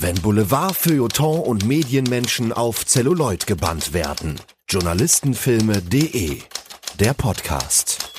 Wenn 0.00 0.14
Boulevard, 0.14 0.76
Feuilleton 0.76 1.40
und 1.40 1.66
Medienmenschen 1.66 2.52
auf 2.52 2.86
Celluloid 2.86 3.48
gebannt 3.48 3.92
werden. 3.92 4.36
Journalistenfilme.de 4.68 6.38
Der 7.00 7.14
Podcast. 7.14 8.12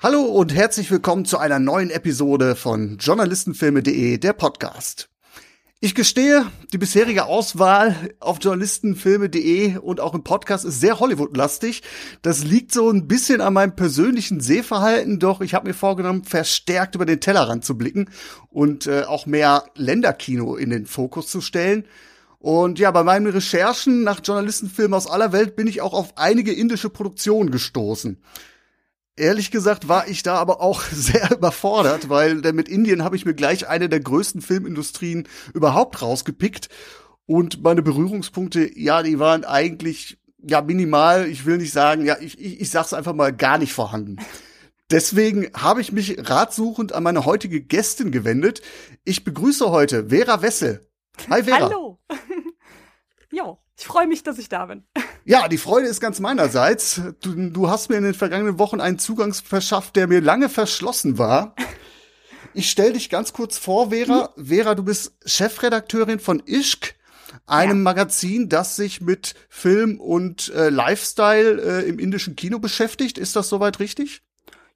Hallo 0.00 0.22
und 0.22 0.52
herzlich 0.52 0.90
willkommen 0.90 1.26
zu 1.26 1.38
einer 1.38 1.60
neuen 1.60 1.90
Episode 1.90 2.56
von 2.56 2.98
Journalistenfilme.de 2.98 4.18
Der 4.18 4.32
Podcast. 4.32 5.09
Ich 5.82 5.94
gestehe, 5.94 6.44
die 6.74 6.78
bisherige 6.78 7.24
Auswahl 7.24 7.96
auf 8.20 8.36
journalistenfilme.de 8.42 9.78
und 9.78 9.98
auch 9.98 10.12
im 10.12 10.22
Podcast 10.22 10.66
ist 10.66 10.78
sehr 10.78 11.00
Hollywood-lastig. 11.00 11.82
Das 12.20 12.44
liegt 12.44 12.70
so 12.70 12.90
ein 12.90 13.08
bisschen 13.08 13.40
an 13.40 13.54
meinem 13.54 13.74
persönlichen 13.74 14.40
Sehverhalten, 14.40 15.18
doch 15.18 15.40
ich 15.40 15.54
habe 15.54 15.68
mir 15.68 15.72
vorgenommen, 15.72 16.24
verstärkt 16.24 16.96
über 16.96 17.06
den 17.06 17.22
Tellerrand 17.22 17.64
zu 17.64 17.78
blicken 17.78 18.10
und 18.50 18.88
äh, 18.88 19.04
auch 19.04 19.24
mehr 19.24 19.64
Länderkino 19.74 20.54
in 20.54 20.68
den 20.68 20.84
Fokus 20.84 21.28
zu 21.28 21.40
stellen. 21.40 21.86
Und 22.38 22.78
ja, 22.78 22.90
bei 22.90 23.02
meinen 23.02 23.28
Recherchen 23.28 24.02
nach 24.02 24.20
Journalistenfilmen 24.22 24.92
aus 24.92 25.06
aller 25.06 25.32
Welt 25.32 25.56
bin 25.56 25.66
ich 25.66 25.80
auch 25.80 25.94
auf 25.94 26.18
einige 26.18 26.52
indische 26.52 26.90
Produktionen 26.90 27.50
gestoßen. 27.50 28.18
Ehrlich 29.16 29.50
gesagt 29.50 29.88
war 29.88 30.08
ich 30.08 30.22
da 30.22 30.36
aber 30.36 30.60
auch 30.60 30.82
sehr 30.92 31.30
überfordert, 31.32 32.08
weil 32.08 32.36
mit 32.52 32.68
Indien 32.68 33.04
habe 33.04 33.16
ich 33.16 33.24
mir 33.24 33.34
gleich 33.34 33.68
eine 33.68 33.88
der 33.88 34.00
größten 34.00 34.40
Filmindustrien 34.40 35.28
überhaupt 35.52 36.02
rausgepickt. 36.02 36.68
Und 37.26 37.62
meine 37.62 37.82
Berührungspunkte, 37.82 38.78
ja, 38.78 39.02
die 39.02 39.18
waren 39.18 39.44
eigentlich 39.44 40.18
ja 40.42 40.62
minimal. 40.62 41.28
Ich 41.28 41.46
will 41.46 41.58
nicht 41.58 41.72
sagen, 41.72 42.04
ja, 42.04 42.16
ich, 42.18 42.40
ich, 42.40 42.60
ich 42.60 42.70
sag's 42.70 42.92
einfach 42.92 43.14
mal 43.14 43.32
gar 43.32 43.58
nicht 43.58 43.72
vorhanden. 43.72 44.16
Deswegen 44.90 45.48
habe 45.54 45.80
ich 45.80 45.92
mich 45.92 46.28
ratsuchend 46.28 46.92
an 46.92 47.04
meine 47.04 47.24
heutige 47.24 47.60
Gästin 47.60 48.10
gewendet. 48.10 48.62
Ich 49.04 49.22
begrüße 49.22 49.70
heute 49.70 50.08
Vera 50.08 50.42
Wessel. 50.42 50.84
Hi 51.28 51.44
Vera. 51.44 51.60
Hallo. 51.60 52.00
jo, 53.30 53.59
ich 53.80 53.86
freue 53.86 54.06
mich, 54.06 54.22
dass 54.22 54.38
ich 54.38 54.48
da 54.48 54.66
bin. 54.66 54.84
Ja, 55.26 55.48
die 55.48 55.58
Freude 55.58 55.86
ist 55.86 56.00
ganz 56.00 56.18
meinerseits. 56.18 57.00
Du, 57.20 57.50
du 57.50 57.68
hast 57.68 57.90
mir 57.90 57.98
in 57.98 58.04
den 58.04 58.14
vergangenen 58.14 58.58
Wochen 58.58 58.80
einen 58.80 58.98
Zugang 58.98 59.34
verschafft, 59.34 59.94
der 59.94 60.08
mir 60.08 60.22
lange 60.22 60.48
verschlossen 60.48 61.18
war. 61.18 61.54
Ich 62.54 62.70
stell 62.70 62.94
dich 62.94 63.10
ganz 63.10 63.34
kurz 63.34 63.58
vor, 63.58 63.90
Vera. 63.90 64.32
Mhm. 64.34 64.46
Vera, 64.46 64.74
du 64.74 64.82
bist 64.82 65.12
Chefredakteurin 65.26 66.20
von 66.20 66.42
Ischk, 66.46 66.94
einem 67.46 67.78
ja. 67.78 67.82
Magazin, 67.84 68.48
das 68.48 68.76
sich 68.76 69.02
mit 69.02 69.34
Film 69.50 70.00
und 70.00 70.48
äh, 70.54 70.70
Lifestyle 70.70 71.82
äh, 71.82 71.88
im 71.88 71.98
indischen 71.98 72.34
Kino 72.34 72.58
beschäftigt. 72.58 73.18
Ist 73.18 73.36
das 73.36 73.50
soweit 73.50 73.78
richtig? 73.78 74.22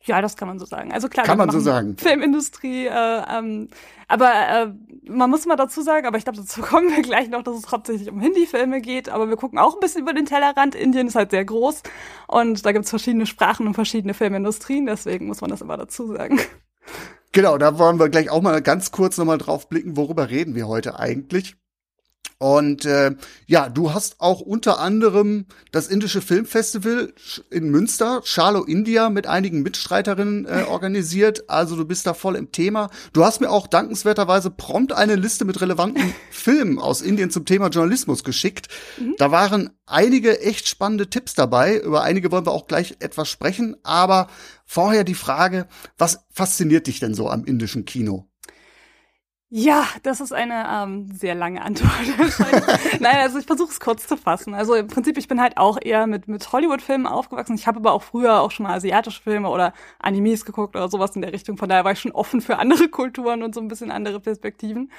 Ja, 0.07 0.21
das 0.21 0.37
kann 0.37 0.49
man 0.49 0.59
so 0.59 0.67
sagen. 0.67 0.93
Also 0.93 1.09
klar, 1.09 1.25
kann 1.25 1.39
man 1.39 1.51
so 1.51 1.61
sagen. 1.61 1.97
Filmindustrie, 1.97 2.87
äh, 2.87 3.23
ähm, 3.39 3.69
aber 4.07 4.31
äh, 4.31 4.67
man 5.09 5.31
muss 5.31 5.47
mal 5.47 5.57
dazu 5.57 5.81
sagen, 5.81 6.07
aber 6.07 6.19
ich 6.19 6.25
glaube, 6.25 6.39
dazu 6.39 6.61
kommen 6.63 6.95
wir 6.95 7.03
gleich 7.03 7.31
noch, 7.31 7.43
dass 7.43 7.57
es 7.57 7.73
hauptsächlich 7.73 8.11
um 8.11 8.21
Hindi-Filme 8.21 8.83
geht, 8.83 9.09
aber 9.09 9.29
wir 9.29 9.37
gucken 9.37 9.59
auch 9.59 9.75
ein 9.75 9.81
bisschen 9.81 10.03
über 10.03 10.13
den 10.13 10.27
Tellerrand. 10.27 10.75
Indien 10.75 11.07
ist 11.07 11.15
halt 11.15 11.31
sehr 11.31 11.45
groß 11.45 11.83
und 12.29 12.67
da 12.67 12.73
gibt's 12.73 12.91
verschiedene 12.91 13.25
Sprachen 13.27 13.67
und 13.67 13.75
verschiedene 13.75 14.13
Filmindustrien, 14.13 14.85
deswegen 14.87 15.27
muss 15.27 15.41
man 15.41 15.51
das 15.51 15.63
immer 15.63 15.79
dazu 15.79 16.07
sagen. 16.07 16.39
Genau, 17.33 17.57
da 17.57 17.79
wollen 17.79 17.99
wir 17.99 18.11
gleich 18.11 18.31
auch 18.31 18.43
mal 18.43 18.61
ganz 18.63 18.93
kurz 18.93 19.17
nochmal 19.17 19.39
drauf 19.39 19.69
blicken, 19.69 19.97
worüber 19.97 20.29
reden 20.29 20.55
wir 20.55 20.69
heute 20.69 20.99
eigentlich. 20.99 21.57
Und 22.39 22.85
äh, 22.85 23.13
ja, 23.47 23.69
du 23.69 23.95
hast 23.95 24.21
auch 24.21 24.41
unter 24.41 24.79
anderem 24.79 25.47
das 25.73 25.89
indische 25.89 26.21
Filmfestival 26.21 27.15
in 27.51 27.71
Münster, 27.71 28.23
Charlo 28.25 28.65
India, 28.65 29.09
mit 29.09 29.27
einigen 29.27 29.63
Mitstreiterinnen 29.63 30.45
äh, 30.45 30.65
organisiert. 30.69 31.49
Also 31.49 31.77
du 31.77 31.85
bist 31.85 32.07
da 32.07 32.13
voll 32.13 32.37
im 32.37 32.53
Thema. 32.53 32.91
Du 33.13 33.25
hast 33.25 33.41
mir 33.41 33.51
auch 33.51 33.67
dankenswerterweise 33.67 34.51
prompt 34.51 34.93
eine 34.93 35.15
Liste 35.15 35.45
mit 35.45 35.61
relevanten 35.61 36.13
Filmen 36.31 36.79
aus 36.79 37.01
Indien 37.01 37.31
zum 37.31 37.45
Thema 37.45 37.69
Journalismus 37.69 38.25
geschickt. 38.25 38.69
Mhm. 38.99 39.15
Da 39.17 39.31
waren 39.31 39.71
einige 39.87 40.41
echt 40.41 40.69
spannende 40.69 41.09
Tipps 41.09 41.35
dabei. 41.35 41.79
Über 41.79 42.03
einige 42.03 42.31
wollen 42.33 42.47
wir 42.47 42.53
auch 42.53 42.67
gleich 42.67 42.97
etwas 42.99 43.29
sprechen. 43.29 43.77
Aber 43.85 44.29
vorher 44.67 45.05
die 45.05 45.15
Frage, 45.15 45.67
was 45.97 46.27
fasziniert 46.31 46.89
dich 46.89 47.01
denn 47.01 47.15
so 47.15 47.31
am 47.31 47.45
indischen 47.45 47.85
Kino? 47.85 48.29
Ja, 49.51 49.87
das 50.03 50.21
ist 50.21 50.33
eine 50.33 50.67
ähm, 50.69 51.09
sehr 51.13 51.35
lange 51.37 51.63
Antwort. 51.63 51.93
Nein, 53.01 53.17
also 53.19 53.39
ich 53.39 53.47
versuche 53.47 53.71
es 53.71 53.79
kurz 53.79 54.07
zu 54.09 54.17
fassen. 54.17 54.53
Also 54.53 54.75
im 54.75 54.89
Prinzip, 54.89 55.17
ich 55.17 55.29
bin 55.29 55.41
halt 55.41 55.59
auch 55.59 55.79
eher 55.81 56.09
mit, 56.09 56.27
mit 56.27 56.51
Hollywood-Filmen 56.53 57.07
aufgewachsen. 57.07 57.55
Ich 57.55 57.69
habe 57.69 57.79
aber 57.79 57.93
auch 57.93 58.03
früher 58.03 58.41
auch 58.41 58.51
schon 58.51 58.65
mal 58.65 58.75
asiatische 58.75 59.23
Filme 59.23 59.49
oder 59.51 59.73
Animes 60.01 60.45
geguckt 60.45 60.75
oder 60.75 60.89
sowas 60.89 61.15
in 61.15 61.23
der 61.23 61.33
Richtung. 61.33 61.57
Von 61.57 61.69
daher 61.69 61.85
war 61.85 61.93
ich 61.93 62.01
schon 62.01 62.11
offen 62.13 62.41
für 62.41 62.59
andere 62.59 62.89
Kulturen 62.89 63.45
und 63.45 63.55
so 63.55 63.61
ein 63.61 63.69
bisschen 63.69 63.93
andere 63.93 64.19
Perspektiven. 64.19 64.91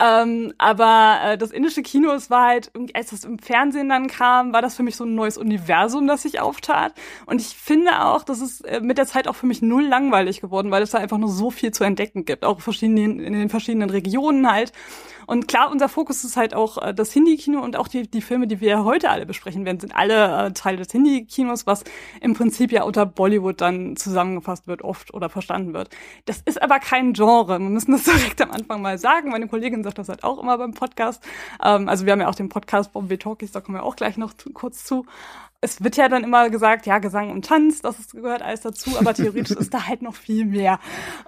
Ähm, 0.00 0.54
aber 0.56 1.18
äh, 1.22 1.38
das 1.38 1.50
indische 1.50 1.82
Kino, 1.82 2.10
es 2.12 2.30
war 2.30 2.46
halt, 2.46 2.72
als 2.94 3.10
das 3.10 3.24
im 3.24 3.38
Fernsehen 3.38 3.90
dann 3.90 4.06
kam, 4.06 4.54
war 4.54 4.62
das 4.62 4.74
für 4.74 4.82
mich 4.82 4.96
so 4.96 5.04
ein 5.04 5.14
neues 5.14 5.36
Universum, 5.36 6.06
das 6.06 6.22
sich 6.22 6.40
auftat. 6.40 6.94
Und 7.26 7.40
ich 7.40 7.48
finde 7.48 8.04
auch, 8.06 8.22
das 8.24 8.40
ist 8.40 8.62
äh, 8.62 8.80
mit 8.80 8.96
der 8.96 9.06
Zeit 9.06 9.28
auch 9.28 9.36
für 9.36 9.46
mich 9.46 9.60
null 9.60 9.84
langweilig 9.84 10.40
geworden, 10.40 10.70
weil 10.70 10.82
es 10.82 10.90
da 10.92 10.98
einfach 10.98 11.18
nur 11.18 11.28
so 11.28 11.50
viel 11.50 11.72
zu 11.72 11.84
entdecken 11.84 12.24
gibt, 12.24 12.46
auch 12.46 12.60
verschiedenen, 12.60 13.20
in 13.20 13.34
den 13.34 13.50
verschiedenen 13.50 13.90
Regionen 13.90 14.50
halt. 14.50 14.72
Und 15.30 15.46
klar, 15.46 15.70
unser 15.70 15.88
Fokus 15.88 16.24
ist 16.24 16.36
halt 16.36 16.54
auch 16.54 16.82
äh, 16.82 16.92
das 16.92 17.12
Hindi-Kino 17.12 17.60
und 17.60 17.76
auch 17.76 17.86
die, 17.86 18.10
die 18.10 18.20
Filme, 18.20 18.48
die 18.48 18.60
wir 18.60 18.84
heute 18.84 19.10
alle 19.10 19.26
besprechen 19.26 19.64
werden, 19.64 19.78
sind 19.78 19.94
alle 19.94 20.46
äh, 20.46 20.52
Teile 20.52 20.78
des 20.78 20.90
Hindi-Kinos, 20.90 21.68
was 21.68 21.84
im 22.20 22.34
Prinzip 22.34 22.72
ja 22.72 22.82
unter 22.82 23.06
Bollywood 23.06 23.60
dann 23.60 23.94
zusammengefasst 23.94 24.66
wird, 24.66 24.82
oft 24.82 25.14
oder 25.14 25.28
verstanden 25.28 25.72
wird. 25.72 25.90
Das 26.24 26.40
ist 26.44 26.60
aber 26.60 26.80
kein 26.80 27.12
Genre. 27.12 27.60
Wir 27.60 27.68
müssen 27.68 27.92
das 27.92 28.02
direkt 28.04 28.42
am 28.42 28.50
Anfang 28.50 28.82
mal 28.82 28.98
sagen. 28.98 29.30
Meine 29.30 29.46
Kollegin 29.46 29.84
sagt 29.90 29.98
das 29.98 30.08
halt 30.08 30.24
auch 30.24 30.38
immer 30.38 30.56
beim 30.58 30.74
Podcast. 30.74 31.22
Ähm, 31.62 31.88
also 31.88 32.06
wir 32.06 32.12
haben 32.12 32.20
ja 32.20 32.28
auch 32.28 32.34
den 32.34 32.48
Podcast 32.48 32.92
Bombay 32.92 33.18
Talkies, 33.18 33.52
da 33.52 33.60
kommen 33.60 33.78
wir 33.78 33.82
auch 33.82 33.96
gleich 33.96 34.16
noch 34.16 34.32
kurz 34.54 34.84
zu 34.84 35.06
es 35.62 35.84
wird 35.84 35.96
ja 35.96 36.08
dann 36.08 36.24
immer 36.24 36.48
gesagt, 36.48 36.86
ja, 36.86 36.98
Gesang 36.98 37.30
und 37.30 37.44
Tanz, 37.44 37.82
das 37.82 38.12
gehört 38.12 38.42
alles 38.42 38.62
dazu, 38.62 38.98
aber 38.98 39.12
theoretisch 39.12 39.56
ist 39.58 39.74
da 39.74 39.86
halt 39.86 40.00
noch 40.02 40.14
viel 40.14 40.46
mehr. 40.46 40.80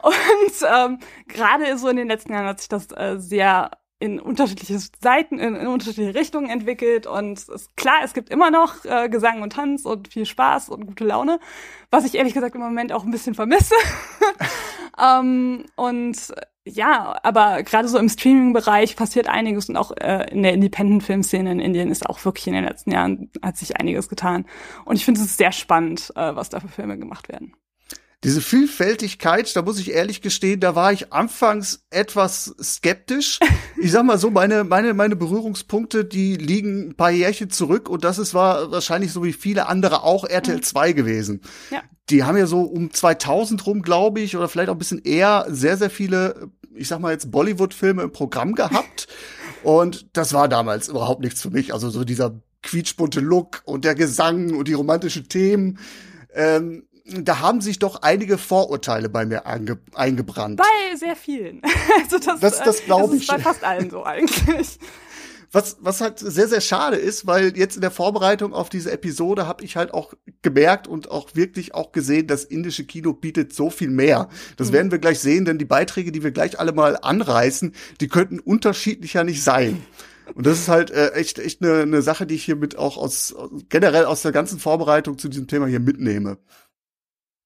Und 0.03 0.69
ähm, 0.75 0.99
gerade 1.29 1.77
so 1.77 1.89
in 1.89 1.97
den 1.97 2.09
letzten 2.09 2.33
Jahren 2.33 2.47
hat 2.47 2.61
sich 2.61 2.69
das 2.69 2.91
äh, 2.93 3.17
sehr 3.19 3.71
in 3.99 4.19
unterschiedliche 4.19 4.81
Seiten, 5.01 5.39
in, 5.39 5.55
in, 5.55 5.67
unterschiedliche 5.69 6.15
Richtungen 6.15 6.51
entwickelt. 6.51 7.07
Und 7.07 7.39
es 7.39 7.49
ist 7.49 7.77
klar, 7.77 8.01
es 8.03 8.15
gibt 8.15 8.31
immer 8.31 8.51
noch 8.51 8.85
äh, 8.85 9.09
Gesang 9.09 9.43
und 9.43 9.53
Tanz 9.53 9.85
und 9.85 10.09
viel 10.09 10.27
Spaß 10.27 10.71
und 10.71 10.87
gute 10.87 11.05
Laune, 11.05 11.39
was 11.91 12.05
ich 12.05 12.17
ehrlich 12.17 12.35
gesagt 12.35 12.57
im 12.57 12.63
Moment 12.63 12.93
auch 12.93 13.05
ein 13.05 13.13
bisschen 13.13 13.35
vermisse. 13.35 13.75
ähm, 15.01 15.67
und 15.77 16.17
ja, 16.65 17.19
aber 17.23 17.63
gerade 17.65 17.89
so 17.89 17.99
im 17.99 18.09
Streaming-Bereich 18.09 18.97
passiert 18.97 19.29
einiges 19.29 19.69
und 19.69 19.77
auch 19.77 19.91
äh, 19.97 20.31
in 20.31 20.43
der 20.43 20.53
Independent-Filmszene 20.55 21.51
in 21.51 21.61
Indien 21.61 21.91
ist 21.91 22.09
auch 22.09 22.25
wirklich 22.25 22.47
in 22.47 22.53
den 22.53 22.65
letzten 22.65 22.93
Jahren 22.93 23.31
hat 23.43 23.57
sich 23.57 23.77
einiges 23.79 24.09
getan. 24.09 24.47
Und 24.85 24.97
ich 24.97 25.05
finde 25.05 25.21
es 25.21 25.37
sehr 25.37 25.53
spannend, 25.53 26.13
äh, 26.15 26.37
was 26.37 26.51
da 26.51 26.61
für 26.61 26.69
Filme 26.69 26.99
gemacht 26.99 27.29
werden 27.29 27.53
diese 28.25 28.41
Vielfältigkeit, 28.41 29.55
da 29.57 29.63
muss 29.63 29.81
ich 29.81 29.91
ehrlich 29.91 30.23
gestehen, 30.23 30.61
da 30.61 30.77
war 30.77 30.93
ich 30.93 31.13
anfangs 31.13 31.85
etwas 31.91 32.55
skeptisch. 32.63 33.41
Ich 33.77 33.91
sag 33.91 34.05
mal 34.05 34.17
so, 34.17 34.31
meine, 34.31 34.63
meine, 34.63 34.95
meine 34.95 35.17
Berührungspunkte, 35.17 36.05
die 36.05 36.37
liegen 36.37 36.91
ein 36.91 36.95
paar 36.95 37.11
Jährchen 37.11 37.51
zurück 37.51 37.89
und 37.89 38.05
das 38.05 38.19
ist 38.19 38.33
war 38.33 38.71
wahrscheinlich 38.71 39.13
so 39.13 39.25
wie 39.25 39.33
viele 39.33 39.67
andere 39.67 40.05
auch 40.05 40.25
RTL 40.25 40.61
2 40.61 40.91
mhm. 40.91 40.95
gewesen. 40.95 41.41
Ja. 41.71 41.83
Die 42.11 42.23
haben 42.23 42.37
ja 42.37 42.47
so 42.47 42.63
um 42.63 42.93
2000 42.93 43.67
rum, 43.67 43.83
glaube 43.83 44.21
ich, 44.21 44.37
oder 44.37 44.49
vielleicht 44.49 44.69
auch 44.69 44.77
ein 44.77 44.79
bisschen 44.79 45.03
eher 45.03 45.47
sehr, 45.49 45.77
sehr 45.77 45.91
viele, 45.91 46.49
ich 46.75 46.87
sag 46.87 47.01
mal 47.01 47.13
jetzt 47.13 47.33
Bollywood-Filme 47.33 48.03
im 48.03 48.13
Programm 48.13 48.55
gehabt. 48.55 49.09
und 49.65 50.07
das 50.17 50.33
war 50.33 50.49
damals 50.49 50.87
überhaupt 50.89 51.23
nichts 51.23 51.43
für 51.43 51.51
mich. 51.51 51.75
Also 51.75 51.91
so 51.91 52.05
dieser 52.05 52.41
quietschbunte 52.63 53.19
Look 53.19 53.63
und 53.65 53.85
der 53.85 53.97
Gesang 53.97 54.55
und 54.55 54.69
die 54.69 54.75
romantischen 54.75 55.29
Themen. 55.29 55.81
Ähm, 56.35 56.85
da 57.05 57.41
haben 57.41 57.61
sich 57.61 57.79
doch 57.79 58.03
einige 58.03 58.39
Vorurteile 58.39 59.09
bei 59.09 59.27
mir 59.27 59.47
einge 59.47 59.79
eingebrannt. 59.95 60.59
Bei 60.59 60.97
sehr 60.97 61.17
vielen. 61.17 61.63
also 62.03 62.19
das, 62.19 62.41
das, 62.41 62.59
das 62.59 62.81
äh, 62.81 62.85
glaube 62.85 63.17
ich. 63.17 63.27
Bei 63.27 63.39
fast 63.39 63.65
allen 63.65 63.91
so 63.91 64.05
eigentlich. 64.05 64.79
Was, 65.55 65.77
was 65.81 66.01
halt 66.01 66.19
sehr, 66.19 66.49
sehr 66.49 66.63
schade 66.63 66.97
ist, 66.97 67.27
weil 67.27 67.55
jetzt 67.59 67.75
in 67.75 67.83
der 67.83 67.91
Vorbereitung 67.91 68.55
auf 68.55 68.71
diese 68.71 68.91
Episode 68.91 69.47
habe 69.47 69.63
ich 69.65 69.77
halt 69.77 69.93
auch 69.93 70.15
gemerkt 70.41 70.89
und 70.89 71.11
auch 71.11 71.35
wirklich 71.35 71.75
auch 71.75 71.93
gesehen, 71.93 72.27
das 72.27 72.45
indische 72.45 72.85
Kino 72.85 73.13
bietet 73.13 73.53
so 73.53 73.69
viel 73.69 73.91
mehr. 73.91 74.31
Das 74.57 74.69
mhm. 74.69 74.73
werden 74.73 74.91
wir 74.93 74.99
gleich 74.99 75.21
sehen, 75.21 75.45
denn 75.45 75.59
die 75.59 75.67
Beiträge, 75.67 76.11
die 76.11 76.23
wir 76.23 76.31
gleich 76.31 76.59
alle 76.59 76.73
mal 76.73 76.97
anreißen, 76.97 77.75
die 78.01 78.09
könnten 78.09 78.41
unterschiedlicher 78.41 79.25
nicht 79.25 79.45
sein. 79.45 79.83
Und 80.35 80.47
das 80.47 80.59
ist 80.59 80.69
halt 80.69 80.91
äh, 80.91 81.11
echt, 81.11 81.39
echt 81.39 81.63
eine, 81.63 81.83
eine 81.83 82.01
Sache, 82.01 82.27
die 82.27 82.37
ich 82.37 82.45
hier 82.45 82.57
mit 82.57 82.79
auch 82.79 82.97
aus 82.97 83.35
generell 83.69 84.07
aus 84.07 84.23
der 84.23 84.33
ganzen 84.33 84.59
Vorbereitung 84.59 85.19
zu 85.19 85.29
diesem 85.29 85.49
Thema 85.49 85.67
hier 85.67 85.81
mitnehme. 85.81 86.39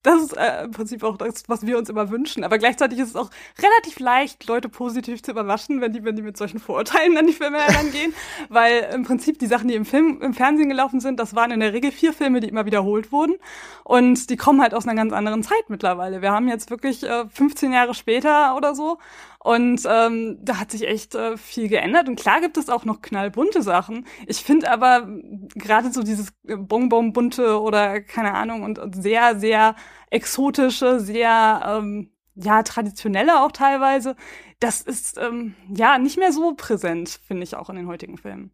Das 0.07 0.23
ist 0.23 0.37
äh, 0.37 0.63
im 0.63 0.71
Prinzip 0.71 1.03
auch 1.03 1.17
das, 1.17 1.43
was 1.49 1.67
wir 1.67 1.77
uns 1.77 1.89
immer 1.89 2.11
wünschen. 2.11 2.45
Aber 2.45 2.59
gleichzeitig 2.59 3.01
ist 3.01 3.09
es 3.09 3.17
auch 3.17 3.29
relativ 3.61 3.99
leicht, 3.99 4.47
Leute 4.47 4.69
positiv 4.69 5.21
zu 5.21 5.33
überraschen, 5.33 5.81
wenn 5.81 5.93
die, 5.93 6.05
wenn 6.05 6.15
die 6.15 6.23
mit 6.23 6.37
solchen 6.37 6.61
Vorurteilen 6.61 7.19
an 7.19 7.27
die 7.27 7.33
Filme 7.33 7.59
herangehen. 7.59 8.15
Weil 8.49 8.89
im 8.95 9.03
Prinzip 9.03 9.41
die 9.41 9.49
Sachen, 9.49 9.67
die 9.67 9.75
im 9.75 9.85
Film, 9.85 10.23
im 10.23 10.33
Fernsehen 10.33 10.69
gelaufen 10.69 11.01
sind, 11.01 11.19
das 11.19 11.35
waren 11.35 11.51
in 11.51 11.59
der 11.59 11.73
Regel 11.73 11.91
vier 11.91 12.13
Filme, 12.13 12.39
die 12.39 12.49
immer 12.49 12.67
wiederholt 12.67 13.11
wurden. 13.11 13.35
Und 13.83 14.31
die 14.31 14.37
kommen 14.37 14.63
halt 14.63 14.75
aus 14.75 14.87
einer 14.87 14.95
ganz 14.95 15.13
anderen 15.13 15.43
Zeit 15.43 15.65
mittlerweile. 15.67 16.23
Wir 16.23 16.31
haben 16.31 16.47
jetzt 16.47 16.71
wirklich 16.71 17.03
äh, 17.03 17.25
15 17.29 17.73
Jahre 17.73 17.93
später 17.93 18.55
oder 18.57 18.77
so 18.77 18.99
Und 19.47 19.83
ähm, 19.89 20.39
da 20.43 20.59
hat 20.59 20.73
sich 20.73 20.89
echt 20.89 21.15
äh, 21.15 21.37
viel 21.37 21.69
geändert. 21.69 22.09
Und 22.09 22.19
klar 22.19 22.41
gibt 22.41 22.57
es 22.57 22.69
auch 22.69 22.85
noch 22.85 23.01
knallbunte 23.01 23.63
Sachen. 23.63 24.05
Ich 24.27 24.39
finde 24.39 24.69
aber 24.69 25.07
gerade 25.55 25.93
so 25.93 26.03
dieses 26.03 26.33
Bonbon-bunte 26.43 27.61
oder 27.61 28.01
keine 28.01 28.35
Ahnung 28.35 28.65
und, 28.65 28.81
und 28.81 29.01
sehr, 29.01 29.39
sehr 29.39 29.77
exotische, 30.11 30.99
sehr 30.99 31.63
ähm, 31.65 32.11
ja 32.35 32.65
traditionelle 32.65 33.41
auch 33.41 33.53
teilweise, 33.53 34.17
das 34.59 34.81
ist 34.81 35.17
ähm, 35.17 35.55
ja 35.73 35.99
nicht 35.99 36.19
mehr 36.19 36.33
so 36.33 36.55
präsent, 36.55 37.21
finde 37.25 37.45
ich 37.45 37.55
auch 37.55 37.71
in 37.71 37.77
den 37.77 37.87
heutigen 37.87 38.19
Filmen. 38.19 38.51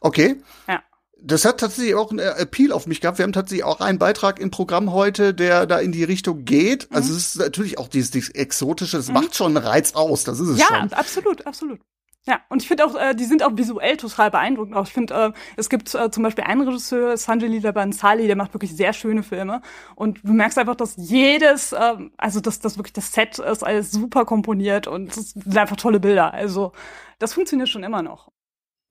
Okay. 0.00 0.40
Ja 0.66 0.82
das 1.24 1.44
hat 1.44 1.58
tatsächlich 1.58 1.94
auch 1.94 2.10
einen 2.10 2.20
Appeal 2.20 2.70
auf 2.70 2.86
mich 2.86 3.00
gehabt. 3.00 3.18
Wir 3.18 3.22
haben 3.24 3.32
tatsächlich 3.32 3.64
auch 3.64 3.80
einen 3.80 3.98
Beitrag 3.98 4.38
im 4.38 4.50
Programm 4.50 4.92
heute, 4.92 5.32
der 5.32 5.66
da 5.66 5.78
in 5.78 5.90
die 5.90 6.04
Richtung 6.04 6.44
geht. 6.44 6.90
Mhm. 6.90 6.96
Also 6.96 7.12
es 7.12 7.34
ist 7.34 7.38
natürlich 7.38 7.78
auch 7.78 7.88
dieses, 7.88 8.10
dieses 8.10 8.30
Exotische, 8.30 8.98
das 8.98 9.08
mhm. 9.08 9.14
macht 9.14 9.34
schon 9.34 9.56
einen 9.56 9.66
Reiz 9.66 9.94
aus, 9.94 10.24
das 10.24 10.38
ist 10.38 10.48
es 10.50 10.58
ja, 10.58 10.66
schon. 10.66 10.88
Ja, 10.90 10.96
absolut, 10.96 11.46
absolut. 11.46 11.80
Ja, 12.26 12.40
und 12.48 12.62
ich 12.62 12.68
finde 12.68 12.86
auch, 12.86 12.94
äh, 12.94 13.14
die 13.14 13.24
sind 13.24 13.42
auch 13.42 13.54
visuell 13.54 13.98
total 13.98 14.30
beeindruckend. 14.30 14.74
Auch 14.74 14.86
ich 14.86 14.94
finde, 14.94 15.14
äh, 15.14 15.32
es 15.56 15.68
gibt 15.68 15.94
äh, 15.94 16.10
zum 16.10 16.22
Beispiel 16.22 16.44
einen 16.44 16.62
Regisseur, 16.62 17.18
Sanjay 17.18 17.48
Leela 17.48 17.72
Bansali, 17.72 18.26
der 18.26 18.36
macht 18.36 18.54
wirklich 18.54 18.74
sehr 18.74 18.94
schöne 18.94 19.22
Filme. 19.22 19.60
Und 19.94 20.20
du 20.24 20.32
merkst 20.32 20.56
einfach, 20.58 20.74
dass 20.74 20.94
jedes, 20.96 21.72
äh, 21.72 21.96
also 22.16 22.40
dass 22.40 22.60
das 22.60 22.78
wirklich 22.78 22.94
das 22.94 23.12
Set 23.12 23.38
ist 23.38 23.62
alles 23.62 23.90
super 23.90 24.24
komponiert 24.24 24.86
und 24.86 25.14
es 25.14 25.32
sind 25.32 25.56
einfach 25.56 25.76
tolle 25.76 26.00
Bilder. 26.00 26.32
Also 26.32 26.72
das 27.18 27.34
funktioniert 27.34 27.68
schon 27.68 27.82
immer 27.82 28.02
noch 28.02 28.30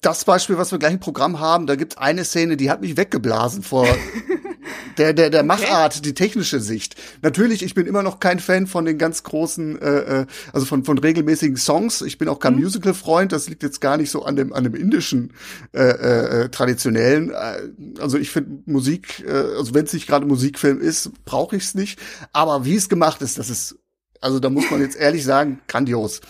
das 0.06 0.26
Beispiel, 0.26 0.58
was 0.58 0.72
wir 0.72 0.80
gleich 0.80 0.94
im 0.94 1.00
Programm 1.00 1.40
haben, 1.40 1.66
da 1.66 1.76
gibt 1.76 1.98
eine 1.98 2.26
Szene, 2.26 2.58
die 2.58 2.70
hat 2.70 2.82
mich 2.82 2.98
weggeblasen 2.98 3.64
vor 3.64 3.88
der 4.98 5.14
der 5.14 5.30
der 5.30 5.42
okay. 5.42 5.48
Machart, 5.48 6.06
die 6.06 6.14
technische 6.14 6.60
Sicht. 6.60 6.96
Natürlich, 7.22 7.64
ich 7.64 7.74
bin 7.74 7.88
immer 7.88 8.04
noch 8.04 8.20
kein 8.20 8.40
Fan 8.40 8.68
von 8.68 8.86
den 8.86 8.98
ganz 8.98 9.24
großen, 9.24 9.82
äh, 9.82 10.22
äh 10.22 10.26
also 10.52 10.66
von 10.66 10.84
von 10.84 10.98
regelmäßigen 10.98 11.58
Songs. 11.58 12.02
Ich 12.02 12.18
bin 12.18 12.28
auch 12.28 12.40
kein 12.40 12.56
mhm. 12.56 12.64
Musical-Freund. 12.64 13.32
Das 13.32 13.50
liegt 13.50 13.64
jetzt 13.64 13.82
gar 13.82 13.98
nicht 13.98 14.12
so 14.12 14.24
an 14.24 14.36
dem 14.36 14.54
an 14.54 14.64
dem 14.64 14.76
indischen 14.76 15.34
äh, 15.74 15.82
äh, 15.82 16.50
traditionellen. 16.50 17.32
Äh, 17.32 18.02
also 18.02 18.18
ich 18.18 18.30
finde 18.30 18.62
Musik, 18.66 19.24
äh, 19.26 19.32
also 19.32 19.74
wenn 19.74 19.86
es 19.86 19.94
nicht 19.94 20.08
gerade 20.08 20.26
Musikfilm 20.26 20.82
ist, 20.82 21.12
brauche 21.26 21.56
ich 21.56 21.64
es 21.64 21.76
nicht. 21.76 22.00
Aber 22.32 22.66
wie 22.66 22.76
es 22.76 22.90
gemacht 22.90 23.22
ist, 23.22 23.38
das 23.40 23.50
ist, 23.50 23.78
also 24.22 24.40
da 24.40 24.50
muss 24.50 24.70
man 24.70 24.82
jetzt 24.82 24.96
ehrlich 24.96 25.24
sagen, 25.24 25.62
grandios. 25.68 26.22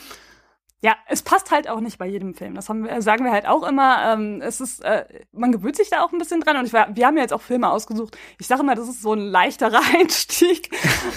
Ja, 0.83 0.97
es 1.07 1.21
passt 1.21 1.50
halt 1.50 1.69
auch 1.69 1.80
nicht 1.80 1.97
bei 1.97 2.06
jedem 2.06 2.33
Film. 2.33 2.56
Das 2.56 2.68
haben 2.68 2.83
wir, 2.83 3.01
sagen 3.01 3.24
wir 3.24 3.31
halt 3.31 3.47
auch 3.47 3.63
immer. 3.63 4.13
Ähm, 4.13 4.41
es 4.41 4.59
ist, 4.59 4.83
äh, 4.83 5.06
man 5.31 5.53
gewöhnt 5.53 5.77
sich 5.77 5.89
da 5.89 6.03
auch 6.03 6.12
ein 6.12 6.18
bisschen 6.18 6.41
dran. 6.41 6.57
Und 6.57 6.65
ich, 6.65 6.74
wir 6.74 7.07
haben 7.07 7.15
ja 7.15 7.24
jetzt 7.24 7.31
auch 7.31 7.41
Filme 7.41 7.71
ausgesucht. 7.71 8.18
Ich 8.38 8.47
sage 8.47 8.63
immer, 8.63 8.75
das 8.75 8.89
ist 8.89 9.01
so 9.01 9.13
ein 9.13 9.19
leichterer 9.19 9.80
Einstieg. 9.97 10.71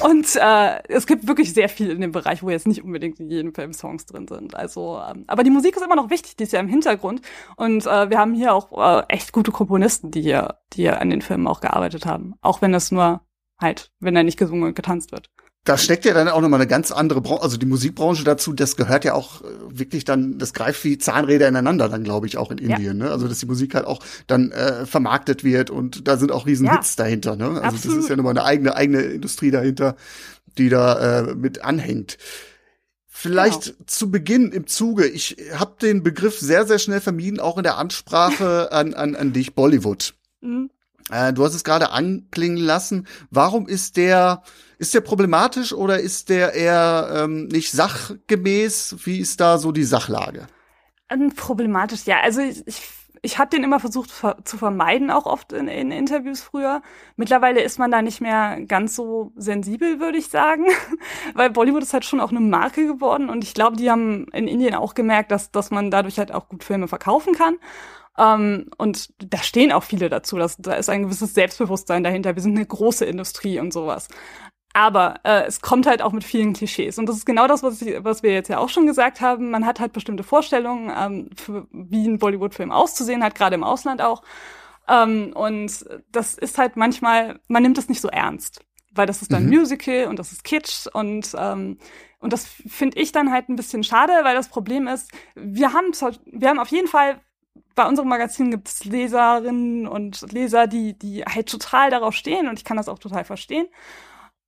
und 0.05 0.37
äh, 0.37 0.83
es 0.89 1.09
gibt 1.09 1.27
wirklich 1.27 1.53
sehr 1.53 1.69
viel 1.69 1.91
in 1.91 2.01
dem 2.01 2.13
Bereich, 2.13 2.45
wo 2.45 2.51
jetzt 2.51 2.69
nicht 2.69 2.85
unbedingt 2.85 3.19
in 3.19 3.29
jedem 3.29 3.53
Film 3.53 3.73
Songs 3.73 4.07
drin 4.07 4.29
sind. 4.29 4.55
Also, 4.55 5.03
ähm, 5.05 5.25
aber 5.27 5.43
die 5.43 5.51
Musik 5.51 5.75
ist 5.75 5.83
immer 5.83 5.97
noch 5.97 6.11
wichtig. 6.11 6.37
Die 6.37 6.45
ist 6.45 6.53
ja 6.53 6.61
im 6.61 6.69
Hintergrund. 6.69 7.23
Und 7.57 7.87
äh, 7.87 8.09
wir 8.09 8.19
haben 8.19 8.35
hier 8.35 8.55
auch 8.55 8.71
äh, 9.01 9.03
echt 9.09 9.33
gute 9.33 9.51
Komponisten, 9.51 10.13
die 10.13 10.23
hier, 10.23 10.61
die 10.75 10.83
hier 10.83 11.01
an 11.01 11.11
den 11.11 11.23
Filmen 11.23 11.49
auch 11.49 11.61
gearbeitet 11.61 12.07
haben. 12.07 12.35
Auch 12.41 12.63
wenn 12.63 12.73
es 12.73 12.93
nur 12.93 13.23
halt, 13.61 13.91
wenn 13.99 14.15
er 14.15 14.23
nicht 14.23 14.39
gesungen 14.39 14.63
und 14.63 14.77
getanzt 14.77 15.11
wird 15.11 15.29
da 15.67 15.77
steckt 15.77 16.05
ja 16.05 16.15
dann 16.15 16.29
auch 16.29 16.41
nochmal 16.41 16.61
eine 16.61 16.69
ganz 16.69 16.93
andere 16.93 17.21
Branche, 17.21 17.43
also 17.43 17.57
die 17.57 17.67
Musikbranche 17.67 18.23
dazu, 18.23 18.53
das 18.53 18.77
gehört 18.77 19.05
ja 19.05 19.15
auch 19.15 19.43
äh, 19.43 19.47
wirklich 19.69 20.05
dann, 20.05 20.39
das 20.39 20.55
greift 20.55 20.85
wie 20.85 20.97
Zahnräder 20.97 21.49
ineinander 21.49 21.89
dann, 21.89 22.05
glaube 22.05 22.29
ich, 22.29 22.39
auch 22.39 22.53
in 22.53 22.59
Indien. 22.59 23.01
Ja. 23.01 23.07
Ne? 23.07 23.11
Also 23.11 23.27
dass 23.27 23.41
die 23.41 23.47
Musik 23.47 23.75
halt 23.75 23.85
auch 23.85 24.01
dann 24.29 24.53
äh, 24.53 24.87
vermarktet 24.87 25.43
wird 25.43 25.71
und 25.71 26.07
da 26.07 26.17
sind 26.17 26.31
auch 26.31 26.47
riesen 26.47 26.67
ja. 26.67 26.77
Hits 26.77 26.95
dahinter. 26.95 27.35
Ne? 27.35 27.47
Also 27.47 27.63
Absolut. 27.63 27.99
das 27.99 28.05
ist 28.05 28.11
ja 28.11 28.17
nochmal 28.17 28.31
eine 28.31 28.45
eigene, 28.45 28.77
eigene 28.77 29.03
Industrie 29.03 29.51
dahinter, 29.51 29.97
die 30.57 30.69
da 30.69 31.19
äh, 31.19 31.35
mit 31.35 31.65
anhängt. 31.65 32.17
Vielleicht 33.09 33.65
genau. 33.65 33.79
zu 33.87 34.11
Beginn 34.13 34.53
im 34.53 34.69
Zuge, 34.69 35.07
ich 35.07 35.37
habe 35.53 35.75
den 35.83 36.05
Begriff 36.05 36.39
sehr, 36.39 36.65
sehr 36.65 36.79
schnell 36.79 37.01
vermieden, 37.01 37.41
auch 37.41 37.57
in 37.57 37.65
der 37.65 37.77
Ansprache 37.77 38.71
an, 38.71 38.95
an, 38.95 39.17
an 39.17 39.33
dich, 39.33 39.55
Bollywood. 39.55 40.15
Mhm. 40.43 40.71
Äh, 41.11 41.33
du 41.33 41.45
hast 41.45 41.55
es 41.55 41.65
gerade 41.65 41.91
anklingen 41.91 42.59
lassen. 42.59 43.07
Warum 43.31 43.69
ist 43.69 43.97
der 43.97 44.43
ist 44.79 44.95
der 44.95 45.01
problematisch 45.01 45.73
oder 45.73 46.01
ist 46.01 46.29
der 46.29 46.53
eher 46.53 47.23
ähm, 47.25 47.47
nicht 47.47 47.71
sachgemäß? 47.73 48.97
Wie 49.05 49.21
ist 49.21 49.41
da 49.41 49.59
so 49.59 49.73
die 49.73 49.85
Sachlage? 49.85 50.49
Ähm, 51.09 51.33
problematisch, 51.35 52.05
ja. 52.05 52.21
Also 52.21 52.41
ich, 52.41 52.67
ich, 52.67 52.83
ich 53.23 53.39
habe 53.39 53.49
den 53.49 53.65
immer 53.65 53.81
versucht 53.81 54.11
ver 54.11 54.37
zu 54.45 54.59
vermeiden, 54.59 55.11
auch 55.11 55.25
oft 55.25 55.53
in, 55.53 55.69
in 55.69 55.91
Interviews 55.91 56.43
früher. 56.43 56.83
Mittlerweile 57.17 57.63
ist 57.63 57.79
man 57.79 57.91
da 57.91 58.03
nicht 58.03 58.21
mehr 58.21 58.61
ganz 58.67 58.95
so 58.95 59.33
sensibel, 59.37 59.99
würde 59.99 60.19
ich 60.19 60.29
sagen, 60.29 60.67
weil 61.35 61.51
Bollywood 61.51 61.83
ist 61.83 61.95
halt 61.95 62.05
schon 62.05 62.21
auch 62.21 62.31
eine 62.31 62.41
Marke 62.41 62.87
geworden 62.87 63.31
und 63.31 63.45
ich 63.45 63.55
glaube, 63.55 63.77
die 63.77 63.91
haben 63.91 64.27
in 64.33 64.47
Indien 64.47 64.75
auch 64.75 64.93
gemerkt, 64.95 65.31
dass, 65.31 65.51
dass 65.51 65.71
man 65.71 65.91
dadurch 65.91 66.19
halt 66.19 66.33
auch 66.33 66.49
gut 66.49 66.65
Filme 66.65 66.89
verkaufen 66.89 67.35
kann. 67.35 67.57
Ähm, 68.19 68.71
und 68.79 69.11
da 69.19 69.39
stehen 69.39 69.73
auch 69.73 69.83
viele 69.83 70.09
dazu. 70.09 70.37
dass, 70.37 70.57
da 70.57 70.75
ist 70.75 70.89
ein 70.89 71.05
gewisses 71.05 71.35
Selbstbewusstsein 71.35 72.05
dahinter. 72.05 72.35
Wir 72.35 72.43
sind 72.43 72.57
eine 72.57 72.67
große 72.67 73.05
Industrie 73.05 73.61
und 73.61 73.73
sowas. 73.73 74.09
Aber 74.73 75.21
äh, 75.25 75.45
es 75.45 75.63
kommt 75.63 75.87
halt 75.87 76.03
auch 76.03 76.13
mit 76.13 76.25
vielen 76.25 76.53
Klischees. 76.53 76.99
Und 76.99 77.09
das 77.09 77.17
ist 77.17 77.25
genau 77.25 77.47
das, 77.47 77.63
was, 77.63 77.81
ich, 77.81 78.05
was 78.05 78.23
wir 78.23 78.35
jetzt 78.35 78.49
ja 78.49 78.59
auch 78.59 78.69
schon 78.69 78.87
gesagt 78.87 79.21
haben. 79.21 79.51
Man 79.51 79.65
hat 79.65 79.81
halt 79.81 79.93
bestimmte 79.95 80.23
Vorstellungen, 80.23 80.93
ähm, 80.95 81.31
für, 81.35 81.67
wie 81.73 82.07
ein 82.07 82.19
Bollywood-Film 82.19 82.71
auszusehen 82.71 83.25
hat, 83.25 83.35
gerade 83.35 83.55
im 83.55 83.65
Ausland 83.65 84.03
auch. 84.03 84.23
Ähm, 84.89 85.33
und 85.35 85.85
das 86.13 86.35
ist 86.35 86.59
halt 86.59 86.77
manchmal, 86.77 87.41
man 87.49 87.63
nimmt 87.63 87.79
es 87.79 87.89
nicht 87.89 88.01
so 88.01 88.09
ernst. 88.09 88.61
Weil 88.93 89.07
das 89.07 89.23
ist 89.23 89.33
dann 89.33 89.45
mhm. 89.45 89.59
Musical 89.59 90.07
und 90.07 90.19
das 90.19 90.33
ist 90.33 90.45
Kitsch 90.45 90.87
und 90.87 91.35
ähm, 91.39 91.79
und 92.19 92.33
das 92.33 92.47
finde 92.47 92.99
ich 92.99 93.13
dann 93.13 93.31
halt 93.31 93.49
ein 93.49 93.57
bisschen 93.57 93.85
schade, 93.85 94.13
weil 94.23 94.35
das 94.35 94.49
Problem 94.49 94.89
ist, 94.89 95.13
wir 95.35 95.75
haben 95.75 95.93
wir 96.25 96.49
haben 96.49 96.59
auf 96.59 96.69
jeden 96.69 96.89
Fall 96.89 97.21
bei 97.75 97.87
unserem 97.87 98.09
Magazin 98.09 98.51
gibt 98.51 98.69
es 98.69 98.85
Leserinnen 98.85 99.87
und 99.87 100.33
Leser, 100.33 100.67
die 100.67 100.95
die 100.95 101.25
halt 101.25 101.49
total 101.49 101.91
darauf 101.91 102.15
stehen 102.15 102.49
und 102.49 102.59
ich 102.59 102.65
kann 102.65 102.77
das 102.77 102.89
auch 102.89 102.99
total 102.99 103.25
verstehen. 103.25 103.67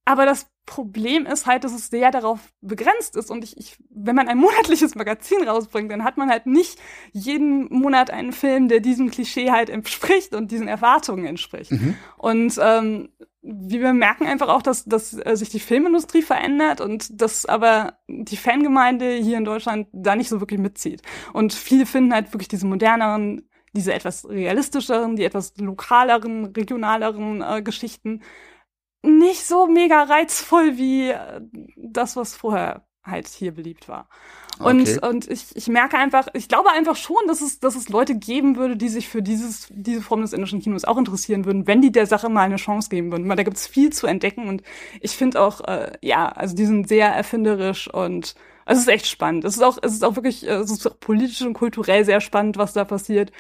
Aber 0.09 0.25
das 0.25 0.47
Problem 0.65 1.27
ist 1.27 1.45
halt, 1.45 1.65
dass 1.65 1.75
es 1.75 1.89
sehr 1.89 2.11
darauf 2.11 2.41
begrenzt 2.63 3.15
ist. 3.15 3.31
Und 3.31 3.45
ich, 3.45 3.59
ich, 3.59 3.77
wenn 3.91 4.17
man 4.17 4.27
ein 4.27 4.39
monatliches 4.47 4.95
Magazin 4.95 5.47
rausbringt, 5.47 5.93
dann 5.93 6.03
hat 6.03 6.17
man 6.17 6.31
halt 6.31 6.47
nicht 6.47 6.81
jeden 7.13 7.69
Monat 7.69 8.11
einen 8.11 8.33
Film, 8.33 8.69
der 8.69 8.81
diesem 8.81 9.11
Klischee 9.11 9.51
halt 9.51 9.69
entspricht 9.69 10.35
und 10.35 10.51
diesen 10.51 10.67
Erwartungen 10.67 11.27
entspricht. 11.27 11.73
Mhm. 11.73 11.95
Und 12.17 12.59
ähm, 12.59 13.11
wir 13.43 13.93
merken 13.93 14.27
einfach 14.27 14.49
auch, 14.49 14.63
dass, 14.63 14.87
dass 14.87 15.13
äh, 15.13 15.37
sich 15.37 15.51
die 15.51 15.61
Filmindustrie 15.61 16.23
verändert 16.23 16.81
und 16.81 17.21
dass 17.21 17.45
aber 17.45 17.99
die 18.09 18.39
Fangemeinde 18.39 19.13
hier 19.13 19.37
in 19.37 19.45
Deutschland 19.45 19.89
da 19.93 20.17
nicht 20.17 20.31
so 20.31 20.41
wirklich 20.41 20.59
mitzieht. 20.59 21.03
Und 21.35 21.53
viele 21.53 21.85
finden 21.85 22.15
halt 22.15 22.33
wirklich 22.33 22.49
diese 22.49 22.67
moderneren, 22.67 23.47
diese 23.75 23.93
etwas 23.93 24.27
realistischeren, 24.27 25.17
die 25.17 25.25
etwas 25.25 25.53
lokaleren, 25.59 26.47
regionaleren 26.47 27.43
äh, 27.43 27.61
Geschichten 27.61 28.23
nicht 29.09 29.47
so 29.47 29.67
mega 29.67 30.03
reizvoll 30.03 30.77
wie 30.77 31.11
äh, 31.11 31.41
das, 31.77 32.17
was 32.17 32.35
vorher 32.35 32.87
halt 33.05 33.27
hier 33.29 33.53
beliebt 33.53 33.89
war. 33.89 34.09
Und, 34.59 34.83
okay. 34.83 34.99
und 35.07 35.31
ich, 35.31 35.55
ich 35.55 35.69
merke 35.69 35.97
einfach, 35.97 36.27
ich 36.33 36.49
glaube 36.49 36.71
einfach 36.71 36.97
schon, 36.97 37.17
dass 37.29 37.41
es, 37.41 37.61
dass 37.61 37.77
es 37.77 37.89
Leute 37.89 38.17
geben 38.17 38.57
würde, 38.57 38.77
die 38.77 38.89
sich 38.89 39.09
für 39.09 39.23
dieses, 39.23 39.69
diese 39.71 40.03
Form 40.03 40.23
des 40.23 40.33
indischen 40.33 40.61
Kinos 40.61 40.85
auch 40.85 40.99
interessieren 40.99 41.45
würden, 41.45 41.67
wenn 41.69 41.81
die 41.81 41.93
der 41.93 42.07
Sache 42.07 42.29
mal 42.29 42.43
eine 42.43 42.57
Chance 42.57 42.89
geben 42.89 43.13
würden. 43.13 43.29
Weil 43.29 43.37
da 43.37 43.45
gibt 43.45 43.57
es 43.57 43.69
viel 43.69 43.91
zu 43.93 44.09
entdecken 44.09 44.49
und 44.49 44.63
ich 45.01 45.13
finde 45.13 45.41
auch, 45.41 45.61
äh, 45.61 45.93
ja, 46.03 46.27
also 46.29 46.57
die 46.57 46.67
sind 46.67 46.89
sehr 46.89 47.09
erfinderisch 47.09 47.93
und 47.93 48.35
es 48.67 48.79
ist 48.79 48.89
echt 48.89 49.07
spannend. 49.07 49.45
Es 49.45 49.57
ist 49.57 49.63
auch, 49.63 49.79
es 49.81 49.93
ist 49.93 50.05
auch 50.05 50.17
wirklich, 50.17 50.47
äh, 50.47 50.55
es 50.55 50.73
ist 50.73 50.87
auch 50.87 50.99
politisch 50.99 51.43
und 51.43 51.55
kulturell 51.55 52.05
sehr 52.05 52.21
spannend, 52.21 52.57
was 52.57 52.73
da 52.73 52.85
passiert. 52.85 53.31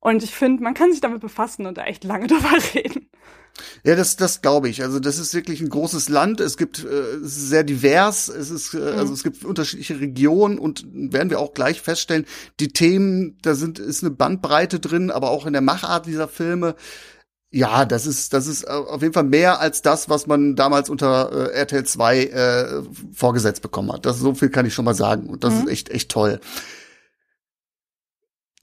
Und 0.00 0.22
ich 0.22 0.34
finde, 0.34 0.62
man 0.62 0.74
kann 0.74 0.92
sich 0.92 1.00
damit 1.00 1.20
befassen 1.20 1.66
und 1.66 1.78
da 1.78 1.84
echt 1.84 2.04
lange 2.04 2.26
drüber 2.28 2.52
reden. 2.74 3.08
Ja, 3.84 3.94
das, 3.94 4.16
das 4.16 4.42
glaube 4.42 4.68
ich. 4.68 4.82
Also 4.82 5.00
das 5.00 5.18
ist 5.18 5.34
wirklich 5.34 5.60
ein 5.60 5.68
großes 5.68 6.08
Land. 6.08 6.40
Es 6.40 6.56
gibt, 6.56 6.84
äh, 6.84 6.88
es 6.88 7.36
ist 7.36 7.48
sehr 7.48 7.64
divers. 7.64 8.28
Es 8.28 8.50
ist, 8.50 8.74
äh, 8.74 8.78
mhm. 8.78 8.98
also 8.98 9.12
es 9.14 9.22
gibt 9.22 9.44
unterschiedliche 9.44 10.00
Regionen 10.00 10.58
und 10.58 10.84
werden 10.92 11.30
wir 11.30 11.40
auch 11.40 11.54
gleich 11.54 11.80
feststellen, 11.80 12.26
die 12.60 12.68
Themen, 12.68 13.38
da 13.42 13.54
sind 13.54 13.78
ist 13.78 14.02
eine 14.02 14.10
Bandbreite 14.10 14.80
drin, 14.80 15.10
aber 15.10 15.30
auch 15.30 15.46
in 15.46 15.52
der 15.52 15.62
Machart 15.62 16.06
dieser 16.06 16.28
Filme. 16.28 16.74
Ja, 17.52 17.84
das 17.84 18.06
ist, 18.06 18.32
das 18.32 18.48
ist 18.48 18.68
auf 18.68 19.00
jeden 19.00 19.14
Fall 19.14 19.24
mehr 19.24 19.60
als 19.60 19.80
das, 19.80 20.08
was 20.08 20.26
man 20.26 20.56
damals 20.56 20.90
unter 20.90 21.52
äh, 21.52 21.54
RTL 21.54 21.84
2 21.84 22.24
äh, 22.24 22.82
vorgesetzt 23.14 23.62
bekommen 23.62 23.92
hat. 23.92 24.04
Das 24.04 24.18
so 24.18 24.34
viel 24.34 24.50
kann 24.50 24.66
ich 24.66 24.74
schon 24.74 24.84
mal 24.84 24.94
sagen 24.94 25.28
und 25.28 25.44
das 25.44 25.54
mhm. 25.54 25.60
ist 25.60 25.68
echt, 25.68 25.88
echt 25.90 26.10
toll. 26.10 26.40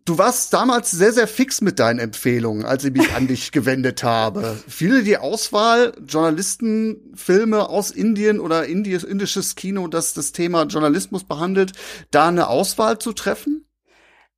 Du 0.05 0.17
warst 0.17 0.53
damals 0.53 0.91
sehr, 0.91 1.13
sehr 1.13 1.27
fix 1.27 1.61
mit 1.61 1.79
deinen 1.79 1.99
Empfehlungen, 1.99 2.65
als 2.65 2.83
ich 2.83 2.91
mich 2.91 3.13
an 3.13 3.27
dich 3.27 3.53
gewendet 3.53 4.03
habe. 4.03 4.61
Viele 4.67 5.03
die 5.03 5.17
Auswahl, 5.17 5.93
Journalistenfilme 6.05 7.69
aus 7.69 7.89
Indien 7.89 8.41
oder 8.41 8.65
indisches 8.65 9.55
Kino, 9.55 9.87
das 9.87 10.13
das 10.13 10.33
Thema 10.33 10.63
Journalismus 10.63 11.23
behandelt, 11.23 11.71
da 12.11 12.27
eine 12.27 12.47
Auswahl 12.47 12.99
zu 12.99 13.13
treffen? 13.13 13.63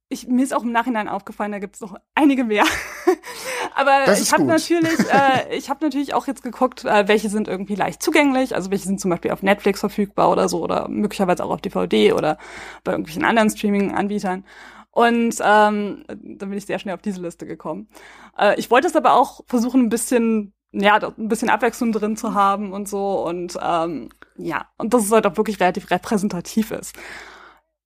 ich, 0.09 0.27
mir 0.27 0.43
ist 0.43 0.53
auch 0.53 0.63
im 0.63 0.71
Nachhinein 0.71 1.07
aufgefallen, 1.07 1.51
da 1.51 1.59
gibt 1.59 1.75
es 1.75 1.81
noch 1.81 1.95
einige 2.13 2.43
mehr. 2.43 2.65
Aber 3.75 4.13
ich 4.13 4.31
habe 4.31 4.43
natürlich, 4.43 4.99
äh, 5.11 5.55
ich 5.55 5.69
habe 5.69 5.83
natürlich 5.83 6.13
auch 6.13 6.27
jetzt 6.27 6.43
geguckt, 6.43 6.85
äh, 6.85 7.07
welche 7.07 7.29
sind 7.29 7.47
irgendwie 7.47 7.75
leicht 7.75 8.03
zugänglich, 8.03 8.55
also 8.55 8.71
welche 8.71 8.85
sind 8.85 9.01
zum 9.01 9.09
Beispiel 9.09 9.31
auf 9.31 9.41
Netflix 9.41 9.79
verfügbar 9.79 10.29
oder 10.29 10.47
so 10.47 10.61
oder 10.61 10.87
möglicherweise 10.87 11.43
auch 11.43 11.49
auf 11.49 11.61
DVD 11.61 12.13
oder 12.13 12.37
bei 12.83 12.91
irgendwelchen 12.91 13.25
anderen 13.25 13.49
Streaming-Anbietern. 13.49 14.45
Und 14.95 15.35
ähm, 15.43 16.05
dann 16.07 16.49
bin 16.49 16.53
ich 16.53 16.65
sehr 16.65 16.79
schnell 16.79 16.95
auf 16.95 17.01
diese 17.01 17.21
Liste 17.21 17.45
gekommen. 17.45 17.89
Äh, 18.39 18.57
ich 18.57 18.71
wollte 18.71 18.87
es 18.87 18.95
aber 18.95 19.13
auch 19.15 19.41
versuchen, 19.45 19.81
ein 19.81 19.89
bisschen, 19.89 20.53
ja, 20.71 20.95
ein 20.95 21.27
bisschen 21.27 21.49
Abwechslung 21.49 21.91
drin 21.91 22.15
zu 22.15 22.33
haben 22.33 22.71
und 22.71 22.87
so. 22.87 23.27
Und 23.27 23.57
ähm, 23.61 24.07
ja, 24.37 24.69
und 24.77 24.93
dass 24.93 25.03
es 25.03 25.11
halt 25.11 25.27
auch 25.27 25.35
wirklich 25.35 25.59
relativ 25.59 25.91
repräsentativ 25.91 26.71
ist. 26.71 26.95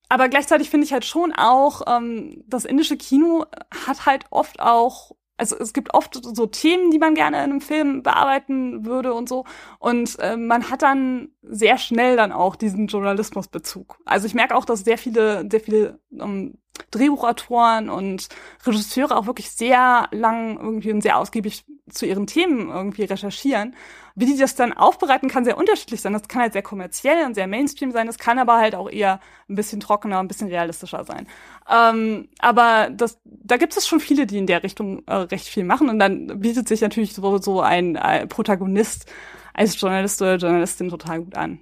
Aber 0.07 0.29
gleichzeitig 0.29 0.69
finde 0.69 0.85
ich 0.85 0.93
halt 0.93 1.03
schon 1.03 1.33
auch, 1.33 1.81
ähm, 1.87 2.43
das 2.45 2.63
indische 2.63 2.95
Kino 2.95 3.47
hat 3.87 4.05
halt 4.05 4.25
oft 4.29 4.59
auch 4.59 5.15
also 5.39 5.55
es 5.57 5.71
gibt 5.71 5.93
oft 5.93 6.19
so 6.21 6.47
Themen, 6.47 6.91
die 6.91 6.99
man 6.99 7.15
gerne 7.15 7.37
in 7.37 7.43
einem 7.43 7.61
Film 7.61 8.03
bearbeiten 8.03 8.85
würde 8.85 9.13
und 9.13 9.29
so. 9.29 9.45
Und 9.79 10.19
äh, 10.19 10.35
man 10.35 10.69
hat 10.69 10.81
dann 10.81 11.29
sehr 11.41 11.77
schnell 11.77 12.17
dann 12.17 12.33
auch 12.33 12.57
diesen 12.57 12.87
Journalismusbezug. 12.87 13.99
Also 14.03 14.27
ich 14.27 14.33
merke 14.33 14.55
auch, 14.55 14.65
dass 14.65 14.81
sehr 14.81 14.97
viele, 14.97 15.47
sehr 15.49 15.61
viele 15.61 15.99
ähm, 16.11 16.57
Drehbuchautoren 16.91 17.89
und 17.89 18.29
Regisseure 18.65 19.17
auch 19.17 19.25
wirklich 19.25 19.51
sehr 19.51 20.07
lang 20.11 20.57
irgendwie 20.57 20.91
und 20.91 21.01
sehr 21.01 21.17
ausgiebig 21.17 21.65
zu 21.89 22.05
ihren 22.05 22.27
Themen 22.27 22.69
irgendwie 22.69 23.03
recherchieren. 23.03 23.75
Wie 24.15 24.25
die 24.25 24.37
das 24.37 24.55
dann 24.55 24.73
aufbereiten, 24.73 25.29
kann 25.29 25.45
sehr 25.45 25.57
unterschiedlich 25.57 26.01
sein. 26.01 26.13
Das 26.13 26.27
kann 26.27 26.41
halt 26.41 26.53
sehr 26.53 26.61
kommerziell 26.61 27.25
und 27.25 27.35
sehr 27.35 27.47
Mainstream 27.47 27.91
sein. 27.91 28.07
Das 28.07 28.17
kann 28.17 28.37
aber 28.37 28.57
halt 28.57 28.75
auch 28.75 28.89
eher 28.89 29.19
ein 29.47 29.55
bisschen 29.55 29.79
trockener, 29.79 30.19
ein 30.19 30.27
bisschen 30.27 30.49
realistischer 30.49 31.05
sein. 31.05 31.27
Ähm, 31.69 32.27
aber 32.39 32.89
das, 32.91 33.19
da 33.23 33.57
gibt 33.57 33.77
es 33.77 33.87
schon 33.87 33.99
viele, 33.99 34.25
die 34.25 34.37
in 34.37 34.47
der 34.47 34.63
Richtung 34.63 35.03
äh, 35.05 35.13
recht 35.13 35.47
viel 35.47 35.63
machen. 35.63 35.89
Und 35.89 35.99
dann 35.99 36.39
bietet 36.39 36.67
sich 36.67 36.81
natürlich 36.81 37.13
so, 37.13 37.37
so 37.37 37.61
ein, 37.61 37.95
ein 37.95 38.27
Protagonist 38.27 39.09
als 39.53 39.79
Journalist 39.79 40.21
oder 40.21 40.35
Journalistin 40.35 40.89
total 40.89 41.21
gut 41.21 41.35
an. 41.35 41.61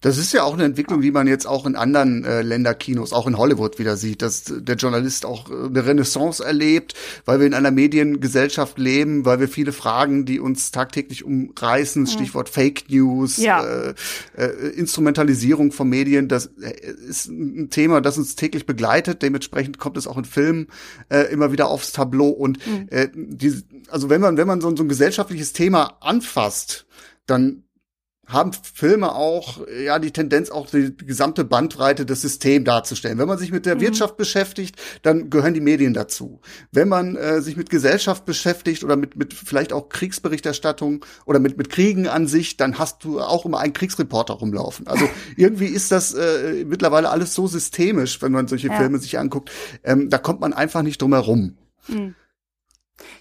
Das 0.00 0.18
ist 0.18 0.32
ja 0.32 0.42
auch 0.42 0.54
eine 0.54 0.64
Entwicklung, 0.64 1.00
die 1.00 1.12
man 1.12 1.28
jetzt 1.28 1.46
auch 1.46 1.64
in 1.64 1.76
anderen 1.76 2.24
äh, 2.24 2.42
Länderkinos, 2.42 3.12
auch 3.12 3.28
in 3.28 3.38
Hollywood 3.38 3.78
wieder 3.78 3.96
sieht, 3.96 4.20
dass 4.20 4.44
der 4.44 4.74
Journalist 4.74 5.24
auch 5.24 5.48
äh, 5.48 5.66
eine 5.66 5.86
Renaissance 5.86 6.44
erlebt, 6.44 6.94
weil 7.24 7.38
wir 7.38 7.46
in 7.46 7.54
einer 7.54 7.70
Mediengesellschaft 7.70 8.78
leben, 8.78 9.24
weil 9.24 9.38
wir 9.38 9.48
viele 9.48 9.72
Fragen, 9.72 10.24
die 10.24 10.40
uns 10.40 10.72
tagtäglich 10.72 11.24
umreißen, 11.24 12.02
mhm. 12.02 12.06
Stichwort 12.06 12.48
Fake 12.48 12.90
News, 12.90 13.36
ja. 13.36 13.64
äh, 13.64 13.94
äh, 14.36 14.70
Instrumentalisierung 14.70 15.70
von 15.70 15.88
Medien, 15.88 16.26
das 16.26 16.46
äh, 16.60 16.72
ist 17.08 17.28
ein 17.28 17.70
Thema, 17.70 18.00
das 18.00 18.18
uns 18.18 18.34
täglich 18.34 18.66
begleitet. 18.66 19.22
Dementsprechend 19.22 19.78
kommt 19.78 19.96
es 19.96 20.08
auch 20.08 20.18
in 20.18 20.24
Filmen 20.24 20.66
äh, 21.10 21.32
immer 21.32 21.52
wieder 21.52 21.68
aufs 21.68 21.92
Tableau. 21.92 22.28
Und 22.28 22.58
mhm. 22.66 22.88
äh, 22.90 23.08
die, 23.14 23.62
also 23.88 24.10
wenn 24.10 24.20
man 24.20 24.36
wenn 24.36 24.48
man 24.48 24.60
so, 24.60 24.74
so 24.74 24.82
ein 24.82 24.88
gesellschaftliches 24.88 25.52
Thema 25.52 25.98
anfasst, 26.00 26.86
dann 27.26 27.62
haben 28.26 28.52
Filme 28.52 29.14
auch 29.14 29.66
ja 29.68 29.98
die 29.98 30.12
Tendenz 30.12 30.50
auch 30.50 30.68
die 30.70 30.96
gesamte 30.96 31.44
Bandbreite 31.44 32.06
des 32.06 32.22
Systems 32.22 32.64
darzustellen. 32.64 33.18
Wenn 33.18 33.28
man 33.28 33.38
sich 33.38 33.50
mit 33.50 33.66
der 33.66 33.76
mhm. 33.76 33.80
Wirtschaft 33.80 34.16
beschäftigt, 34.16 34.76
dann 35.02 35.28
gehören 35.28 35.54
die 35.54 35.60
Medien 35.60 35.92
dazu. 35.92 36.40
Wenn 36.70 36.88
man 36.88 37.16
äh, 37.16 37.42
sich 37.42 37.56
mit 37.56 37.68
Gesellschaft 37.68 38.24
beschäftigt 38.24 38.84
oder 38.84 38.96
mit 38.96 39.16
mit 39.16 39.34
vielleicht 39.34 39.72
auch 39.72 39.88
Kriegsberichterstattung 39.88 41.04
oder 41.26 41.40
mit 41.40 41.56
mit 41.58 41.68
Kriegen 41.68 42.06
an 42.06 42.26
sich, 42.26 42.56
dann 42.56 42.78
hast 42.78 43.04
du 43.04 43.20
auch 43.20 43.44
immer 43.44 43.58
einen 43.58 43.72
Kriegsreporter 43.72 44.34
rumlaufen. 44.34 44.86
Also 44.86 45.08
irgendwie 45.36 45.66
ist 45.66 45.90
das 45.90 46.14
äh, 46.14 46.64
mittlerweile 46.64 47.10
alles 47.10 47.34
so 47.34 47.46
systemisch, 47.46 48.22
wenn 48.22 48.32
man 48.32 48.46
solche 48.46 48.68
ja. 48.68 48.76
Filme 48.76 48.98
sich 48.98 49.18
anguckt. 49.18 49.50
Ähm, 49.82 50.10
da 50.10 50.18
kommt 50.18 50.40
man 50.40 50.52
einfach 50.52 50.82
nicht 50.82 51.02
drum 51.02 51.12
herum. 51.12 51.56
Mhm. 51.88 52.14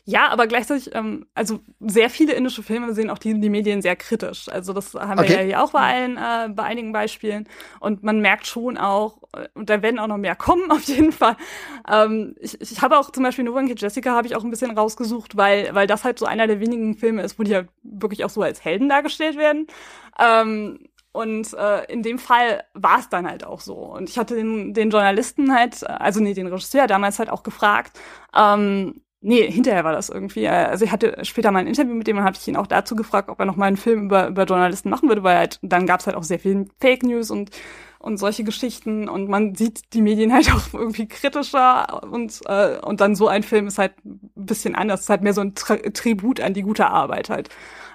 Ja, 0.03 0.29
aber 0.29 0.47
gleichzeitig, 0.47 0.93
ähm, 0.95 1.25
also 1.33 1.59
sehr 1.79 2.09
viele 2.09 2.33
indische 2.33 2.63
Filme 2.63 2.93
sehen 2.93 3.09
auch 3.09 3.17
die, 3.17 3.39
die 3.39 3.49
Medien 3.49 3.81
sehr 3.81 3.95
kritisch. 3.95 4.49
Also 4.49 4.73
das 4.73 4.93
haben 4.93 5.19
okay. 5.19 5.29
wir 5.29 5.35
ja 5.37 5.41
hier 5.43 5.63
auch 5.63 5.71
bei 5.71 5.79
allen, 5.79 6.17
äh, 6.17 6.53
bei 6.53 6.63
einigen 6.63 6.91
Beispielen. 6.91 7.47
Und 7.79 8.03
man 8.03 8.19
merkt 8.19 8.47
schon 8.47 8.77
auch, 8.77 9.21
äh, 9.33 9.47
und 9.53 9.69
da 9.69 9.81
werden 9.81 9.99
auch 9.99 10.07
noch 10.07 10.17
mehr 10.17 10.35
kommen, 10.35 10.71
auf 10.71 10.83
jeden 10.83 11.11
Fall. 11.11 11.37
Ähm, 11.89 12.35
ich, 12.39 12.59
ich 12.59 12.81
habe 12.81 12.97
auch 12.97 13.11
zum 13.11 13.23
Beispiel 13.23 13.45
Novan 13.45 13.67
Jessica 13.67 14.11
habe 14.11 14.27
ich 14.27 14.35
auch 14.35 14.43
ein 14.43 14.49
bisschen 14.49 14.77
rausgesucht, 14.77 15.37
weil, 15.37 15.73
weil 15.73 15.87
das 15.87 16.03
halt 16.03 16.19
so 16.19 16.25
einer 16.25 16.47
der 16.47 16.59
wenigen 16.59 16.95
Filme 16.95 17.23
ist, 17.23 17.39
wo 17.39 17.43
die 17.43 17.51
ja 17.51 17.63
wirklich 17.83 18.25
auch 18.25 18.29
so 18.29 18.41
als 18.41 18.63
Helden 18.63 18.89
dargestellt 18.89 19.37
werden. 19.37 19.67
Ähm, 20.19 20.79
und 21.13 21.53
äh, 21.53 21.91
in 21.91 22.03
dem 22.03 22.19
Fall 22.19 22.63
war 22.73 22.99
es 22.99 23.09
dann 23.09 23.27
halt 23.27 23.43
auch 23.43 23.59
so. 23.59 23.75
Und 23.75 24.09
ich 24.09 24.17
hatte 24.17 24.35
den, 24.35 24.73
den 24.73 24.91
Journalisten 24.91 25.53
halt, 25.53 25.85
also 25.89 26.21
nee, 26.21 26.33
den 26.33 26.47
Regisseur 26.47 26.87
damals 26.87 27.19
halt 27.19 27.29
auch 27.29 27.43
gefragt, 27.43 27.99
ähm, 28.33 29.01
Nee, 29.23 29.51
hinterher 29.51 29.83
war 29.83 29.91
das 29.91 30.09
irgendwie. 30.09 30.45
Äh, 30.45 30.49
also 30.49 30.83
ich 30.83 30.91
hatte 30.91 31.15
später 31.23 31.51
mal 31.51 31.59
ein 31.59 31.67
Interview 31.67 31.93
mit 31.93 32.07
dem 32.07 32.17
und 32.17 32.23
habe 32.23 32.35
ich 32.39 32.47
ihn 32.47 32.55
auch 32.55 32.65
dazu 32.65 32.95
gefragt, 32.95 33.29
ob 33.29 33.39
er 33.39 33.45
noch 33.45 33.55
mal 33.55 33.67
einen 33.67 33.77
Film 33.77 34.05
über, 34.05 34.27
über 34.27 34.45
Journalisten 34.45 34.89
machen 34.89 35.09
würde, 35.09 35.21
weil 35.21 35.37
halt, 35.37 35.59
dann 35.61 35.85
gab 35.85 35.99
es 35.99 36.07
halt 36.07 36.17
auch 36.17 36.23
sehr 36.23 36.39
viel 36.39 36.67
Fake 36.79 37.03
News 37.03 37.29
und, 37.29 37.51
und 37.99 38.17
solche 38.17 38.43
Geschichten 38.43 39.07
und 39.07 39.29
man 39.29 39.53
sieht 39.53 39.93
die 39.93 40.01
Medien 40.01 40.33
halt 40.33 40.51
auch 40.53 40.73
irgendwie 40.73 41.07
kritischer 41.07 42.03
und, 42.11 42.41
äh, 42.47 42.79
und 42.79 42.99
dann 42.99 43.15
so 43.15 43.27
ein 43.27 43.43
Film 43.43 43.67
ist 43.67 43.77
halt 43.77 43.93
ein 44.03 44.31
bisschen 44.33 44.73
anders. 44.73 45.01
Es 45.01 45.05
ist 45.05 45.09
halt 45.11 45.21
mehr 45.21 45.33
so 45.33 45.41
ein 45.41 45.53
Tri 45.53 45.77
Tribut 45.93 46.41
an 46.41 46.55
die 46.55 46.63
gute 46.63 46.87
Arbeit 46.87 47.29
halt 47.29 47.49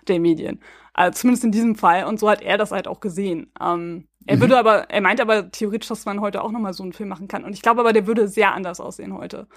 der 0.07 0.21
Medien. 0.21 0.61
Also 0.95 1.19
zumindest 1.21 1.45
in 1.45 1.53
diesem 1.53 1.75
Fall. 1.75 2.05
Und 2.05 2.21
so 2.21 2.31
hat 2.31 2.41
er 2.41 2.57
das 2.57 2.71
halt 2.71 2.87
auch 2.87 3.01
gesehen. 3.01 3.51
Ähm, 3.61 4.07
er 4.27 4.37
mhm. 4.37 4.41
würde 4.43 4.59
aber, 4.59 4.91
er 4.91 5.01
meint 5.01 5.21
aber 5.21 5.51
theoretisch, 5.51 5.89
dass 5.89 6.05
man 6.07 6.21
heute 6.21 6.43
auch 6.43 6.53
noch 6.53 6.61
mal 6.61 6.73
so 6.73 6.85
einen 6.85 6.93
Film 6.93 7.09
machen 7.09 7.27
kann. 7.27 7.45
Und 7.45 7.53
ich 7.53 7.63
glaube 7.63 7.81
aber, 7.81 7.93
der 7.93 8.07
würde 8.07 8.29
sehr 8.29 8.55
anders 8.55 8.81
aussehen 8.81 9.13
heute. 9.13 9.49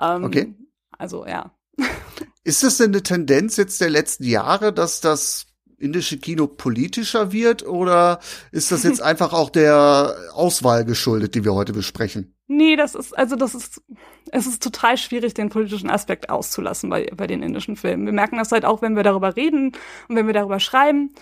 Ähm, 0.00 0.24
okay. 0.24 0.54
Also 0.98 1.26
ja. 1.26 1.52
Ist 2.44 2.62
das 2.62 2.78
denn 2.78 2.90
eine 2.90 3.02
Tendenz 3.02 3.56
jetzt 3.56 3.80
der 3.80 3.90
letzten 3.90 4.24
Jahre, 4.24 4.72
dass 4.72 5.00
das 5.00 5.46
indische 5.78 6.18
Kino 6.18 6.46
politischer 6.46 7.32
wird 7.32 7.66
oder 7.66 8.20
ist 8.52 8.72
das 8.72 8.84
jetzt 8.84 9.02
einfach 9.02 9.32
auch 9.32 9.50
der 9.50 10.14
Auswahl 10.32 10.84
geschuldet, 10.84 11.34
die 11.34 11.44
wir 11.44 11.54
heute 11.54 11.72
besprechen? 11.72 12.34
Nee, 12.46 12.76
das 12.76 12.94
ist, 12.94 13.16
also 13.16 13.36
das 13.36 13.54
ist, 13.54 13.82
es 14.30 14.46
ist 14.46 14.62
total 14.62 14.96
schwierig, 14.96 15.34
den 15.34 15.48
politischen 15.48 15.90
Aspekt 15.90 16.30
auszulassen 16.30 16.90
bei, 16.90 17.10
bei 17.16 17.26
den 17.26 17.42
indischen 17.42 17.76
Filmen. 17.76 18.06
Wir 18.06 18.12
merken 18.12 18.36
das 18.36 18.52
halt 18.52 18.64
auch, 18.64 18.82
wenn 18.82 18.96
wir 18.96 19.02
darüber 19.02 19.36
reden 19.36 19.72
und 20.08 20.16
wenn 20.16 20.26
wir 20.26 20.34
darüber 20.34 20.60
schreiben. 20.60 21.14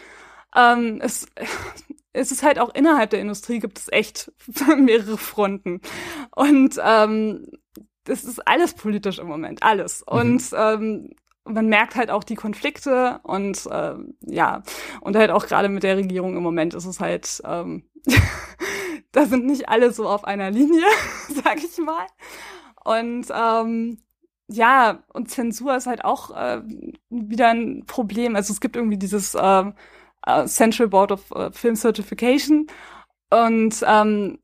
Ähm, 0.57 1.01
es, 1.01 1.27
es 2.13 2.33
ist 2.33 2.43
halt 2.43 2.59
auch 2.59 2.75
innerhalb 2.75 3.11
der 3.11 3.21
Industrie 3.21 3.61
gibt 3.61 3.79
es 3.79 3.89
echt 3.91 4.33
mehrere 4.77 5.17
Fronten. 5.17 5.81
Und 6.35 6.79
ähm, 6.85 7.47
das 8.05 8.25
ist 8.25 8.47
alles 8.47 8.75
politisch 8.75 9.19
im 9.19 9.27
Moment, 9.29 9.63
alles. 9.63 10.05
Mhm. 10.11 10.19
Und 10.19 10.43
ähm, 10.55 11.11
man 11.45 11.67
merkt 11.67 11.97
halt 11.97 12.11
auch 12.11 12.25
die 12.25 12.35
Konflikte 12.35 13.21
und 13.23 13.67
äh, 13.67 13.95
ja, 14.23 14.63
und 15.01 15.17
halt 15.17 15.31
auch 15.31 15.47
gerade 15.47 15.69
mit 15.69 15.83
der 15.83 15.97
Regierung 15.97 16.37
im 16.37 16.43
Moment 16.43 16.75
ist 16.75 16.85
es 16.85 17.01
halt, 17.01 17.43
ähm, 17.45 17.85
da 19.13 19.27
sind 19.27 19.47
nicht 19.47 19.69
alle 19.69 19.93
so 19.93 20.09
auf 20.09 20.25
einer 20.25 20.51
Linie, 20.51 20.85
sag 21.45 21.59
ich 21.59 21.79
mal. 21.79 22.07
Und 22.85 23.27
ähm, 23.35 23.99
ja, 24.49 25.05
und 25.13 25.31
Zensur 25.31 25.77
ist 25.77 25.87
halt 25.87 26.05
auch 26.05 26.31
äh, 26.37 26.63
wieder 27.09 27.51
ein 27.51 27.85
Problem. 27.87 28.37
Also 28.37 28.53
es 28.53 28.61
gibt 28.61 28.77
irgendwie 28.77 28.99
dieses 28.99 29.35
äh, 29.35 29.65
uh, 30.29 30.45
Central 30.47 30.89
Board 30.89 31.13
of 31.13 31.31
uh, 31.31 31.51
Film 31.53 31.77
Certification 31.77 32.67
und 33.31 33.85
ähm, 33.87 34.39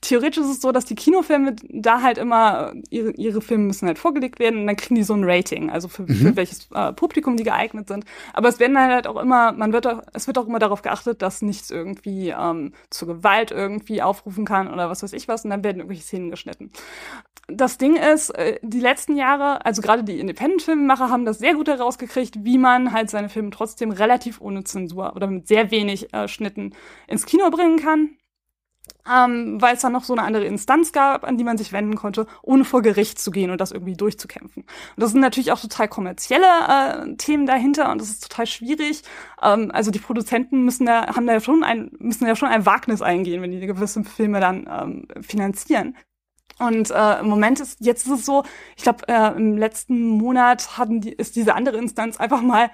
theoretisch 0.00 0.42
ist 0.42 0.50
es 0.50 0.60
so, 0.60 0.72
dass 0.72 0.84
die 0.84 0.96
Kinofilme 0.96 1.54
da 1.68 2.02
halt 2.02 2.18
immer, 2.18 2.72
ihre, 2.90 3.12
ihre 3.12 3.40
Filme 3.40 3.64
müssen 3.64 3.86
halt 3.86 4.00
vorgelegt 4.00 4.40
werden 4.40 4.60
und 4.60 4.66
dann 4.66 4.74
kriegen 4.74 4.96
die 4.96 5.04
so 5.04 5.14
ein 5.14 5.22
Rating, 5.22 5.70
also 5.70 5.86
für, 5.86 6.02
mhm. 6.02 6.14
für 6.14 6.36
welches 6.36 6.68
äh, 6.74 6.92
Publikum 6.92 7.36
die 7.36 7.44
geeignet 7.44 7.86
sind. 7.86 8.04
Aber 8.32 8.48
es 8.48 8.58
werden 8.58 8.76
halt 8.76 9.06
auch 9.06 9.20
immer, 9.20 9.52
man 9.52 9.72
wird 9.72 9.86
auch, 9.86 10.02
es 10.12 10.26
wird 10.26 10.38
auch 10.38 10.46
immer 10.48 10.58
darauf 10.58 10.82
geachtet, 10.82 11.22
dass 11.22 11.40
nichts 11.40 11.70
irgendwie 11.70 12.30
ähm, 12.30 12.72
zur 12.90 13.06
Gewalt 13.06 13.52
irgendwie 13.52 14.02
aufrufen 14.02 14.44
kann 14.44 14.72
oder 14.72 14.90
was 14.90 15.04
weiß 15.04 15.12
ich 15.12 15.28
was 15.28 15.44
und 15.44 15.50
dann 15.50 15.62
werden 15.62 15.78
irgendwelche 15.78 16.02
Szenen 16.02 16.30
geschnitten. 16.30 16.72
Das 17.46 17.78
Ding 17.78 17.94
ist, 17.94 18.30
äh, 18.30 18.58
die 18.62 18.80
letzten 18.80 19.16
Jahre, 19.16 19.64
also 19.64 19.82
gerade 19.82 20.02
die 20.02 20.18
Independent-Filmemacher 20.18 21.10
haben 21.10 21.24
das 21.24 21.38
sehr 21.38 21.54
gut 21.54 21.68
herausgekriegt, 21.68 22.44
wie 22.44 22.58
man 22.58 22.92
halt 22.92 23.08
seine 23.08 23.28
Filme 23.28 23.50
trotzdem 23.50 23.92
relativ 23.92 24.40
ohne 24.40 24.64
Zensur 24.64 25.14
oder 25.14 25.28
mit 25.28 25.46
sehr 25.46 25.70
wenig 25.70 26.12
äh, 26.12 26.26
Schnitten 26.26 26.74
ins 27.06 27.24
Kino 27.24 27.48
bringen 27.50 27.78
kann 27.78 28.15
ähm, 29.12 29.60
weil 29.60 29.74
es 29.74 29.82
dann 29.82 29.92
noch 29.92 30.04
so 30.04 30.14
eine 30.14 30.22
andere 30.22 30.44
Instanz 30.44 30.92
gab, 30.92 31.24
an 31.24 31.36
die 31.36 31.44
man 31.44 31.58
sich 31.58 31.72
wenden 31.72 31.96
konnte, 31.96 32.26
ohne 32.42 32.64
vor 32.64 32.82
Gericht 32.82 33.18
zu 33.18 33.30
gehen 33.30 33.50
und 33.50 33.60
das 33.60 33.72
irgendwie 33.72 33.96
durchzukämpfen. 33.96 34.62
Und 34.62 35.02
das 35.02 35.12
sind 35.12 35.20
natürlich 35.20 35.52
auch 35.52 35.60
total 35.60 35.88
kommerzielle 35.88 36.44
äh, 36.44 37.16
Themen 37.16 37.46
dahinter 37.46 37.90
und 37.90 38.00
das 38.00 38.10
ist 38.10 38.28
total 38.28 38.46
schwierig. 38.46 39.02
Ähm, 39.42 39.70
also 39.72 39.90
die 39.90 39.98
Produzenten 39.98 40.64
müssen 40.64 40.86
da, 40.86 41.14
haben 41.14 41.26
da 41.26 41.34
ja 41.34 41.40
schon 41.40 41.64
ein, 41.64 41.90
müssen 41.98 42.26
ja 42.26 42.36
schon 42.36 42.48
ein 42.48 42.66
Wagnis 42.66 43.02
eingehen, 43.02 43.42
wenn 43.42 43.50
die 43.50 43.66
gewisse 43.66 44.04
Filme 44.04 44.40
dann 44.40 44.68
ähm, 44.70 45.08
finanzieren. 45.22 45.96
Und 46.58 46.90
äh, 46.90 47.20
im 47.20 47.28
Moment 47.28 47.60
ist, 47.60 47.80
jetzt 47.80 48.06
ist 48.06 48.12
es 48.12 48.26
so, 48.26 48.44
ich 48.76 48.82
glaube, 48.82 49.06
äh, 49.08 49.36
im 49.36 49.58
letzten 49.58 50.08
Monat 50.08 50.78
hatten 50.78 51.00
die, 51.00 51.12
ist 51.12 51.36
diese 51.36 51.54
andere 51.54 51.76
Instanz 51.76 52.18
einfach 52.18 52.40
mal 52.40 52.70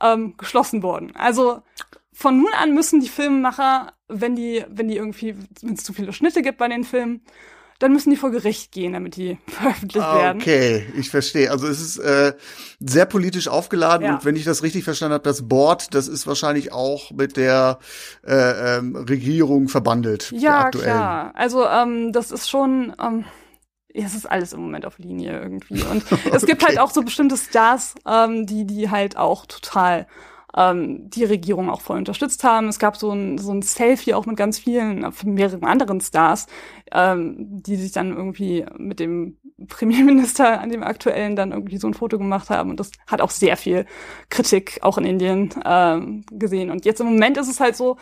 ähm, 0.00 0.36
geschlossen 0.38 0.82
worden. 0.82 1.14
Also 1.14 1.62
von 2.12 2.38
nun 2.38 2.52
an 2.58 2.74
müssen 2.74 3.00
die 3.00 3.08
Filmemacher, 3.08 3.92
wenn 4.08 4.36
die, 4.36 4.64
wenn 4.68 4.88
die 4.88 4.96
irgendwie, 4.96 5.34
wenn 5.62 5.74
es 5.74 5.84
zu 5.84 5.92
viele 5.92 6.12
Schnitte 6.12 6.42
gibt 6.42 6.58
bei 6.58 6.68
den 6.68 6.84
Filmen, 6.84 7.22
dann 7.78 7.92
müssen 7.92 8.08
die 8.08 8.16
vor 8.16 8.30
Gericht 8.30 8.72
gehen, 8.72 8.94
damit 8.94 9.16
die 9.16 9.36
veröffentlicht 9.48 10.10
werden. 10.10 10.40
Okay, 10.40 10.86
ich 10.96 11.10
verstehe. 11.10 11.50
Also 11.50 11.66
es 11.66 11.80
ist 11.80 11.98
äh, 11.98 12.32
sehr 12.80 13.04
politisch 13.04 13.48
aufgeladen 13.48 14.06
Ja. 14.06 14.14
und 14.14 14.24
wenn 14.24 14.34
ich 14.36 14.44
das 14.44 14.62
richtig 14.62 14.84
verstanden 14.84 15.12
habe, 15.14 15.24
das 15.24 15.46
Board, 15.46 15.92
das 15.94 16.08
ist 16.08 16.26
wahrscheinlich 16.26 16.72
auch 16.72 17.10
mit 17.10 17.36
der 17.36 17.78
äh, 18.26 18.78
ähm, 18.78 18.96
Regierung 18.96 19.68
verbandelt. 19.68 20.32
Ja, 20.34 20.60
aktuellen. 20.60 20.86
klar. 20.86 21.32
Also 21.34 21.66
ähm, 21.66 22.12
das 22.12 22.30
ist 22.30 22.48
schon, 22.48 22.94
ähm, 22.98 23.24
ja, 23.92 24.06
es 24.06 24.14
ist 24.14 24.24
alles 24.26 24.54
im 24.54 24.60
Moment 24.60 24.86
auf 24.86 24.98
Linie 24.98 25.38
irgendwie. 25.38 25.82
Und 25.82 26.02
es 26.32 26.46
gibt 26.46 26.62
Okay. 26.62 26.72
halt 26.72 26.78
auch 26.78 26.90
so 26.90 27.02
bestimmte 27.02 27.36
Stars, 27.36 27.94
ähm, 28.06 28.46
die, 28.46 28.66
die 28.66 28.88
halt 28.90 29.18
auch 29.18 29.44
total 29.44 30.06
ähm, 30.56 31.10
die 31.10 31.24
Regierung 31.24 31.70
auch 31.70 31.82
voll 31.82 31.98
unterstützt 31.98 32.42
haben. 32.44 32.68
Es 32.68 32.78
gab 32.78 32.96
so 32.96 33.10
ein, 33.12 33.38
so 33.38 33.52
ein 33.52 33.62
Selfie 33.62 34.14
auch 34.14 34.26
mit 34.26 34.36
ganz 34.36 34.58
vielen, 34.58 35.04
äh, 35.04 35.12
von 35.12 35.34
mehreren 35.34 35.64
anderen 35.64 36.00
Stars, 36.00 36.46
ähm, 36.92 37.36
die 37.62 37.76
sich 37.76 37.92
dann 37.92 38.16
irgendwie 38.16 38.64
mit 38.78 38.98
dem 39.00 39.36
Premierminister 39.68 40.60
an 40.60 40.70
dem 40.70 40.82
aktuellen 40.82 41.36
dann 41.36 41.52
irgendwie 41.52 41.78
so 41.78 41.86
ein 41.86 41.94
Foto 41.94 42.18
gemacht 42.18 42.50
haben. 42.50 42.70
Und 42.70 42.80
das 42.80 42.90
hat 43.06 43.20
auch 43.20 43.30
sehr 43.30 43.56
viel 43.56 43.86
Kritik 44.30 44.78
auch 44.82 44.98
in 44.98 45.04
Indien 45.04 45.50
ähm, 45.64 46.24
gesehen. 46.32 46.70
Und 46.70 46.84
jetzt 46.84 47.00
im 47.00 47.06
Moment 47.06 47.36
ist 47.36 47.48
es 47.48 47.60
halt 47.60 47.76
so, 47.76 47.96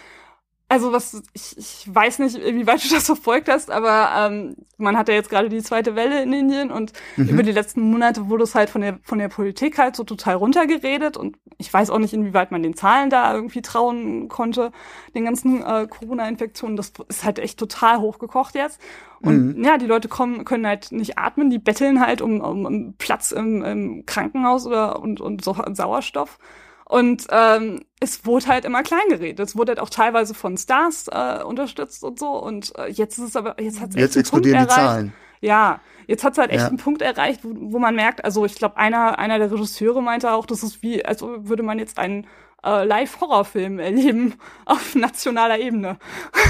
also 0.75 0.93
was, 0.93 1.23
ich, 1.33 1.57
ich 1.57 1.95
weiß 1.95 2.19
nicht, 2.19 2.37
wie 2.37 2.67
weit 2.67 2.85
du 2.85 2.93
das 2.93 3.07
verfolgt 3.07 3.49
hast, 3.49 3.71
aber 3.71 4.11
ähm, 4.17 4.57
man 4.77 4.99
hat 4.99 5.09
ja 5.09 5.15
jetzt 5.15 5.31
gerade 5.31 5.49
die 5.49 5.63
zweite 5.63 5.95
Welle 5.95 6.21
in 6.23 6.33
Indien 6.33 6.71
und 6.73 6.93
Mhm. 7.17 7.29
über 7.29 7.43
die 7.45 7.53
letzten 7.53 7.81
Monate 7.81 8.29
wurde 8.29 8.43
es 8.43 8.57
halt 8.57 8.71
von 8.71 8.81
der, 8.81 8.99
von 9.05 9.19
der 9.19 9.29
Politik 9.29 9.79
halt 9.79 9.95
so 9.95 10.03
total 10.03 10.35
runtergeredet 10.35 11.17
und 11.17 11.37
ich 11.59 11.73
weiß 11.73 11.91
auch 11.91 12.01
nicht, 12.01 12.13
inwieweit 12.13 12.51
man 12.51 12.65
den 12.65 12.75
Zahlen 12.75 13.09
da 13.09 13.33
irgendwie 13.33 13.63
trauen 13.63 14.29
konnte, 14.29 14.73
den 15.15 15.25
ganzen 15.25 15.63
äh, 15.63 15.87
Corona-Infektionen. 15.89 16.77
Das 16.77 16.93
ist 17.09 17.23
halt 17.23 17.39
echt 17.39 17.59
total 17.61 18.01
hochgekocht 18.01 18.57
jetzt. 18.57 18.81
Und 19.21 19.65
ja, 19.65 19.79
die 19.79 19.87
Leute 19.87 20.09
kommen, 20.09 20.45
können 20.45 20.67
halt 20.67 20.91
nicht 20.91 21.17
atmen, 21.17 21.51
die 21.51 21.61
betteln 21.61 22.01
halt 22.01 22.21
um, 22.21 22.41
um, 22.41 22.67
um 22.67 22.95
Platz 22.99 23.31
im, 23.31 23.63
im 23.63 24.05
Krankenhaus 24.05 24.67
oder 24.67 25.01
und, 25.01 25.21
und 25.21 25.45
so 25.45 25.57
Sauerstoff. 25.73 26.39
Und 26.87 27.27
ähm, 27.31 27.83
es 28.01 28.27
wurde 28.27 28.47
halt 28.47 28.65
immer 28.65 28.83
klein 28.83 29.09
geredet. 29.09 29.41
Es 29.41 29.57
wurde 29.57 29.71
halt 29.71 29.81
auch 29.81 29.89
teilweise 29.91 30.35
von 30.35 30.57
Stars 30.59 31.09
äh, 31.11 31.43
unterstützt 31.43 32.05
und 32.05 32.19
so. 32.19 32.29
Und 32.43 32.73
äh, 32.79 32.89
jetzt 32.89 33.19
ist 33.19 33.25
es 33.29 33.37
aber, 33.37 33.61
jetzt 33.61 33.81
hat 33.81 33.91
es 33.91 33.97
Jetzt 33.97 34.17
echt 34.17 34.27
einen 34.27 34.43
Punkt 34.43 34.47
explodieren 34.47 34.59
die 34.59 34.71
erreicht. 34.71 34.75
Zahlen. 34.77 35.13
Ja, 35.41 35.81
jetzt 36.07 36.25
hat 36.25 36.33
es 36.33 36.39
halt 36.39 36.51
echt 36.51 36.61
Ja. 36.61 36.69
einen 36.69 36.77
Punkt 36.77 37.03
erreicht, 37.03 37.41
wo, 37.43 37.51
wo 37.55 37.79
man 37.79 37.95
merkt, 37.95 38.25
also 38.25 38.45
ich 38.45 38.55
glaube, 38.55 38.77
einer, 38.77 39.19
einer 39.19 39.39
der 39.39 39.51
Regisseure 39.51 40.03
meinte 40.03 40.31
auch, 40.33 40.47
das 40.47 40.63
ist 40.63 40.83
wie, 40.83 41.05
als 41.05 41.23
würde 41.23 41.63
man 41.63 41.79
jetzt 41.79 41.99
einen 41.99 42.27
äh, 42.65 42.85
Live-Horrorfilm 42.85 43.79
erleben 43.79 44.35
auf 44.65 44.95
nationaler 44.95 45.59
Ebene. 45.59 45.99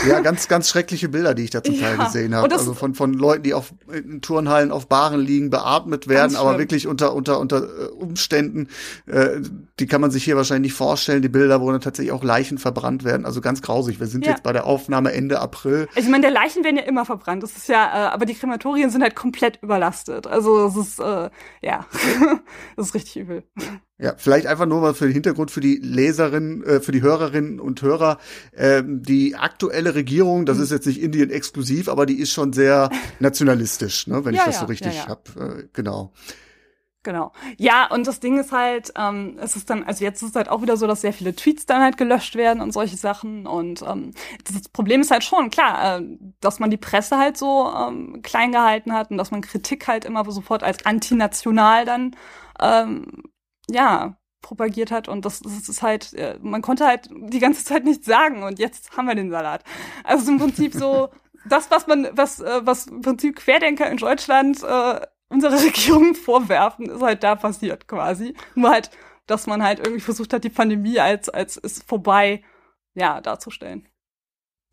Ja, 0.09 0.21
ganz, 0.21 0.49
ganz 0.49 0.69
schreckliche 0.69 1.09
Bilder, 1.09 1.35
die 1.35 1.45
ich 1.45 1.51
da 1.51 1.63
zum 1.63 1.79
Teil 1.79 1.97
Ja, 1.99 2.05
gesehen 2.05 2.35
habe. 2.35 2.49
das- 2.49 2.61
Also 2.61 2.75
von, 2.75 2.95
von 2.95 3.13
Leuten, 3.15 3.43
die 3.43 3.55
auf 3.55 3.73
in 3.93 4.21
Turnhallen 4.23 4.71
auf 4.71 4.89
Baren 4.89 5.21
liegen, 5.21 5.51
beatmet 5.51 6.09
werden, 6.09 6.37
aber 6.37 6.59
wirklich 6.59 6.87
unter, 6.87 7.15
unter, 7.15 7.39
unter 7.41 7.63
äh, 7.65 7.87
Umständen, 7.89 8.69
äh, 9.07 9.41
die 9.81 9.87
kann 9.87 10.01
man 10.01 10.11
sich 10.11 10.25
hier 10.25 10.37
wahrscheinlich 10.37 10.73
nicht 10.73 10.79
vorstellen. 10.79 11.21
Die 11.23 11.29
Bilder, 11.29 11.61
wo 11.61 11.71
dann 11.71 11.81
tatsächlich 11.81 12.13
auch 12.13 12.23
Leichen 12.23 12.59
verbrannt 12.59 13.05
werden. 13.05 13.27
Also 13.27 13.41
ganz 13.41 13.61
grausig. 13.63 13.99
Wir 14.01 14.07
sind 14.07 14.25
Ja. 14.25 14.33
jetzt 14.33 14.43
bei 14.43 14.53
der 14.53 14.67
Aufnahme 14.67 15.13
Ende 15.13 15.41
April. 15.41 15.89
Ich 15.97 16.07
meine, 16.09 16.23
der 16.23 16.31
Leichen 16.31 16.63
werden 16.65 16.77
ja 16.77 16.85
immer 16.85 17.05
verbrannt. 17.05 17.43
Das 17.43 17.57
ist 17.57 17.69
ja, 17.69 17.85
äh, 17.85 18.13
aber 18.13 18.25
die 18.27 18.35
Krematorien 18.35 18.91
sind 18.91 19.03
halt 19.03 19.15
komplett 19.17 19.59
überlastet. 19.63 20.27
Also 20.27 20.67
es 20.67 20.77
ist, 20.77 20.99
äh, 21.01 21.31
ja, 21.61 21.87
das 22.77 22.87
ist 22.89 22.95
richtig 22.95 23.17
übel. 23.17 23.43
Ja, 23.97 24.15
vielleicht 24.17 24.49
einfach 24.49 24.67
nur 24.67 24.81
mal 24.81 24.93
für 24.93 25.05
den 25.05 25.13
Hintergrund 25.13 25.53
für 25.53 25.61
die 25.61 25.77
Leserinnen, 25.77 26.65
äh, 26.65 26.81
für 26.81 26.91
die 26.91 27.01
Hörerinnen 27.01 27.61
und 27.61 27.81
Hörer. 27.81 28.19
Ähm, 28.57 29.03
die 29.03 29.37
aktuelle 29.37 29.95
Regierung, 29.95 30.47
das 30.47 30.59
ist 30.59 30.73
jetzt 30.73 30.87
nicht 30.87 31.01
Indien 31.01 31.31
exklusiv, 31.31 31.89
aber 31.89 32.05
die 32.05 32.19
ist 32.19 32.33
schon 32.33 32.53
sehr 32.53 32.91
nationalistisch, 33.21 34.09
ne, 34.09 34.25
wenn 34.25 34.35
Ja, 34.35 34.41
ich 34.41 34.47
das 34.47 34.57
ja, 34.57 34.61
so 34.61 34.67
richtig 34.67 34.95
ja, 34.95 35.03
ja. 35.05 35.09
hab. 35.09 35.29
Äh, 35.37 35.69
genau. 35.73 36.13
Genau. 37.05 37.33
Ja, 37.59 37.87
und 37.91 38.07
das 38.07 38.19
Ding 38.19 38.39
ist 38.39 38.51
halt, 38.51 38.91
ähm, 38.97 39.39
es 39.39 39.57
ist 39.57 39.69
dann, 39.69 39.85
also 39.85 40.03
jetzt 40.03 40.23
ist 40.23 40.31
es 40.31 40.37
halt 40.37 40.49
auch 40.49 40.63
wieder 40.63 40.79
so, 40.79 40.87
dass 40.87 41.03
sehr 41.03 41.13
viele 41.13 41.37
Tweets 41.37 41.67
dann 41.67 41.83
halt 41.83 41.99
gelöscht 41.99 42.35
werden 42.35 42.63
und 42.63 42.73
solche 42.73 42.97
Sachen. 42.97 43.47
Und 43.47 43.83
ähm, 43.83 44.13
das 44.51 44.69
Problem 44.71 45.03
ist 45.03 45.11
halt 45.11 45.23
schon, 45.23 45.51
klar, 45.51 45.99
äh, 45.99 46.03
dass 46.41 46.61
man 46.61 46.71
die 46.71 46.79
Presse 46.79 47.19
halt 47.19 47.37
so 47.37 47.71
ähm, 47.71 48.23
klein 48.23 48.53
gehalten 48.53 48.95
hat 48.95 49.11
und 49.11 49.19
dass 49.19 49.31
man 49.31 49.43
Kritik 49.43 49.87
halt 49.87 50.07
immer 50.07 50.25
sofort 50.33 50.63
als 50.63 50.87
antinational 50.87 51.85
dann 51.85 52.17
ähm, 52.59 53.23
ja 53.71 54.17
propagiert 54.43 54.91
hat 54.91 55.09
und 55.09 55.25
das, 55.25 55.41
das 55.41 55.69
ist 55.69 55.83
halt, 55.83 56.13
äh, 56.13 56.39
man 56.43 56.61
konnte 56.61 56.87
halt 56.87 57.09
die 57.11 57.39
ganze 57.39 57.65
Zeit 57.65 57.85
nichts 57.85 58.07
sagen 58.07 58.43
und 58.43 58.59
jetzt 58.59 58.97
haben 58.97 59.09
wir 59.09 59.15
den 59.15 59.31
Salat. 59.31 59.65
Also 60.05 60.31
im 60.31 60.39
Prinzip 60.39 60.75
so 60.75 61.09
das, 61.49 61.71
was 61.71 61.87
man, 61.87 62.09
was, 62.13 62.41
äh, 62.41 62.61
was 62.65 62.87
im 62.87 63.01
Prinzip 63.01 63.37
Querdenker 63.37 63.91
in 63.91 63.97
Deutschland 63.97 64.63
äh, 64.63 65.01
unserer 65.29 65.63
Regierung 65.65 66.15
vorwerfen, 66.15 66.91
ist 66.91 67.03
halt 67.03 67.23
da 67.23 67.37
passiert 67.37 67.89
quasi. 67.89 68.35
Nur 68.55 68.71
halt, 68.71 68.91
dass 69.27 69.47
man 69.47 69.63
halt 69.63 69.79
irgendwie 69.79 70.01
versucht 70.01 70.33
hat, 70.33 70.45
die 70.45 70.51
Pandemie 70.51 71.01
als, 71.01 71.29
als 71.29 71.57
ist 71.57 71.89
vorbei, 71.89 72.43
ja, 72.95 73.21
darzustellen. 73.21 73.89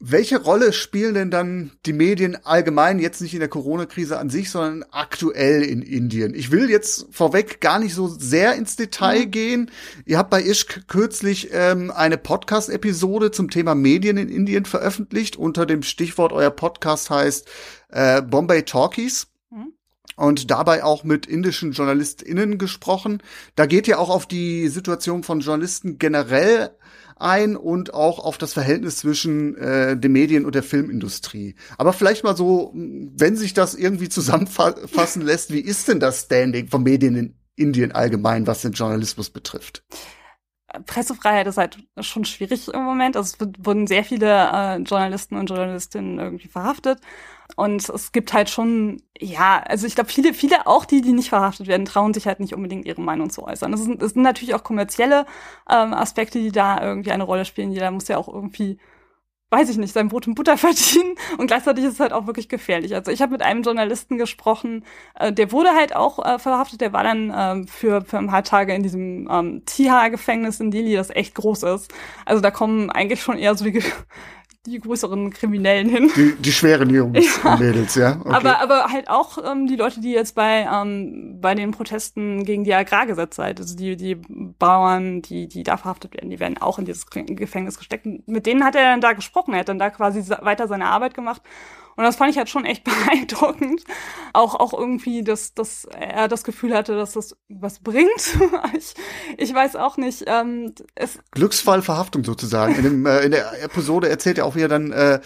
Welche 0.04 0.42
Rolle 0.42 0.74
spielen 0.74 1.14
denn 1.14 1.30
dann 1.30 1.72
die 1.86 1.94
Medien 1.94 2.36
allgemein, 2.44 2.98
jetzt 2.98 3.22
nicht 3.22 3.36
in 3.36 3.40
der 3.40 3.50
Corona-Krise 3.50 4.18
an 4.18 4.32
sich, 4.32 4.50
sondern 4.50 4.84
aktuell 4.90 5.62
in 5.62 5.84
Indien? 5.84 6.34
Ich 6.34 6.50
will 6.50 6.72
jetzt 6.72 7.06
vorweg 7.12 7.62
gar 7.62 7.78
nicht 7.78 7.94
so 7.94 8.08
sehr 8.08 8.56
ins 8.56 8.76
Detail 8.76 9.26
Mhm. 9.28 9.32
gehen. 9.32 9.72
Ihr 10.06 10.18
habt 10.18 10.32
bei 10.32 10.42
Ishk 10.44 10.88
kürzlich 10.88 11.50
ähm, 11.52 11.92
eine 11.92 12.18
Podcast-Episode 12.18 13.30
zum 13.30 13.52
Thema 13.52 13.76
Medien 13.76 14.18
in 14.18 14.30
Indien 14.30 14.66
veröffentlicht. 14.66 15.36
Unter 15.36 15.68
dem 15.68 15.84
Stichwort, 15.84 16.34
euer 16.34 16.50
Podcast 16.52 17.12
heißt 17.12 17.48
äh, 17.90 18.24
Bombay 18.24 18.64
Talkies. 18.64 19.28
Mhm. 19.52 19.74
Und 20.22 20.52
dabei 20.52 20.84
auch 20.84 21.04
mit 21.04 21.26
indischen 21.26 21.72
JournalistInnen 21.72 22.60
gesprochen. 22.60 23.24
Da 23.56 23.66
geht 23.66 23.88
ihr 23.88 24.00
auch 24.00 24.12
auf 24.12 24.28
die 24.28 24.68
Situation 24.68 25.24
von 25.24 25.40
Journalisten 25.40 25.98
generell 25.98 26.70
ein 27.18 27.56
und 27.56 27.96
auch 27.96 28.20
auf 28.20 28.38
das 28.38 28.54
Verhältnis 28.54 28.98
zwischen 28.98 29.58
äh, 29.58 29.98
den 29.98 30.12
Medien 30.12 30.46
und 30.46 30.54
der 30.54 30.62
Filmindustrie. 30.62 31.56
Aber 31.80 31.92
vielleicht 31.92 32.24
mal 32.24 32.38
so, 32.38 32.72
wenn 32.76 33.36
sich 33.36 33.56
das 33.56 33.74
irgendwie 33.74 34.10
zusammenfassen 34.10 35.24
lässt, 35.24 35.52
wie 35.52 35.60
ist 35.60 35.88
denn 35.88 36.00
das 36.00 36.22
Standing 36.22 36.68
von 36.68 36.84
Medien 36.84 37.16
in 37.16 37.36
Indien 37.56 37.92
allgemein, 37.92 38.46
was 38.46 38.62
den 38.62 38.74
Journalismus 38.74 39.32
betrifft? 39.32 39.84
Pressefreiheit 40.86 41.48
ist 41.48 41.58
halt 41.58 41.80
schon 42.00 42.26
schwierig 42.26 42.68
im 42.68 42.84
Moment. 42.84 43.18
Also 43.18 43.36
es 43.40 43.48
wurden 43.60 43.88
sehr 43.88 44.04
viele 44.04 44.28
äh, 44.28 44.78
Journalisten 44.78 45.36
und 45.36 45.50
Journalistinnen 45.50 46.20
irgendwie 46.20 46.48
verhaftet. 46.48 47.00
Und 47.56 47.88
es 47.90 48.12
gibt 48.12 48.34
halt 48.34 48.50
schon, 48.50 49.02
ja, 49.20 49.62
also 49.68 49.88
ich 49.88 49.96
glaube, 49.96 50.10
viele, 50.10 50.34
viele 50.34 50.68
auch 50.68 50.86
die, 50.86 51.02
die 51.02 51.14
nicht 51.14 51.30
verhaftet 51.30 51.68
werden, 51.68 51.86
trauen 51.86 52.14
sich 52.14 52.28
halt 52.28 52.40
nicht 52.40 52.54
unbedingt 52.54 52.86
ihre 52.86 53.02
Meinung 53.02 53.30
zu 53.30 53.44
äußern. 53.44 53.72
Das 53.72 53.82
sind, 53.82 54.02
das 54.02 54.12
sind 54.14 54.24
natürlich 54.24 54.56
auch 54.56 54.64
kommerzielle 54.64 55.26
ähm, 55.70 55.94
Aspekte, 55.94 56.40
die 56.40 56.52
da 56.52 56.82
irgendwie 56.82 57.12
eine 57.12 57.24
Rolle 57.24 57.46
spielen. 57.46 57.72
Jeder 57.72 57.92
muss 57.92 58.08
ja 58.08 58.18
auch 58.18 58.28
irgendwie, 58.28 58.78
weiß 59.50 59.70
ich 59.70 59.78
nicht, 59.78 59.94
sein 59.94 60.08
Brot 60.08 60.28
und 60.28 60.36
Butter 60.36 60.58
verdienen. 60.58 61.16
Und 61.38 61.48
gleichzeitig 61.48 61.84
ist 61.84 61.94
es 61.94 62.00
halt 62.00 62.14
auch 62.14 62.26
wirklich 62.26 62.50
gefährlich. 62.50 62.96
Also 62.96 63.12
ich 63.12 63.22
habe 63.22 63.34
mit 63.34 63.42
einem 63.42 63.64
Journalisten 63.64 64.18
gesprochen, 64.18 64.86
äh, 65.20 65.34
der 65.34 65.52
wurde 65.52 65.72
halt 65.72 65.96
auch 65.96 66.26
äh, 66.26 66.40
verhaftet, 66.40 66.82
der 66.82 66.94
war 66.94 67.04
dann 67.04 67.34
ähm, 67.36 67.68
für, 67.68 68.02
für 68.04 68.18
ein 68.18 68.28
paar 68.28 68.44
Tage 68.44 68.74
in 68.74 68.84
diesem 68.84 69.28
ähm, 69.30 69.64
Tiha-Gefängnis 69.66 70.60
in 70.60 70.72
Delhi, 70.72 70.96
das 70.96 71.10
echt 71.10 71.36
groß 71.36 71.64
ist. 71.64 71.94
Also 72.26 72.42
da 72.42 72.50
kommen 72.52 72.90
eigentlich 72.90 73.22
schon 73.22 73.38
eher 73.38 73.56
so 73.56 73.66
die, 73.66 73.84
die 74.68 74.80
größeren 74.80 75.32
Kriminellen 75.32 75.90
hin. 75.90 76.12
Die, 76.16 76.36
die 76.36 76.52
schweren 76.52 76.90
Jungs 76.92 77.40
Ja. 77.44 77.54
und 77.54 77.60
Mädels, 77.62 77.96
ja? 77.96 78.20
Okay. 78.20 78.30
Aber, 78.30 78.60
aber 78.60 78.86
halt 78.92 79.10
auch 79.10 79.40
ähm, 79.44 79.66
die 79.66 79.76
Leute, 79.76 80.02
die 80.02 80.12
jetzt 80.12 80.36
bei, 80.36 80.68
ähm, 80.72 81.40
bei 81.42 81.56
den 81.56 81.72
Protesten 81.72 82.44
gegen 82.44 82.64
die 82.64 82.74
Agrargesetze 82.74 83.42
halt, 83.44 83.60
also 83.60 83.76
die, 83.76 83.96
die 83.96 84.16
Bauern, 84.60 85.24
die, 85.24 85.48
die 85.48 85.64
da 85.64 85.78
verhaftet 85.78 86.14
werden, 86.14 86.30
die 86.30 86.40
werden 86.40 86.60
auch 86.60 86.78
in 86.78 86.86
dieses 86.86 87.08
Gefängnis 87.08 87.80
gesteckt. 87.80 88.06
Mit 88.28 88.46
denen 88.46 88.64
hat 88.64 88.76
er 88.76 88.84
dann 88.84 89.02
da 89.02 89.14
gesprochen, 89.14 89.54
er 89.54 89.62
hat 89.62 89.70
dann 89.70 89.80
da 89.80 89.90
quasi 89.90 90.24
weiter 90.42 90.68
seine 90.68 90.86
Arbeit 90.86 91.16
gemacht. 91.16 91.42
Und 91.96 92.04
das 92.04 92.16
fand 92.16 92.32
ich 92.32 92.38
halt 92.38 92.50
schon 92.50 92.66
echt 92.66 92.84
beeindruckend. 92.86 93.84
Auch, 94.34 94.56
auch 94.56 94.74
irgendwie, 94.74 95.24
dass, 95.24 95.54
dass 95.54 95.86
er 95.86 96.28
das 96.28 96.44
Gefühl 96.44 96.74
hatte, 96.74 96.96
dass 96.96 97.14
das 97.14 97.36
was 97.50 97.80
bringt. 97.80 98.38
ich, 98.78 98.94
ich 99.38 99.54
weiß 99.54 99.76
auch 99.76 99.98
nicht. 99.98 100.24
Ähm, 100.28 100.74
es, 100.96 101.20
Glücksfall 101.32 101.82
Verhaftung 101.82 102.24
sozusagen. 102.24 102.76
In, 102.76 102.84
dem, 102.84 103.06
äh, 103.06 103.20
in 103.22 103.32
der 103.32 103.62
Episode 103.64 104.10
erzählt 104.10 104.38
er 104.38 104.46
auch, 104.46 104.56
wie 104.56 104.62
er 104.62 104.68
dann 104.68 104.92
äh, 104.92 105.20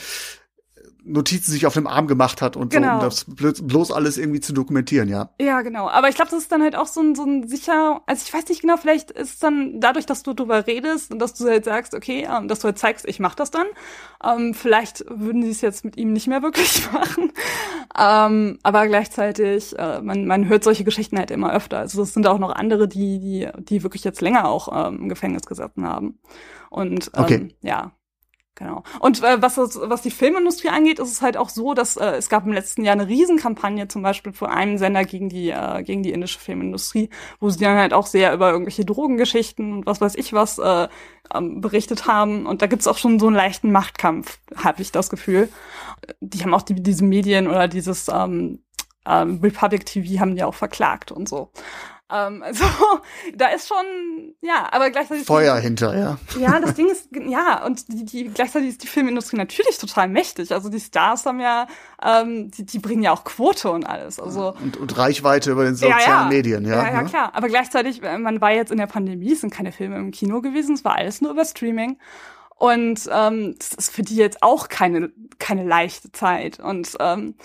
Notizen 1.08 1.52
sich 1.52 1.65
auf 1.68 1.76
dem 1.76 1.86
Arm 1.88 2.08
gemacht 2.08 2.41
hat 2.41 2.58
und 2.58 2.72
Genau. 2.72 2.88
so, 2.88 2.94
um 2.96 3.00
das 3.00 3.28
blo- 3.28 3.63
bloß 3.63 3.91
alles 3.91 4.18
irgendwie 4.18 4.39
zu 4.41 4.54
dokumentieren, 4.54 5.08
ja. 5.08 5.30
Ja, 5.39 5.62
genau. 5.62 5.88
Aber 5.88 6.10
ich 6.10 6.15
glaube, 6.15 6.32
das 6.32 6.39
ist 6.39 6.52
dann 6.52 6.62
halt 6.63 6.76
auch 6.76 6.88
so 6.88 7.00
ein, 7.02 7.13
so 7.15 7.24
ein 7.24 7.48
sicher, 7.48 8.02
also 8.08 8.24
ich 8.26 8.34
weiß 8.34 8.48
nicht 8.50 8.62
genau, 8.62 8.78
vielleicht 8.78 9.12
ist 9.12 9.34
es 9.36 9.39
dann 9.39 9.80
dadurch, 9.80 10.06
dass 10.06 10.24
du 10.24 10.34
drüber 10.34 10.65
redest 10.68 11.12
und 11.12 11.20
dass 11.20 11.34
du 11.36 11.46
halt 11.46 11.65
sagst, 11.65 11.94
okay, 11.94 12.28
ähm, 12.30 12.48
dass 12.48 12.60
du 12.60 12.65
halt 12.65 12.80
zeigst, 12.80 13.08
ich 13.08 13.20
mach 13.20 13.36
das 13.36 13.52
dann. 13.52 13.68
Ähm, 14.24 14.54
vielleicht 14.54 15.06
würden 15.10 15.44
sie 15.44 15.52
es 15.52 15.62
jetzt 15.62 15.86
mit 15.86 15.96
ihm 15.98 16.12
nicht 16.12 16.28
mehr 16.28 16.41
wirklich 16.41 16.91
machen. 16.91 17.32
Ähm, 17.98 18.58
aber 18.63 18.88
gleichzeitig, 18.88 19.78
äh, 19.78 20.02
man, 20.02 20.26
man 20.26 20.48
hört 20.48 20.63
solche 20.63 20.84
Geschichten 20.84 21.18
halt 21.18 21.32
immer 21.32 21.54
öfter. 21.54 21.78
Also 21.80 22.02
es 22.02 22.13
sind 22.13 22.28
auch 22.28 22.39
noch 22.39 22.52
andere, 22.52 22.88
die, 22.88 23.20
die, 23.20 23.48
die 23.63 23.84
wirklich 23.84 24.04
jetzt 24.04 24.22
länger 24.22 24.48
auch 24.50 24.88
ähm, 24.88 25.02
im 25.04 25.10
Gefängnis 25.10 25.44
gesessen 25.46 25.86
haben. 25.88 26.20
Und 26.70 27.12
ähm, 27.15 27.24
Okay. 27.24 27.56
ja. 27.62 27.91
Genau. 28.56 28.84
Und 29.02 29.22
äh, 29.22 29.41
was, 29.41 29.56
das, 29.56 29.78
was 29.82 30.02
die 30.02 30.12
Filmindustrie 30.12 30.70
angeht, 30.70 31.00
ist 31.00 31.12
es 31.12 31.22
halt 31.22 31.36
auch 31.36 31.50
so, 31.50 31.74
dass 31.74 31.98
äh, 31.98 32.12
es 32.12 32.30
gab 32.30 32.46
im 32.46 32.54
letzten 32.54 32.86
Jahr 32.86 32.94
eine 32.94 33.08
Riesenkampagne 33.08 33.89
zum 33.89 34.02
Beispiel 34.02 34.32
von 34.32 34.50
einem 34.50 34.78
Sender 34.78 35.04
gegen 35.04 35.28
die, 35.28 35.50
äh, 35.50 35.84
gegen 35.84 36.04
die 36.04 36.13
indische 36.13 36.39
Filmindustrie, 36.39 37.10
wo 37.41 37.50
sie 37.50 37.60
dann 37.60 37.78
halt 37.78 37.94
auch 37.94 38.08
sehr 38.08 38.34
über 38.34 38.52
irgendwelche 38.52 38.86
Drogengeschichten 38.86 39.74
und 39.74 39.86
was 39.86 40.00
weiß 40.00 40.15
ich 40.15 40.32
was 40.32 40.58
äh, 40.58 40.88
ähm, 41.34 41.60
berichtet 41.60 42.08
haben. 42.08 42.46
Und 42.46 42.62
da 42.62 42.68
gibt's 42.68 42.88
auch 42.88 42.98
schon 42.98 43.20
so 43.20 43.28
einen 43.28 43.36
leichten 43.36 43.74
Machtkampf, 43.74 44.39
habe 44.56 44.82
ich 44.82 44.94
das 44.94 45.10
Gefühl. 45.10 45.50
Die 46.22 46.41
haben 46.41 46.54
auch 46.54 46.62
die, 46.62 46.76
diese 46.76 47.04
Medien 47.04 47.48
oder 47.50 47.68
dieses 47.68 48.08
ähm, 48.08 48.60
ähm, 49.06 49.39
Republic 49.44 49.86
TV 49.86 50.22
haben 50.22 50.36
die 50.36 50.44
auch 50.44 50.56
verklagt 50.56 51.12
und 51.12 51.28
so. 51.28 51.52
Ähm, 52.15 52.43
also 52.43 52.65
da 53.36 53.47
ist 53.47 53.67
schon, 53.67 54.36
ja, 54.41 54.67
aber 54.71 54.89
gleichzeitig 54.89 55.25
Feuer 55.25 55.58
hinter, 55.58 55.97
ja. 55.97 56.17
Ja, 56.39 56.60
das 56.60 56.75
Ding 56.75 56.89
ist, 56.89 57.10
ja, 57.28 57.65
und 57.65 57.88
die, 57.89 58.06
die 58.06 58.25
gleichzeitig 58.25 58.69
ist 58.69 58.84
die 58.84 58.88
Filmindustrie 58.88 59.38
natürlich 59.38 59.78
total 59.78 60.08
mächtig. 60.08 60.51
Also 60.51 60.69
die 60.69 60.80
Stars 60.80 61.25
haben 61.25 61.39
ja, 61.39 61.67
ähm, 62.04 62.51
die, 62.51 62.65
die 62.65 62.80
bringen 62.80 63.04
ja 63.04 63.12
auch 63.12 63.23
Quote 63.23 63.71
und 63.71 63.86
alles. 63.86 64.19
Also 64.19 64.56
und, 64.62 64.78
und 64.78 64.97
Reichweite 64.97 65.51
über 65.51 65.65
den 65.65 65.75
sozialen 65.75 66.01
ja, 66.01 66.21
ja. 66.23 66.28
Medien, 66.28 66.65
ja. 66.65 66.84
Ja, 66.84 66.93
ja, 66.93 67.04
klar. 67.04 67.32
Aber 67.34 67.47
gleichzeitig, 67.47 68.04
äh, 68.04 68.17
man 68.17 68.41
war 68.41 68.51
jetzt 68.51 68.71
in 68.71 68.78
der 68.78 68.88
Pandemie, 68.88 69.34
es 69.34 69.41
sind 69.41 69.54
keine 69.54 69.71
Filme 69.71 69.97
im 69.97 70.12
Kino 70.12 70.41
gewesen, 70.41 70.75
es 70.75 70.86
war 70.86 70.95
alles 70.95 71.21
nur 71.21 71.32
über 71.32 71.45
Streaming. 71.45 71.97
Und 72.58 73.10
ähm, 73.12 73.56
das 73.58 73.73
ist 73.73 73.91
für 73.91 74.01
die 74.01 74.15
jetzt 74.15 74.41
auch 74.41 74.69
keine, 74.69 75.12
keine 75.39 75.65
leichte 75.65 76.12
Zeit. 76.13 76.60
Und 76.60 76.95
ähm, 77.01 77.36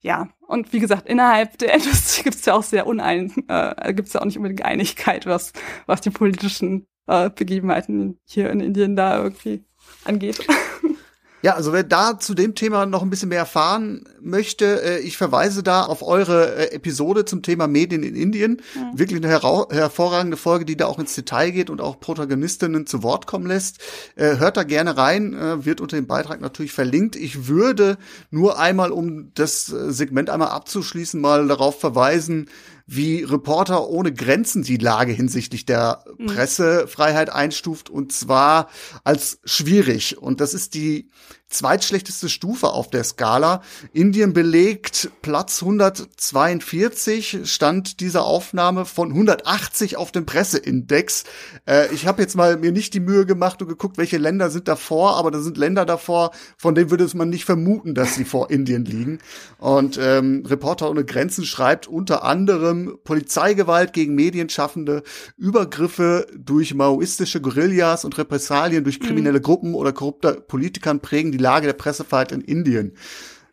ja, 0.00 0.28
und 0.46 0.72
wie 0.72 0.80
gesagt, 0.80 1.08
innerhalb 1.08 1.58
der 1.58 1.74
Industrie 1.74 2.22
gibt 2.24 2.36
es 2.36 2.44
ja 2.46 2.54
auch 2.54 2.62
sehr 2.62 2.86
unein, 2.86 3.32
äh, 3.48 3.92
gibt 3.94 4.08
es 4.08 4.14
ja 4.14 4.20
auch 4.20 4.24
nicht 4.24 4.36
unbedingt 4.36 4.64
Einigkeit, 4.64 5.26
was, 5.26 5.52
was 5.86 6.00
die 6.00 6.10
politischen 6.10 6.86
äh, 7.06 7.30
Begebenheiten 7.30 8.18
hier 8.24 8.50
in 8.50 8.60
Indien 8.60 8.96
da 8.96 9.22
irgendwie 9.22 9.64
angeht. 10.04 10.46
Ja, 11.46 11.54
also 11.54 11.72
wer 11.72 11.84
da 11.84 12.18
zu 12.18 12.34
dem 12.34 12.56
Thema 12.56 12.86
noch 12.86 13.02
ein 13.02 13.08
bisschen 13.08 13.28
mehr 13.28 13.38
erfahren 13.38 14.02
möchte, 14.20 14.82
äh, 14.82 14.98
ich 14.98 15.16
verweise 15.16 15.62
da 15.62 15.84
auf 15.84 16.02
eure 16.02 16.56
äh, 16.56 16.74
Episode 16.74 17.24
zum 17.24 17.42
Thema 17.42 17.68
Medien 17.68 18.02
in 18.02 18.16
Indien. 18.16 18.62
Mhm. 18.74 18.98
Wirklich 18.98 19.22
eine 19.22 19.28
hervorragende 19.28 20.36
Folge, 20.36 20.64
die 20.64 20.76
da 20.76 20.86
auch 20.86 20.98
ins 20.98 21.14
Detail 21.14 21.52
geht 21.52 21.70
und 21.70 21.80
auch 21.80 22.00
Protagonistinnen 22.00 22.88
zu 22.88 23.04
Wort 23.04 23.28
kommen 23.28 23.46
lässt. 23.46 23.78
Äh, 24.16 24.38
hört 24.38 24.56
da 24.56 24.64
gerne 24.64 24.96
rein, 24.96 25.34
äh, 25.34 25.64
wird 25.64 25.80
unter 25.80 25.94
dem 25.94 26.08
Beitrag 26.08 26.40
natürlich 26.40 26.72
verlinkt. 26.72 27.14
Ich 27.14 27.46
würde 27.46 27.96
nur 28.32 28.58
einmal, 28.58 28.90
um 28.90 29.30
das 29.34 29.72
äh, 29.72 29.92
Segment 29.92 30.30
einmal 30.30 30.48
abzuschließen, 30.48 31.20
mal 31.20 31.46
darauf 31.46 31.78
verweisen, 31.78 32.50
wie 32.86 33.22
Reporter 33.22 33.88
ohne 33.88 34.12
Grenzen 34.12 34.62
die 34.62 34.76
Lage 34.76 35.12
hinsichtlich 35.12 35.66
der 35.66 36.04
mhm. 36.18 36.26
Pressefreiheit 36.26 37.30
einstuft 37.30 37.90
und 37.90 38.12
zwar 38.12 38.68
als 39.02 39.38
schwierig. 39.44 40.18
Und 40.18 40.40
das 40.40 40.54
ist 40.54 40.74
die 40.74 41.10
zweitschlechteste 41.48 42.28
Stufe 42.28 42.68
auf 42.68 42.90
der 42.90 43.04
Skala. 43.04 43.62
Indien 43.92 44.32
belegt 44.32 45.10
Platz 45.22 45.62
142, 45.62 47.40
stand 47.44 48.00
dieser 48.00 48.24
Aufnahme 48.24 48.84
von 48.84 49.10
180 49.10 49.96
auf 49.96 50.12
dem 50.12 50.26
Presseindex. 50.26 51.24
Äh, 51.66 51.92
ich 51.94 52.06
habe 52.06 52.22
jetzt 52.22 52.34
mal 52.34 52.56
mir 52.56 52.72
nicht 52.72 52.94
die 52.94 53.00
Mühe 53.00 53.26
gemacht 53.26 53.62
und 53.62 53.68
geguckt, 53.68 53.96
welche 53.96 54.18
Länder 54.18 54.50
sind 54.50 54.68
davor, 54.68 55.16
aber 55.16 55.30
da 55.30 55.40
sind 55.40 55.56
Länder 55.56 55.86
davor, 55.86 56.32
von 56.56 56.74
denen 56.74 56.90
würde 56.90 57.06
man 57.14 57.30
nicht 57.30 57.44
vermuten, 57.44 57.94
dass 57.94 58.16
sie 58.16 58.24
vor 58.24 58.50
Indien 58.50 58.84
liegen. 58.84 59.20
Und 59.58 59.98
ähm, 60.02 60.42
Reporter 60.44 60.90
ohne 60.90 61.04
Grenzen 61.04 61.44
schreibt 61.44 61.86
unter 61.86 62.24
anderem 62.24 62.98
Polizeigewalt 63.04 63.92
gegen 63.92 64.14
Medienschaffende, 64.14 65.04
Übergriffe 65.36 66.26
durch 66.36 66.74
maoistische 66.74 67.40
Guerillas 67.40 68.04
und 68.04 68.18
Repressalien 68.18 68.82
durch 68.82 68.98
kriminelle 68.98 69.38
mhm. 69.38 69.42
Gruppen 69.42 69.74
oder 69.74 69.92
korrupter 69.92 70.32
Politikern 70.32 71.00
prägen 71.00 71.35
die 71.36 71.42
Lage 71.42 71.66
der 71.66 71.74
Pressefreiheit 71.74 72.32
in 72.32 72.40
Indien. 72.40 72.96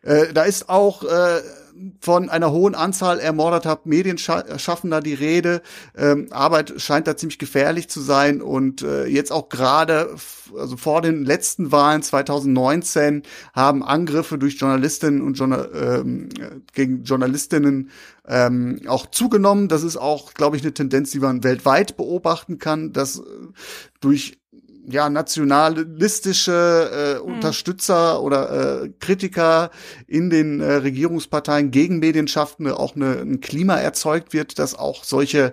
Äh, 0.02 0.32
da 0.32 0.44
ist 0.44 0.68
auch 0.68 1.02
äh, 1.02 1.40
von 2.00 2.30
einer 2.30 2.52
hohen 2.52 2.74
Anzahl 2.74 3.18
ermordeter 3.18 3.80
Medienschaffender 3.84 5.00
die 5.00 5.14
Rede. 5.14 5.62
Ähm, 5.96 6.28
Arbeit 6.30 6.74
scheint 6.76 7.06
da 7.06 7.16
ziemlich 7.16 7.38
gefährlich 7.38 7.88
zu 7.88 8.00
sein 8.00 8.40
und 8.40 8.82
äh, 8.82 9.06
jetzt 9.06 9.32
auch 9.32 9.48
gerade, 9.48 10.14
also 10.56 10.76
vor 10.76 11.02
den 11.02 11.24
letzten 11.24 11.72
Wahlen 11.72 12.02
2019 12.02 13.22
haben 13.54 13.82
Angriffe 13.82 14.38
durch 14.38 14.54
Journalistinnen 14.60 15.20
und 15.20 15.34
Journal 15.34 15.70
ähm, 15.74 16.28
gegen 16.72 17.02
Journalistinnen 17.02 17.90
ähm, 18.26 18.80
auch 18.86 19.06
zugenommen. 19.06 19.68
Das 19.68 19.82
ist 19.82 19.96
auch, 19.96 20.34
glaube 20.34 20.56
ich, 20.56 20.62
eine 20.62 20.74
Tendenz, 20.74 21.10
die 21.10 21.20
man 21.20 21.42
weltweit 21.42 21.96
beobachten 21.96 22.58
kann, 22.58 22.92
dass 22.92 23.18
äh, 23.18 23.22
durch 24.00 24.38
ja 24.86 25.08
nationalistische 25.08 26.90
äh, 26.92 27.14
mhm. 27.14 27.34
Unterstützer 27.34 28.22
oder 28.22 28.82
äh, 28.84 28.88
Kritiker 29.00 29.70
in 30.06 30.30
den 30.30 30.60
äh, 30.60 30.74
Regierungsparteien 30.74 31.70
gegen 31.70 31.98
Medienschaffende 31.98 32.78
auch 32.78 32.96
eine, 32.96 33.20
ein 33.20 33.40
Klima 33.40 33.76
erzeugt 33.76 34.32
wird, 34.32 34.58
das 34.58 34.74
auch 34.74 35.04
solche 35.04 35.52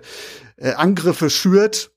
äh, 0.56 0.72
Angriffe 0.72 1.30
schürt. 1.30 1.90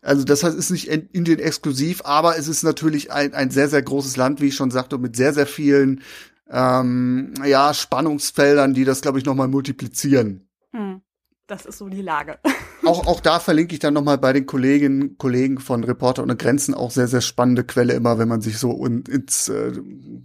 Also 0.00 0.24
das 0.24 0.44
heißt, 0.44 0.56
es 0.56 0.66
ist 0.66 0.70
nicht 0.70 0.88
Indien 0.88 1.40
exklusiv, 1.40 2.02
aber 2.04 2.38
es 2.38 2.48
ist 2.48 2.62
natürlich 2.62 3.10
ein, 3.10 3.34
ein 3.34 3.50
sehr, 3.50 3.68
sehr 3.68 3.82
großes 3.82 4.16
Land, 4.16 4.40
wie 4.40 4.48
ich 4.48 4.54
schon 4.54 4.70
sagte, 4.70 4.96
mit 4.96 5.16
sehr, 5.16 5.34
sehr 5.34 5.46
vielen 5.46 6.02
ähm, 6.50 7.34
ja, 7.44 7.74
Spannungsfeldern, 7.74 8.74
die 8.74 8.84
das, 8.84 9.00
glaube 9.00 9.18
ich, 9.18 9.24
nochmal 9.24 9.48
multiplizieren. 9.48 10.48
Hm. 10.72 11.02
Das 11.48 11.64
ist 11.64 11.78
so 11.78 11.88
die 11.88 12.02
Lage. 12.02 12.38
auch, 12.84 13.06
auch 13.06 13.20
da 13.20 13.40
verlinke 13.40 13.72
ich 13.72 13.80
dann 13.80 13.94
nochmal 13.94 14.18
bei 14.18 14.34
den 14.34 14.44
Kolleginnen, 14.44 15.16
Kollegen 15.16 15.58
von 15.58 15.82
Reporter 15.82 16.22
ohne 16.22 16.36
Grenzen 16.36 16.74
auch 16.74 16.90
sehr, 16.90 17.08
sehr 17.08 17.22
spannende 17.22 17.64
Quelle 17.64 17.94
immer, 17.94 18.18
wenn 18.18 18.28
man 18.28 18.42
sich 18.42 18.58
so 18.58 18.84
in, 18.84 19.02
ins 19.04 19.48
äh, 19.48 19.72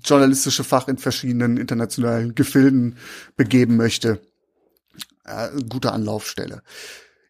journalistische 0.04 0.66
Fach 0.66 0.90
in 0.90 0.98
verschiedenen 0.98 1.56
internationalen 1.56 2.36
Gefilden 2.36 2.98
begeben 3.38 3.78
möchte. 3.78 4.20
Äh, 5.24 5.48
gute 5.70 5.94
Anlaufstelle. 5.94 6.62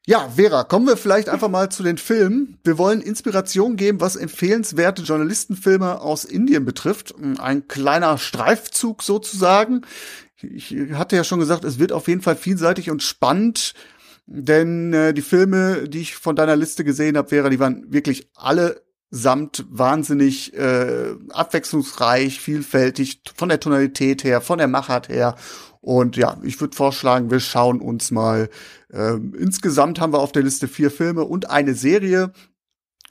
Ja, 0.08 0.28
Vera, 0.36 0.64
kommen 0.64 0.88
wir 0.88 0.98
vielleicht 0.98 1.30
einfach 1.30 1.48
mal 1.48 1.70
zu 1.70 1.84
den 1.84 2.00
Filmen. 2.00 2.58
Wir 2.64 2.80
wollen 2.80 3.00
Inspiration 3.00 3.76
geben, 3.78 4.02
was 4.02 4.16
empfehlenswerte 4.16 5.04
Journalistenfilme 5.04 6.02
aus 6.02 6.26
Indien 6.26 6.66
betrifft. 6.66 7.14
Ein 7.38 7.68
kleiner 7.68 8.18
Streifzug 8.18 9.04
sozusagen 9.04 9.86
ich 10.44 10.76
hatte 10.94 11.16
ja 11.16 11.24
schon 11.24 11.40
gesagt, 11.40 11.64
es 11.64 11.80
wird 11.80 11.92
auf 11.92 12.08
jeden 12.08 12.22
Fall 12.22 12.36
vielseitig 12.36 12.90
und 12.90 13.04
spannend, 13.04 13.74
denn 14.26 14.94
äh, 14.94 15.14
die 15.14 15.22
Filme, 15.22 15.88
die 15.90 16.02
ich 16.02 16.16
von 16.16 16.36
deiner 16.36 16.56
Liste 16.56 16.84
gesehen 16.84 17.18
habe, 17.18 17.30
Vera, 17.30 17.50
die 17.50 17.60
waren 17.60 17.92
wirklich 17.92 18.30
alle 18.36 18.82
samt 19.16 19.64
wahnsinnig 19.70 20.56
äh, 20.56 21.14
abwechslungsreich, 21.30 22.40
vielfältig, 22.40 23.22
von 23.36 23.48
der 23.48 23.60
Tonalität 23.60 24.24
her, 24.24 24.42
von 24.42 24.58
der 24.58 24.68
Machart 24.68 25.08
her. 25.08 25.36
Und 25.82 26.18
ja, 26.18 26.38
ich 26.44 26.60
würde 26.60 26.76
vorschlagen, 26.76 27.30
wir 27.30 27.40
schauen 27.40 27.80
uns 27.80 28.10
mal. 28.10 28.50
Äh, 28.92 29.18
insgesamt 29.38 30.00
haben 30.00 30.14
wir 30.14 30.20
auf 30.20 30.32
der 30.32 30.42
Liste 30.42 30.68
vier 30.68 30.90
Filme 30.90 31.26
und 31.26 31.52
eine 31.52 31.76
Serie. 31.76 32.32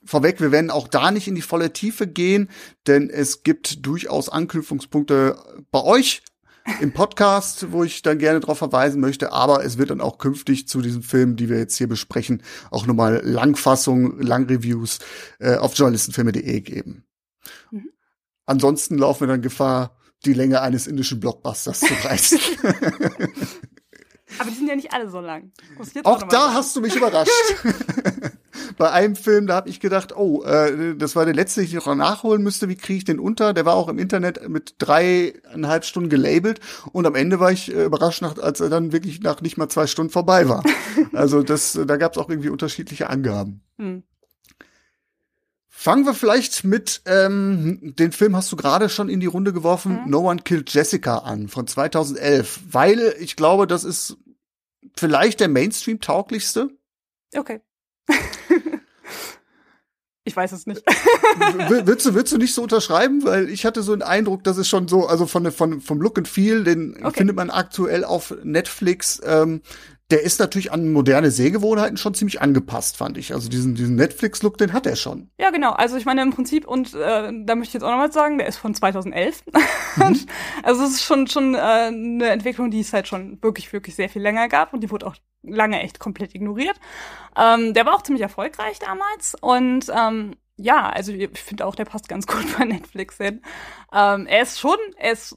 Vorweg, 0.05 0.41
wir 0.41 0.51
werden 0.51 0.73
auch 0.73 0.89
da 0.89 1.13
nicht 1.13 1.29
in 1.29 1.37
die 1.37 1.43
volle 1.43 1.73
Tiefe 1.73 2.09
gehen, 2.09 2.49
denn 2.89 3.09
es 3.09 3.45
gibt 3.45 3.87
durchaus 3.87 4.29
Anknüpfungspunkte 4.29 5.37
bei 5.71 5.85
euch 5.85 6.23
im 6.81 6.93
Podcast, 6.93 7.73
wo 7.73 7.85
ich 7.85 8.03
dann 8.03 8.19
gerne 8.19 8.41
darauf 8.41 8.59
verweisen 8.59 9.01
möchte. 9.01 9.33
Aber 9.33 9.65
es 9.65 9.79
wird 9.79 9.91
dann 9.91 10.01
auch 10.01 10.19
künftig 10.19 10.69
zu 10.69 10.81
diesen 10.81 11.03
Filmen, 11.03 11.37
die 11.37 11.49
wir 11.49 11.59
jetzt 11.59 11.77
hier 11.77 11.89
besprechen, 11.89 12.43
auch 12.71 12.87
nochmal 12.87 13.21
Langfassungen, 13.25 14.21
Langreviews 14.21 15.01
äh, 15.39 15.57
auf 15.57 15.75
journalistenfilme.de 15.75 16.61
geben. 16.61 17.05
Mhm. 17.71 17.91
Ansonsten 18.47 18.99
laufen 18.99 19.23
wir 19.23 19.29
dann 19.29 19.43
Gefahr, 19.43 19.97
die 20.25 20.35
Länge 20.35 20.61
eines 20.61 20.87
indischen 20.87 21.21
Blockbusters 21.21 21.81
zu 21.81 21.95
reißen. 22.05 22.39
Aber 24.39 24.51
die 24.51 24.57
sind 24.57 24.69
ja 24.69 24.77
nicht 24.77 24.93
alle 24.93 25.11
so 25.11 25.21
lang. 25.21 25.53
Auch 26.05 26.23
da 26.23 26.55
hast 26.55 26.75
du 26.77 26.81
mich 26.81 26.97
überrascht. 26.97 27.31
Bei 28.77 28.91
einem 28.91 29.17
Film, 29.17 29.47
da 29.47 29.55
habe 29.55 29.69
ich 29.69 29.81
gedacht, 29.81 30.17
oh, 30.17 30.43
äh, 30.45 30.97
das 30.97 31.17
war 31.17 31.25
der 31.25 31.35
letzte, 31.35 31.61
den 31.61 31.69
ich 31.69 31.75
noch 31.75 31.95
nachholen 31.95 32.43
müsste. 32.43 32.69
Wie 32.69 32.77
kriege 32.77 32.99
ich 32.99 33.05
den 33.05 33.19
unter? 33.19 33.53
Der 33.53 33.65
war 33.65 33.75
auch 33.75 33.89
im 33.89 33.99
Internet 33.99 34.49
mit 34.49 34.77
dreieinhalb 34.79 35.85
Stunden 35.85 36.09
gelabelt. 36.09 36.61
Und 36.93 37.07
am 37.07 37.15
Ende 37.15 37.41
war 37.41 37.53
ich 37.53 37.75
äh, 37.75 37.85
überrascht, 37.85 38.23
nach, 38.23 38.39
als 38.39 38.61
er 38.61 38.71
dann 38.71 38.93
wirklich 38.93 39.21
nach 39.23 39.41
nicht 39.41 39.57
mal 39.57 39.69
zwei 39.69 39.87
Stunden 39.87 40.13
vorbei 40.13 40.49
war. 40.49 40.65
also 41.13 41.43
das, 41.43 41.79
da 41.87 41.97
gab 41.97 42.13
es 42.13 42.19
auch 42.19 42.29
irgendwie 42.29 42.51
unterschiedliche 42.51 43.11
Angaben. 43.11 43.63
Hm. 43.79 44.03
Fangen 45.69 46.07
wir 46.07 46.15
vielleicht 46.15 46.63
mit 46.63 47.03
ähm, 47.07 47.95
den 47.99 48.13
Film 48.13 48.37
hast 48.37 48.53
du 48.53 48.57
gerade 48.57 48.89
schon 48.89 49.09
in 49.09 49.19
die 49.19 49.27
Runde 49.27 49.53
geworfen, 49.53 50.03
mhm. 50.05 50.11
No 50.11 50.31
One 50.31 50.41
Killed 50.41 50.73
Jessica 50.73 51.19
an 51.19 51.49
von 51.49 51.67
2011, 51.67 52.61
weil 52.71 53.17
ich 53.19 53.35
glaube, 53.35 53.67
das 53.67 53.83
ist 53.83 54.17
vielleicht 54.97 55.41
der 55.41 55.49
Mainstream 55.49 55.99
tauglichste. 55.99 56.71
Okay. 57.35 57.63
Ich 60.25 60.37
weiß 60.37 60.53
es 60.53 60.67
nicht. 60.67 60.83
willst 61.69 62.07
du, 62.07 62.15
willst 62.15 62.33
du 62.33 62.39
nicht 62.39 62.55
so 62.55 62.63
unterschreiben? 62.63 63.25
Weil 63.25 63.49
ich 63.49 63.67
hatte 63.67 63.83
so 63.83 63.93
einen 63.93 64.03
Eindruck, 64.03 64.45
dass 64.45 64.57
es 64.57 64.69
schon 64.69 64.87
so, 64.87 65.07
also 65.07 65.27
von, 65.27 65.51
von, 65.51 65.81
vom 65.81 66.01
Look 66.01 66.19
and 66.19 66.29
Feel, 66.29 66.65
den 66.65 66.97
okay. 67.03 67.19
findet 67.19 67.37
man 67.37 67.51
aktuell 67.51 68.05
auf 68.05 68.35
Netflix. 68.45 69.21
Ähm, 69.25 69.63
der 70.13 70.23
ist 70.23 70.39
natürlich 70.39 70.71
an 70.71 70.93
moderne 70.93 71.31
Sehgewohnheiten 71.31 71.97
schon 71.97 72.13
ziemlich 72.13 72.43
angepasst, 72.43 72.99
fand 72.99 73.17
ich. 73.17 73.33
Also 73.33 73.49
diesen, 73.49 73.75
diesen 73.75 73.97
Netflix-Look, 73.97 74.59
den 74.59 74.75
hat 74.75 74.87
er 74.87 74.95
schon. 74.95 75.31
Ja, 75.39 75.49
genau. 75.49 75.73
Also 75.73 75.97
ich 75.97 76.05
meine 76.05 76.21
im 76.21 76.35
Prinzip, 76.35 76.69
und 76.69 76.93
äh, 76.93 77.33
da 77.45 77.55
möchte 77.55 77.71
ich 77.71 77.75
jetzt 77.75 77.83
auch 77.83 77.91
noch 77.91 77.97
mal 77.97 78.13
sagen, 78.13 78.37
der 78.37 78.47
ist 78.47 78.59
von 78.59 78.75
2011. 78.75 79.43
Mhm. 79.95 80.21
also 80.63 80.85
es 80.85 80.93
ist 80.93 81.03
schon, 81.03 81.27
schon 81.27 81.55
äh, 81.55 81.59
eine 81.59 82.31
Entwicklung, 82.31 82.71
die 82.71 82.81
es 82.81 82.95
halt 82.95 83.07
schon 83.07 83.43
wirklich, 83.43 83.75
wirklich 83.75 83.95
sehr 83.95 84.09
viel 84.09 84.23
länger 84.23 84.49
gab 84.49 84.73
und 84.73 84.81
die 84.81 84.91
wurde 84.91 85.07
auch 85.07 85.17
lange 85.43 85.83
echt 85.83 85.99
komplett 85.99 86.35
ignoriert. 86.35 86.81
Ähm, 87.37 87.75
der 87.75 87.85
war 87.85 87.95
auch 87.95 88.03
ziemlich 88.03 88.23
erfolgreich 88.23 88.79
damals 88.79 89.37
und 89.39 89.93
ähm, 89.95 90.35
ja, 90.57 90.89
also 90.89 91.13
ich 91.13 91.39
finde 91.39 91.67
auch, 91.67 91.75
der 91.75 91.85
passt 91.85 92.09
ganz 92.09 92.27
gut 92.27 92.57
bei 92.57 92.65
Netflix 92.65 93.19
hin. 93.19 93.43
Ähm, 93.93 94.27
er 94.27 94.43
ist 94.43 94.59
schon, 94.59 94.79
er 94.97 95.13
ist 95.13 95.37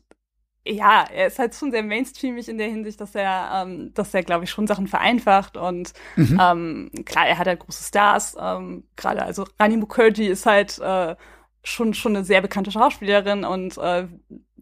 ja, 0.67 1.06
er 1.13 1.28
ist 1.28 1.38
halt 1.38 1.54
schon 1.54 1.71
sehr 1.71 1.84
mainstreamig 1.84 2.49
in 2.49 2.58
der 2.58 2.67
Hinsicht, 2.67 2.99
dass 2.99 3.13
er, 3.13 3.63
ähm, 3.63 3.93
dass 3.93 4.13
er, 4.13 4.23
glaube 4.23 4.45
ich, 4.45 4.49
schon 4.49 4.67
Sachen 4.67 4.88
vereinfacht 4.88 5.58
und 5.58 5.93
mhm. 6.15 6.39
ähm, 6.41 6.91
klar, 7.06 7.28
er 7.28 7.38
hat 7.38 7.47
halt 7.47 7.60
große 7.60 7.84
Stars, 7.84 8.36
ähm, 8.39 8.84
gerade 8.95 9.23
also 9.23 9.45
Rani 9.60 9.78
Mukherjee 9.78 10.28
ist 10.28 10.45
halt 10.45 10.80
äh, 10.80 11.15
schon 11.63 11.93
schon 11.93 12.15
eine 12.15 12.25
sehr 12.25 12.41
bekannte 12.41 12.71
Schauspielerin 12.71 13.43
und 13.43 13.78
äh, 13.78 14.08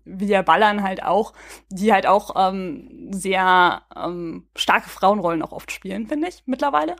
Via 0.05 0.41
Ballern 0.41 0.83
halt 0.83 1.01
auch, 1.03 1.31
die 1.69 1.93
halt 1.93 2.07
auch 2.07 2.35
ähm, 2.35 3.09
sehr 3.11 3.83
ähm, 3.95 4.47
starke 4.55 4.89
Frauenrollen 4.89 5.41
auch 5.41 5.53
oft 5.53 5.71
spielen, 5.71 6.07
finde 6.07 6.27
ich 6.27 6.43
mittlerweile 6.45 6.97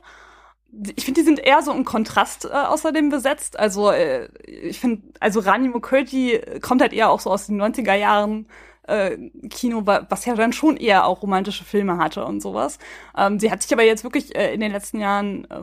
ich 0.96 1.04
finde, 1.04 1.20
die 1.20 1.24
sind 1.24 1.38
eher 1.38 1.62
so 1.62 1.72
im 1.72 1.84
Kontrast 1.84 2.46
äh, 2.46 2.48
außerdem 2.48 3.08
besetzt. 3.08 3.58
Also 3.58 3.90
äh, 3.90 4.28
ich 4.44 4.80
finde, 4.80 5.02
also 5.20 5.40
Rani 5.40 5.68
Mukherjee 5.68 6.58
kommt 6.60 6.80
halt 6.80 6.92
eher 6.92 7.10
auch 7.10 7.20
so 7.20 7.30
aus 7.30 7.46
den 7.46 7.62
90er 7.62 7.94
Jahren 7.94 8.48
äh, 8.86 9.16
Kino, 9.50 9.82
was 9.84 10.24
ja 10.24 10.34
dann 10.34 10.52
schon 10.52 10.76
eher 10.76 11.06
auch 11.06 11.22
romantische 11.22 11.64
Filme 11.64 11.98
hatte 11.98 12.24
und 12.24 12.40
sowas. 12.40 12.78
Ähm, 13.16 13.38
sie 13.38 13.50
hat 13.50 13.62
sich 13.62 13.72
aber 13.72 13.84
jetzt 13.84 14.04
wirklich 14.04 14.34
äh, 14.36 14.54
in 14.54 14.60
den 14.60 14.72
letzten 14.72 15.00
Jahren 15.00 15.44
äh, 15.50 15.60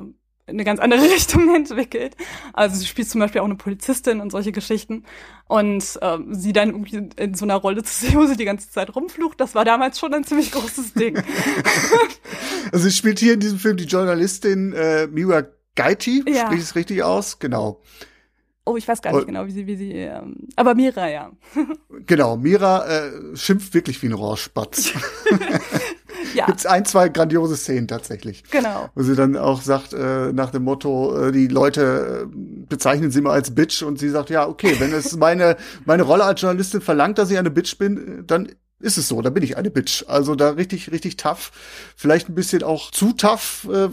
in 0.48 0.58
eine 0.58 0.64
ganz 0.64 0.80
andere 0.80 1.02
Richtung 1.12 1.54
entwickelt. 1.54 2.16
Also 2.54 2.76
sie 2.76 2.86
spielt 2.86 3.10
zum 3.10 3.22
Beispiel 3.22 3.42
auch 3.42 3.46
eine 3.46 3.56
Polizistin 3.56 4.20
und 4.20 4.32
solche 4.32 4.52
Geschichten. 4.52 5.04
Und 5.48 6.00
ähm, 6.02 6.34
sie 6.34 6.54
dann 6.54 6.70
irgendwie 6.70 7.10
in 7.18 7.34
so 7.34 7.46
einer 7.46 7.56
Rolle 7.56 7.84
zu 7.84 7.94
sehen, 7.94 8.20
wo 8.20 8.26
sie 8.26 8.38
die 8.38 8.46
ganze 8.46 8.70
Zeit 8.70 8.96
rumflucht, 8.96 9.40
das 9.40 9.56
war 9.56 9.66
damals 9.66 10.00
schon 10.00 10.14
ein 10.14 10.24
ziemlich 10.24 10.52
großes 10.52 10.94
Ding. 10.94 11.22
also 12.72 12.84
sie 12.84 12.96
spielt 12.96 13.20
hier 13.20 13.34
in 13.34 13.40
diesem 13.40 13.60
Film 13.60 13.78
die 13.78 13.86
Journalistin 13.86 14.74
äh, 14.74 15.08
Miwa 15.08 15.44
Gaiti, 15.76 16.24
ja. 16.28 16.48
spricht 16.48 16.64
es 16.64 16.76
richtig 16.76 17.04
aus? 17.04 17.40
Genau. 17.40 17.82
Oh, 18.64 18.78
ich 18.78 18.88
weiß 18.88 19.02
gar 19.02 19.14
nicht 19.14 19.26
genau, 19.26 19.48
wie 19.48 19.52
sie, 19.52 19.66
wie 19.66 19.76
sie, 19.76 19.92
ähm, 19.92 20.48
aber 20.56 20.76
Mira, 20.76 21.10
ja. 21.10 21.32
genau, 22.06 22.38
Mira 22.38 22.86
äh, 22.88 23.36
schimpft 23.36 23.74
wirklich 23.74 24.02
wie 24.04 24.08
ein 24.08 24.14
Rohrspatz. 24.14 24.94
ja. 26.36 26.46
Gibt's 26.46 26.68
ein, 26.68 26.86
zwei 26.86 27.10
grandiose 27.10 27.58
Szenen 27.58 27.88
tatsächlich. 27.88 28.44
Genau. 28.52 28.90
Wo 28.94 29.02
sie 29.02 29.16
dann 29.16 29.36
auch 29.36 29.64
sagt, 29.64 29.94
äh, 29.94 30.32
nach 30.32 30.52
dem 30.52 30.64
Motto, 30.64 31.18
äh, 31.18 31.32
die 31.32 31.48
Leute 31.48 32.28
äh, 32.32 32.36
bezeichnen 32.70 33.10
sie 33.10 33.22
mal 33.22 33.32
als 33.32 33.56
Bitch 33.56 33.82
und 33.82 33.98
sie 33.98 34.10
sagt, 34.10 34.30
ja, 34.30 34.48
okay, 34.48 34.76
wenn 34.80 34.94
es 34.94 35.18
meine, 35.18 35.58
meine 35.86 36.04
Rolle 36.04 36.26
als 36.26 36.40
Journalistin 36.42 36.82
verlangt, 36.82 37.18
dass 37.18 37.32
ich 37.32 37.40
eine 37.40 37.50
Bitch 37.50 37.80
bin, 37.80 38.26
dann 38.28 38.52
ist 38.82 38.98
es 38.98 39.08
so, 39.08 39.22
da 39.22 39.30
bin 39.30 39.44
ich 39.44 39.58
eine 39.58 39.70
Bitch. 39.70 40.04
Also 40.08 40.36
da 40.36 40.52
richtig, 40.52 40.92
richtig 40.92 41.18
tough. 41.18 41.52
Vielleicht 41.96 42.30
ein 42.30 42.36
bisschen 42.36 42.64
auch 42.64 42.92
zu 42.92 43.14
tough, 43.14 43.68
äh, 43.72 43.90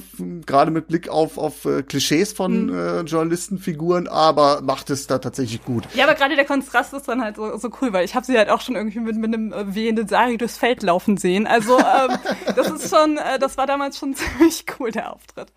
gerade 0.46 0.70
mit 0.70 0.88
Blick 0.88 1.08
auf, 1.08 1.38
auf 1.38 1.64
äh, 1.64 1.82
Klischees 1.82 2.32
von 2.32 2.66
mhm. 2.66 2.78
äh, 2.78 3.00
Journalistenfiguren, 3.02 4.08
aber 4.08 4.60
macht 4.62 4.90
es 4.90 5.06
da 5.06 5.18
tatsächlich 5.18 5.64
gut. 5.64 5.84
Ja, 5.94 6.04
aber 6.04 6.14
gerade 6.14 6.36
der 6.36 6.44
Kontrast 6.44 6.92
ist 6.94 7.08
dann 7.08 7.22
halt 7.22 7.36
so, 7.36 7.56
so 7.56 7.70
cool, 7.80 7.92
weil 7.92 8.04
ich 8.04 8.14
habe 8.14 8.26
sie 8.26 8.36
halt 8.36 8.50
auch 8.50 8.60
schon 8.60 8.76
irgendwie 8.76 9.00
mit, 9.00 9.16
mit 9.16 9.32
einem 9.32 9.52
äh, 9.52 9.74
wehenden 9.74 10.08
Sari 10.08 10.38
durchs 10.38 10.58
Feld 10.58 10.82
laufen 10.82 11.16
sehen. 11.16 11.46
Also 11.46 11.78
ähm, 11.78 12.18
das 12.56 12.70
ist 12.70 12.94
schon, 12.94 13.16
äh, 13.16 13.38
das 13.38 13.56
war 13.56 13.66
damals 13.66 13.98
schon 13.98 14.14
ziemlich 14.38 14.64
cool, 14.78 14.90
der 14.90 15.12
Auftritt. 15.12 15.52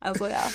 Also 0.00 0.26
ja. 0.26 0.50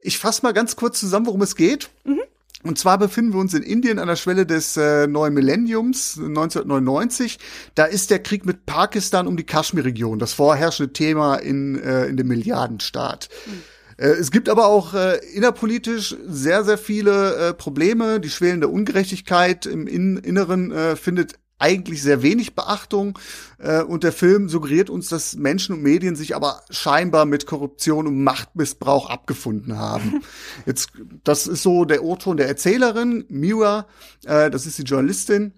Ich 0.00 0.18
fasse 0.18 0.42
mal 0.42 0.52
ganz 0.52 0.76
kurz 0.76 0.98
zusammen, 0.98 1.26
worum 1.26 1.42
es 1.42 1.54
geht. 1.54 1.90
Mhm. 2.04 2.22
Und 2.62 2.78
zwar 2.78 2.98
befinden 2.98 3.32
wir 3.32 3.40
uns 3.40 3.54
in 3.54 3.62
Indien 3.62 3.98
an 3.98 4.08
der 4.08 4.16
Schwelle 4.16 4.46
des 4.46 4.76
äh, 4.76 5.06
neuen 5.06 5.34
Millenniums 5.34 6.16
1999. 6.16 7.38
Da 7.74 7.84
ist 7.84 8.10
der 8.10 8.20
Krieg 8.20 8.46
mit 8.46 8.66
Pakistan 8.66 9.26
um 9.26 9.36
die 9.36 9.44
Kaschmir-Region, 9.44 10.18
das 10.18 10.32
vorherrschende 10.32 10.92
Thema 10.92 11.36
in, 11.36 11.80
äh, 11.82 12.06
in 12.06 12.16
dem 12.16 12.28
Milliardenstaat. 12.28 13.28
Mhm. 13.46 13.62
Es 13.98 14.30
gibt 14.30 14.48
aber 14.48 14.66
auch 14.66 14.94
äh, 14.94 15.18
innerpolitisch 15.32 16.16
sehr, 16.26 16.64
sehr 16.64 16.78
viele 16.78 17.36
äh, 17.36 17.54
Probleme. 17.54 18.18
Die 18.18 18.30
schwelende 18.30 18.66
Ungerechtigkeit 18.66 19.66
im 19.66 19.86
In 19.86 20.16
Inneren 20.16 20.72
äh, 20.72 20.96
findet 20.96 21.34
eigentlich 21.62 22.02
sehr 22.02 22.22
wenig 22.22 22.54
Beachtung. 22.54 23.18
Äh, 23.58 23.82
und 23.82 24.02
der 24.02 24.12
Film 24.12 24.48
suggeriert 24.48 24.90
uns, 24.90 25.08
dass 25.08 25.36
Menschen 25.36 25.76
und 25.76 25.82
Medien 25.82 26.16
sich 26.16 26.34
aber 26.34 26.62
scheinbar 26.70 27.24
mit 27.24 27.46
Korruption 27.46 28.06
und 28.06 28.22
Machtmissbrauch 28.22 29.08
abgefunden 29.08 29.78
haben. 29.78 30.22
Jetzt, 30.66 30.90
das 31.24 31.46
ist 31.46 31.62
so 31.62 31.84
der 31.84 32.02
O-Ton 32.02 32.36
der 32.36 32.48
Erzählerin, 32.48 33.24
Miwa, 33.28 33.86
äh, 34.24 34.50
das 34.50 34.66
ist 34.66 34.78
die 34.78 34.82
Journalistin, 34.82 35.52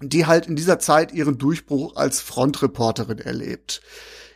die 0.00 0.26
halt 0.26 0.46
in 0.46 0.56
dieser 0.56 0.78
Zeit 0.78 1.12
ihren 1.12 1.38
Durchbruch 1.38 1.96
als 1.96 2.20
Frontreporterin 2.20 3.18
erlebt. 3.18 3.80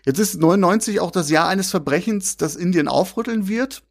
Jetzt 0.04 0.18
ist 0.18 0.40
99 0.40 1.00
auch 1.00 1.10
das 1.10 1.30
Jahr 1.30 1.48
eines 1.48 1.70
Verbrechens, 1.70 2.36
das 2.36 2.56
Indien 2.56 2.88
aufrütteln 2.88 3.48
wird 3.48 3.82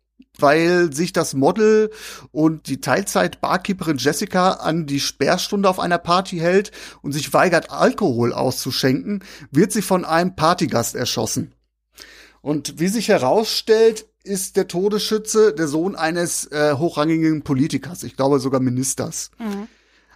weil 0.42 0.94
sich 0.94 1.14
das 1.14 1.34
Model 1.34 1.92
und 2.32 2.68
die 2.68 2.82
Teilzeit-Barkeeperin 2.82 3.98
Jessica 3.98 4.52
an 4.52 4.86
die 4.86 5.00
Sperrstunde 5.00 5.70
auf 5.70 5.80
einer 5.80 5.98
Party 5.98 6.38
hält 6.38 6.72
und 7.02 7.12
sich 7.12 7.34
weigert, 7.34 7.72
Alkohol 7.72 8.34
auszuschenken, 8.34 9.24
wird 9.52 9.72
sie 9.72 9.82
von 9.82 10.06
einem 10.06 10.36
Partygast 10.36 10.96
erschossen. 10.96 11.54
Und 12.42 12.80
wie 12.80 12.88
sich 12.88 13.08
herausstellt, 13.08 14.08
ist 14.24 14.56
der 14.56 14.68
Todesschütze 14.68 15.54
der 15.54 15.68
Sohn 15.68 15.96
eines 15.96 16.46
äh, 16.52 16.76
hochrangigen 16.76 17.44
Politikers, 17.44 18.04
ich 18.04 18.16
glaube 18.16 18.40
sogar 18.40 18.60
Ministers. 18.60 19.32
Mhm. 19.40 19.68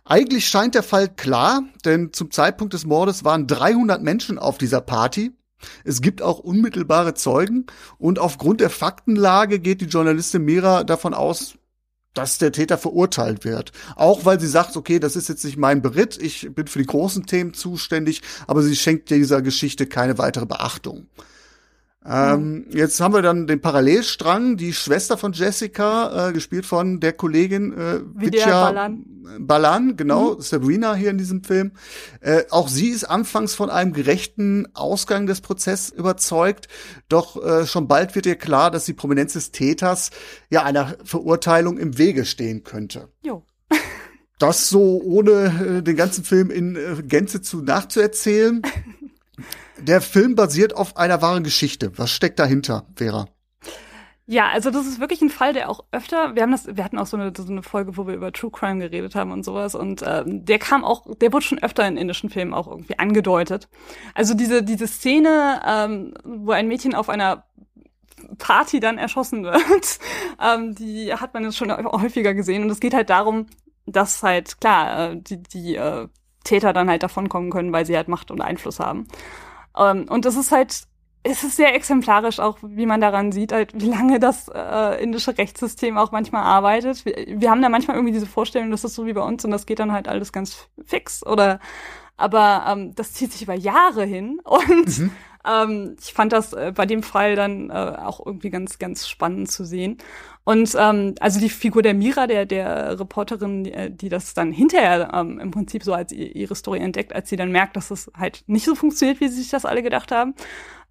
Eigentlich 0.03 0.47
scheint 0.47 0.75
der 0.75 0.83
Fall 0.83 1.09
klar, 1.09 1.63
denn 1.83 2.13
zum 2.13 2.29
Zeitpunkt 2.29 2.73
des 2.75 2.85
Mordes 2.85 3.23
waren 3.23 3.47
300 3.47 4.03
Menschen 4.03 4.37
auf 4.37 4.59
dieser 4.59 4.81
Party 4.81 5.33
es 5.83 6.01
gibt 6.01 6.21
auch 6.21 6.39
unmittelbare 6.39 7.13
Zeugen 7.13 7.65
und 7.97 8.19
aufgrund 8.19 8.61
der 8.61 8.69
Faktenlage 8.69 9.59
geht 9.59 9.81
die 9.81 9.85
Journalistin 9.85 10.43
Mira 10.43 10.83
davon 10.83 11.13
aus, 11.13 11.55
dass 12.13 12.37
der 12.37 12.51
Täter 12.51 12.77
verurteilt 12.77 13.45
wird. 13.45 13.71
Auch 13.95 14.25
weil 14.25 14.39
sie 14.39 14.47
sagt, 14.47 14.75
okay, 14.77 14.99
das 14.99 15.15
ist 15.15 15.29
jetzt 15.29 15.43
nicht 15.43 15.57
mein 15.57 15.81
Beritt, 15.81 16.17
ich 16.21 16.49
bin 16.53 16.67
für 16.67 16.79
die 16.79 16.85
großen 16.85 17.25
Themen 17.25 17.53
zuständig, 17.53 18.21
aber 18.47 18.63
sie 18.63 18.75
schenkt 18.75 19.09
dieser 19.09 19.41
Geschichte 19.41 19.85
keine 19.85 20.17
weitere 20.17 20.45
Beachtung. 20.45 21.07
Ähm, 22.07 22.65
jetzt 22.69 22.99
haben 22.99 23.15
wir 23.15 23.23
dann 23.23 23.47
den 23.47 23.61
Parallelstrang, 23.61 24.57
die 24.57 24.73
Schwester 24.73 25.17
von 25.17 25.33
Jessica, 25.33 26.29
äh, 26.29 26.33
gespielt 26.33 26.65
von 26.65 26.99
der 26.99 27.13
Kollegin 27.13 27.73
äh, 27.73 28.01
Vidya 28.13 28.65
Balan. 28.65 29.05
Balan, 29.39 29.97
genau, 29.97 30.35
mhm. 30.35 30.41
Sabrina 30.41 30.93
hier 30.93 31.09
in 31.09 31.17
diesem 31.17 31.43
Film. 31.43 31.71
Äh, 32.21 32.43
auch 32.51 32.67
sie 32.67 32.89
ist 32.89 33.05
anfangs 33.05 33.55
von 33.55 33.71
einem 33.71 33.91
gerechten 33.91 34.67
Ausgang 34.75 35.25
des 35.25 35.41
Prozesses 35.41 35.89
überzeugt, 35.89 36.67
doch 37.09 37.43
äh, 37.43 37.65
schon 37.65 37.87
bald 37.87 38.13
wird 38.13 38.27
ihr 38.27 38.35
klar, 38.35 38.69
dass 38.69 38.85
die 38.85 38.93
Prominenz 38.93 39.33
des 39.33 39.51
Täters 39.51 40.11
ja 40.51 40.63
einer 40.63 40.95
Verurteilung 41.03 41.79
im 41.79 41.97
Wege 41.97 42.25
stehen 42.25 42.63
könnte. 42.63 43.09
Jo. 43.23 43.43
das 44.37 44.69
so 44.69 45.01
ohne 45.01 45.77
äh, 45.79 45.81
den 45.81 45.95
ganzen 45.95 46.23
Film 46.23 46.51
in 46.51 46.75
äh, 46.75 47.01
Gänze 47.01 47.41
zu 47.41 47.61
nachzuerzählen. 47.61 48.61
Der 49.87 50.01
Film 50.01 50.33
basiert 50.35 50.75
auf 50.75 50.97
einer 50.97 51.21
wahren 51.21 51.43
Geschichte. 51.43 51.91
Was 51.97 52.09
steckt 52.09 52.39
dahinter, 52.39 52.87
Vera? 52.95 53.27
Ja, 54.25 54.47
also 54.47 54.71
das 54.71 54.87
ist 54.87 54.99
wirklich 54.99 55.21
ein 55.21 55.29
Fall, 55.29 55.53
der 55.53 55.69
auch 55.69 55.83
öfter, 55.91 56.33
wir 56.33 56.41
haben 56.41 56.51
das, 56.51 56.65
wir 56.75 56.83
hatten 56.83 56.97
auch 56.97 57.05
so 57.05 57.15
eine, 57.15 57.31
so 57.37 57.45
eine 57.47 57.61
Folge, 57.61 57.95
wo 57.95 58.07
wir 58.07 58.15
über 58.15 58.31
True 58.31 58.49
Crime 58.49 58.79
geredet 58.79 59.13
haben 59.13 59.31
und 59.31 59.45
sowas 59.45 59.75
und 59.75 60.03
ähm, 60.03 60.43
der 60.43 60.57
kam 60.57 60.83
auch, 60.83 61.05
der 61.21 61.31
wurde 61.31 61.45
schon 61.45 61.61
öfter 61.61 61.87
in 61.87 61.97
indischen 61.97 62.31
Filmen 62.31 62.55
auch 62.55 62.67
irgendwie 62.67 62.97
angedeutet. 62.97 63.69
Also 64.15 64.33
diese 64.33 64.63
diese 64.63 64.87
Szene, 64.87 65.61
ähm, 65.63 66.15
wo 66.23 66.53
ein 66.53 66.67
Mädchen 66.67 66.95
auf 66.95 67.07
einer 67.07 67.43
Party 68.39 68.79
dann 68.79 68.97
erschossen 68.97 69.43
wird, 69.43 69.59
ähm, 70.41 70.73
die 70.73 71.13
hat 71.13 71.35
man 71.35 71.43
jetzt 71.43 71.57
schon 71.57 71.71
häufiger 71.71 72.33
gesehen 72.33 72.63
und 72.63 72.71
es 72.71 72.79
geht 72.79 72.95
halt 72.95 73.11
darum, 73.11 73.45
dass 73.85 74.23
halt 74.23 74.59
klar 74.59 75.11
äh, 75.11 75.17
die 75.21 75.43
die 75.43 75.75
äh, 75.75 76.07
Täter 76.43 76.73
dann 76.73 76.89
halt 76.89 77.03
davonkommen 77.03 77.51
können, 77.51 77.73
weil 77.73 77.85
sie 77.85 77.95
halt 77.95 78.07
Macht 78.07 78.31
und 78.31 78.41
Einfluss 78.41 78.79
haben. 78.79 79.07
Ähm, 79.77 80.05
und 80.09 80.25
das 80.25 80.35
ist 80.35 80.51
halt, 80.51 80.83
es 81.23 81.43
ist 81.43 81.55
sehr 81.55 81.73
exemplarisch 81.73 82.39
auch, 82.39 82.57
wie 82.61 82.85
man 82.85 83.01
daran 83.01 83.31
sieht, 83.31 83.51
halt, 83.51 83.71
wie 83.73 83.89
lange 83.89 84.19
das 84.19 84.49
äh, 84.53 85.01
indische 85.01 85.37
Rechtssystem 85.37 85.97
auch 85.97 86.11
manchmal 86.11 86.43
arbeitet. 86.43 87.03
Wir, 87.05 87.15
wir 87.27 87.49
haben 87.49 87.61
da 87.61 87.69
manchmal 87.69 87.97
irgendwie 87.97 88.13
diese 88.13 88.27
Vorstellung, 88.27 88.71
das 88.71 88.83
ist 88.83 88.95
so 88.95 89.05
wie 89.05 89.13
bei 89.13 89.21
uns 89.21 89.43
und 89.43 89.51
das 89.51 89.65
geht 89.65 89.79
dann 89.79 89.91
halt 89.91 90.07
alles 90.07 90.31
ganz 90.31 90.67
fix 90.85 91.25
oder 91.25 91.59
aber 92.17 92.65
ähm, 92.67 92.95
das 92.95 93.13
zieht 93.13 93.33
sich 93.33 93.41
über 93.41 93.55
Jahre 93.55 94.05
hin 94.05 94.39
und 94.43 94.99
mhm. 94.99 95.11
Ähm, 95.47 95.95
ich 96.01 96.13
fand 96.13 96.33
das 96.33 96.53
äh, 96.53 96.71
bei 96.75 96.85
dem 96.85 97.03
Fall 97.03 97.35
dann 97.35 97.69
äh, 97.69 97.73
auch 97.73 98.25
irgendwie 98.25 98.49
ganz, 98.49 98.79
ganz 98.79 99.07
spannend 99.07 99.51
zu 99.51 99.65
sehen. 99.65 99.97
Und 100.43 100.75
ähm, 100.79 101.15
also 101.19 101.39
die 101.39 101.49
Figur 101.49 101.81
der 101.81 101.95
Mira, 101.95 102.27
der, 102.27 102.45
der 102.45 102.99
Reporterin, 102.99 103.63
die, 103.63 103.73
äh, 103.73 103.89
die 103.89 104.09
das 104.09 104.35
dann 104.35 104.51
hinterher 104.51 105.11
ähm, 105.13 105.39
im 105.39 105.49
Prinzip 105.49 105.83
so 105.83 105.93
als 105.93 106.11
ihre 106.11 106.53
Story 106.53 106.79
entdeckt, 106.79 107.13
als 107.13 107.29
sie 107.29 107.35
dann 107.35 107.51
merkt, 107.51 107.75
dass 107.75 107.89
es 107.89 108.11
halt 108.15 108.43
nicht 108.45 108.65
so 108.65 108.75
funktioniert, 108.75 109.19
wie 109.21 109.27
sie 109.27 109.41
sich 109.41 109.49
das 109.49 109.65
alle 109.65 109.81
gedacht 109.81 110.11
haben. 110.11 110.35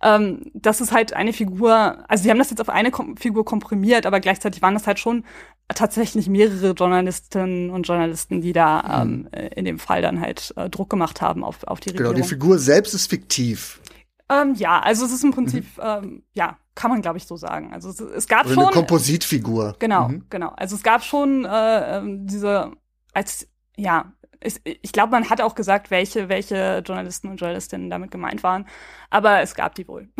Ähm, 0.02 0.50
das 0.54 0.80
ist 0.80 0.90
halt 0.90 1.12
eine 1.12 1.32
Figur, 1.32 2.04
also 2.08 2.24
sie 2.24 2.30
haben 2.30 2.38
das 2.38 2.50
jetzt 2.50 2.60
auf 2.60 2.68
eine 2.68 2.90
Kom 2.90 3.16
Figur 3.16 3.44
komprimiert, 3.44 4.06
aber 4.06 4.18
gleichzeitig 4.18 4.60
waren 4.60 4.74
das 4.74 4.88
halt 4.88 4.98
schon 4.98 5.24
tatsächlich 5.68 6.28
mehrere 6.28 6.72
Journalistinnen 6.72 7.70
und 7.70 7.86
Journalisten, 7.86 8.40
die 8.40 8.52
da 8.52 9.04
mhm. 9.04 9.28
ähm, 9.32 9.48
in 9.54 9.64
dem 9.64 9.78
Fall 9.78 10.02
dann 10.02 10.20
halt 10.20 10.52
äh, 10.56 10.68
Druck 10.68 10.90
gemacht 10.90 11.22
haben 11.22 11.44
auf, 11.44 11.64
auf 11.64 11.80
die 11.80 11.90
Regierung. 11.90 12.12
Genau, 12.12 12.22
die 12.22 12.28
Figur 12.28 12.58
selbst 12.58 12.92
ist 12.92 13.08
fiktiv. 13.08 13.80
Ähm, 14.30 14.54
ja, 14.54 14.80
also 14.80 15.04
es 15.04 15.12
ist 15.12 15.24
im 15.24 15.32
Prinzip, 15.32 15.64
mhm. 15.76 15.82
ähm, 15.82 16.22
ja, 16.32 16.56
kann 16.74 16.90
man 16.90 17.02
glaube 17.02 17.18
ich 17.18 17.26
so 17.26 17.36
sagen. 17.36 17.72
Also 17.72 17.90
es, 17.90 18.00
es 18.00 18.26
gab 18.26 18.46
Oder 18.46 18.54
schon 18.54 18.64
eine 18.64 18.72
Kompositfigur. 18.72 19.76
Genau, 19.78 20.08
mhm. 20.08 20.26
genau. 20.30 20.52
Also 20.56 20.76
es 20.76 20.82
gab 20.82 21.04
schon 21.04 21.44
äh, 21.44 21.98
ähm, 21.98 22.26
diese 22.26 22.72
als 23.12 23.48
ja, 23.76 24.12
ich, 24.40 24.60
ich 24.64 24.92
glaube, 24.92 25.10
man 25.10 25.30
hat 25.30 25.40
auch 25.40 25.54
gesagt, 25.54 25.90
welche 25.90 26.28
welche 26.28 26.82
Journalisten 26.84 27.28
und 27.28 27.36
Journalistinnen 27.36 27.90
damit 27.90 28.10
gemeint 28.10 28.42
waren, 28.42 28.66
aber 29.10 29.40
es 29.40 29.54
gab 29.54 29.74
die 29.74 29.88
wohl. 29.88 30.08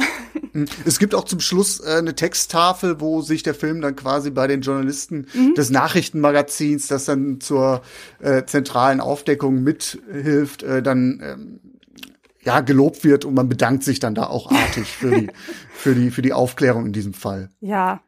Mhm. 0.54 0.66
Es 0.84 0.98
gibt 0.98 1.14
auch 1.14 1.24
zum 1.24 1.40
Schluss 1.40 1.80
äh, 1.80 1.98
eine 1.98 2.14
Texttafel, 2.14 3.00
wo 3.00 3.20
sich 3.22 3.42
der 3.42 3.54
Film 3.54 3.80
dann 3.80 3.96
quasi 3.96 4.30
bei 4.30 4.46
den 4.46 4.62
Journalisten 4.62 5.26
mhm. 5.34 5.54
des 5.54 5.70
Nachrichtenmagazins, 5.70 6.86
das 6.86 7.04
dann 7.04 7.40
zur 7.40 7.82
äh, 8.20 8.44
zentralen 8.44 9.00
Aufdeckung 9.00 9.62
mithilft, 9.62 10.62
äh, 10.62 10.82
dann 10.82 11.20
ähm, 11.22 11.60
ja, 12.44 12.60
gelobt 12.60 13.04
wird 13.04 13.24
und 13.24 13.34
man 13.34 13.48
bedankt 13.48 13.84
sich 13.84 14.00
dann 14.00 14.14
da 14.14 14.26
auch 14.26 14.50
artig 14.50 14.86
für 14.86 15.10
die, 15.10 15.30
für 15.74 15.94
die, 15.94 16.10
für 16.10 16.22
die 16.22 16.32
Aufklärung 16.32 16.86
in 16.86 16.92
diesem 16.92 17.14
Fall. 17.14 17.50
Ja. 17.60 18.00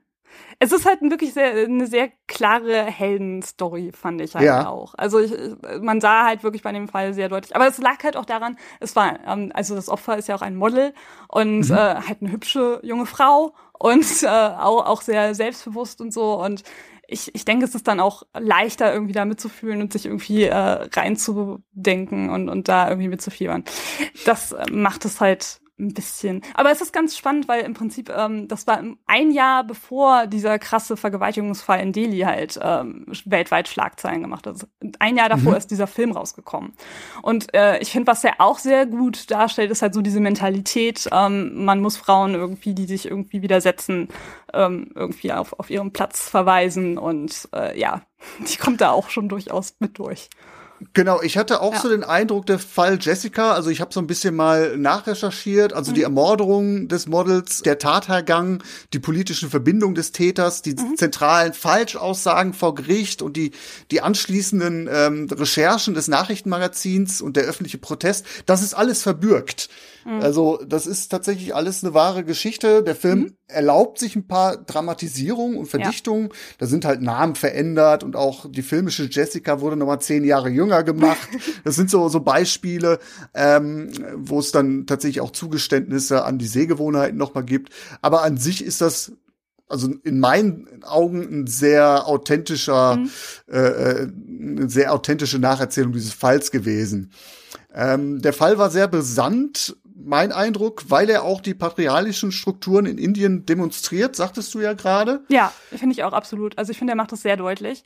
Es 0.59 0.73
ist 0.73 0.87
halt 0.87 1.01
wirklich 1.03 1.35
sehr, 1.35 1.53
eine 1.53 1.87
sehr 1.87 2.11
klare 2.27 2.85
Heldenstory, 2.85 3.93
fand 3.93 4.21
ich 4.23 4.35
halt 4.35 4.45
ja. 4.45 4.69
auch. 4.69 4.95
Also 4.97 5.19
ich, 5.19 5.33
man 5.81 6.01
sah 6.01 6.25
halt 6.25 6.43
wirklich 6.43 6.63
bei 6.63 6.73
dem 6.73 6.89
Fall 6.89 7.13
sehr 7.13 7.29
deutlich. 7.29 7.55
Aber 7.55 7.67
es 7.67 7.79
lag 7.79 8.03
halt 8.03 8.17
auch 8.17 8.25
daran, 8.25 8.59
es 8.81 8.97
war, 8.97 9.19
ähm, 9.27 9.51
also 9.55 9.75
das 9.75 9.89
Opfer 9.89 10.17
ist 10.17 10.29
ja 10.29 10.35
auch 10.35 10.43
ein 10.43 10.57
Model 10.57 10.95
und 11.29 11.69
mhm. 11.69 11.75
äh, 11.75 11.77
halt 11.77 12.23
eine 12.23 12.33
hübsche 12.33 12.81
junge 12.83 13.07
Frau 13.07 13.55
und 13.79 14.23
äh, 14.23 14.27
auch, 14.27 14.87
auch 14.87 15.03
sehr 15.03 15.35
selbstbewusst 15.35 16.01
und 16.01 16.13
so. 16.13 16.43
Und 16.43 16.63
ich, 17.09 17.35
ich 17.35 17.45
denke, 17.45 17.65
es 17.65 17.75
ist 17.75 17.87
dann 17.89 18.01
auch 18.01 18.25
leichter, 18.35 18.93
irgendwie 18.93 19.13
da 19.13 19.25
mitzufühlen 19.25 19.81
und 19.81 19.93
sich 19.93 20.07
irgendwie 20.07 20.45
äh, 20.45 20.55
reinzudenken 20.55 22.31
und, 22.31 22.49
und 22.49 22.69
da 22.69 22.89
irgendwie 22.89 23.09
mitzufiebern. 23.09 23.65
Das 24.25 24.53
äh, 24.53 24.65
macht 24.71 25.05
es 25.05 25.21
halt 25.21 25.61
ein 25.79 25.93
bisschen. 25.93 26.43
Aber 26.55 26.71
es 26.71 26.81
ist 26.81 26.93
ganz 26.93 27.17
spannend, 27.17 27.49
weil 27.49 27.63
im 27.63 27.75
Prinzip, 27.75 28.11
ähm, 28.11 28.49
das 28.49 28.67
war 28.67 28.83
ein 29.07 29.31
Jahr 29.31 29.65
bevor 29.65 30.27
dieser 30.27 30.59
krasse 30.59 30.97
Vergewaltigungsfall 30.97 31.81
in 31.81 31.93
Delhi 31.93 32.21
halt 32.21 32.59
ähm, 32.63 33.07
weltweit 33.27 33.69
Schlagzeilen 33.69 34.23
gemacht 34.23 34.47
hat. 34.47 34.55
Also 34.55 34.67
ein 34.99 35.17
Jahr 35.17 35.29
davor 35.29 35.53
mhm. 35.53 35.59
ist 35.59 35.71
dieser 35.71 35.87
Film 35.87 36.13
rausgekommen. 36.13 36.73
Und 37.23 37.55
äh, 37.55 37.79
ich 37.79 37.91
finde, 37.91 38.07
was 38.07 38.25
er 38.25 38.41
auch 38.41 38.59
sehr 38.59 38.87
gut 38.87 39.31
darstellt, 39.31 39.71
ist 39.71 39.83
halt 39.83 39.95
so 39.95 40.01
diese 40.01 40.21
Mentalität, 40.21 41.09
ähm, 41.13 41.65
man 41.65 41.81
muss 41.81 41.97
Frauen 41.97 42.35
irgendwie, 42.35 42.75
die 42.75 42.87
sich 42.87 43.07
irgendwie 43.07 43.43
widersetzen, 43.43 44.09
ähm, 44.55 44.91
irgendwie 44.95 45.33
auf, 45.33 45.59
auf 45.59 45.69
ihren 45.69 45.93
Platz 45.93 46.29
verweisen. 46.29 46.97
Und 46.97 47.49
äh, 47.55 47.79
ja, 47.79 48.03
die 48.51 48.57
kommt 48.57 48.81
da 48.81 48.93
auch 48.93 49.11
schon 49.11 49.29
durchaus 49.29 49.77
mit 49.79 49.99
durch. 49.99 50.31
Genau, 50.93 51.23
ich 51.23 51.39
hatte 51.39 51.63
auch 51.63 51.73
ja. 51.73 51.81
so 51.81 51.89
den 51.89 52.05
Eindruck, 52.05 52.47
der 52.47 52.59
Fall 52.59 52.99
Jessica, 53.01 53.53
also 53.53 53.71
ich 53.71 53.81
habe 53.81 53.95
so 53.95 54.01
ein 54.01 54.07
bisschen 54.07 54.37
mal 54.37 54.77
nachrecherchiert, 54.77 55.73
also 55.73 55.91
mhm. 55.91 55.95
die 55.95 56.03
Ermordung 56.03 56.89
des 56.89 57.07
Models, 57.07 57.63
der 57.63 57.79
Tathergang, 57.79 58.63
die 58.93 58.99
politischen 58.99 59.49
Verbindungen 59.49 59.95
des 59.95 60.13
Täters, 60.13 60.61
die 60.61 60.75
mhm. 60.75 60.97
zentralen 60.97 61.55
Falschaussagen 61.55 62.53
vor 62.53 62.75
Gericht 62.75 63.23
und 63.23 63.37
die, 63.37 63.53
die 63.91 64.03
anschließenden 64.03 64.89
ähm, 64.93 65.29
Recherchen 65.31 65.95
des 65.95 66.09
Nachrichtenmagazins 66.09 67.23
und 67.23 67.37
der 67.37 67.45
öffentliche 67.45 67.79
Protest, 67.79 68.27
das 68.45 68.63
ist 68.63 68.75
alles 68.75 69.03
verbürgt. 69.03 69.71
Mhm. 70.07 70.21
Also 70.23 70.61
das 70.65 70.87
ist 70.87 71.09
tatsächlich 71.09 71.55
alles 71.55 71.83
eine 71.83 71.93
wahre 71.93 72.23
Geschichte. 72.23 72.85
Der 72.85 72.95
Film 72.95 73.19
mhm. 73.19 73.37
erlaubt 73.49 73.99
sich 73.99 74.15
ein 74.15 74.29
paar 74.29 74.57
Dramatisierungen 74.57 75.59
und 75.59 75.67
Verdichtungen. 75.67 76.29
Ja. 76.29 76.35
Da 76.59 76.67
sind 76.67 76.85
halt 76.85 77.03
Namen 77.03 77.35
verändert 77.35 78.05
und 78.05 78.15
auch 78.15 78.47
die 78.49 78.63
filmische 78.63 79.09
Jessica 79.11 79.61
wurde 79.61 79.77
nochmal 79.77 80.01
zehn 80.01 80.25
Jahre 80.25 80.49
jünger 80.49 80.85
gemacht. 80.85 81.29
das 81.65 81.75
sind 81.75 81.91
so, 81.91 82.09
so 82.09 82.21
Beispiele, 82.21 83.01
ähm, 83.35 83.91
wo 84.15 84.39
es 84.39 84.53
dann 84.53 84.87
tatsächlich 84.87 85.21
auch 85.21 85.33
Zugeständnisse 85.33 86.25
an 86.25 86.39
die 86.39 86.47
Sehgewohnheiten 86.47 87.19
nochmal 87.19 87.45
gibt. 87.45 87.73
Aber 88.01 88.23
an 88.23 88.37
sich 88.37 88.65
ist 88.65 88.81
das 88.81 89.13
also 89.69 89.93
in 90.05 90.21
meinen 90.21 90.85
Augen 90.85 91.23
ein 91.23 91.47
sehr 91.49 92.07
authentischer, 92.07 92.99
mhm. 92.99 93.11
äh, 93.51 93.59
äh 93.59 94.09
eine 94.39 94.71
sehr 94.71 94.93
authentische 94.93 95.41
Nacherzählung 95.41 95.93
dieses 95.93 96.13
Falls 96.13 96.53
gewesen. 96.53 97.11
Ähm, 97.75 98.23
der 98.23 98.33
Fall 98.33 98.59
war 98.59 98.71
sehr 98.71 98.87
besandt, 98.87 99.77
mein 99.99 100.33
Eindruck, 100.33 100.85
weil 100.89 101.09
er 101.09 101.25
auch 101.25 101.41
die 101.41 101.55
patriarchalischen 101.55 102.33
Strukturen 102.33 102.87
in 102.87 102.99
Indien 102.99 103.47
demonstriert, 103.47 104.15
sagtest 104.15 104.55
du 104.55 104.61
ja 104.61 104.75
gerade. 104.75 105.25
Ja, 105.29 105.53
finde 105.71 105.95
ich 105.95 106.05
auch 106.05 106.13
absolut. 106.13 106.59
Also 106.59 106.73
ich 106.73 106.79
finde, 106.79 106.93
er 106.93 106.97
macht 106.97 107.13
das 107.13 107.23
sehr 107.23 107.37
deutlich. 107.37 107.85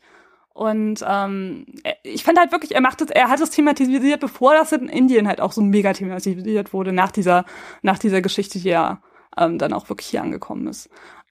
Und 0.53 1.05
ähm, 1.09 1.67
ich 2.03 2.25
fand 2.25 2.39
halt 2.39 2.53
wirklich, 2.53 2.75
er 2.75 2.81
macht 2.81 3.01
es, 3.01 3.11
er 3.11 3.29
hat 3.29 3.41
es 3.41 3.51
thematisiert, 3.51 4.21
bevor 4.21 4.55
das 4.55 4.73
in 4.73 4.89
Indien 4.89 5.29
halt 5.29 5.41
auch 5.41 5.53
so 5.53 5.63
mega 5.63 5.93
thematisiert 5.93 6.73
wurde, 6.73 6.93
nach 6.93 7.13
dieser, 7.13 7.45
nach 7.83 7.99
dieser 7.99 8.21
Geschichte, 8.21 8.59
die 8.59 8.69
ja 8.69 9.01
ähm, 9.37 9.59
dann 9.59 9.73
auch 9.73 9.89
wirklich 9.89 10.09
hier 10.09 10.23
angekommen 10.23 10.67
ist. 10.67 10.91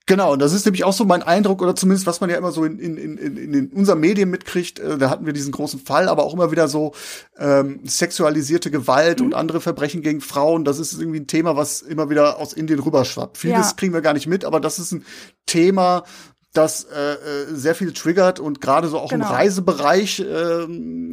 Genau, 0.10 0.34
und 0.34 0.42
das 0.42 0.54
ist 0.54 0.66
nämlich 0.66 0.86
auch 0.86 0.94
so 0.94 1.06
mein 1.06 1.22
Eindruck, 1.22 1.62
oder 1.62 1.76
zumindest 1.76 2.08
was 2.08 2.20
man 2.20 2.32
ja 2.32 2.36
immer 2.36 2.52
so 2.52 2.66
in, 2.66 2.80
in, 2.80 2.98
in, 2.98 3.18
in, 3.20 3.54
in 3.54 3.68
unseren 3.68 4.00
Medien 4.00 4.32
mitkriegt, 4.32 4.80
äh, 4.80 4.98
da 4.98 5.08
hatten 5.12 5.28
wir 5.28 5.34
diesen 5.34 5.52
großen 5.52 5.80
Fall, 5.80 6.10
aber 6.10 6.24
auch 6.24 6.34
immer 6.34 6.50
wieder 6.50 6.68
so 6.68 6.94
ähm, 7.38 7.82
sexualisierte 7.84 8.72
Gewalt 8.72 9.20
mhm. 9.20 9.28
und 9.28 9.34
andere 9.36 9.62
Verbrechen 9.62 10.02
gegen 10.02 10.20
Frauen. 10.20 10.66
Das 10.66 10.80
ist 10.80 11.00
irgendwie 11.00 11.20
ein 11.20 11.28
Thema, 11.28 11.56
was 11.56 11.84
immer 11.84 12.10
wieder 12.10 12.40
aus 12.40 12.54
Indien 12.54 12.80
rüberschwappt. 12.80 13.38
Vieles 13.38 13.70
ja. 13.70 13.74
kriegen 13.78 13.94
wir 13.94 14.02
gar 14.02 14.14
nicht 14.14 14.26
mit, 14.26 14.46
aber 14.46 14.60
das 14.60 14.80
ist 14.80 14.94
ein 14.94 15.06
Thema, 15.46 16.06
das 16.54 16.86
äh, 16.86 17.14
äh, 17.14 17.18
sehr 17.54 17.76
viel 17.76 17.94
triggert 17.94 18.40
und 18.40 18.60
gerade 18.60 18.88
so 18.88 18.98
auch 18.98 19.12
genau. 19.12 19.28
im 19.28 19.32
Reisebereich. 19.32 20.20
Äh, 20.20 20.66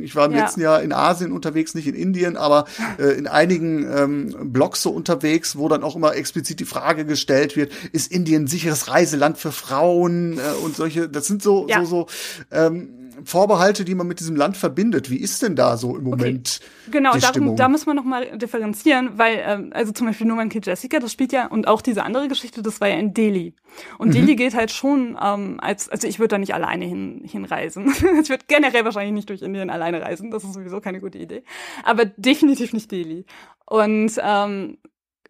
ich 0.02 0.16
war 0.16 0.26
im 0.26 0.32
ja. 0.32 0.42
letzten 0.42 0.62
Jahr 0.62 0.82
in 0.82 0.92
Asien 0.92 1.32
unterwegs, 1.32 1.74
nicht 1.74 1.86
in 1.86 1.94
Indien, 1.94 2.36
aber 2.36 2.64
äh, 2.98 3.18
in 3.18 3.26
einigen 3.26 3.86
ähm, 3.90 4.52
Blogs 4.52 4.82
so 4.82 4.90
unterwegs, 4.90 5.56
wo 5.56 5.68
dann 5.68 5.82
auch 5.82 5.94
immer 5.94 6.14
explizit 6.14 6.60
die 6.60 6.64
Frage 6.64 7.04
gestellt 7.04 7.54
wird: 7.54 7.72
Ist 7.92 8.10
Indien 8.10 8.44
ein 8.44 8.46
sicheres 8.46 8.88
Reiseland 8.88 9.36
für 9.36 9.52
Frauen 9.52 10.38
äh, 10.38 10.64
und 10.64 10.74
solche? 10.74 11.08
Das 11.08 11.26
sind 11.26 11.42
so 11.42 11.66
ja. 11.68 11.84
so 11.84 11.86
so 11.86 12.06
ähm, 12.50 13.05
Vorbehalte, 13.24 13.84
die 13.84 13.94
man 13.94 14.06
mit 14.06 14.20
diesem 14.20 14.36
Land 14.36 14.56
verbindet. 14.56 15.10
Wie 15.10 15.18
ist 15.18 15.42
denn 15.42 15.56
da 15.56 15.76
so 15.76 15.96
im 15.96 16.04
Moment? 16.04 16.60
Okay. 16.60 16.90
Genau, 16.92 17.12
die 17.14 17.20
darum, 17.20 17.56
da 17.56 17.68
muss 17.68 17.86
man 17.86 17.96
noch 17.96 18.04
mal 18.04 18.36
differenzieren, 18.38 19.18
weil 19.18 19.42
ähm, 19.44 19.70
also 19.74 19.92
zum 19.92 20.06
Beispiel 20.06 20.26
No 20.26 20.34
Man 20.34 20.48
Kid 20.48 20.66
Jessica, 20.66 20.98
das 20.98 21.12
spielt 21.12 21.32
ja 21.32 21.46
und 21.46 21.68
auch 21.68 21.82
diese 21.82 22.02
andere 22.04 22.28
Geschichte, 22.28 22.62
das 22.62 22.80
war 22.80 22.88
ja 22.88 22.96
in 22.96 23.14
Delhi. 23.14 23.54
Und 23.98 24.08
mhm. 24.08 24.12
Delhi 24.12 24.36
geht 24.36 24.54
halt 24.54 24.70
schon 24.70 25.16
ähm, 25.22 25.58
als 25.60 25.88
also 25.88 26.06
ich 26.06 26.18
würde 26.18 26.28
da 26.28 26.38
nicht 26.38 26.54
alleine 26.54 26.84
hin, 26.84 27.22
hinreisen. 27.24 27.88
ich 28.22 28.28
würde 28.28 28.44
generell 28.48 28.84
wahrscheinlich 28.84 29.14
nicht 29.14 29.30
durch 29.30 29.42
Indien 29.42 29.70
alleine 29.70 30.02
reisen. 30.02 30.30
Das 30.30 30.44
ist 30.44 30.54
sowieso 30.54 30.80
keine 30.80 31.00
gute 31.00 31.18
Idee. 31.18 31.42
Aber 31.84 32.04
definitiv 32.04 32.72
nicht 32.72 32.90
Delhi. 32.90 33.24
Und 33.66 34.12
ähm, 34.22 34.78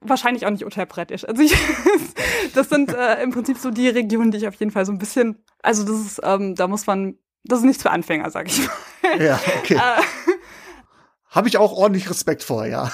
wahrscheinlich 0.01 0.47
auch 0.47 0.51
nicht 0.51 0.65
Uttar 0.65 0.87
Pradesh. 0.87 1.25
Also 1.25 1.43
ich, 1.43 1.55
das 2.55 2.69
sind 2.69 2.93
äh, 2.93 3.23
im 3.23 3.31
Prinzip 3.31 3.59
so 3.59 3.71
die 3.71 3.89
Regionen, 3.89 4.31
die 4.31 4.39
ich 4.39 4.49
auf 4.49 4.55
jeden 4.57 4.71
Fall 4.71 4.87
so 4.87 4.93
ein 4.93 4.99
bisschen, 4.99 5.43
also 5.63 5.85
das 5.85 6.01
ist, 6.01 6.21
ähm, 6.23 6.55
da 6.55 6.69
muss 6.69 6.87
man 6.87 7.19
das 7.49 7.61
ist 7.61 7.65
nichts 7.65 7.83
für 7.83 7.91
Anfänger, 7.91 8.31
sag 8.31 8.49
ich 8.49 8.67
mal. 8.67 9.23
Ja, 9.23 9.41
okay. 9.59 9.75
Äh, 9.75 10.03
Habe 11.37 11.49
ich 11.49 11.59
auch 11.59 11.73
ordentlich 11.73 12.09
Respekt 12.09 12.43
vor, 12.43 12.65
ja. 12.65 12.91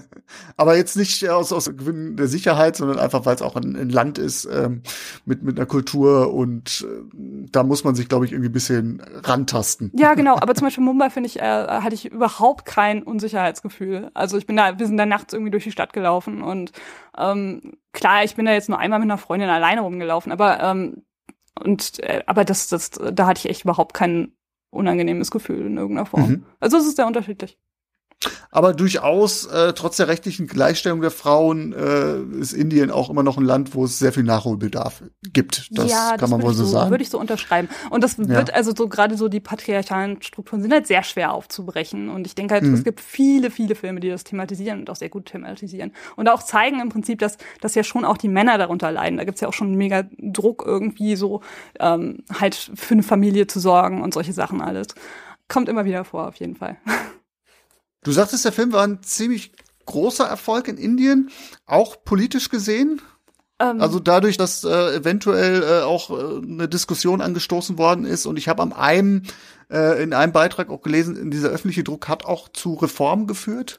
Aber 0.56 0.76
jetzt 0.76 0.96
nicht 0.96 1.28
aus, 1.28 1.52
aus 1.52 1.66
Gewinn 1.66 2.16
der 2.16 2.26
Sicherheit, 2.26 2.74
sondern 2.74 2.98
einfach, 2.98 3.26
weil 3.26 3.34
es 3.34 3.42
auch 3.42 3.54
ein, 3.54 3.76
ein, 3.76 3.90
Land 3.90 4.16
ist 4.16 4.46
ähm, 4.46 4.82
mit, 5.26 5.42
mit 5.42 5.58
einer 5.58 5.66
Kultur 5.66 6.32
und 6.32 6.86
äh, 6.88 7.48
da 7.52 7.62
muss 7.64 7.84
man 7.84 7.94
sich, 7.94 8.08
glaube 8.08 8.24
ich, 8.24 8.32
irgendwie 8.32 8.48
ein 8.48 8.54
bisschen 8.54 9.02
rantasten. 9.24 9.90
Ja, 9.94 10.14
genau. 10.14 10.36
Aber 10.36 10.54
zum 10.54 10.68
Beispiel 10.68 10.84
Mumbai, 10.84 11.10
finde 11.10 11.26
ich, 11.26 11.38
äh, 11.38 11.42
hatte 11.42 11.94
ich 11.94 12.10
überhaupt 12.10 12.64
kein 12.64 13.02
Unsicherheitsgefühl. 13.02 14.10
Also 14.14 14.38
ich 14.38 14.46
bin 14.46 14.56
da, 14.56 14.78
wir 14.78 14.86
sind 14.86 14.96
da 14.96 15.04
nachts 15.04 15.34
irgendwie 15.34 15.50
durch 15.50 15.64
die 15.64 15.72
Stadt 15.72 15.92
gelaufen 15.92 16.42
und 16.42 16.72
ähm, 17.18 17.74
klar, 17.92 18.24
ich 18.24 18.36
bin 18.36 18.46
da 18.46 18.52
jetzt 18.52 18.70
nur 18.70 18.78
einmal 18.78 19.00
mit 19.00 19.10
einer 19.10 19.18
Freundin 19.18 19.50
alleine 19.50 19.82
rumgelaufen, 19.82 20.32
aber 20.32 20.60
ähm, 20.62 21.02
und 21.58 21.98
äh, 22.00 22.22
aber 22.26 22.44
das, 22.44 22.68
das, 22.68 22.90
da 22.90 23.26
hatte 23.26 23.40
ich 23.40 23.50
echt 23.50 23.64
überhaupt 23.64 23.94
kein 23.94 24.32
unangenehmes 24.70 25.30
Gefühl 25.30 25.66
in 25.66 25.76
irgendeiner 25.76 26.06
Form. 26.06 26.28
Mhm. 26.28 26.46
Also 26.60 26.78
es 26.78 26.86
ist 26.86 26.96
sehr 26.96 27.06
unterschiedlich. 27.06 27.58
Aber 28.50 28.74
durchaus, 28.74 29.46
äh, 29.46 29.72
trotz 29.72 29.96
der 29.96 30.08
rechtlichen 30.08 30.46
Gleichstellung 30.46 31.00
der 31.00 31.10
Frauen, 31.10 31.72
äh, 31.72 32.20
ist 32.40 32.52
Indien 32.52 32.90
auch 32.90 33.10
immer 33.10 33.22
noch 33.22 33.38
ein 33.38 33.44
Land, 33.44 33.74
wo 33.74 33.84
es 33.84 33.98
sehr 33.98 34.12
viel 34.12 34.22
Nachholbedarf 34.24 35.02
gibt. 35.32 35.68
Das 35.70 35.90
ja, 35.90 36.10
kann 36.10 36.18
das 36.18 36.30
man 36.30 36.42
wohl 36.42 36.54
so 36.54 36.64
sagen. 36.64 36.90
Würde 36.90 37.02
ich 37.02 37.10
so 37.10 37.18
unterschreiben. 37.18 37.68
Und 37.90 38.04
das 38.04 38.18
wird 38.18 38.48
ja. 38.48 38.54
also 38.54 38.72
so 38.76 38.88
gerade 38.88 39.16
so 39.16 39.28
die 39.28 39.40
patriarchalen 39.40 40.20
Strukturen 40.22 40.62
sind 40.62 40.72
halt 40.72 40.86
sehr 40.86 41.02
schwer 41.02 41.32
aufzubrechen. 41.32 42.08
Und 42.08 42.26
ich 42.26 42.34
denke 42.34 42.54
halt, 42.54 42.64
mhm. 42.64 42.74
es 42.74 42.84
gibt 42.84 43.00
viele, 43.00 43.50
viele 43.50 43.74
Filme, 43.74 44.00
die 44.00 44.08
das 44.08 44.24
thematisieren 44.24 44.80
und 44.80 44.90
auch 44.90 44.96
sehr 44.96 45.08
gut 45.08 45.26
thematisieren. 45.26 45.92
Und 46.16 46.28
auch 46.28 46.42
zeigen 46.42 46.80
im 46.80 46.88
Prinzip, 46.88 47.18
dass, 47.18 47.38
dass 47.60 47.74
ja 47.74 47.84
schon 47.84 48.04
auch 48.04 48.18
die 48.18 48.28
Männer 48.28 48.58
darunter 48.58 48.92
leiden. 48.92 49.18
Da 49.18 49.24
gibt's 49.24 49.40
ja 49.40 49.48
auch 49.48 49.54
schon 49.54 49.74
mega 49.74 50.04
Druck 50.18 50.64
irgendwie 50.66 51.16
so, 51.16 51.40
ähm, 51.80 52.18
halt 52.38 52.54
für 52.74 52.94
eine 52.94 53.02
Familie 53.02 53.46
zu 53.46 53.60
sorgen 53.60 54.02
und 54.02 54.14
solche 54.14 54.32
Sachen 54.32 54.60
alles. 54.60 54.88
Kommt 55.48 55.68
immer 55.68 55.84
wieder 55.84 56.04
vor, 56.04 56.28
auf 56.28 56.36
jeden 56.36 56.56
Fall. 56.56 56.76
Du 58.04 58.12
sagtest, 58.12 58.44
der 58.44 58.52
Film 58.52 58.72
war 58.72 58.84
ein 58.84 59.02
ziemlich 59.02 59.52
großer 59.86 60.24
Erfolg 60.24 60.68
in 60.68 60.76
Indien, 60.76 61.30
auch 61.66 62.04
politisch 62.04 62.48
gesehen. 62.48 63.00
Ähm, 63.58 63.80
also 63.80 64.00
dadurch, 64.00 64.36
dass 64.36 64.64
äh, 64.64 64.96
eventuell 64.96 65.62
äh, 65.62 65.82
auch 65.82 66.10
äh, 66.10 66.38
eine 66.42 66.68
Diskussion 66.68 67.20
angestoßen 67.20 67.78
worden 67.78 68.04
ist 68.04 68.26
und 68.26 68.36
ich 68.36 68.48
habe 68.48 68.62
am 68.62 68.72
einem 68.72 69.22
äh, 69.70 70.02
in 70.02 70.12
einem 70.12 70.32
Beitrag 70.32 70.70
auch 70.70 70.82
gelesen, 70.82 71.30
dieser 71.30 71.50
öffentliche 71.50 71.84
Druck 71.84 72.08
hat 72.08 72.24
auch 72.24 72.48
zu 72.48 72.74
Reformen 72.74 73.26
geführt. 73.26 73.78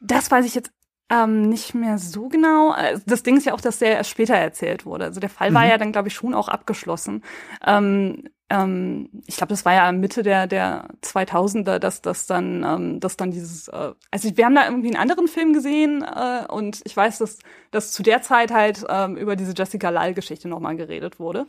Das 0.00 0.30
weiß 0.30 0.46
ich 0.46 0.54
jetzt 0.54 0.70
ähm, 1.10 1.42
nicht 1.42 1.74
mehr 1.74 1.98
so 1.98 2.28
genau. 2.28 2.74
Das 3.04 3.24
Ding 3.24 3.36
ist 3.36 3.46
ja 3.46 3.52
auch, 3.52 3.60
dass 3.60 3.80
der 3.80 3.96
erst 3.96 4.10
später 4.10 4.34
erzählt 4.34 4.86
wurde. 4.86 5.04
Also 5.06 5.18
der 5.18 5.28
Fall 5.28 5.50
mhm. 5.50 5.54
war 5.54 5.66
ja 5.66 5.76
dann, 5.76 5.92
glaube 5.92 6.08
ich, 6.08 6.14
schon 6.14 6.34
auch 6.34 6.48
abgeschlossen. 6.48 7.24
Ähm, 7.66 8.28
ähm, 8.50 9.08
ich 9.26 9.36
glaube, 9.36 9.50
das 9.50 9.64
war 9.64 9.72
ja 9.72 9.92
Mitte 9.92 10.22
der 10.22 10.46
der 10.46 10.88
2000er, 11.02 11.78
dass 11.78 12.02
das 12.02 12.26
dann, 12.26 12.64
ähm, 12.64 13.00
dass 13.00 13.16
dann 13.16 13.30
dieses, 13.30 13.68
äh, 13.68 13.92
also 14.10 14.36
wir 14.36 14.44
haben 14.44 14.54
da 14.54 14.66
irgendwie 14.66 14.88
einen 14.88 15.00
anderen 15.00 15.28
Film 15.28 15.52
gesehen 15.52 16.02
äh, 16.02 16.44
und 16.52 16.80
ich 16.84 16.96
weiß, 16.96 17.18
dass 17.18 17.38
dass 17.70 17.92
zu 17.92 18.02
der 18.02 18.22
Zeit 18.22 18.50
halt 18.50 18.84
ähm, 18.88 19.16
über 19.16 19.36
diese 19.36 19.54
Jessica 19.56 19.90
Lal-Geschichte 19.90 20.48
nochmal 20.48 20.76
geredet 20.76 21.20
wurde. 21.20 21.46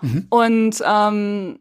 Mhm. 0.00 0.26
Und 0.30 0.82
ähm, 0.86 1.58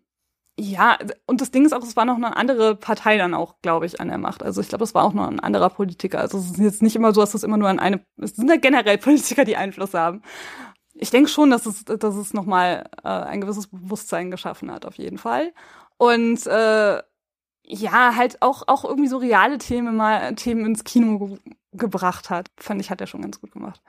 ja, 0.59 0.99
und 1.25 1.41
das 1.41 1.49
Ding 1.49 1.65
ist 1.65 1.73
auch, 1.73 1.81
es 1.81 1.95
war 1.95 2.05
noch 2.05 2.17
eine 2.17 2.37
andere 2.37 2.75
Partei 2.75 3.17
dann 3.17 3.33
auch, 3.33 3.55
glaube 3.63 3.87
ich, 3.87 3.99
an 3.99 4.09
der 4.09 4.19
Macht. 4.19 4.43
Also 4.43 4.61
ich 4.61 4.69
glaube, 4.69 4.83
es 4.83 4.93
war 4.93 5.03
auch 5.03 5.13
noch 5.13 5.27
ein 5.27 5.39
anderer 5.39 5.71
Politiker. 5.71 6.19
Also 6.19 6.37
es 6.37 6.51
ist 6.51 6.59
jetzt 6.59 6.83
nicht 6.83 6.95
immer 6.95 7.11
so, 7.11 7.21
dass 7.21 7.33
es 7.33 7.41
immer 7.41 7.57
nur 7.57 7.69
an 7.69 7.79
eine, 7.79 8.05
es 8.17 8.35
sind 8.35 8.49
ja 8.49 8.57
generell 8.57 8.99
Politiker, 8.99 9.45
die 9.45 9.57
Einfluss 9.57 9.95
haben 9.95 10.21
ich 10.93 11.09
denke 11.09 11.29
schon, 11.29 11.49
dass 11.49 11.65
es, 11.65 11.85
dass 11.85 12.15
es 12.15 12.33
nochmal 12.33 12.89
äh, 13.03 13.07
ein 13.07 13.41
gewisses 13.41 13.67
Bewusstsein 13.67 14.31
geschaffen 14.31 14.71
hat, 14.71 14.85
auf 14.85 14.95
jeden 14.97 15.17
Fall. 15.17 15.53
Und 15.97 16.45
äh, 16.47 17.01
ja, 17.65 18.15
halt 18.15 18.41
auch, 18.41 18.63
auch 18.67 18.83
irgendwie 18.83 19.07
so 19.07 19.17
reale 19.17 19.57
Themen 19.57 19.95
mal 19.95 20.35
Themen 20.35 20.65
ins 20.65 20.83
Kino 20.83 21.19
ge 21.19 21.39
gebracht 21.75 22.29
hat. 22.29 22.51
Fand 22.57 22.79
ich, 22.81 22.91
hat 22.91 23.01
er 23.01 23.07
schon 23.07 23.23
ganz 23.23 23.41
gut 23.41 23.51
gemacht. 23.51 23.81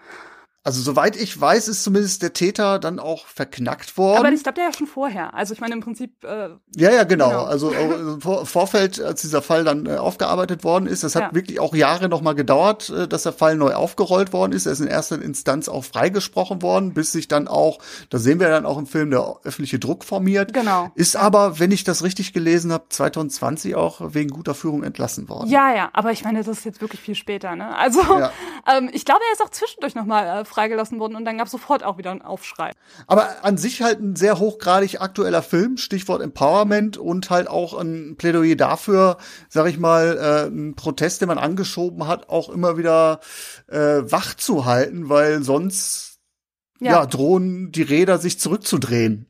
Also 0.67 0.81
soweit 0.81 1.15
ich 1.15 1.39
weiß, 1.39 1.69
ist 1.69 1.85
zumindest 1.85 2.23
der 2.23 2.33
Täter 2.33 2.79
dann 2.79 2.99
auch 2.99 3.27
verknackt 3.27 3.99
worden. 3.99 4.19
Aber 4.19 4.33
ich 4.33 4.43
glaube, 4.43 4.57
der 4.57 4.65
ja 4.65 4.73
schon 4.73 4.87
vorher. 4.87 5.35
Also 5.35 5.53
ich 5.53 5.61
meine 5.61 5.75
im 5.75 5.83
Prinzip. 5.83 6.25
Äh, 6.25 6.49
ja, 6.75 6.91
ja, 6.91 7.05
genau. 7.05 7.29
genau. 7.29 7.45
Also 7.45 7.71
im 7.71 8.21
Vorfeld, 8.23 8.99
als 8.99 9.21
dieser 9.21 9.43
Fall 9.43 9.65
dann 9.65 9.85
äh, 9.85 9.97
aufgearbeitet 9.97 10.65
worden 10.65 10.87
ist, 10.87 11.05
das 11.05 11.17
hat 11.17 11.23
ja. 11.23 11.35
wirklich 11.35 11.61
auch 11.61 11.75
Jahre 11.75 12.09
noch 12.09 12.23
mal 12.23 12.33
gedauert, 12.33 12.89
äh, 12.89 13.07
dass 13.07 13.25
der 13.25 13.35
Fall 13.35 13.57
neu 13.57 13.75
aufgerollt 13.75 14.33
worden 14.33 14.53
ist. 14.53 14.65
Er 14.65 14.73
ist 14.73 14.81
in 14.81 14.87
erster 14.87 15.21
Instanz 15.21 15.69
auch 15.69 15.85
freigesprochen 15.85 16.63
worden, 16.63 16.95
bis 16.95 17.13
sich 17.13 17.29
dann 17.29 17.47
auch, 17.47 17.79
da 18.09 18.17
sehen 18.17 18.41
wir 18.41 18.49
dann 18.49 18.65
auch 18.65 18.79
im 18.79 18.87
Film, 18.87 19.11
der 19.11 19.37
öffentliche 19.45 19.79
Druck 19.79 20.03
formiert. 20.03 20.55
Genau. 20.55 20.91
Ist 20.95 21.15
aber, 21.15 21.59
wenn 21.59 21.73
ich 21.73 21.85
das 21.85 22.03
richtig 22.03 22.33
gelesen 22.33 22.73
habe, 22.73 22.85
2020 22.89 23.75
auch 23.75 24.01
wegen 24.15 24.31
guter 24.31 24.55
Führung 24.55 24.83
entlassen 24.83 25.29
worden. 25.29 25.51
Ja, 25.51 25.75
ja. 25.75 25.91
Aber 25.93 26.11
ich 26.11 26.25
meine, 26.25 26.43
das 26.43 26.49
ist 26.49 26.65
jetzt 26.65 26.81
wirklich 26.81 27.03
viel 27.03 27.17
später. 27.17 27.55
Ne? 27.55 27.77
Also 27.77 28.01
ja. 28.01 28.33
ähm, 28.75 28.89
ich 28.95 29.05
glaube, 29.05 29.21
er 29.29 29.35
ist 29.35 29.43
auch 29.43 29.51
zwischendurch 29.51 29.95
noch 29.95 30.07
mal 30.07 30.41
äh, 30.41 30.45
freigelassen 30.55 31.01
worden 31.01 31.17
und 31.17 31.25
dann 31.25 31.37
gab 31.37 31.47
es 31.47 31.53
sofort 31.53 31.83
auch 31.83 31.99
wieder 31.99 32.11
einen 32.11 32.23
Aufschrei. 32.23 32.71
Aber 33.07 33.29
an 33.43 33.59
sich 33.59 33.83
halt 33.83 34.01
ein 34.01 34.17
sehr 34.17 34.39
hochgradig 34.39 35.01
aktueller 35.01 35.43
Film, 35.43 35.77
Stichwort 35.77 36.23
Empowerment 36.23 36.97
und 36.97 37.31
halt 37.31 37.49
auch 37.49 37.75
ein 37.75 38.17
Plädoyer 38.17 38.57
dafür, 38.57 39.19
sag 39.49 39.67
ich 39.67 39.79
mal, 39.79 40.17
äh, 40.17 40.49
ein 40.49 40.75
Protest, 40.75 41.21
den 41.21 41.29
man 41.29 41.39
angeschoben 41.39 42.07
hat, 42.07 42.29
auch 42.29 42.49
immer 42.49 42.79
wieder 42.79 43.21
äh, 43.69 43.79
wach 43.79 44.35
zu 44.35 44.65
halten, 44.65 45.09
weil 45.09 45.43
sonst 45.43 46.14
ja. 46.85 46.93
ja, 46.93 47.07
drohen 47.07 47.73
die 47.73 47.83
Räder 47.83 48.19
sich 48.19 48.39
zurückzudrehen. 48.39 49.27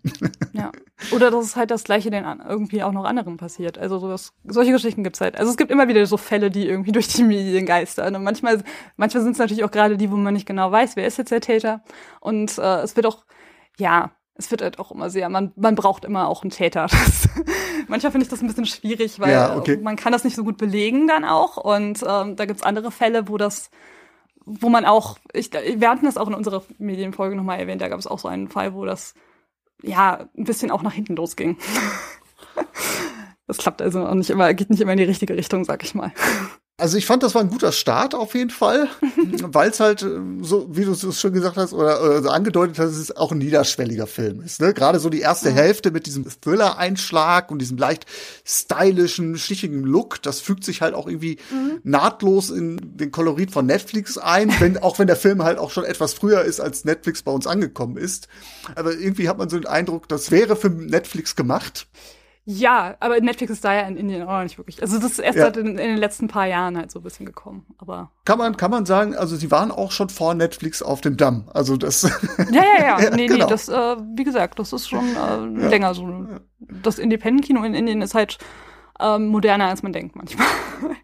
Ja. 0.53 0.73
Oder 1.13 1.31
dass 1.31 1.45
es 1.45 1.57
halt 1.57 1.71
das 1.71 1.85
Gleiche 1.85 2.11
den 2.11 2.25
irgendwie 2.49 2.83
auch 2.83 2.93
noch 2.93 3.05
anderen 3.05 3.37
passiert. 3.37 3.79
Also 3.79 3.99
sowas, 3.99 4.33
solche 4.45 4.73
Geschichten 4.73 5.05
gibt's 5.05 5.21
halt. 5.21 5.37
Also 5.37 5.51
es 5.51 5.57
gibt 5.57 5.71
immer 5.71 5.89
wieder 5.89 6.05
so 6.07 6.17
Fälle, 6.17 6.51
die 6.51 6.67
irgendwie 6.67 6.93
durch 6.93 7.09
die 7.09 7.23
Medien 7.23 7.67
geistern. 7.67 8.17
Und 8.17 8.25
manchmal, 8.25 8.63
manchmal 8.97 9.23
sind 9.23 9.33
es 9.33 9.39
natürlich 9.39 9.65
auch 9.65 9.71
gerade 9.71 9.97
die, 9.97 10.11
wo 10.11 10.17
man 10.17 10.35
nicht 10.35 10.47
genau 10.47 10.71
weiß, 10.71 10.97
wer 10.97 11.07
ist 11.07 11.19
jetzt 11.19 11.31
der 11.31 11.41
Täter. 11.41 11.83
Und 12.21 12.59
äh, 12.59 12.83
es 12.83 12.97
wird 12.97 13.07
auch, 13.07 13.25
ja, 13.79 14.11
es 14.37 14.51
wird 14.51 14.63
halt 14.63 14.81
auch 14.81 14.91
immer 14.91 15.11
sehr, 15.11 15.29
man, 15.29 15.53
man 15.55 15.77
braucht 15.77 16.05
immer 16.05 16.29
auch 16.29 16.43
einen 16.43 16.51
Täter. 16.51 16.87
Das, 17.05 17.29
manchmal 17.89 18.13
finde 18.13 18.25
ich 18.25 18.31
das 18.31 18.41
ein 18.41 18.47
bisschen 18.47 18.67
schwierig, 18.67 19.21
weil 19.21 19.33
ja, 19.33 19.57
okay. 19.57 19.77
man 19.77 19.97
kann 19.97 20.13
das 20.13 20.25
nicht 20.25 20.37
so 20.37 20.43
gut 20.43 20.57
belegen 20.57 21.07
dann 21.07 21.25
auch. 21.25 21.57
Und 21.57 22.03
ähm, 22.07 22.35
da 22.35 22.47
gibt's 22.47 22.63
andere 22.63 22.91
Fälle, 22.91 23.29
wo 23.29 23.37
das 23.37 23.71
wo 24.45 24.69
man 24.69 24.85
auch, 24.85 25.19
ich, 25.33 25.53
wir 25.53 25.91
hatten 25.91 26.05
das 26.05 26.17
auch 26.17 26.29
in 26.29 26.35
unserer 26.35 26.63
Medienfolge 26.79 27.37
nochmal 27.37 27.59
erwähnt, 27.59 27.81
da 27.81 27.89
gab 27.89 27.99
es 27.99 28.07
auch 28.07 28.19
so 28.19 28.29
einen 28.29 28.49
Fall, 28.49 28.75
wo 28.75 28.85
das 28.85 29.15
ja 29.83 30.29
ein 30.37 30.45
bisschen 30.45 30.71
auch 30.71 30.83
nach 30.83 30.93
hinten 30.93 31.17
losging. 31.17 31.59
das 33.47 33.59
klappt 33.59 33.83
also 33.83 34.07
auch 34.07 34.15
nicht 34.15 34.31
immer, 34.31 34.53
geht 34.55 34.71
nicht 34.71 34.81
immer 34.81 34.93
in 34.93 34.99
die 34.99 35.05
richtige 35.05 35.37
Richtung, 35.37 35.65
sag 35.65 35.83
ich 35.83 35.95
mal. 35.95 36.13
Also 36.77 36.99
ich 36.99 37.07
fand, 37.07 37.23
das 37.23 37.37
war 37.37 37.43
ein 37.43 37.51
guter 37.51 37.71
Start 37.71 38.17
auf 38.17 38.35
jeden 38.35 38.51
Fall, 38.51 38.89
weil 39.43 39.71
es 39.71 39.79
halt, 39.79 40.03
äh, 40.03 40.19
so 40.41 40.67
wie 40.75 40.85
du 40.85 40.91
es 40.91 41.21
schon 41.21 41.33
gesagt 41.33 41.57
hast 41.57 41.73
oder, 41.73 42.03
oder 42.03 42.21
so 42.21 42.31
angedeutet 42.31 42.81
hast, 42.81 42.97
es 42.97 43.17
auch 43.17 43.31
ein 43.31 43.39
niederschwelliger 43.39 44.09
Film 44.09 44.43
ist. 44.43 44.61
Ne? 44.61 44.75
Gerade 44.75 44.99
so 44.99 45.09
die 45.09 45.21
erste 45.21 45.53
mhm. 45.53 45.55
Hälfte 45.55 45.93
mit 45.93 46.07
diesem 46.07 46.27
Thriller-Einschlag 46.29 47.53
und 47.53 47.61
diesem 47.61 47.79
leicht 47.79 48.07
stylischen, 48.45 49.39
schichigen 49.39 49.85
Look, 49.85 50.21
das 50.23 50.41
fügt 50.41 50.65
sich 50.65 50.83
halt 50.83 50.95
auch 50.95 51.07
irgendwie 51.07 51.39
mhm. 51.53 51.79
nahtlos 51.85 52.51
in 52.51 52.81
den 52.97 53.13
Kolorit 53.13 53.53
von 53.53 53.67
Netflix 53.67 54.19
ein, 54.19 54.53
wenn, 54.59 54.77
auch 54.79 54.99
wenn 54.99 55.07
der 55.07 55.17
Film 55.17 55.45
halt 55.45 55.59
auch 55.59 55.71
schon 55.71 55.85
etwas 55.85 56.13
früher 56.13 56.43
ist, 56.43 56.59
als 56.59 56.85
Netflix 56.85 57.23
bei 57.23 57.31
uns 57.31 57.47
angekommen 57.47 57.97
ist. 57.97 58.27
Aber 58.75 58.95
irgendwie 58.95 59.29
hat 59.29 59.39
man 59.39 59.49
so 59.49 59.57
den 59.57 59.69
Eindruck, 59.69 60.09
das 60.09 60.33
wäre 60.33 60.57
für 60.57 60.71
Netflix 60.71 61.37
gemacht. 61.37 61.87
Ja, 62.47 62.95
aber 63.01 63.21
Netflix 63.21 63.53
ist 63.53 63.65
da 63.65 63.73
ja 63.73 63.83
in 63.83 63.97
Indien 63.97 64.23
auch 64.23 64.43
nicht 64.43 64.59
wirklich. 64.59 64.83
Also 64.83 64.99
das 64.99 65.13
ist 65.13 65.19
erst 65.19 65.39
ja. 65.39 65.47
in, 65.49 65.67
in, 65.67 65.77
den 65.77 65.97
letzten 65.97 66.29
paar 66.29 66.47
Jahren 66.47 66.77
halt 66.77 66.91
so 66.91 67.01
ein 67.01 67.03
bisschen 67.03 67.25
gekommen. 67.25 67.65
Aber 67.79 68.11
kann 68.27 68.37
man 68.37 68.59
kann 68.59 68.71
man 68.71 68.85
sagen, 68.85 69.17
also 69.17 69.35
sie 69.37 69.51
waren 69.51 69.71
auch 69.71 69.93
schon 69.93 70.11
vor 70.11 70.35
Netflix 70.35 70.83
auf 70.83 71.01
dem 71.01 71.17
Damm. 71.17 71.49
Also 71.55 71.77
das. 71.79 72.03
Ja 72.51 72.63
ja 72.63 72.85
ja, 72.85 73.01
ja 73.05 73.11
nee 73.11 73.27
genau. 73.29 73.45
nee, 73.45 73.51
das 73.51 73.69
äh, 73.69 73.97
wie 74.15 74.25
gesagt, 74.25 74.59
das 74.59 74.75
ist 74.75 74.89
schon 74.89 75.05
äh, 75.05 75.61
ja. 75.61 75.69
länger 75.69 75.95
so. 75.95 76.27
Das 76.59 76.99
Independent 76.99 77.47
Kino 77.47 77.65
in 77.65 77.75
Indien 77.75 78.03
ist 78.03 78.15
halt 78.15 78.39
ähm, 79.01 79.29
moderner 79.29 79.69
als 79.69 79.83
man 79.83 79.93
denkt 79.93 80.15
manchmal. 80.15 80.47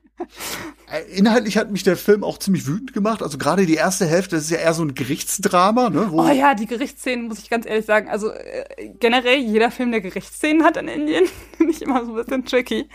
Äh, 0.91 1.03
inhaltlich 1.16 1.57
hat 1.57 1.71
mich 1.71 1.83
der 1.83 1.97
Film 1.97 2.25
auch 2.25 2.39
ziemlich 2.39 2.66
wütend 2.66 2.93
gemacht. 2.93 3.23
Also 3.23 3.39
gerade 3.39 3.66
die 3.66 3.75
erste 3.75 4.07
Hälfte, 4.07 4.37
das 4.37 4.45
ist 4.45 4.51
ja 4.51 4.59
eher 4.59 4.75
so 4.75 4.83
ein 4.83 4.95
Gerichtsdrama. 4.95 5.91
Ne, 5.91 6.11
oh 6.12 6.29
ja, 6.29 6.55
die 6.55 6.66
Gerichtsszenen, 6.66 7.29
muss 7.29 7.39
ich 7.39 7.51
ganz 7.51 7.66
ehrlich 7.66 7.87
sagen. 7.87 8.09
Also 8.09 8.31
äh, 8.31 8.64
generell 8.99 9.39
jeder 9.39 9.71
Film, 9.71 9.93
der 9.93 10.01
Gerichtsszenen 10.01 10.64
hat 10.64 10.77
in 10.77 10.89
Indien, 10.89 11.25
finde 11.57 11.73
ich 11.73 11.83
immer 11.83 12.05
so 12.05 12.12
ein 12.12 12.16
bisschen 12.16 12.45
tricky. 12.45 12.89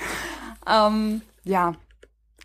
Ähm, 0.67 1.21
ja, 1.43 1.76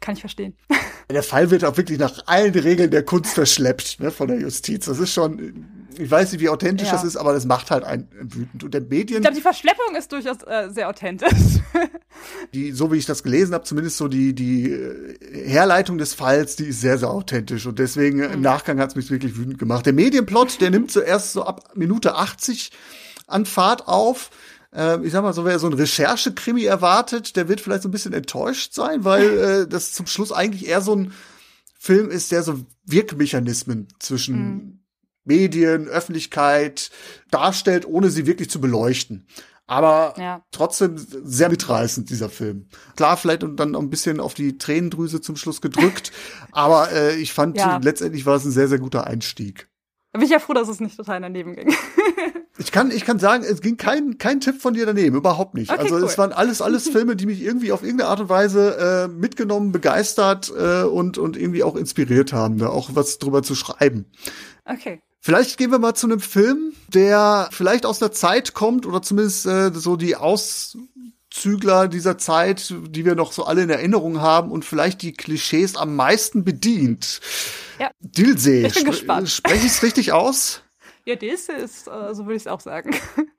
kann 0.00 0.14
ich 0.14 0.20
verstehen. 0.20 0.56
Der 1.10 1.24
Fall 1.24 1.50
wird 1.50 1.64
auch 1.64 1.76
wirklich 1.76 1.98
nach 1.98 2.22
allen 2.26 2.54
Regeln 2.54 2.92
der 2.92 3.04
Kunst 3.04 3.34
verschleppt, 3.34 3.98
ne, 3.98 4.12
von 4.12 4.28
der 4.28 4.38
Justiz. 4.38 4.84
Das 4.84 5.00
ist 5.00 5.12
schon, 5.12 5.64
ich 6.00 6.10
weiß 6.10 6.32
nicht, 6.32 6.40
wie 6.40 6.48
authentisch 6.48 6.88
ja. 6.88 6.94
das 6.94 7.04
ist, 7.04 7.16
aber 7.16 7.32
das 7.32 7.44
macht 7.44 7.70
halt 7.70 7.84
einen 7.84 8.08
wütend. 8.20 8.64
Und 8.64 8.74
der 8.74 8.80
Medien. 8.80 9.18
Ich 9.18 9.22
glaube, 9.22 9.36
die 9.36 9.42
Verschleppung 9.42 9.94
ist 9.96 10.10
durchaus 10.12 10.38
äh, 10.46 10.68
sehr 10.70 10.88
authentisch. 10.88 11.28
die, 12.54 12.72
so 12.72 12.92
wie 12.92 12.96
ich 12.96 13.06
das 13.06 13.22
gelesen 13.22 13.54
habe, 13.54 13.64
zumindest 13.64 13.96
so 13.96 14.08
die, 14.08 14.34
die 14.34 14.70
äh, 14.70 15.48
Herleitung 15.48 15.98
des 15.98 16.14
Falls, 16.14 16.56
die 16.56 16.66
ist 16.66 16.80
sehr, 16.80 16.98
sehr 16.98 17.10
authentisch. 17.10 17.66
Und 17.66 17.78
deswegen 17.78 18.18
mhm. 18.18 18.32
im 18.32 18.40
Nachgang 18.40 18.80
hat 18.80 18.90
es 18.90 18.96
mich 18.96 19.10
wirklich 19.10 19.36
wütend 19.36 19.58
gemacht. 19.58 19.86
Der 19.86 19.92
Medienplot, 19.92 20.60
der 20.60 20.70
nimmt 20.70 20.90
zuerst 20.90 21.32
so 21.32 21.44
ab 21.44 21.70
Minute 21.74 22.14
80 22.14 22.70
an 23.26 23.46
Fahrt 23.46 23.86
auf 23.86 24.30
äh, 24.74 25.04
ich 25.04 25.12
sag 25.12 25.22
mal 25.22 25.32
so, 25.32 25.44
wer 25.44 25.58
so 25.58 25.66
ein 25.66 25.72
Recherchekrimi 25.72 26.64
erwartet, 26.64 27.36
der 27.36 27.48
wird 27.48 27.60
vielleicht 27.60 27.82
so 27.82 27.88
ein 27.88 27.92
bisschen 27.92 28.12
enttäuscht 28.12 28.72
sein, 28.72 29.04
weil 29.04 29.38
äh, 29.38 29.68
das 29.68 29.92
zum 29.92 30.06
Schluss 30.06 30.32
eigentlich 30.32 30.68
eher 30.68 30.80
so 30.80 30.94
ein 30.94 31.12
Film 31.78 32.10
ist, 32.10 32.30
der 32.30 32.42
so 32.42 32.66
Wirkmechanismen 32.84 33.88
zwischen 33.98 34.36
mhm. 34.36 34.79
Medien, 35.30 35.86
Öffentlichkeit 35.86 36.90
darstellt, 37.30 37.86
ohne 37.86 38.10
sie 38.10 38.26
wirklich 38.26 38.50
zu 38.50 38.60
beleuchten. 38.60 39.26
Aber 39.70 40.14
ja. 40.18 40.42
trotzdem 40.50 40.96
sehr 40.96 41.48
mitreißend, 41.48 42.10
dieser 42.10 42.28
Film. 42.28 42.66
Klar, 42.96 43.16
vielleicht 43.16 43.44
und 43.44 43.56
dann 43.56 43.76
ein 43.76 43.88
bisschen 43.88 44.18
auf 44.18 44.34
die 44.34 44.58
Tränendrüse 44.58 45.20
zum 45.20 45.36
Schluss 45.36 45.60
gedrückt. 45.60 46.10
aber 46.52 46.90
äh, 46.90 47.14
ich 47.14 47.32
fand, 47.32 47.56
ja. 47.56 47.78
letztendlich 47.80 48.26
war 48.26 48.34
es 48.34 48.44
ein 48.44 48.50
sehr, 48.50 48.66
sehr 48.66 48.80
guter 48.80 49.06
Einstieg. 49.06 49.68
Da 50.12 50.18
bin 50.18 50.26
ich 50.26 50.32
ja 50.32 50.40
froh, 50.40 50.54
dass 50.54 50.68
es 50.68 50.80
nicht 50.80 50.96
total 50.96 51.20
daneben 51.20 51.54
ging. 51.54 51.72
ich 52.58 52.72
kann, 52.72 52.90
ich 52.90 53.04
kann 53.04 53.20
sagen, 53.20 53.44
es 53.44 53.60
ging 53.60 53.76
kein, 53.76 54.18
kein 54.18 54.40
Tipp 54.40 54.60
von 54.60 54.74
dir 54.74 54.86
daneben, 54.86 55.14
überhaupt 55.14 55.54
nicht. 55.54 55.70
Okay, 55.70 55.80
also 55.80 55.94
cool. 55.94 56.02
es 56.02 56.18
waren 56.18 56.32
alles, 56.32 56.60
alles 56.60 56.88
Filme, 56.90 57.14
die 57.14 57.26
mich 57.26 57.40
irgendwie 57.40 57.70
auf 57.70 57.84
irgendeine 57.84 58.10
Art 58.10 58.18
und 58.18 58.28
Weise 58.28 58.76
äh, 58.76 59.08
mitgenommen, 59.08 59.70
begeistert 59.70 60.52
äh, 60.58 60.82
und, 60.82 61.16
und 61.16 61.36
irgendwie 61.36 61.62
auch 61.62 61.76
inspiriert 61.76 62.32
haben, 62.32 62.58
da 62.58 62.70
auch 62.70 62.90
was 62.94 63.18
drüber 63.18 63.44
zu 63.44 63.54
schreiben. 63.54 64.06
Okay. 64.64 65.00
Vielleicht 65.20 65.58
gehen 65.58 65.70
wir 65.70 65.78
mal 65.78 65.94
zu 65.94 66.06
einem 66.06 66.20
Film, 66.20 66.72
der 66.88 67.48
vielleicht 67.52 67.84
aus 67.84 67.98
der 67.98 68.10
Zeit 68.10 68.54
kommt 68.54 68.86
oder 68.86 69.02
zumindest 69.02 69.44
äh, 69.44 69.70
so 69.74 69.96
die 69.96 70.16
Auszügler 70.16 71.88
dieser 71.88 72.16
Zeit, 72.16 72.74
die 72.88 73.04
wir 73.04 73.14
noch 73.14 73.32
so 73.32 73.44
alle 73.44 73.62
in 73.62 73.70
Erinnerung 73.70 74.22
haben 74.22 74.50
und 74.50 74.64
vielleicht 74.64 75.02
die 75.02 75.12
Klischees 75.12 75.76
am 75.76 75.94
meisten 75.94 76.42
bedient. 76.42 77.20
Ja. 77.78 77.90
Dilsee. 78.00 78.66
Ich 78.66 78.74
bin 78.74 78.82
Spre 78.82 78.90
gespannt. 78.92 79.28
Spreche 79.28 79.66
ich 79.66 79.72
es 79.72 79.82
richtig 79.82 80.12
aus? 80.12 80.62
Ja, 81.06 81.16
Dilsee 81.16 81.54
ist, 81.54 81.88
äh, 81.88 82.14
so 82.14 82.26
würde 82.26 82.36
ich 82.36 82.42
es 82.42 82.46
auch 82.46 82.60
sagen. 82.60 82.94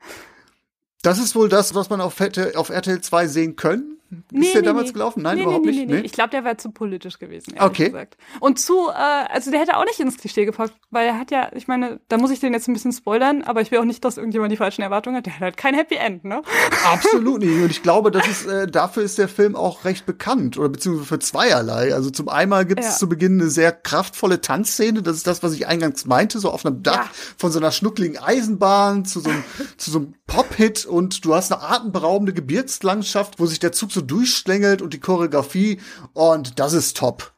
Das 1.04 1.18
ist 1.18 1.36
wohl 1.36 1.50
das, 1.50 1.74
was 1.74 1.90
man 1.90 2.00
auf, 2.00 2.22
auf 2.56 2.70
RTL 2.70 3.02
2 3.02 3.28
sehen 3.28 3.56
können. 3.56 4.01
Nee, 4.30 4.45
ist 4.45 4.53
der 4.53 4.62
nee, 4.62 4.68
damals 4.68 4.88
nee. 4.88 4.93
gelaufen? 4.93 5.24
Nein, 5.24 5.39
überhaupt 5.39 5.66
nicht. 5.66 5.89
Ich 6.05 6.12
glaube, 6.12 6.32
der 6.32 6.43
wäre 6.43 6.57
zu 6.57 6.72
politisch 6.72 7.18
gewesen, 7.18 7.55
okay. 7.59 7.86
gesagt. 7.86 8.18
Und 8.41 8.59
zu, 8.59 8.89
äh, 8.89 8.93
also 8.93 9.51
der 9.51 9.62
hätte 9.62 9.78
auch 9.78 9.86
nicht 9.86 9.99
ins 9.99 10.18
Klischee 10.18 10.45
gepackt, 10.45 10.74
weil 10.89 11.07
er 11.07 11.18
hat 11.18 11.32
ja, 11.32 11.49
ich 11.53 11.68
meine, 11.68 12.01
da 12.09 12.18
muss 12.18 12.32
ich 12.32 12.39
den 12.41 12.53
jetzt 12.53 12.68
ein 12.68 12.74
bisschen 12.74 12.91
spoilern, 12.91 13.41
aber 13.41 13.62
ich 13.62 13.72
will 13.72 13.80
auch 13.80 13.86
nicht, 13.86 14.03
dass 14.03 14.18
irgendjemand 14.18 14.51
die 14.51 14.57
falschen 14.57 14.82
Erwartungen 14.82 15.18
hat. 15.18 15.26
Der 15.26 15.36
hat 15.36 15.41
halt 15.41 15.57
kein 15.57 15.76
Happy 15.76 15.95
End, 15.95 16.26
ne? 16.26 16.41
Absolut 16.86 17.39
nicht. 17.39 17.62
Und 17.62 17.72
ich 17.72 17.84
glaube, 17.84 18.12
das 18.12 18.28
ist, 18.28 18.45
äh, 18.47 18.68
dafür 18.68 19.03
ist 19.03 19.18
der 19.18 19.30
Film 19.30 19.55
auch 19.55 19.86
recht 19.86 20.05
bekannt, 20.05 20.57
oder 20.57 20.70
beziehungsweise 20.70 21.07
für 21.07 21.20
zweierlei. 21.20 21.93
Also 21.93 22.09
zum 22.09 22.28
einmal 22.28 22.66
gibt 22.66 22.82
es 22.82 22.88
ja. 22.88 22.97
zu 22.97 23.07
Beginn 23.07 23.39
eine 23.39 23.49
sehr 23.49 23.72
kraftvolle 23.72 24.41
Tanzszene. 24.41 25.01
Das 25.01 25.16
ist 25.16 25.28
das, 25.28 25.41
was 25.41 25.53
ich 25.53 25.68
eingangs 25.68 26.05
meinte, 26.05 26.39
so 26.39 26.51
auf 26.51 26.66
einem 26.66 26.84
Dach 26.84 27.05
ja. 27.05 27.12
von 27.38 27.51
so 27.51 27.59
einer 27.59 27.72
schnuckligen 27.72 28.18
Eisenbahn 28.18 29.05
zu 29.05 29.22
so 29.22 29.30
einem, 29.30 29.43
zu 29.78 29.89
so 29.89 29.99
einem 29.99 30.14
Pop-Hit 30.28 30.86
und 30.86 31.24
du 31.26 31.34
hast 31.34 31.51
eine 31.51 31.62
atemberaubende 31.62 32.34
Gebirgslandschaft, 32.34 33.39
wo 33.39 33.45
sich 33.45 33.59
der 33.59 33.72
Zug 33.72 33.91
so 33.91 34.01
durchschlängelt 34.02 34.82
und 34.82 34.93
die 34.93 34.99
Choreografie 34.99 35.80
und 36.14 36.60
das 36.60 36.74
ist 36.74 36.97
top. 36.97 37.32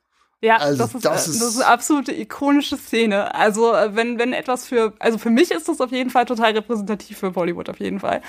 Ja, 0.43 0.57
also 0.57 0.77
das, 0.77 0.93
ist, 0.93 1.05
das, 1.05 1.27
ist, 1.29 1.41
das 1.41 1.49
ist 1.51 1.61
eine 1.61 1.71
absolute 1.71 2.11
ikonische 2.11 2.75
Szene. 2.75 3.33
Also 3.33 3.73
äh, 3.73 3.95
wenn 3.95 4.19
wenn 4.19 4.33
etwas 4.33 4.67
für 4.67 4.91
also 4.99 5.17
für 5.17 5.29
mich 5.29 5.51
ist 5.51 5.69
das 5.69 5.79
auf 5.79 5.91
jeden 5.91 6.09
Fall 6.09 6.25
total 6.25 6.51
repräsentativ 6.51 7.17
für 7.19 7.31
Bollywood 7.31 7.69
auf 7.69 7.79
jeden 7.79 8.01
Fall. 8.01 8.21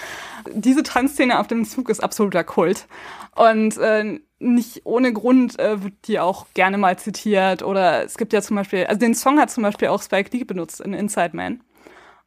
Diese 0.53 0.85
Tanzszene 0.85 1.41
auf 1.41 1.49
dem 1.49 1.65
Zug 1.65 1.89
ist 1.89 1.99
absoluter 1.99 2.45
Kult 2.45 2.87
und 3.35 3.77
äh, 3.79 4.21
nicht 4.39 4.83
ohne 4.85 5.13
Grund 5.13 5.59
äh, 5.59 5.83
wird 5.83 5.95
die 6.05 6.21
auch 6.21 6.47
gerne 6.55 6.79
mal 6.79 6.97
zitiert 6.97 7.65
oder 7.65 8.05
es 8.05 8.17
gibt 8.17 8.33
ja 8.33 8.43
zum 8.43 8.55
Beispiel 8.55 8.87
also 8.87 9.01
den 9.01 9.17
Song 9.17 9.41
hat 9.41 9.51
zum 9.51 9.65
Beispiel 9.65 9.89
auch 9.89 10.01
Spike 10.01 10.31
Lee 10.37 10.45
benutzt 10.45 10.81
in 10.81 10.95
Inside 10.95 11.31
Man 11.33 11.65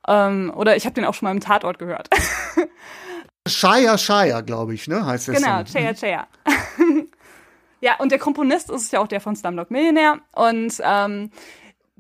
ähm, 0.05 0.51
oder 0.53 0.75
ich 0.75 0.83
habe 0.85 0.95
den 0.95 1.05
auch 1.05 1.13
schon 1.13 1.27
mal 1.27 1.31
im 1.31 1.39
Tatort 1.39 1.79
gehört. 1.79 2.09
Shaya 3.47 3.97
Shaya, 3.97 4.41
glaube 4.41 4.73
ich, 4.73 4.87
ne? 4.87 5.05
Heißt 5.05 5.27
der 5.27 5.35
Genau, 5.35 5.63
Chaya 5.63 5.93
Chaya. 5.93 6.27
ja, 7.81 7.95
und 7.99 8.11
der 8.11 8.19
Komponist 8.19 8.69
ist 8.69 8.91
ja 8.93 8.99
auch 8.99 9.07
der 9.07 9.21
von 9.21 9.35
Slumdog 9.35 9.71
Millionär. 9.71 10.19
Und 10.33 10.73
ähm, 10.83 11.31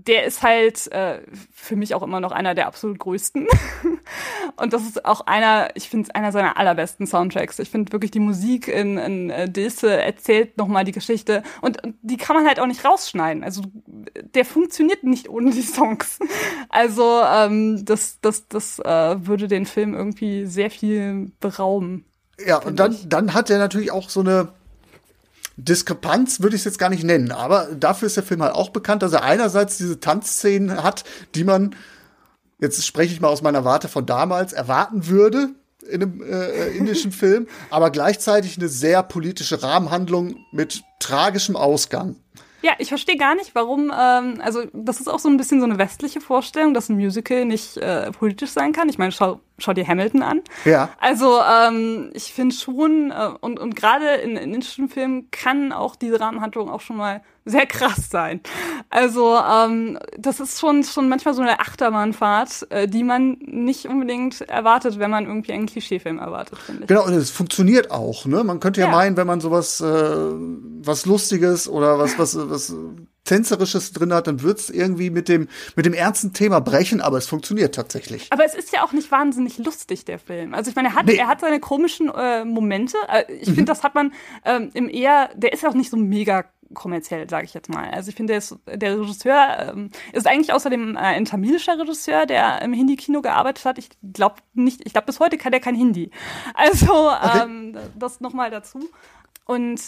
der 0.07 0.25
ist 0.25 0.41
halt 0.41 0.91
äh, 0.91 1.19
für 1.51 1.75
mich 1.75 1.93
auch 1.93 2.01
immer 2.01 2.19
noch 2.19 2.31
einer 2.31 2.55
der 2.55 2.67
absolut 2.67 2.97
größten. 2.97 3.47
und 4.55 4.73
das 4.73 4.83
ist 4.83 5.05
auch 5.05 5.21
einer, 5.27 5.69
ich 5.75 5.89
finde 5.89 6.07
es 6.07 6.15
einer 6.15 6.31
seiner 6.31 6.57
allerbesten 6.57 7.05
Soundtracks. 7.05 7.59
Ich 7.59 7.69
finde 7.69 7.91
wirklich 7.91 8.11
die 8.11 8.19
Musik 8.19 8.67
in, 8.67 8.97
in 8.97 9.29
äh, 9.29 9.49
Dilse 9.49 10.01
erzählt 10.01 10.57
nochmal 10.57 10.85
die 10.85 10.93
Geschichte 10.93 11.43
und, 11.61 11.83
und 11.83 11.95
die 12.01 12.17
kann 12.17 12.35
man 12.35 12.47
halt 12.47 12.59
auch 12.59 12.67
nicht 12.67 12.85
rausschneiden. 12.85 13.43
Also 13.43 13.63
der 14.33 14.45
funktioniert 14.45 15.03
nicht 15.03 15.29
ohne 15.29 15.51
die 15.51 15.61
Songs. 15.61 16.19
Also 16.69 17.21
ähm, 17.23 17.85
das, 17.85 18.19
das, 18.21 18.47
das 18.47 18.79
äh, 18.79 19.25
würde 19.25 19.47
den 19.47 19.65
Film 19.65 19.93
irgendwie 19.93 20.45
sehr 20.45 20.69
viel 20.69 21.31
berauben. 21.39 22.05
Ja, 22.45 22.57
und 22.57 22.79
dann, 22.79 22.95
dann 23.07 23.33
hat 23.33 23.49
er 23.49 23.57
natürlich 23.57 23.91
auch 23.91 24.09
so 24.09 24.19
eine 24.19 24.49
Diskrepanz 25.57 26.39
würde 26.39 26.55
ich 26.55 26.61
es 26.61 26.65
jetzt 26.65 26.79
gar 26.79 26.89
nicht 26.89 27.03
nennen, 27.03 27.31
aber 27.31 27.67
dafür 27.77 28.05
ist 28.05 28.15
der 28.15 28.23
Film 28.23 28.43
halt 28.43 28.53
auch 28.53 28.69
bekannt, 28.69 29.01
dass 29.01 29.13
er 29.13 29.23
einerseits 29.23 29.77
diese 29.77 29.99
Tanzszenen 29.99 30.83
hat, 30.83 31.03
die 31.33 31.43
man, 31.43 31.75
jetzt 32.59 32.85
spreche 32.85 33.11
ich 33.11 33.21
mal 33.21 33.29
aus 33.29 33.41
meiner 33.41 33.65
Warte 33.65 33.87
von 33.87 34.05
damals, 34.05 34.53
erwarten 34.53 35.07
würde 35.07 35.49
in 35.89 36.03
einem 36.03 36.21
äh, 36.21 36.69
indischen 36.69 37.11
Film, 37.11 37.47
aber 37.71 37.89
gleichzeitig 37.89 38.57
eine 38.57 38.69
sehr 38.69 39.01
politische 39.01 39.63
Rahmenhandlung 39.63 40.37
mit 40.51 40.83
tragischem 40.99 41.55
Ausgang. 41.55 42.17
Ja, 42.61 42.73
ich 42.79 42.89
verstehe 42.89 43.17
gar 43.17 43.35
nicht, 43.35 43.53
warum, 43.53 43.91
ähm, 43.97 44.41
also 44.41 44.63
das 44.73 44.99
ist 44.99 45.07
auch 45.07 45.19
so 45.19 45.29
ein 45.29 45.37
bisschen 45.37 45.59
so 45.59 45.65
eine 45.65 45.77
westliche 45.77 46.21
Vorstellung, 46.21 46.73
dass 46.73 46.89
ein 46.89 46.95
Musical 46.95 47.45
nicht 47.45 47.77
äh, 47.77 48.11
politisch 48.11 48.49
sein 48.49 48.73
kann. 48.73 48.89
Ich 48.89 48.97
meine, 48.97 49.11
schau, 49.11 49.39
schau 49.59 49.73
dir 49.73 49.87
Hamilton 49.87 50.23
an. 50.23 50.41
Ja. 50.65 50.89
Also 50.99 51.39
ähm, 51.41 52.09
ich 52.13 52.33
finde 52.33 52.55
schon, 52.55 53.11
äh, 53.11 53.29
und, 53.41 53.59
und 53.59 53.75
gerade 53.75 54.15
in, 54.15 54.37
in 54.37 54.53
indischen 54.53 54.89
Filmen 54.89 55.29
kann 55.31 55.71
auch 55.71 55.95
diese 55.95 56.19
Rahmenhandlung 56.19 56.69
auch 56.69 56.81
schon 56.81 56.97
mal 56.97 57.21
sehr 57.47 57.65
krass 57.65 58.09
sein. 58.09 58.41
Also 58.89 59.37
ähm, 59.37 59.97
das 60.17 60.39
ist 60.39 60.59
schon 60.59 60.83
schon 60.83 61.09
manchmal 61.09 61.33
so 61.33 61.41
eine 61.41 61.59
Achterbahnfahrt, 61.59 62.67
äh, 62.69 62.87
die 62.87 63.03
man 63.03 63.37
nicht 63.41 63.85
unbedingt 63.85 64.41
erwartet, 64.41 64.99
wenn 64.99 65.11
man 65.11 65.25
irgendwie 65.25 65.53
einen 65.53 65.65
Klischeefilm 65.65 66.19
erwartet, 66.19 66.59
finde 66.59 66.83
ich. 66.83 66.87
Genau, 66.87 67.05
und 67.05 67.13
es 67.13 67.31
funktioniert 67.31 67.91
auch. 67.91 68.25
Ne? 68.25 68.43
Man 68.43 68.59
könnte 68.59 68.81
ja, 68.81 68.87
ja. 68.87 68.91
meinen, 68.91 69.17
wenn 69.17 69.27
man 69.27 69.41
sowas, 69.41 69.81
äh, 69.81 69.85
was 69.85 71.05
Lustiges 71.05 71.67
oder 71.67 71.99
was 71.99 72.19
was 72.19 72.37
was 72.49 72.73
Tänzerisches 73.27 73.91
drin 73.91 74.13
hat, 74.13 74.27
dann 74.27 74.41
wird's 74.41 74.69
irgendwie 74.69 75.09
mit 75.09 75.27
dem, 75.29 75.47
mit 75.75 75.85
dem 75.85 75.93
ernsten 75.93 76.33
Thema 76.33 76.59
brechen, 76.59 77.01
aber 77.01 77.17
es 77.17 77.27
funktioniert 77.27 77.75
tatsächlich. 77.75 78.27
Aber 78.31 78.45
es 78.45 78.55
ist 78.55 78.73
ja 78.73 78.83
auch 78.83 78.93
nicht 78.93 79.11
wahnsinnig 79.11 79.57
lustig, 79.59 80.05
der 80.05 80.17
Film. 80.17 80.53
Also 80.53 80.69
ich 80.69 80.75
meine, 80.75 80.89
er 80.89 80.95
hat, 80.95 81.05
nee. 81.05 81.15
er 81.15 81.27
hat 81.27 81.41
seine 81.41 81.59
komischen 81.59 82.09
äh, 82.09 82.45
Momente. 82.45 82.97
Äh, 83.09 83.31
ich 83.33 83.49
mhm. 83.49 83.55
finde, 83.55 83.65
das 83.65 83.83
hat 83.83 83.95
man 83.95 84.13
ähm, 84.45 84.69
im 84.73 84.89
eher, 84.89 85.29
der 85.35 85.53
ist 85.53 85.65
auch 85.65 85.73
nicht 85.73 85.91
so 85.91 85.97
mega 85.97 86.45
kommerziell, 86.73 87.29
sage 87.29 87.45
ich 87.45 87.53
jetzt 87.53 87.69
mal. 87.69 87.89
Also 87.89 88.09
ich 88.09 88.15
finde, 88.15 88.39
der, 88.39 88.77
der 88.77 88.99
Regisseur 88.99 89.73
ähm, 89.73 89.89
ist 90.13 90.27
eigentlich 90.27 90.53
außerdem 90.53 90.95
äh, 90.95 90.99
ein 90.99 91.25
tamilischer 91.25 91.79
Regisseur, 91.79 92.25
der 92.25 92.61
im 92.61 92.73
Hindi-Kino 92.73 93.21
gearbeitet 93.21 93.65
hat. 93.65 93.77
Ich 93.77 93.89
glaube 94.13 94.35
nicht, 94.53 94.85
ich 94.85 94.93
glaube 94.93 95.05
bis 95.05 95.19
heute 95.19 95.37
kann 95.37 95.51
der 95.51 95.61
kein 95.61 95.75
Hindi. 95.75 96.11
Also 96.53 97.09
okay. 97.11 97.43
ähm, 97.43 97.77
das 97.95 98.19
nochmal 98.19 98.51
dazu. 98.51 98.79
Und 99.45 99.79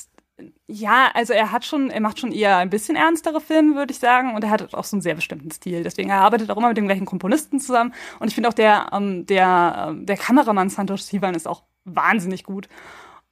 ja, 0.67 1.09
also 1.13 1.33
er 1.33 1.51
hat 1.51 1.65
schon, 1.65 1.89
er 1.89 1.99
macht 1.99 2.19
schon 2.19 2.31
eher 2.31 2.57
ein 2.57 2.69
bisschen 2.69 2.95
ernstere 2.95 3.41
Filme, 3.41 3.75
würde 3.75 3.91
ich 3.91 3.99
sagen, 3.99 4.35
und 4.35 4.43
er 4.43 4.49
hat 4.49 4.73
auch 4.73 4.83
so 4.83 4.95
einen 4.95 5.01
sehr 5.01 5.15
bestimmten 5.15 5.51
Stil. 5.51 5.83
Deswegen 5.83 6.09
er 6.09 6.21
arbeitet 6.21 6.49
auch 6.49 6.57
immer 6.57 6.69
mit 6.69 6.77
dem 6.77 6.85
gleichen 6.85 7.05
Komponisten 7.05 7.59
zusammen. 7.59 7.93
Und 8.19 8.27
ich 8.27 8.35
finde 8.35 8.49
auch 8.49 8.53
der, 8.53 8.89
ähm, 8.93 9.25
der, 9.25 9.87
ähm, 9.89 10.05
der 10.05 10.17
Kameramann 10.17 10.69
Santosh 10.69 11.01
Sivan 11.01 11.35
ist 11.35 11.47
auch 11.47 11.63
wahnsinnig 11.85 12.43
gut. 12.43 12.69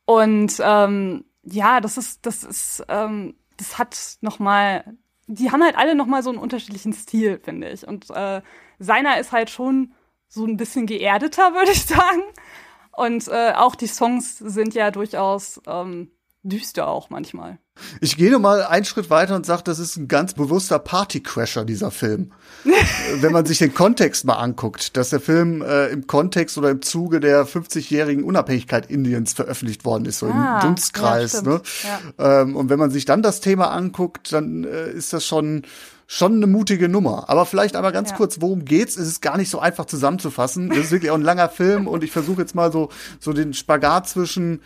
Und 0.05 0.61
ähm, 0.61 1.25
ja, 1.51 1.81
das 1.81 1.97
ist, 1.97 2.25
das 2.25 2.43
ist, 2.43 2.83
ähm, 2.89 3.35
das 3.57 3.77
hat 3.77 4.17
noch 4.21 4.39
mal, 4.39 4.83
die 5.27 5.51
haben 5.51 5.63
halt 5.63 5.77
alle 5.77 5.95
noch 5.95 6.05
mal 6.05 6.23
so 6.23 6.29
einen 6.29 6.39
unterschiedlichen 6.39 6.93
Stil, 6.93 7.39
finde 7.43 7.69
ich. 7.69 7.87
Und 7.87 8.09
äh, 8.11 8.41
seiner 8.79 9.19
ist 9.19 9.31
halt 9.31 9.49
schon 9.49 9.93
so 10.27 10.45
ein 10.45 10.57
bisschen 10.57 10.85
geerdeter, 10.85 11.53
würde 11.53 11.71
ich 11.71 11.85
sagen. 11.85 12.23
Und 12.91 13.27
äh, 13.27 13.53
auch 13.53 13.75
die 13.75 13.87
Songs 13.87 14.37
sind 14.37 14.73
ja 14.73 14.91
durchaus 14.91 15.61
ähm, 15.67 16.11
düster 16.43 16.87
auch 16.87 17.09
manchmal. 17.09 17.59
Ich 18.01 18.17
gehe 18.17 18.37
mal 18.39 18.63
einen 18.63 18.85
Schritt 18.85 19.09
weiter 19.09 19.35
und 19.35 19.45
sage, 19.45 19.63
das 19.63 19.79
ist 19.79 19.97
ein 19.97 20.07
ganz 20.07 20.33
bewusster 20.33 20.79
Partycrasher, 20.79 21.65
dieser 21.65 21.91
Film. 21.91 22.31
Wenn 23.19 23.31
man 23.31 23.45
sich 23.45 23.59
den 23.59 23.73
Kontext 23.73 24.25
mal 24.25 24.35
anguckt, 24.35 24.97
dass 24.97 25.09
der 25.09 25.19
Film 25.19 25.61
äh, 25.61 25.87
im 25.87 26.07
Kontext 26.07 26.57
oder 26.57 26.69
im 26.69 26.81
Zuge 26.81 27.19
der 27.19 27.45
50-jährigen 27.45 28.23
Unabhängigkeit 28.23 28.89
Indiens 28.89 29.33
veröffentlicht 29.33 29.85
worden 29.85 30.05
ist, 30.05 30.19
so 30.19 30.27
ah, 30.27 30.59
im 30.61 30.67
Dunstkreis. 30.67 31.33
Ja, 31.33 31.41
ne? 31.41 31.61
Ja. 32.17 32.41
Ähm, 32.41 32.55
und 32.55 32.69
wenn 32.69 32.79
man 32.79 32.91
sich 32.91 33.05
dann 33.05 33.21
das 33.21 33.41
Thema 33.41 33.71
anguckt, 33.71 34.31
dann 34.33 34.63
äh, 34.63 34.89
ist 34.89 35.13
das 35.13 35.25
schon 35.25 35.63
schon 36.09 36.35
eine 36.35 36.47
mutige 36.47 36.87
Nummer. 36.87 37.29
Aber 37.29 37.45
vielleicht 37.45 37.75
einmal 37.75 37.91
ganz 37.91 38.11
ja. 38.11 38.15
kurz, 38.15 38.39
worum 38.39 38.63
geht's? 38.63 38.95
Es 38.95 39.09
ist 39.09 39.21
gar 39.21 39.35
nicht 39.35 39.49
so 39.49 39.59
einfach 39.59 39.85
zusammenzufassen. 39.85 40.69
Das 40.69 40.77
ist 40.77 40.91
wirklich 40.91 41.11
auch 41.11 41.15
ein 41.17 41.21
langer 41.21 41.49
Film 41.49 41.85
und 41.85 42.01
ich 42.01 42.11
versuche 42.11 42.41
jetzt 42.41 42.55
mal 42.55 42.71
so, 42.71 42.87
so 43.19 43.33
den 43.33 43.53
Spagat 43.53 44.07
zwischen 44.07 44.61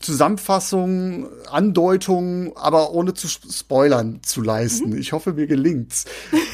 Zusammenfassung, 0.00 1.28
Andeutung, 1.50 2.56
aber 2.56 2.92
ohne 2.92 3.14
zu 3.14 3.28
spoilern 3.28 4.20
zu 4.22 4.42
leisten. 4.42 4.90
Mhm. 4.90 4.98
Ich 4.98 5.12
hoffe, 5.12 5.32
mir 5.32 5.46
gelingt's. 5.46 6.04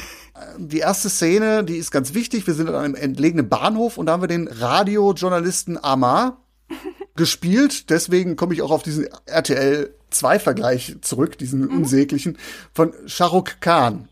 Die 0.57 0.79
erste 0.79 1.09
Szene, 1.09 1.63
die 1.63 1.77
ist 1.77 1.91
ganz 1.91 2.13
wichtig. 2.13 2.45
Wir 2.47 2.53
sind 2.53 2.67
an 2.67 2.75
einem 2.75 2.95
entlegenen 2.95 3.47
Bahnhof 3.47 3.97
und 3.97 4.07
da 4.07 4.13
haben 4.13 4.23
wir 4.23 4.27
den 4.27 4.47
Radiojournalisten 4.47 5.81
Amar 5.81 6.41
gespielt. 7.15 7.89
Deswegen 7.89 8.35
komme 8.35 8.53
ich 8.53 8.61
auch 8.61 8.71
auf 8.71 8.83
diesen 8.83 9.07
RTL 9.25 9.93
2 10.09 10.39
Vergleich 10.39 10.97
zurück, 11.01 11.37
diesen 11.37 11.61
mhm. 11.61 11.77
unsäglichen, 11.77 12.37
von 12.73 12.93
Shahrukh 13.05 13.61
Khan. 13.61 14.09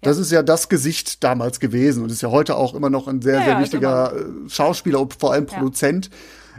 Das 0.00 0.16
ja. 0.16 0.22
ist 0.22 0.32
ja 0.32 0.42
das 0.42 0.68
Gesicht 0.68 1.22
damals 1.22 1.60
gewesen 1.60 2.02
und 2.02 2.10
ist 2.10 2.22
ja 2.22 2.30
heute 2.30 2.56
auch 2.56 2.74
immer 2.74 2.90
noch 2.90 3.08
ein 3.08 3.20
sehr, 3.20 3.40
ja, 3.40 3.44
sehr 3.44 3.60
wichtiger 3.60 4.12
äh, 4.16 4.48
Schauspieler 4.48 5.00
und 5.00 5.14
vor 5.14 5.32
allem 5.32 5.46
Produzent. 5.46 6.06
Ja 6.06 6.12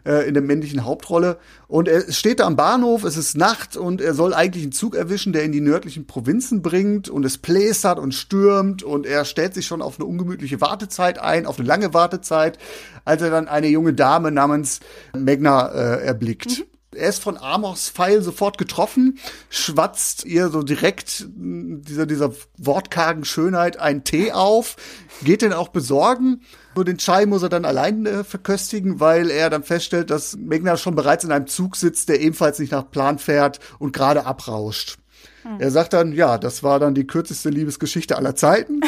äh, 0.06 0.28
in 0.28 0.34
der 0.34 0.43
männlichen 0.43 0.86
Hauptrolle. 0.86 1.38
Und 1.68 1.88
er 1.88 2.12
steht 2.12 2.39
da 2.39 2.45
am 2.45 2.56
Bahnhof, 2.56 3.03
es 3.03 3.18
ist 3.18 3.36
Nacht 3.36 3.76
und 3.76 4.01
er 4.01 4.14
soll 4.14 4.34
eigentlich 4.34 4.64
einen 4.64 4.72
Zug 4.72 4.95
erwischen, 4.95 5.34
der 5.34 5.43
in 5.43 5.51
die 5.51 5.62
nördlichen 5.62 6.08
Provinzen 6.08 6.62
bringt 6.62 7.10
und 7.10 7.26
es 7.26 7.38
plästert 7.38 7.99
und 7.99 8.14
stürmt 8.14 8.84
und 8.84 9.06
er 9.06 9.26
stellt 9.26 9.53
sich 9.53 9.66
schon 9.66 9.82
auf 9.82 9.99
eine 9.99 10.06
ungemütliche 10.06 10.62
Wartezeit 10.62 11.20
ein, 11.20 11.45
auf 11.45 11.60
eine 11.60 11.68
lange 11.68 11.93
Wartezeit, 11.93 12.58
als 13.03 13.22
er 13.22 13.30
dann 13.30 13.47
eine 13.47 13.68
junge 13.68 13.93
Dame 13.93 14.32
namens 14.32 14.80
Megna 15.14 15.68
äh, 15.68 16.06
erblickt. 16.06 16.60
Mhm. 16.60 16.66
Er 16.95 17.10
ist 17.10 17.22
von 17.22 17.38
Amors 17.38 17.89
Pfeil 17.89 18.22
sofort 18.22 18.58
getroffen, 18.58 19.20
schwatzt 19.49 20.26
ihr 20.26 20.49
so 20.49 20.64
direkt 20.64 21.28
dieser, 21.36 22.06
dieser 22.06 22.32
wortkargen 22.58 23.26
Schönheit 23.26 23.78
einen 23.78 24.03
Tee 24.03 24.32
auf, 24.32 24.78
geht 25.24 25.41
den 25.41 25.51
auch 25.51 25.70
besorgen. 25.70 26.41
Nur 26.76 26.86
den 26.86 26.98
Chai 26.98 27.26
muss 27.26 27.42
er 27.42 27.50
dann 27.50 27.66
allein 27.66 28.06
äh, 28.06 28.24
verköstigen, 28.24 29.00
weil 29.00 29.32
er 29.32 29.50
dann 29.50 29.64
feststellt, 29.64 30.10
dass 30.10 30.36
Megna 30.36 30.76
schon 30.78 30.96
bereits 30.96 31.24
in 31.24 31.32
einem 31.32 31.48
Zug 31.48 31.76
sitzt, 31.78 32.10
der 32.10 32.22
ebenfalls 32.22 32.60
nicht 32.60 32.72
nach 32.72 32.92
Plan 32.92 33.18
fährt 33.18 33.60
und 33.80 33.94
gerade 33.94 34.26
abrauscht. 34.26 34.98
Hm. 35.44 35.60
Er 35.60 35.72
sagt 35.72 35.94
dann, 35.94 36.12
ja, 36.12 36.38
das 36.38 36.64
war 36.64 36.80
dann 36.80 36.94
die 36.94 37.08
kürzeste 37.08 37.50
Liebesgeschichte 37.50 38.18
aller 38.18 38.36
Zeiten. 38.36 38.82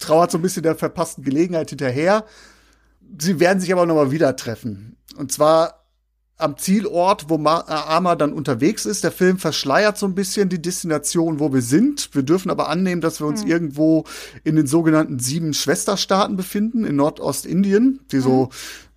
Trauert 0.00 0.30
so 0.30 0.38
ein 0.38 0.42
bisschen 0.42 0.62
der 0.62 0.76
verpassten 0.76 1.24
Gelegenheit 1.24 1.70
hinterher. 1.70 2.24
Sie 3.18 3.40
werden 3.40 3.60
sich 3.60 3.72
aber 3.72 3.86
nochmal 3.86 4.12
wieder 4.12 4.36
treffen. 4.36 4.96
Und 5.16 5.32
zwar 5.32 5.81
am 6.42 6.58
Zielort, 6.58 7.28
wo 7.28 7.38
Ma 7.38 7.64
äh, 7.68 7.72
Ama 7.72 8.16
dann 8.16 8.32
unterwegs 8.32 8.84
ist. 8.84 9.04
Der 9.04 9.12
Film 9.12 9.38
verschleiert 9.38 9.96
so 9.96 10.06
ein 10.06 10.14
bisschen 10.14 10.48
die 10.48 10.60
Destination, 10.60 11.40
wo 11.40 11.52
wir 11.52 11.62
sind. 11.62 12.10
Wir 12.12 12.22
dürfen 12.22 12.50
aber 12.50 12.68
annehmen, 12.68 13.00
dass 13.00 13.20
wir 13.20 13.26
uns 13.26 13.44
mhm. 13.44 13.50
irgendwo 13.50 14.04
in 14.44 14.56
den 14.56 14.66
sogenannten 14.66 15.18
sieben 15.18 15.54
Schwesterstaaten 15.54 16.36
befinden, 16.36 16.84
in 16.84 16.96
Nordostindien, 16.96 18.00
die 18.10 18.16
mhm. 18.16 18.22
so 18.22 18.48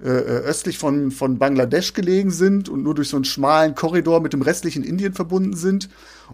äh, 0.04 0.10
äh, 0.10 0.40
östlich 0.42 0.78
von, 0.78 1.12
von 1.12 1.38
Bangladesch 1.38 1.94
gelegen 1.94 2.32
sind 2.32 2.68
und 2.68 2.84
nur 2.84 2.96
durch 2.96 3.08
so 3.08 3.18
einen 3.18 3.26
schmalen 3.26 3.76
Korridor 3.76 4.20
mit 4.20 4.34
dem 4.34 4.42
restlichen 4.42 4.84
Indien 4.84 5.14
verbunden 5.14 5.56
sind. 5.56 5.90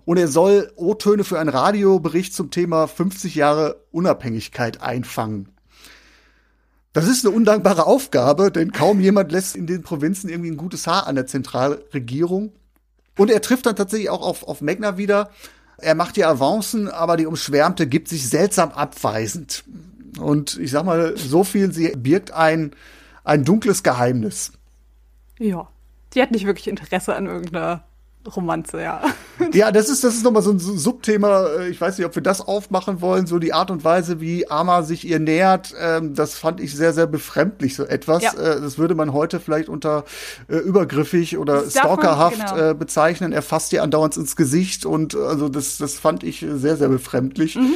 Und 0.06 0.18
er 0.18 0.28
soll 0.28 0.72
O-Töne 0.76 1.24
für 1.24 1.40
einen 1.40 1.50
Radiobericht 1.50 2.34
zum 2.34 2.50
Thema 2.50 2.88
50 2.88 3.36
Jahre 3.36 3.84
Unabhängigkeit 3.92 4.82
einfangen. 4.82 5.50
Das 6.94 7.08
ist 7.08 7.26
eine 7.26 7.34
undankbare 7.34 7.86
Aufgabe, 7.86 8.52
denn 8.52 8.72
kaum 8.72 9.00
jemand 9.00 9.32
lässt 9.32 9.56
in 9.56 9.66
den 9.66 9.82
Provinzen 9.82 10.30
irgendwie 10.30 10.52
ein 10.52 10.58
gutes 10.58 10.88
Haar 10.88 11.08
an 11.08 11.16
der 11.16 11.26
Zentralregierung. 11.26 12.52
Und 13.18 13.32
er 13.32 13.42
trifft 13.42 13.66
dann 13.66 13.76
tatsächlich 13.76 14.10
auch 14.10 14.22
auf, 14.22 14.48
auf 14.48 14.62
Megna 14.62 14.98
wieder. 14.98 15.30
Er 15.78 15.96
macht 15.96 16.18
die 16.18 16.26
Avancen, 16.26 16.90
aber 16.90 17.18
die 17.18 17.26
Umschwärmte 17.26 17.88
gibt 17.88 18.10
sich 18.10 18.28
seltsam 18.28 18.72
abweisend. 18.72 19.64
Und 20.20 20.58
ich 20.60 20.72
sag 20.72 20.84
mal, 20.84 21.16
so 21.16 21.44
viel, 21.44 21.72
sie 21.72 21.94
birgt 21.96 22.32
ein, 22.32 22.72
ein 23.24 23.46
dunkles 23.46 23.84
Geheimnis. 23.84 24.52
Ja. 25.40 25.70
Die 26.14 26.22
hat 26.22 26.32
nicht 26.32 26.46
wirklich 26.46 26.68
Interesse 26.68 27.16
an 27.16 27.26
irgendeiner 27.26 27.86
Romanze, 28.36 28.82
ja. 28.82 29.02
Ja, 29.54 29.72
das 29.72 29.90
ist, 29.90 30.04
das 30.04 30.14
ist 30.14 30.24
nochmal 30.24 30.44
so 30.44 30.52
ein 30.52 30.60
Subthema. 30.60 31.48
Äh, 31.48 31.70
ich 31.70 31.82
weiß 31.82 31.98
nicht, 31.98 32.06
ob 32.06 32.14
wir 32.14 32.22
das 32.22 32.42
aufmachen 32.42 33.02
wollen. 33.02 33.26
So 33.26 33.40
die 33.40 33.54
Art 33.54 33.72
und 33.72 33.84
Weise, 33.84 34.22
wie 34.22 34.50
Ama 34.50 34.84
sich 34.84 35.08
ihr 35.08 35.20
nähert, 35.20 35.74
ähm, 35.80 36.14
das 36.14 36.36
fand 36.36 36.60
ich 36.60 36.76
sehr, 36.76 36.94
sehr 36.94 37.08
befremdlich, 37.08 37.76
so 37.76 37.84
etwas. 37.84 38.22
Ja. 38.22 38.34
Äh, 38.34 38.62
das 38.62 38.78
würde 38.78 38.94
man 38.94 39.14
heute 39.14 39.40
vielleicht 39.40 39.68
unter 39.68 40.06
äh, 40.48 40.58
übergriffig 40.58 41.40
oder 41.40 41.68
stalkerhaft 41.68 42.54
genau. 42.54 42.70
äh, 42.70 42.74
bezeichnen. 42.76 43.34
Er 43.34 43.42
fasst 43.42 43.74
ihr 43.74 43.82
andauernd 43.82 44.16
ins 44.16 44.36
Gesicht 44.36 44.86
und 44.86 45.16
also 45.16 45.50
das, 45.50 45.78
das 45.78 45.96
fand 45.96 46.24
ich 46.24 46.46
sehr, 46.48 46.78
sehr 46.78 46.90
befremdlich. 46.90 47.56
Mhm. 47.56 47.74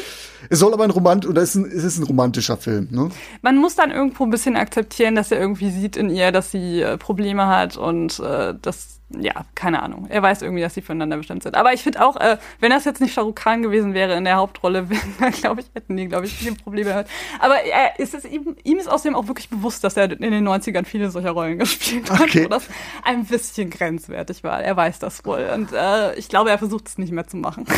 Es 0.49 0.59
soll 0.59 0.73
aber 0.73 0.83
ein 0.83 0.91
Romant 0.91 1.25
oder 1.25 1.41
es 1.41 1.55
ist 1.55 1.55
ein, 1.55 1.65
es 1.65 1.83
ist 1.83 1.97
ein 1.97 2.03
romantischer 2.03 2.57
Film. 2.57 2.87
Ne? 2.91 3.09
Man 3.41 3.57
muss 3.57 3.75
dann 3.75 3.89
irgendwo 3.89 4.23
ein 4.23 4.29
bisschen 4.29 4.55
akzeptieren, 4.55 5.15
dass 5.15 5.31
er 5.31 5.39
irgendwie 5.39 5.71
sieht 5.71 5.97
in 5.97 6.09
ihr, 6.09 6.31
dass 6.31 6.51
sie 6.51 6.81
äh, 6.81 6.97
Probleme 6.97 7.47
hat 7.47 7.77
und 7.77 8.19
äh, 8.19 8.53
das 8.61 8.94
ja, 9.09 9.45
keine 9.53 9.83
Ahnung. 9.83 10.07
Er 10.09 10.23
weiß 10.23 10.41
irgendwie, 10.41 10.61
dass 10.61 10.73
sie 10.73 10.81
füreinander 10.81 11.17
bestimmt 11.17 11.43
sind. 11.43 11.55
Aber 11.55 11.73
ich 11.73 11.83
finde 11.83 12.03
auch, 12.03 12.15
äh, 12.15 12.37
wenn 12.59 12.71
das 12.71 12.85
jetzt 12.85 13.01
nicht 13.01 13.13
Shahrukh 13.13 13.35
Khan 13.35 13.61
gewesen 13.61 13.93
wäre 13.93 14.15
in 14.15 14.23
der 14.23 14.37
Hauptrolle, 14.37 14.87
dann 15.19 15.31
glaube 15.31 15.61
ich, 15.61 15.67
hätten 15.73 15.95
die, 15.95 16.07
glaube 16.07 16.25
ich, 16.25 16.33
viele 16.33 16.55
Probleme 16.55 16.89
gehabt. 16.89 17.09
Aber 17.39 17.61
er, 17.61 17.99
ist 17.99 18.15
es 18.15 18.25
ihm, 18.25 18.55
ihm 18.63 18.77
ist 18.79 18.87
außerdem 18.87 19.15
auch 19.15 19.27
wirklich 19.27 19.49
bewusst, 19.49 19.83
dass 19.83 19.95
er 19.95 20.11
in 20.11 20.31
den 20.31 20.47
90ern 20.47 20.85
viele 20.85 21.11
solcher 21.11 21.31
Rollen 21.31 21.59
gespielt 21.59 22.09
hat, 22.09 22.21
okay. 22.21 22.45
wo 22.45 22.49
das 22.49 22.67
ein 23.03 23.25
bisschen 23.25 23.69
grenzwertig 23.69 24.43
war. 24.43 24.61
Er 24.61 24.75
weiß 24.75 24.97
das 24.99 25.23
wohl. 25.23 25.49
Und 25.53 25.71
äh, 25.71 26.15
ich 26.15 26.27
glaube, 26.27 26.49
er 26.49 26.57
versucht 26.57 26.87
es 26.87 26.97
nicht 26.97 27.11
mehr 27.11 27.27
zu 27.27 27.37
machen. 27.37 27.65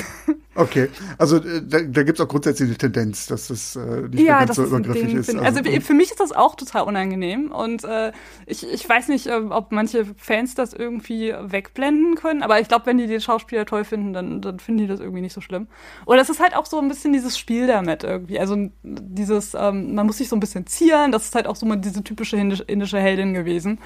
Okay, 0.57 0.89
also 1.19 1.38
äh, 1.38 1.61
da, 1.63 1.82
da 1.82 2.01
gibt 2.01 2.17
es 2.17 2.25
auch 2.25 2.28
grundsätzlich 2.28 2.71
die 2.71 2.78
Tendenz, 2.78 3.28
dass 3.28 3.49
das 3.49 3.75
äh, 3.75 3.80
nicht 4.07 4.25
ja, 4.25 4.38
mehr 4.38 4.45
ganz 4.47 4.55
so 4.55 4.63
übergriffig 4.65 5.13
ist. 5.13 5.30
Also, 5.30 5.61
also 5.61 5.82
für 5.82 5.93
mich 5.93 6.09
ist 6.09 6.19
das 6.19 6.32
auch 6.32 6.55
total 6.55 6.82
unangenehm 6.86 7.51
und 7.51 7.84
äh, 7.84 8.11
ich, 8.47 8.67
ich 8.67 8.89
weiß 8.89 9.09
nicht, 9.09 9.28
äh, 9.28 9.36
ob 9.36 9.71
manche 9.71 10.05
Fans 10.17 10.55
das 10.55 10.73
irgendwie 10.73 11.16
wegblenden 11.22 12.15
können, 12.15 12.43
aber 12.43 12.59
ich 12.59 12.68
glaube, 12.68 12.86
wenn 12.86 12.97
die 12.97 13.07
den 13.07 13.22
Schauspieler 13.22 13.65
toll 13.65 13.84
finden, 13.84 14.13
dann, 14.13 14.41
dann 14.41 14.59
finden 14.59 14.82
die 14.82 14.88
das 14.88 14.99
irgendwie 14.99 15.22
nicht 15.22 15.34
so 15.34 15.41
schlimm. 15.41 15.68
Und 16.05 16.18
das 16.18 16.30
ist 16.30 16.39
halt 16.39 16.55
auch 16.55 16.65
so 16.65 16.80
ein 16.80 16.88
bisschen 16.88 17.13
dieses 17.13 17.38
Spiel 17.38 17.68
damit 17.68 18.03
irgendwie, 18.03 18.39
also 18.39 18.55
dieses, 18.84 19.53
ähm, 19.53 19.95
man 19.95 20.05
muss 20.05 20.18
sich 20.18 20.30
so 20.30 20.36
ein 20.36 20.39
bisschen 20.39 20.68
zieren, 20.68 21.11
das 21.11 21.26
ist 21.26 21.36
halt 21.36 21.47
auch 21.47 21.55
so 21.55 21.65
mal 21.65 21.78
diese 21.78 22.03
typische 22.03 22.38
indische 22.38 22.99
Heldin 22.99 23.34
gewesen. 23.34 23.80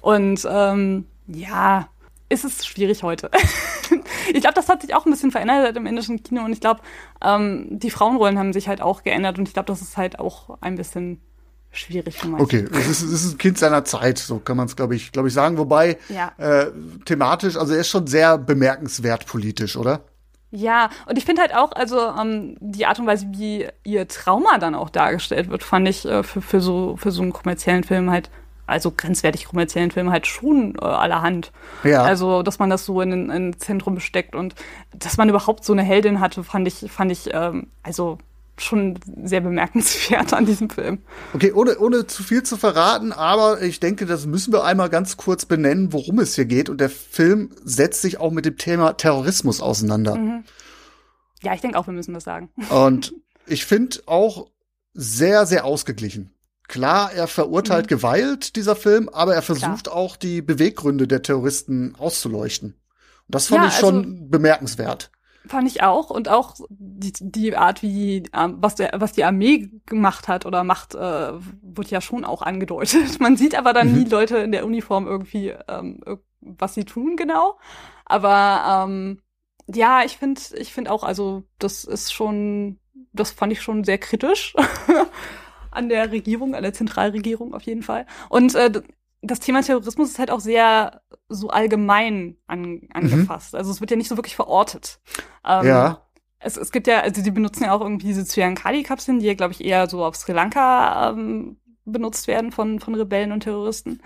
Und 0.00 0.46
ähm, 0.50 1.06
ja, 1.26 1.88
ist 2.28 2.44
es 2.44 2.66
schwierig 2.66 3.02
heute. 3.02 3.30
ich 4.32 4.40
glaube, 4.40 4.54
das 4.54 4.68
hat 4.68 4.82
sich 4.82 4.94
auch 4.94 5.04
ein 5.06 5.12
bisschen 5.12 5.30
verändert 5.30 5.76
im 5.76 5.86
indischen 5.86 6.22
Kino 6.22 6.44
und 6.44 6.52
ich 6.52 6.60
glaube, 6.60 6.80
ähm, 7.22 7.66
die 7.70 7.90
Frauenrollen 7.90 8.38
haben 8.38 8.52
sich 8.52 8.68
halt 8.68 8.80
auch 8.80 9.02
geändert 9.02 9.38
und 9.38 9.48
ich 9.48 9.54
glaube, 9.54 9.66
das 9.66 9.82
ist 9.82 9.96
halt 9.96 10.18
auch 10.18 10.58
ein 10.60 10.76
bisschen 10.76 11.20
schwierig 11.72 12.16
für 12.16 12.28
manche. 12.28 12.44
Okay, 12.44 12.68
es 12.72 12.88
ist, 12.88 13.02
es 13.02 13.24
ist 13.24 13.34
ein 13.34 13.38
Kind 13.38 13.58
seiner 13.58 13.84
Zeit, 13.84 14.18
so 14.18 14.38
kann 14.38 14.56
man 14.56 14.66
es, 14.66 14.76
glaube 14.76 14.94
ich, 14.94 15.10
glaube 15.12 15.28
ich, 15.28 15.34
sagen. 15.34 15.58
Wobei 15.58 15.98
ja. 16.08 16.32
äh, 16.36 16.70
thematisch, 17.04 17.56
also 17.56 17.74
er 17.74 17.80
ist 17.80 17.88
schon 17.88 18.06
sehr 18.06 18.38
bemerkenswert 18.38 19.26
politisch, 19.26 19.76
oder? 19.76 20.02
Ja, 20.50 20.90
und 21.06 21.16
ich 21.16 21.24
finde 21.24 21.40
halt 21.40 21.54
auch, 21.54 21.72
also 21.72 21.98
ähm, 21.98 22.56
die 22.60 22.84
Art 22.84 22.98
und 22.98 23.06
Weise, 23.06 23.26
wie 23.30 23.66
ihr 23.84 24.06
Trauma 24.06 24.58
dann 24.58 24.74
auch 24.74 24.90
dargestellt 24.90 25.48
wird, 25.48 25.62
fand 25.62 25.88
ich 25.88 26.04
äh, 26.04 26.22
für, 26.22 26.42
für 26.42 26.60
so 26.60 26.96
für 26.98 27.10
so 27.10 27.22
einen 27.22 27.32
kommerziellen 27.32 27.84
Film 27.84 28.10
halt 28.10 28.30
also 28.66 28.90
grenzwertig 28.90 29.46
kommerziellen 29.46 29.90
Filmen 29.90 30.10
halt 30.10 30.26
schon 30.26 30.76
äh, 30.80 30.84
allerhand. 30.84 31.52
Ja. 31.84 32.02
Also, 32.02 32.42
dass 32.42 32.58
man 32.58 32.70
das 32.70 32.84
so 32.84 33.00
in 33.00 33.30
ein 33.30 33.58
Zentrum 33.58 33.98
steckt 34.00 34.34
und 34.34 34.54
dass 34.94 35.16
man 35.16 35.28
überhaupt 35.28 35.64
so 35.64 35.72
eine 35.72 35.82
Heldin 35.82 36.20
hatte, 36.20 36.44
fand 36.44 36.68
ich, 36.68 36.90
fand 36.90 37.12
ich, 37.12 37.30
ähm, 37.32 37.68
also 37.82 38.18
schon 38.62 38.98
sehr 39.24 39.40
bemerkenswert 39.40 40.32
an 40.32 40.46
diesem 40.46 40.70
Film. 40.70 41.00
Okay, 41.34 41.52
ohne, 41.52 41.78
ohne 41.78 42.06
zu 42.06 42.22
viel 42.22 42.42
zu 42.42 42.56
verraten, 42.56 43.12
aber 43.12 43.62
ich 43.62 43.80
denke, 43.80 44.06
das 44.06 44.26
müssen 44.26 44.52
wir 44.52 44.64
einmal 44.64 44.90
ganz 44.90 45.16
kurz 45.16 45.46
benennen, 45.46 45.92
worum 45.92 46.18
es 46.18 46.34
hier 46.34 46.44
geht. 46.44 46.68
Und 46.68 46.80
der 46.80 46.90
Film 46.90 47.50
setzt 47.64 48.02
sich 48.02 48.18
auch 48.18 48.30
mit 48.30 48.44
dem 48.44 48.56
Thema 48.56 48.94
Terrorismus 48.94 49.60
auseinander. 49.60 50.16
Mhm. 50.16 50.44
Ja, 51.42 51.54
ich 51.54 51.60
denke 51.60 51.78
auch, 51.78 51.86
wir 51.86 51.94
müssen 51.94 52.14
das 52.14 52.24
sagen. 52.24 52.50
Und 52.70 53.14
ich 53.46 53.64
finde 53.64 53.98
auch 54.06 54.48
sehr, 54.94 55.46
sehr 55.46 55.64
ausgeglichen. 55.64 56.34
Klar, 56.68 57.12
er 57.12 57.26
verurteilt 57.26 57.86
mhm. 57.86 57.96
Gewalt, 57.96 58.56
dieser 58.56 58.76
Film, 58.76 59.08
aber 59.08 59.34
er 59.34 59.42
versucht 59.42 59.84
Klar. 59.84 59.96
auch 59.96 60.16
die 60.16 60.40
Beweggründe 60.42 61.06
der 61.06 61.22
Terroristen 61.22 61.94
auszuleuchten. 61.98 62.70
Und 62.70 63.34
das 63.34 63.48
fand 63.48 63.64
ja, 63.64 63.68
ich 63.68 63.74
schon 63.74 63.96
also, 63.96 64.28
bemerkenswert. 64.28 65.10
Fand 65.46 65.68
ich 65.68 65.82
auch 65.82 66.10
und 66.10 66.28
auch 66.28 66.54
die, 66.68 67.12
die 67.18 67.56
Art, 67.56 67.82
wie 67.82 68.22
was 68.32 68.76
der 68.76 68.92
was 68.94 69.12
die 69.12 69.24
Armee 69.24 69.70
gemacht 69.86 70.28
hat 70.28 70.46
oder 70.46 70.62
macht, 70.62 70.94
äh, 70.94 71.32
wird 71.62 71.90
ja 71.90 72.00
schon 72.00 72.24
auch 72.24 72.42
angedeutet. 72.42 73.18
Man 73.20 73.36
sieht 73.36 73.56
aber 73.56 73.72
dann 73.72 73.92
mhm. 73.92 73.98
nie 73.98 74.04
Leute 74.08 74.38
in 74.38 74.52
der 74.52 74.64
Uniform 74.64 75.06
irgendwie, 75.06 75.52
ähm, 75.68 76.00
was 76.40 76.74
sie 76.74 76.84
tun 76.84 77.16
genau. 77.16 77.58
Aber 78.04 78.86
ähm, 78.86 79.20
ja, 79.66 80.04
ich 80.04 80.16
finde, 80.16 80.40
ich 80.56 80.72
finde 80.72 80.90
auch, 80.90 81.02
also 81.02 81.44
das 81.58 81.84
ist 81.84 82.12
schon, 82.12 82.78
das 83.12 83.30
fand 83.30 83.52
ich 83.52 83.62
schon 83.62 83.84
sehr 83.84 83.98
kritisch. 83.98 84.54
an 85.72 85.88
der 85.88 86.12
Regierung, 86.12 86.54
an 86.54 86.62
der 86.62 86.74
Zentralregierung 86.74 87.54
auf 87.54 87.62
jeden 87.62 87.82
Fall. 87.82 88.06
Und 88.28 88.54
äh, 88.54 88.82
das 89.22 89.40
Thema 89.40 89.62
Terrorismus 89.62 90.10
ist 90.10 90.18
halt 90.18 90.30
auch 90.30 90.40
sehr 90.40 91.00
so 91.28 91.48
allgemein 91.48 92.36
an, 92.46 92.82
angefasst. 92.92 93.52
Mhm. 93.52 93.58
Also 93.58 93.70
es 93.70 93.80
wird 93.80 93.90
ja 93.90 93.96
nicht 93.96 94.08
so 94.08 94.16
wirklich 94.16 94.36
verortet. 94.36 95.00
Ähm, 95.46 95.66
ja. 95.66 96.02
Es, 96.40 96.56
es 96.56 96.72
gibt 96.72 96.88
ja, 96.88 97.00
also 97.00 97.22
die 97.22 97.30
benutzen 97.30 97.64
ja 97.64 97.72
auch 97.72 97.80
irgendwie 97.80 98.08
diese 98.08 98.24
Cyankali-Kapseln, 98.24 99.20
die 99.20 99.26
ja, 99.26 99.34
glaube 99.34 99.52
ich, 99.52 99.64
eher 99.64 99.88
so 99.88 100.04
auf 100.04 100.16
Sri 100.16 100.32
Lanka 100.32 101.10
ähm, 101.10 101.56
benutzt 101.84 102.26
werden 102.26 102.50
von, 102.50 102.80
von 102.80 102.94
Rebellen 102.96 103.30
und 103.30 103.40
Terroristen. 103.40 104.02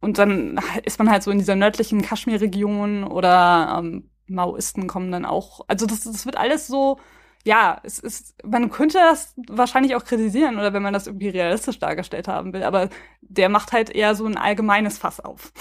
Und 0.00 0.18
dann 0.18 0.60
ist 0.84 0.98
man 0.98 1.10
halt 1.10 1.22
so 1.22 1.30
in 1.30 1.38
dieser 1.38 1.54
nördlichen 1.54 2.02
Kaschmir-Region 2.02 3.04
oder 3.04 3.76
ähm, 3.78 4.10
Maoisten 4.26 4.88
kommen 4.88 5.12
dann 5.12 5.24
auch. 5.24 5.60
Also 5.68 5.86
das, 5.86 6.02
das 6.02 6.26
wird 6.26 6.36
alles 6.36 6.66
so 6.66 6.98
ja, 7.44 7.80
es 7.84 7.98
ist, 7.98 8.34
man 8.44 8.70
könnte 8.70 8.98
das 8.98 9.32
wahrscheinlich 9.48 9.94
auch 9.94 10.04
kritisieren 10.04 10.58
oder 10.58 10.74
wenn 10.74 10.82
man 10.82 10.92
das 10.92 11.06
irgendwie 11.06 11.30
realistisch 11.30 11.78
dargestellt 11.78 12.28
haben 12.28 12.52
will, 12.52 12.62
aber 12.62 12.90
der 13.22 13.48
macht 13.48 13.72
halt 13.72 13.88
eher 13.88 14.14
so 14.14 14.26
ein 14.26 14.36
allgemeines 14.36 14.98
Fass 14.98 15.20
auf. 15.20 15.52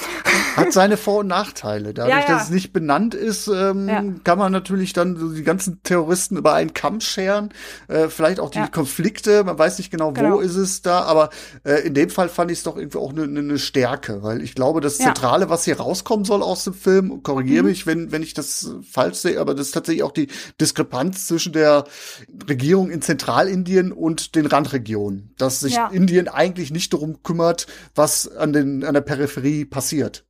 Hat 0.58 0.74
seine 0.74 0.98
Vor- 0.98 1.20
und 1.20 1.28
Nachteile. 1.28 1.94
Dadurch, 1.94 2.16
ja, 2.16 2.22
ja. 2.22 2.28
dass 2.28 2.46
es 2.46 2.50
nicht 2.50 2.74
benannt 2.74 3.16
ist, 3.16 3.48
ähm, 3.48 3.88
ja. 3.88 4.04
kann 4.26 4.38
man 4.38 4.52
natürlich 4.52 4.92
dann 4.92 5.16
so 5.16 5.30
die 5.30 5.44
ganzen 5.44 5.82
Terroristen 5.84 6.36
über 6.36 6.54
einen 6.54 6.74
Kamm 6.74 7.00
scheren. 7.00 7.54
Äh, 7.88 8.10
vielleicht 8.10 8.42
auch 8.42 8.50
die 8.50 8.66
Konflikte, 8.72 9.46
man 9.46 9.58
weiß 9.58 9.78
nicht 9.78 9.90
genau, 9.90 10.12
genau, 10.12 10.36
wo 10.36 10.40
ist 10.40 10.58
es 10.58 10.82
da, 10.82 11.04
aber 11.04 11.30
äh, 11.64 11.88
in 11.88 11.94
dem 11.94 12.10
Fall 12.10 12.28
fand 12.28 12.52
ich 12.52 12.58
es 12.58 12.64
doch 12.64 12.76
irgendwie 12.76 12.98
auch 12.98 13.12
eine 13.12 13.26
ne, 13.28 13.42
ne 13.42 13.58
Stärke, 13.58 14.22
weil 14.22 14.42
ich 14.42 14.54
glaube, 14.54 14.82
das 14.82 14.98
Zentrale, 14.98 15.50
was 15.50 15.64
hier 15.64 15.80
rauskommen 15.80 16.26
soll 16.26 16.44
aus 16.44 16.66
dem 16.66 16.74
Film, 16.74 17.24
korrigiere 17.24 17.64
mhm. 17.64 17.70
mich, 17.70 17.88
wenn, 17.88 18.12
wenn 18.12 18.24
ich 18.24 18.34
das 18.34 18.70
falsch 18.90 19.18
sehe, 19.18 19.40
aber 19.40 19.54
das 19.54 19.68
ist 19.68 19.74
tatsächlich 19.74 20.04
auch 20.04 20.12
die 20.12 20.28
Diskrepanz 20.60 21.28
zwischen 21.28 21.54
der 21.54 21.69
der 21.70 21.84
Regierung 22.50 22.90
in 22.90 23.02
Zentralindien 23.02 23.92
und 23.92 24.36
den 24.36 24.46
Randregionen, 24.46 25.34
dass 25.38 25.60
sich 25.60 25.76
ja. 25.76 25.88
Indien 25.88 26.28
eigentlich 26.28 26.72
nicht 26.72 26.94
darum 26.94 27.24
kümmert, 27.24 27.68
was 27.96 28.28
an, 28.28 28.54
den, 28.54 28.84
an 28.84 28.94
der 28.94 29.02
Peripherie 29.02 29.66
passiert. 29.66 30.26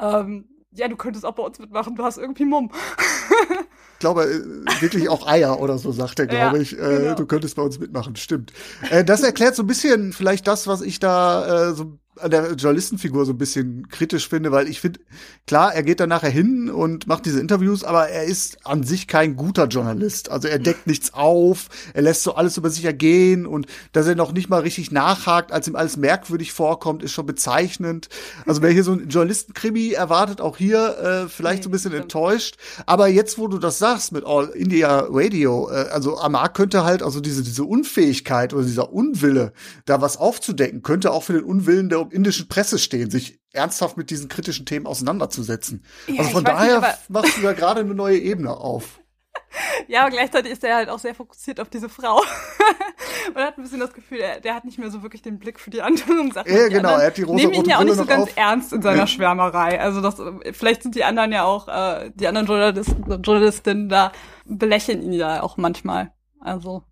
ähm, 0.00 0.48
ja, 0.72 0.88
du 0.88 0.96
könntest 0.96 1.24
auch 1.24 1.34
bei 1.34 1.42
uns 1.42 1.58
mitmachen, 1.58 1.94
du 1.96 2.04
hast 2.04 2.18
irgendwie 2.18 2.44
Mumm. 2.44 2.70
ich 3.94 3.98
glaube, 3.98 4.24
äh, 4.24 4.82
wirklich 4.82 5.08
auch 5.08 5.26
Eier 5.26 5.60
oder 5.60 5.78
so, 5.78 5.92
sagt 5.92 6.18
er, 6.18 6.26
glaube 6.26 6.56
ja, 6.56 6.62
ich. 6.62 6.72
Äh, 6.72 6.76
genau. 6.76 7.14
Du 7.14 7.26
könntest 7.26 7.56
bei 7.56 7.62
uns 7.62 7.78
mitmachen, 7.78 8.16
stimmt. 8.16 8.52
Äh, 8.90 9.04
das 9.04 9.22
erklärt 9.22 9.56
so 9.56 9.62
ein 9.62 9.66
bisschen 9.66 10.12
vielleicht 10.12 10.46
das, 10.46 10.66
was 10.66 10.82
ich 10.82 10.98
da 10.98 11.70
äh, 11.70 11.74
so 11.74 11.98
an 12.18 12.30
der 12.30 12.52
Journalistenfigur 12.52 13.24
so 13.24 13.32
ein 13.32 13.38
bisschen 13.38 13.88
kritisch 13.88 14.28
finde, 14.28 14.52
weil 14.52 14.68
ich 14.68 14.80
finde, 14.80 15.00
klar, 15.46 15.74
er 15.74 15.82
geht 15.82 16.00
da 16.00 16.06
nachher 16.06 16.30
hin 16.30 16.70
und 16.70 17.06
macht 17.06 17.26
diese 17.26 17.40
Interviews, 17.40 17.84
aber 17.84 18.08
er 18.08 18.24
ist 18.24 18.64
an 18.66 18.82
sich 18.84 19.06
kein 19.06 19.36
guter 19.36 19.66
Journalist. 19.66 20.30
Also 20.30 20.48
er 20.48 20.58
deckt 20.58 20.86
nichts 20.86 21.14
auf, 21.14 21.68
er 21.94 22.02
lässt 22.02 22.22
so 22.22 22.34
alles 22.34 22.56
über 22.56 22.70
sich 22.70 22.84
ergehen 22.84 23.46
und 23.46 23.66
dass 23.92 24.06
er 24.06 24.14
noch 24.14 24.32
nicht 24.32 24.48
mal 24.48 24.60
richtig 24.60 24.90
nachhakt, 24.90 25.52
als 25.52 25.68
ihm 25.68 25.76
alles 25.76 25.96
merkwürdig 25.96 26.52
vorkommt, 26.52 27.02
ist 27.02 27.12
schon 27.12 27.26
bezeichnend. 27.26 28.08
Also 28.46 28.62
wer 28.62 28.70
hier 28.70 28.84
so 28.84 28.92
einen 28.92 29.08
Journalistenkrimi 29.08 29.92
erwartet, 29.92 30.40
auch 30.40 30.56
hier 30.56 30.98
äh, 30.98 31.28
vielleicht 31.28 31.64
so 31.64 31.68
ein 31.68 31.72
bisschen 31.72 31.92
enttäuscht. 31.92 32.56
Aber 32.86 33.08
jetzt, 33.08 33.38
wo 33.38 33.48
du 33.48 33.58
das 33.58 33.78
sagst 33.78 34.12
mit 34.12 34.24
All 34.24 34.48
India 34.48 35.06
Radio, 35.08 35.68
äh, 35.70 35.88
also 35.90 36.18
Amar 36.18 36.52
könnte 36.52 36.84
halt, 36.84 37.02
also 37.02 37.20
diese, 37.20 37.42
diese 37.42 37.64
Unfähigkeit 37.64 38.54
oder 38.54 38.64
dieser 38.64 38.92
Unwille, 38.92 39.52
da 39.84 40.00
was 40.00 40.16
aufzudecken, 40.16 40.82
könnte 40.82 41.12
auch 41.12 41.22
für 41.22 41.34
den 41.34 41.44
Unwillen 41.44 41.88
der 41.88 42.05
indischen 42.10 42.48
Presse 42.48 42.78
stehen, 42.78 43.10
sich 43.10 43.40
ernsthaft 43.52 43.96
mit 43.96 44.10
diesen 44.10 44.28
kritischen 44.28 44.66
Themen 44.66 44.86
auseinanderzusetzen. 44.86 45.84
Ja, 46.06 46.20
also 46.20 46.30
von 46.30 46.44
daher 46.44 46.80
nicht, 46.80 46.98
machst 47.10 47.36
du 47.36 47.42
da 47.42 47.52
gerade 47.52 47.80
eine 47.80 47.94
neue 47.94 48.18
Ebene 48.18 48.56
auf. 48.56 49.00
Ja, 49.88 50.02
aber 50.02 50.10
gleichzeitig 50.10 50.52
ist 50.52 50.64
er 50.64 50.76
halt 50.76 50.88
auch 50.88 50.98
sehr 50.98 51.14
fokussiert 51.14 51.60
auf 51.60 51.68
diese 51.68 51.88
Frau. 51.88 52.16
und 53.28 53.36
hat 53.36 53.56
ein 53.56 53.62
bisschen 53.62 53.80
das 53.80 53.92
Gefühl, 53.92 54.18
der, 54.18 54.40
der, 54.40 54.54
hat 54.54 54.64
nicht 54.64 54.78
mehr 54.78 54.90
so 54.90 55.02
wirklich 55.02 55.22
den 55.22 55.38
Blick 55.38 55.60
für 55.60 55.70
die 55.70 55.82
anderen 55.82 56.32
Sachen. 56.32 56.52
Ja, 56.52 56.68
genau, 56.68 56.96
er 56.98 57.06
hat 57.06 57.16
die 57.16 57.22
rosa 57.22 57.36
Nehmen 57.36 57.54
ihn 57.54 57.64
ja 57.64 57.78
auch 57.78 57.84
nicht 57.84 57.96
so 57.96 58.04
ganz 58.04 58.24
auf. 58.24 58.36
ernst 58.36 58.72
in 58.72 58.82
seiner 58.82 59.00
ja. 59.00 59.06
Schwärmerei. 59.06 59.80
Also 59.80 60.00
das, 60.00 60.20
vielleicht 60.52 60.82
sind 60.82 60.94
die 60.94 61.04
anderen 61.04 61.32
ja 61.32 61.44
auch, 61.44 61.68
äh, 61.68 62.10
die 62.14 62.26
anderen 62.26 62.46
Journalisten, 62.46 63.22
Journalistinnen 63.22 63.88
da 63.88 64.12
belächeln 64.44 65.02
ihn 65.02 65.12
ja 65.12 65.42
auch 65.42 65.56
manchmal. 65.56 66.12
Also 66.40 66.84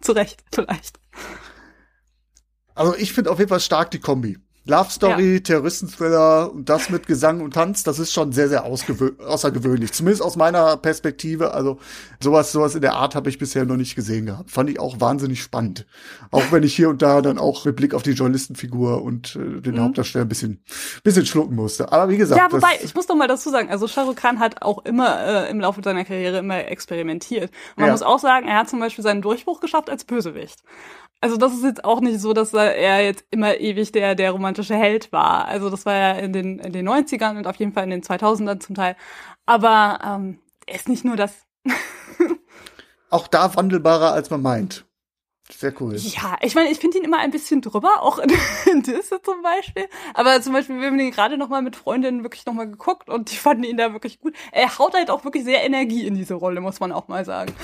zu 0.00 0.12
Recht 0.12 0.44
vielleicht. 0.52 0.98
Also 2.74 2.94
ich 2.94 3.12
finde 3.12 3.30
auf 3.30 3.38
jeden 3.38 3.48
Fall 3.48 3.60
stark 3.60 3.90
die 3.90 4.00
Kombi. 4.00 4.38
Love 4.68 4.90
Story, 4.90 5.34
ja. 5.34 5.40
Terroristenthriller 5.40 6.52
und 6.52 6.68
das 6.68 6.90
mit 6.90 7.06
Gesang 7.06 7.40
und 7.40 7.54
Tanz, 7.54 7.84
das 7.84 7.98
ist 7.98 8.12
schon 8.12 8.32
sehr, 8.32 8.50
sehr 8.50 8.64
außergewöhnlich. 8.64 9.92
Zumindest 9.92 10.22
aus 10.22 10.36
meiner 10.36 10.76
Perspektive. 10.76 11.54
Also 11.54 11.78
sowas, 12.20 12.52
sowas 12.52 12.74
in 12.74 12.82
der 12.82 12.94
Art 12.94 13.14
habe 13.14 13.30
ich 13.30 13.38
bisher 13.38 13.64
noch 13.64 13.78
nicht 13.78 13.96
gesehen 13.96 14.26
gehabt. 14.26 14.50
Fand 14.50 14.68
ich 14.68 14.78
auch 14.78 15.00
wahnsinnig 15.00 15.42
spannend. 15.42 15.86
Auch 16.30 16.52
wenn 16.52 16.62
ich 16.64 16.76
hier 16.76 16.90
und 16.90 17.00
da 17.00 17.22
dann 17.22 17.38
auch 17.38 17.64
mit 17.64 17.76
Blick 17.76 17.94
auf 17.94 18.02
die 18.02 18.10
Journalistenfigur 18.10 19.02
und 19.02 19.36
äh, 19.36 19.62
den 19.62 19.76
mhm. 19.76 19.80
Hauptdarsteller 19.80 20.26
ein 20.26 20.28
bisschen, 20.28 20.62
bisschen 21.02 21.24
schlucken 21.24 21.54
musste. 21.54 21.90
Aber 21.90 22.10
wie 22.10 22.18
gesagt. 22.18 22.38
Ja, 22.38 22.52
wobei, 22.52 22.78
ich 22.82 22.94
muss 22.94 23.06
doch 23.06 23.16
mal 23.16 23.26
dazu 23.26 23.48
sagen, 23.48 23.70
also 23.70 23.88
Shah 23.88 24.02
Rukh 24.02 24.20
Khan 24.20 24.38
hat 24.38 24.60
auch 24.60 24.84
immer 24.84 25.46
äh, 25.46 25.50
im 25.50 25.60
Laufe 25.60 25.80
seiner 25.82 26.04
Karriere 26.04 26.38
immer 26.38 26.66
experimentiert. 26.66 27.50
Und 27.76 27.78
man 27.78 27.86
ja. 27.86 27.92
muss 27.92 28.02
auch 28.02 28.18
sagen, 28.18 28.46
er 28.46 28.58
hat 28.58 28.68
zum 28.68 28.80
Beispiel 28.80 29.02
seinen 29.02 29.22
Durchbruch 29.22 29.60
geschafft 29.60 29.88
als 29.88 30.04
Bösewicht 30.04 30.62
also 31.20 31.36
das 31.36 31.52
ist 31.52 31.64
jetzt 31.64 31.84
auch 31.84 32.00
nicht 32.00 32.20
so, 32.20 32.32
dass 32.32 32.52
er 32.54 33.02
jetzt 33.02 33.24
immer 33.30 33.58
ewig 33.58 33.92
der, 33.92 34.14
der 34.14 34.30
romantische 34.30 34.76
Held 34.76 35.10
war. 35.12 35.46
Also 35.46 35.68
das 35.70 35.84
war 35.84 35.94
ja 35.94 36.12
in 36.12 36.32
den, 36.32 36.58
in 36.58 36.72
den 36.72 36.88
90ern 36.88 37.36
und 37.36 37.46
auf 37.46 37.56
jeden 37.56 37.72
Fall 37.72 37.84
in 37.84 37.90
den 37.90 38.02
2000ern 38.02 38.60
zum 38.60 38.74
Teil. 38.74 38.96
Aber 39.46 39.98
ähm, 40.04 40.38
er 40.66 40.76
ist 40.76 40.88
nicht 40.88 41.04
nur 41.04 41.16
das. 41.16 41.46
auch 43.10 43.26
da 43.26 43.54
wandelbarer, 43.54 44.12
als 44.12 44.30
man 44.30 44.42
meint. 44.42 44.87
Sehr 45.56 45.72
cool. 45.80 45.96
Ja, 45.96 46.36
ich 46.42 46.54
meine, 46.54 46.70
ich 46.70 46.78
finde 46.78 46.98
ihn 46.98 47.04
immer 47.04 47.18
ein 47.18 47.30
bisschen 47.30 47.62
drüber, 47.62 48.02
auch 48.02 48.18
in, 48.18 48.30
in 48.70 48.82
Disse 48.82 49.20
zum 49.22 49.42
Beispiel. 49.42 49.86
Aber 50.14 50.40
zum 50.42 50.52
Beispiel, 50.52 50.78
wir 50.80 50.88
haben 50.88 50.98
ihn 50.98 51.10
gerade 51.10 51.38
noch 51.38 51.48
mal 51.48 51.62
mit 51.62 51.74
Freundinnen 51.74 52.22
wirklich 52.22 52.44
noch 52.44 52.52
mal 52.52 52.68
geguckt 52.68 53.08
und 53.08 53.30
die 53.30 53.36
fanden 53.36 53.64
ihn 53.64 53.76
da 53.76 53.92
wirklich 53.92 54.20
gut. 54.20 54.34
Er 54.52 54.78
haut 54.78 54.94
halt 54.94 55.10
auch 55.10 55.24
wirklich 55.24 55.44
sehr 55.44 55.64
Energie 55.64 56.06
in 56.06 56.14
diese 56.14 56.34
Rolle, 56.34 56.60
muss 56.60 56.80
man 56.80 56.92
auch 56.92 57.08
mal 57.08 57.24
sagen. 57.24 57.54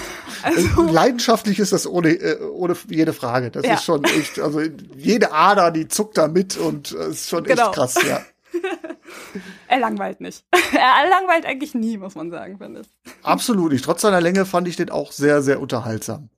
Also, 0.42 0.82
Leidenschaftlich 0.82 1.58
ist 1.58 1.72
das 1.72 1.86
ohne, 1.86 2.10
äh, 2.10 2.42
ohne 2.42 2.74
jede 2.88 3.12
Frage. 3.12 3.50
Das 3.50 3.66
ja. 3.66 3.74
ist 3.74 3.84
schon 3.84 4.02
echt, 4.04 4.40
also 4.40 4.60
jede 4.96 5.32
Ader, 5.32 5.70
die 5.70 5.86
zuckt 5.86 6.16
da 6.16 6.26
mit 6.26 6.56
und 6.56 6.92
äh, 6.92 7.10
ist 7.10 7.28
schon 7.28 7.44
genau. 7.44 7.66
echt 7.66 7.74
krass, 7.74 7.98
ja. 8.08 8.20
er 9.68 9.78
langweilt 9.78 10.20
nicht. 10.20 10.44
er 10.72 11.08
langweilt 11.08 11.44
eigentlich 11.44 11.74
nie, 11.74 11.98
muss 11.98 12.14
man 12.14 12.30
sagen, 12.30 12.58
finde 12.58 12.80
ich. 12.80 12.88
Absolut 13.22 13.72
nicht. 13.72 13.84
Trotz 13.84 14.02
seiner 14.02 14.20
Länge 14.20 14.46
fand 14.46 14.68
ich 14.68 14.76
den 14.76 14.90
auch 14.90 15.12
sehr, 15.12 15.42
sehr 15.42 15.60
unterhaltsam. 15.60 16.30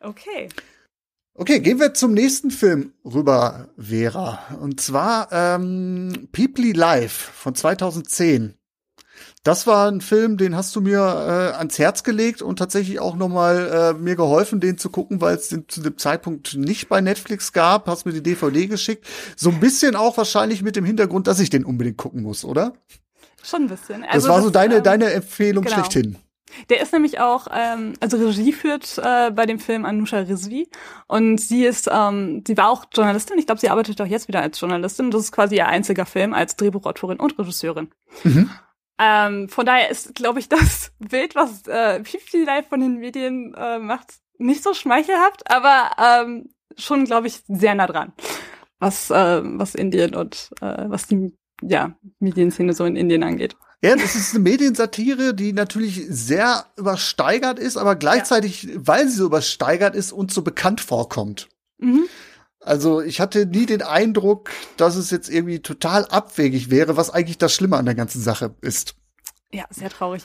Okay. 0.00 0.48
Okay, 1.34 1.60
gehen 1.60 1.78
wir 1.78 1.94
zum 1.94 2.12
nächsten 2.12 2.50
Film 2.50 2.92
rüber, 3.04 3.68
Vera. 3.78 4.40
Und 4.60 4.80
zwar 4.80 5.28
ähm, 5.30 6.28
Peoply 6.32 6.72
Life 6.72 7.32
von 7.32 7.54
2010. 7.54 8.54
Das 9.42 9.66
war 9.66 9.90
ein 9.90 10.02
Film, 10.02 10.36
den 10.36 10.54
hast 10.54 10.76
du 10.76 10.82
mir 10.82 10.98
äh, 10.98 11.56
ans 11.56 11.78
Herz 11.78 12.02
gelegt 12.02 12.42
und 12.42 12.58
tatsächlich 12.58 13.00
auch 13.00 13.16
nochmal 13.16 13.94
äh, 13.96 13.98
mir 13.98 14.16
geholfen, 14.16 14.60
den 14.60 14.76
zu 14.76 14.90
gucken, 14.90 15.22
weil 15.22 15.36
es 15.36 15.48
den 15.48 15.66
zu 15.66 15.80
dem 15.80 15.96
Zeitpunkt 15.96 16.56
nicht 16.56 16.90
bei 16.90 17.00
Netflix 17.00 17.54
gab. 17.54 17.86
Hast 17.86 18.04
mir 18.04 18.12
die 18.12 18.22
DVD 18.22 18.66
geschickt. 18.66 19.06
So 19.36 19.48
ein 19.48 19.60
bisschen 19.60 19.96
auch 19.96 20.18
wahrscheinlich 20.18 20.62
mit 20.62 20.76
dem 20.76 20.84
Hintergrund, 20.84 21.26
dass 21.26 21.40
ich 21.40 21.48
den 21.48 21.64
unbedingt 21.64 21.96
gucken 21.96 22.22
muss, 22.22 22.44
oder? 22.44 22.74
Schon 23.42 23.62
ein 23.62 23.68
bisschen. 23.68 24.04
Also 24.04 24.26
das 24.26 24.36
war 24.36 24.42
so 24.42 24.50
deine, 24.50 24.76
ähm, 24.76 24.82
deine 24.82 25.10
Empfehlung 25.12 25.64
genau. 25.64 25.76
schlechthin. 25.76 26.16
Der 26.68 26.80
ist 26.80 26.92
nämlich 26.92 27.20
auch, 27.20 27.46
ähm, 27.52 27.94
also 28.00 28.16
Regie 28.16 28.52
führt 28.52 28.98
äh, 28.98 29.30
bei 29.30 29.46
dem 29.46 29.58
Film 29.58 29.84
Anusha 29.84 30.18
Rizvi 30.18 30.68
und 31.06 31.40
sie 31.40 31.64
ist, 31.64 31.88
ähm, 31.92 32.42
sie 32.46 32.56
war 32.56 32.70
auch 32.70 32.84
Journalistin. 32.92 33.38
Ich 33.38 33.46
glaube, 33.46 33.60
sie 33.60 33.68
arbeitet 33.68 34.00
auch 34.00 34.06
jetzt 34.06 34.28
wieder 34.28 34.42
als 34.42 34.60
Journalistin. 34.60 35.10
Das 35.10 35.22
ist 35.22 35.32
quasi 35.32 35.56
ihr 35.56 35.66
einziger 35.66 36.06
Film 36.06 36.34
als 36.34 36.56
Drehbuchautorin 36.56 37.20
und 37.20 37.38
Regisseurin. 37.38 37.90
Mhm. 38.24 38.50
Ähm, 38.98 39.48
von 39.48 39.64
daher 39.64 39.90
ist, 39.90 40.14
glaube 40.14 40.40
ich, 40.40 40.48
das 40.48 40.92
Bild, 40.98 41.34
was 41.34 41.66
äh, 41.66 42.04
Fifty 42.04 42.44
Life 42.44 42.68
von 42.68 42.80
den 42.80 42.98
Medien 42.98 43.54
äh, 43.54 43.78
macht, 43.78 44.14
nicht 44.38 44.62
so 44.62 44.74
schmeichelhaft, 44.74 45.50
aber 45.50 45.90
ähm, 45.98 46.50
schon, 46.76 47.04
glaube 47.04 47.26
ich, 47.26 47.42
sehr 47.48 47.74
nah 47.74 47.86
dran, 47.86 48.12
was 48.78 49.10
äh, 49.10 49.40
was 49.42 49.74
Indien 49.74 50.14
und 50.14 50.50
äh, 50.60 50.84
was 50.88 51.06
die 51.06 51.32
ja 51.62 51.92
Medienszene 52.18 52.72
so 52.72 52.84
in 52.84 52.96
Indien 52.96 53.22
angeht. 53.22 53.56
Ja, 53.82 53.96
das 53.96 54.14
ist 54.14 54.34
eine 54.34 54.42
Mediensatire, 54.42 55.34
die 55.34 55.54
natürlich 55.54 56.04
sehr 56.08 56.66
übersteigert 56.76 57.58
ist, 57.58 57.78
aber 57.78 57.96
gleichzeitig, 57.96 58.64
ja. 58.64 58.70
weil 58.76 59.08
sie 59.08 59.16
so 59.16 59.26
übersteigert 59.26 59.94
ist, 59.94 60.12
uns 60.12 60.34
so 60.34 60.42
bekannt 60.42 60.82
vorkommt. 60.82 61.48
Mhm. 61.78 62.04
Also 62.60 63.00
ich 63.00 63.20
hatte 63.20 63.46
nie 63.46 63.64
den 63.64 63.80
Eindruck, 63.80 64.50
dass 64.76 64.96
es 64.96 65.10
jetzt 65.10 65.30
irgendwie 65.30 65.60
total 65.60 66.04
abwegig 66.04 66.68
wäre, 66.68 66.98
was 66.98 67.08
eigentlich 67.08 67.38
das 67.38 67.54
Schlimme 67.54 67.78
an 67.78 67.86
der 67.86 67.94
ganzen 67.94 68.20
Sache 68.20 68.54
ist. 68.60 68.96
Ja, 69.50 69.64
sehr 69.70 69.88
traurig. 69.88 70.24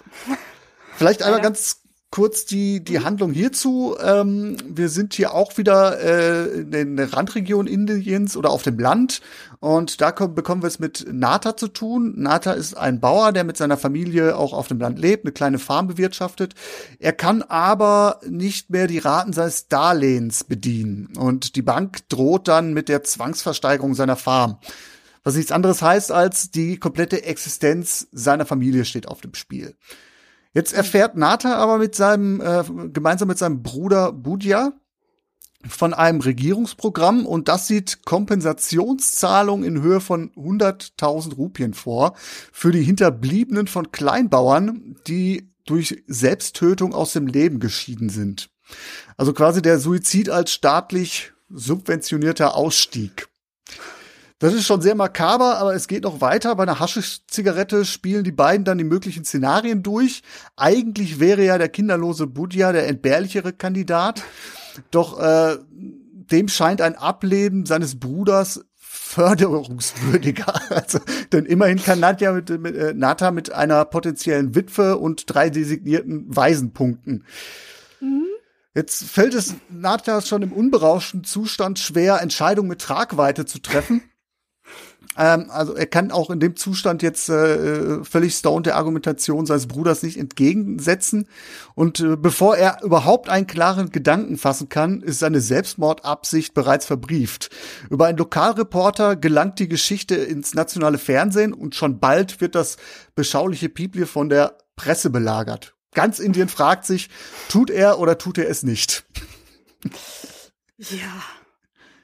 Vielleicht 0.97 1.23
einmal 1.23 1.41
ganz 1.41 1.81
kurz 2.15 2.45
die, 2.45 2.81
die 2.81 3.01
Handlung 3.01 3.33
hierzu. 3.33 3.97
Ähm, 4.01 4.55
wir 4.65 4.87
sind 4.87 5.15
hier 5.15 5.33
auch 5.33 5.57
wieder 5.57 5.99
äh, 5.99 6.61
in 6.61 6.95
der 6.95 7.11
Randregion 7.11 7.67
Indiens 7.67 8.37
oder 8.37 8.51
auf 8.51 8.63
dem 8.63 8.79
Land. 8.79 9.19
Und 9.59 9.99
da 9.99 10.13
kommen, 10.13 10.33
bekommen 10.33 10.63
wir 10.63 10.67
es 10.67 10.79
mit 10.79 11.05
Nata 11.11 11.57
zu 11.57 11.67
tun. 11.67 12.13
Nata 12.15 12.53
ist 12.53 12.77
ein 12.77 13.01
Bauer, 13.01 13.33
der 13.33 13.43
mit 13.43 13.57
seiner 13.57 13.75
Familie 13.75 14.37
auch 14.37 14.53
auf 14.53 14.69
dem 14.69 14.79
Land 14.79 14.97
lebt, 14.97 15.25
eine 15.25 15.33
kleine 15.33 15.59
Farm 15.59 15.87
bewirtschaftet. 15.87 16.53
Er 16.99 17.11
kann 17.11 17.41
aber 17.41 18.21
nicht 18.25 18.69
mehr 18.69 18.87
die 18.87 18.99
Raten 18.99 19.33
seines 19.33 19.67
Darlehens 19.67 20.45
bedienen. 20.45 21.09
Und 21.17 21.57
die 21.57 21.63
Bank 21.63 22.07
droht 22.07 22.47
dann 22.47 22.73
mit 22.73 22.87
der 22.87 23.03
Zwangsversteigerung 23.03 23.93
seiner 23.93 24.15
Farm. 24.15 24.59
Was 25.25 25.35
nichts 25.35 25.51
anderes 25.51 25.81
heißt, 25.81 26.13
als 26.13 26.49
die 26.49 26.77
komplette 26.77 27.25
Existenz 27.25 28.07
seiner 28.13 28.45
Familie 28.45 28.85
steht 28.85 29.09
auf 29.09 29.19
dem 29.19 29.33
Spiel. 29.33 29.75
Jetzt 30.55 30.73
erfährt 30.73 31.17
Nata 31.17 31.55
aber 31.57 31.77
mit 31.77 31.95
seinem, 31.95 32.39
äh, 32.39 32.63
gemeinsam 32.93 33.27
mit 33.27 33.37
seinem 33.37 33.61
Bruder 33.61 34.13
Budja 34.13 34.71
von 35.67 35.93
einem 35.93 36.21
Regierungsprogramm 36.21 37.25
und 37.25 37.49
das 37.49 37.67
sieht 37.67 38.05
Kompensationszahlungen 38.05 39.67
in 39.67 39.81
Höhe 39.81 39.99
von 39.99 40.31
100.000 40.31 41.35
Rupien 41.35 41.73
vor 41.73 42.15
für 42.53 42.71
die 42.71 42.83
Hinterbliebenen 42.83 43.67
von 43.67 43.91
Kleinbauern, 43.91 44.95
die 45.07 45.51
durch 45.65 46.03
Selbsttötung 46.07 46.93
aus 46.93 47.11
dem 47.11 47.27
Leben 47.27 47.59
geschieden 47.59 48.07
sind. 48.07 48.49
Also 49.17 49.33
quasi 49.33 49.61
der 49.61 49.79
Suizid 49.79 50.29
als 50.29 50.53
staatlich 50.53 51.33
subventionierter 51.49 52.55
Ausstieg. 52.55 53.27
Das 54.39 54.53
ist 54.53 54.65
schon 54.65 54.81
sehr 54.81 54.95
makaber, 54.95 55.57
aber 55.57 55.75
es 55.75 55.87
geht 55.87 56.03
noch 56.03 56.19
weiter. 56.19 56.55
Bei 56.55 56.63
einer 56.63 56.79
Haschisch-Zigarette 56.79 57.85
spielen 57.85 58.25
die 58.25 58.33
beiden 58.33 58.65
dann 58.65 58.77
die 58.77 58.83
möglichen 58.83 59.23
Szenarien 59.23 59.81
durch. 59.81 60.23
Eigentlich 60.57 61.21
wäre 61.21 61.45
ja 61.45 61.57
der 61.57 61.69
kinderlose 61.69 62.27
Budja 62.27 62.73
der 62.73 62.87
entbehrlichere 62.87 63.53
Kandidat. 63.53 64.23
Doch 64.91 65.19
äh, 65.19 65.57
dem 65.71 66.49
scheint 66.49 66.81
ein 66.81 66.95
Ableben 66.95 67.65
seines 67.65 67.99
Bruders 67.99 68.65
förderungswürdiger. 68.75 70.53
Also, 70.69 70.99
denn 71.31 71.45
immerhin 71.45 71.81
kann 71.81 71.99
Nadja 72.01 72.33
mit, 72.33 72.49
mit, 72.49 72.75
äh, 72.75 72.93
Nata 72.93 73.31
mit 73.31 73.53
einer 73.53 73.85
potenziellen 73.85 74.55
Witwe 74.55 74.97
und 74.97 75.23
drei 75.27 75.49
designierten 75.49 76.35
Waisenpunkten. 76.35 77.23
Mhm. 78.01 78.25
Jetzt 78.73 79.05
fällt 79.05 79.33
es 79.33 79.55
Nadja 79.69 80.21
schon 80.21 80.41
im 80.41 80.51
unberauschten 80.51 81.23
Zustand 81.23 81.79
schwer, 81.79 82.21
Entscheidungen 82.21 82.67
mit 82.67 82.81
Tragweite 82.81 83.45
zu 83.45 83.59
treffen. 83.59 84.01
Ähm, 85.17 85.49
also 85.49 85.73
er 85.75 85.85
kann 85.85 86.11
auch 86.11 86.29
in 86.29 86.39
dem 86.39 86.55
Zustand 86.55 87.01
jetzt 87.01 87.29
äh, 87.29 88.03
völlig 88.03 88.35
stoned 88.35 88.65
der 88.65 88.75
Argumentation 88.75 89.45
seines 89.45 89.67
Bruders 89.67 90.03
nicht 90.03 90.17
entgegensetzen. 90.17 91.27
Und 91.73 91.99
äh, 91.99 92.15
bevor 92.15 92.57
er 92.57 92.83
überhaupt 92.83 93.29
einen 93.29 93.47
klaren 93.47 93.91
Gedanken 93.91 94.37
fassen 94.37 94.69
kann, 94.69 95.01
ist 95.01 95.19
seine 95.19 95.41
Selbstmordabsicht 95.41 96.53
bereits 96.53 96.85
verbrieft. 96.85 97.49
Über 97.89 98.07
einen 98.07 98.17
Lokalreporter 98.17 99.15
gelangt 99.15 99.59
die 99.59 99.69
Geschichte 99.69 100.15
ins 100.15 100.53
nationale 100.53 100.97
Fernsehen 100.97 101.53
und 101.53 101.75
schon 101.75 101.99
bald 101.99 102.41
wird 102.41 102.55
das 102.55 102.77
beschauliche 103.15 103.69
Piepli 103.69 104.05
von 104.05 104.29
der 104.29 104.57
Presse 104.75 105.09
belagert. 105.09 105.75
Ganz 105.93 106.19
Indien 106.19 106.49
fragt 106.49 106.85
sich, 106.85 107.09
tut 107.47 107.69
er 107.69 107.99
oder 107.99 108.17
tut 108.17 108.37
er 108.37 108.49
es 108.49 108.63
nicht? 108.63 109.05
Ja. 110.77 111.23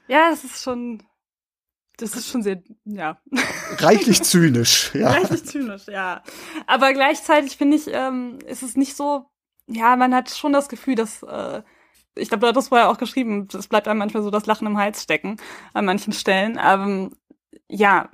Ja, 0.08 0.30
das 0.30 0.44
ist 0.44 0.62
schon 0.62 1.02
das 2.02 2.16
ist 2.16 2.28
schon 2.28 2.42
sehr, 2.42 2.62
ja. 2.84 3.20
Reichlich 3.78 4.22
zynisch, 4.22 4.92
ja. 4.94 5.10
Reichlich 5.10 5.44
zynisch, 5.44 5.86
ja. 5.86 6.22
Aber 6.66 6.92
gleichzeitig 6.92 7.56
finde 7.56 7.76
ich, 7.76 7.86
ähm, 7.88 8.38
ist 8.46 8.62
es 8.62 8.76
nicht 8.76 8.96
so, 8.96 9.26
ja, 9.68 9.96
man 9.96 10.14
hat 10.14 10.30
schon 10.30 10.52
das 10.52 10.68
Gefühl, 10.68 10.96
dass, 10.96 11.22
äh, 11.22 11.62
ich 12.16 12.28
glaube, 12.28 12.40
du 12.40 12.48
hattest 12.48 12.68
vorher 12.68 12.90
auch 12.90 12.98
geschrieben, 12.98 13.48
es 13.56 13.68
bleibt 13.68 13.88
einem 13.88 13.98
manchmal 13.98 14.22
so 14.22 14.30
das 14.30 14.46
Lachen 14.46 14.66
im 14.66 14.76
Hals 14.76 15.02
stecken 15.02 15.36
an 15.72 15.84
manchen 15.84 16.12
Stellen. 16.12 16.58
Aber 16.58 16.82
ähm, 16.82 17.16
ja, 17.68 18.10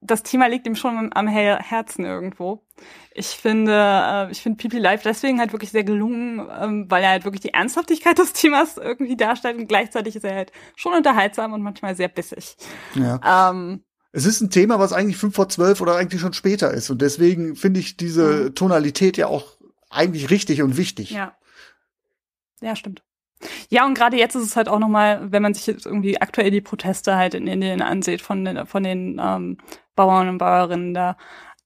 das 0.00 0.22
Thema 0.22 0.46
liegt 0.46 0.66
ihm 0.66 0.76
schon 0.76 1.10
am 1.12 1.28
Herzen 1.28 2.04
irgendwo. 2.04 2.64
Ich 3.12 3.28
finde, 3.28 3.72
äh, 3.72 4.30
ich 4.30 4.40
finde 4.40 4.56
Pipi 4.56 4.78
Live 4.78 5.02
deswegen 5.02 5.38
halt 5.38 5.52
wirklich 5.52 5.70
sehr 5.70 5.84
gelungen, 5.84 6.48
ähm, 6.58 6.86
weil 6.88 7.02
er 7.02 7.10
halt 7.10 7.24
wirklich 7.24 7.42
die 7.42 7.52
Ernsthaftigkeit 7.52 8.18
des 8.18 8.32
Themas 8.32 8.76
irgendwie 8.78 9.16
darstellt 9.16 9.58
und 9.58 9.66
gleichzeitig 9.68 10.16
ist 10.16 10.24
er 10.24 10.34
halt 10.34 10.52
schon 10.76 10.94
unterhaltsam 10.94 11.52
und 11.52 11.62
manchmal 11.62 11.94
sehr 11.94 12.08
bissig. 12.08 12.56
Ja. 12.94 13.50
Ähm, 13.50 13.84
es 14.12 14.26
ist 14.26 14.40
ein 14.40 14.50
Thema, 14.50 14.78
was 14.78 14.92
eigentlich 14.92 15.18
fünf 15.18 15.34
vor 15.34 15.48
zwölf 15.48 15.80
oder 15.80 15.96
eigentlich 15.96 16.20
schon 16.20 16.32
später 16.32 16.72
ist 16.72 16.90
und 16.90 17.02
deswegen 17.02 17.54
finde 17.54 17.80
ich 17.80 17.96
diese 17.96 18.44
mhm. 18.44 18.54
Tonalität 18.54 19.16
ja 19.16 19.26
auch 19.26 19.56
eigentlich 19.90 20.30
richtig 20.30 20.62
und 20.62 20.76
wichtig. 20.76 21.10
Ja. 21.10 21.36
Ja, 22.62 22.76
stimmt. 22.76 23.02
Ja, 23.70 23.86
und 23.86 23.94
gerade 23.94 24.16
jetzt 24.16 24.34
ist 24.34 24.44
es 24.44 24.56
halt 24.56 24.68
auch 24.68 24.78
nochmal, 24.78 25.32
wenn 25.32 25.42
man 25.42 25.54
sich 25.54 25.66
jetzt 25.66 25.86
irgendwie 25.86 26.20
aktuell 26.20 26.50
die 26.50 26.60
Proteste 26.60 27.16
halt 27.16 27.34
in 27.34 27.46
Indien 27.46 27.82
ansieht 27.82 28.20
von 28.20 28.44
den, 28.44 28.66
von 28.66 28.82
den 28.82 29.20
ähm, 29.22 29.58
Bauern 29.96 30.28
und 30.28 30.38
Bäuerinnen, 30.38 30.94
da 30.94 31.16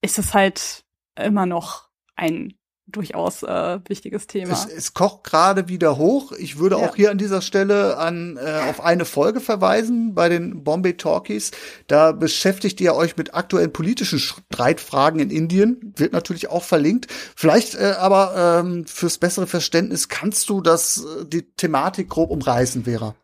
ist 0.01 0.19
es 0.19 0.33
halt 0.33 0.85
immer 1.15 1.45
noch 1.45 1.89
ein 2.15 2.53
durchaus 2.87 3.43
äh, 3.43 3.79
wichtiges 3.87 4.27
Thema. 4.27 4.53
Es, 4.53 4.65
es 4.65 4.93
kocht 4.93 5.23
gerade 5.23 5.67
wieder 5.67 5.97
hoch. 5.97 6.31
Ich 6.33 6.59
würde 6.59 6.77
ja. 6.79 6.87
auch 6.87 6.95
hier 6.95 7.11
an 7.11 7.17
dieser 7.17 7.41
Stelle 7.41 7.97
an 7.97 8.37
äh, 8.37 8.69
auf 8.69 8.81
eine 8.81 9.05
Folge 9.05 9.39
verweisen 9.39 10.13
bei 10.13 10.29
den 10.29 10.63
Bombay 10.63 10.95
Talkies. 10.95 11.51
Da 11.87 12.11
beschäftigt 12.11 12.79
ihr 12.81 12.95
euch 12.95 13.17
mit 13.17 13.33
aktuellen 13.33 13.73
politischen 13.73 14.19
Streitfragen 14.19 15.19
in 15.19 15.31
Indien. 15.31 15.93
Wird 15.95 16.13
natürlich 16.13 16.49
auch 16.49 16.63
verlinkt. 16.63 17.07
Vielleicht 17.35 17.75
äh, 17.75 17.95
aber 17.97 18.61
ähm, 18.63 18.85
fürs 18.85 19.17
bessere 19.17 19.47
Verständnis 19.47 20.07
kannst 20.07 20.49
du 20.49 20.61
das 20.61 21.03
äh, 21.03 21.25
die 21.25 21.43
Thematik 21.55 22.09
grob 22.09 22.29
umreißen, 22.29 22.83
Vera. 22.83 23.15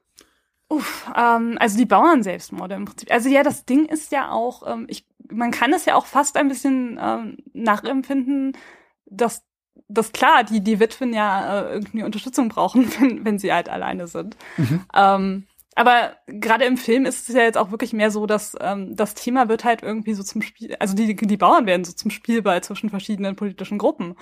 Uff, 0.69 1.05
ähm, 1.15 1.57
also 1.59 1.77
die 1.77 1.85
Bauern-Selbstmorde 1.85 2.75
im 2.75 2.85
Prinzip. 2.85 3.11
Also 3.11 3.27
ja, 3.29 3.43
das 3.43 3.65
Ding 3.65 3.85
ist 3.85 4.11
ja 4.13 4.31
auch, 4.31 4.63
ähm, 4.65 4.85
ich, 4.87 5.05
man 5.29 5.51
kann 5.51 5.73
es 5.73 5.85
ja 5.85 5.95
auch 5.95 6.05
fast 6.05 6.37
ein 6.37 6.47
bisschen 6.47 6.97
ähm, 7.01 7.37
nachempfinden, 7.53 8.53
dass 9.05 9.43
dass 9.87 10.11
klar, 10.11 10.43
die, 10.43 10.61
die 10.61 10.79
Witwen 10.79 11.13
ja 11.13 11.61
äh, 11.61 11.73
irgendwie 11.73 12.03
Unterstützung 12.03 12.49
brauchen, 12.49 12.91
wenn, 12.99 13.25
wenn 13.25 13.39
sie 13.39 13.53
halt 13.53 13.69
alleine 13.69 14.07
sind. 14.07 14.35
Mhm. 14.57 14.85
Ähm, 14.93 15.47
aber 15.75 16.17
gerade 16.27 16.65
im 16.65 16.75
Film 16.77 17.05
ist 17.05 17.29
es 17.29 17.35
ja 17.35 17.43
jetzt 17.43 17.57
auch 17.57 17.71
wirklich 17.71 17.93
mehr 17.93 18.11
so, 18.11 18.25
dass 18.25 18.57
ähm, 18.59 18.95
das 18.95 19.13
Thema 19.13 19.47
wird 19.47 19.63
halt 19.63 19.83
irgendwie 19.83 20.13
so 20.13 20.21
zum 20.21 20.41
Spiel, 20.41 20.75
also 20.79 20.95
die, 20.95 21.15
die 21.15 21.37
Bauern 21.37 21.65
werden 21.65 21.85
so 21.85 21.93
zum 21.93 22.11
Spielball 22.11 22.61
zwischen 22.61 22.89
verschiedenen 22.89 23.37
politischen 23.37 23.77
Gruppen. 23.77 24.15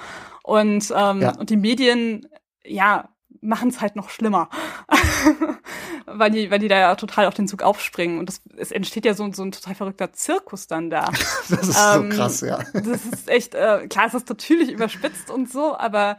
Und, 0.43 0.93
ähm, 0.95 1.22
ja. 1.22 1.36
und 1.38 1.50
die 1.50 1.58
Medien, 1.58 2.28
ja, 2.64 3.10
machen 3.42 3.70
es 3.70 3.82
halt 3.82 3.96
noch 3.96 4.10
schlimmer. 4.10 4.50
weil, 6.06 6.32
die, 6.32 6.52
weil 6.52 6.60
die 6.60 6.68
da 6.68 6.80
ja 6.80 6.96
total 6.96 7.26
auf 7.26 7.34
den 7.34 7.48
Zug 7.48 7.64
aufspringen. 7.64 8.20
Und 8.20 8.28
das, 8.28 8.42
es 8.58 8.72
entsteht 8.72 9.06
ja 9.06 9.14
so, 9.14 9.32
so 9.32 9.44
ein 9.44 9.52
total 9.52 9.76
verrückter 9.76 10.12
Zirkus 10.14 10.68
dann 10.68 10.90
da. 10.90 11.06
das 11.50 11.70
ist 11.70 11.78
ähm, 11.78 12.12
so 12.12 12.18
krass, 12.18 12.42
ja. 12.42 12.60
Das 12.74 13.06
ist 13.06 13.30
echt, 13.30 13.56
äh, 13.56 13.88
klar, 13.88 14.08
es 14.08 14.14
ist 14.14 14.30
natürlich 14.30 14.72
überspitzt 14.72 15.30
und 15.30 15.50
so, 15.50 15.78
aber 15.78 16.18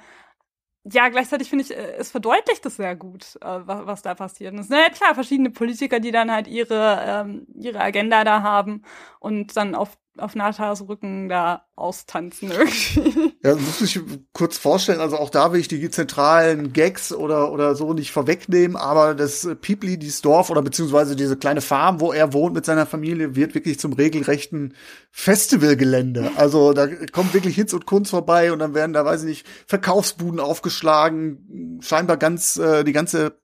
ja, 0.84 1.08
gleichzeitig 1.08 1.50
finde 1.50 1.64
ich, 1.64 1.76
äh, 1.76 1.96
es 1.98 2.10
verdeutlicht 2.10 2.64
es 2.64 2.76
sehr 2.76 2.96
gut, 2.96 3.36
äh, 3.42 3.60
was, 3.66 3.86
was 3.86 4.02
da 4.02 4.14
passiert. 4.14 4.54
Und 4.54 4.60
es 4.60 4.68
sind 4.68 4.78
ja 4.78 4.88
klar 4.88 5.14
verschiedene 5.14 5.50
Politiker, 5.50 6.00
die 6.00 6.10
dann 6.10 6.32
halt 6.32 6.46
ihre, 6.48 7.04
ähm, 7.06 7.46
ihre 7.54 7.80
Agenda 7.80 8.24
da 8.24 8.42
haben 8.42 8.82
und 9.18 9.56
dann 9.56 9.74
auf 9.74 9.98
auf 10.18 10.34
Natas 10.34 10.86
Rücken 10.86 11.28
da 11.28 11.66
austanzen 11.76 12.50
irgendwie. 12.50 13.32
Ja, 13.42 13.54
muss 13.54 13.80
ich 13.80 13.98
kurz 14.34 14.58
vorstellen, 14.58 15.00
also 15.00 15.16
auch 15.16 15.30
da 15.30 15.50
will 15.50 15.60
ich 15.60 15.68
die 15.68 15.88
zentralen 15.88 16.74
Gags 16.74 17.10
oder, 17.10 17.50
oder 17.52 17.74
so 17.74 17.94
nicht 17.94 18.10
vorwegnehmen, 18.12 18.76
aber 18.76 19.14
das 19.14 19.48
Piepli, 19.62 19.98
dieses 19.98 20.20
Dorf 20.20 20.50
oder 20.50 20.60
beziehungsweise 20.60 21.16
diese 21.16 21.38
kleine 21.38 21.62
Farm, 21.62 22.00
wo 22.00 22.12
er 22.12 22.34
wohnt 22.34 22.54
mit 22.54 22.66
seiner 22.66 22.84
Familie, 22.84 23.36
wird 23.36 23.54
wirklich 23.54 23.80
zum 23.80 23.94
regelrechten 23.94 24.74
Festivalgelände. 25.10 26.32
Also 26.36 26.74
da 26.74 26.86
kommt 26.86 27.32
wirklich 27.32 27.54
Hinz 27.54 27.72
und 27.72 27.86
Kunst 27.86 28.10
vorbei 28.10 28.52
und 28.52 28.58
dann 28.58 28.74
werden 28.74 28.92
da, 28.92 29.06
weiß 29.06 29.22
ich 29.22 29.28
nicht, 29.28 29.46
Verkaufsbuden 29.66 30.38
aufgeschlagen, 30.38 31.78
scheinbar 31.80 32.18
ganz, 32.18 32.58
äh, 32.58 32.84
die 32.84 32.92
ganze 32.92 33.40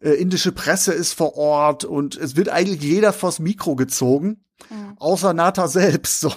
äh, 0.00 0.10
indische 0.10 0.52
Presse 0.52 0.92
ist 0.92 1.14
vor 1.14 1.36
Ort 1.36 1.84
und 1.84 2.16
es 2.16 2.36
wird 2.36 2.50
eigentlich 2.50 2.82
jeder 2.82 3.12
vors 3.12 3.40
Mikro 3.40 3.74
gezogen. 3.74 4.44
Mhm. 4.70 4.94
Außer 4.98 5.34
Nata 5.34 5.68
selbst. 5.68 6.20
So. 6.20 6.32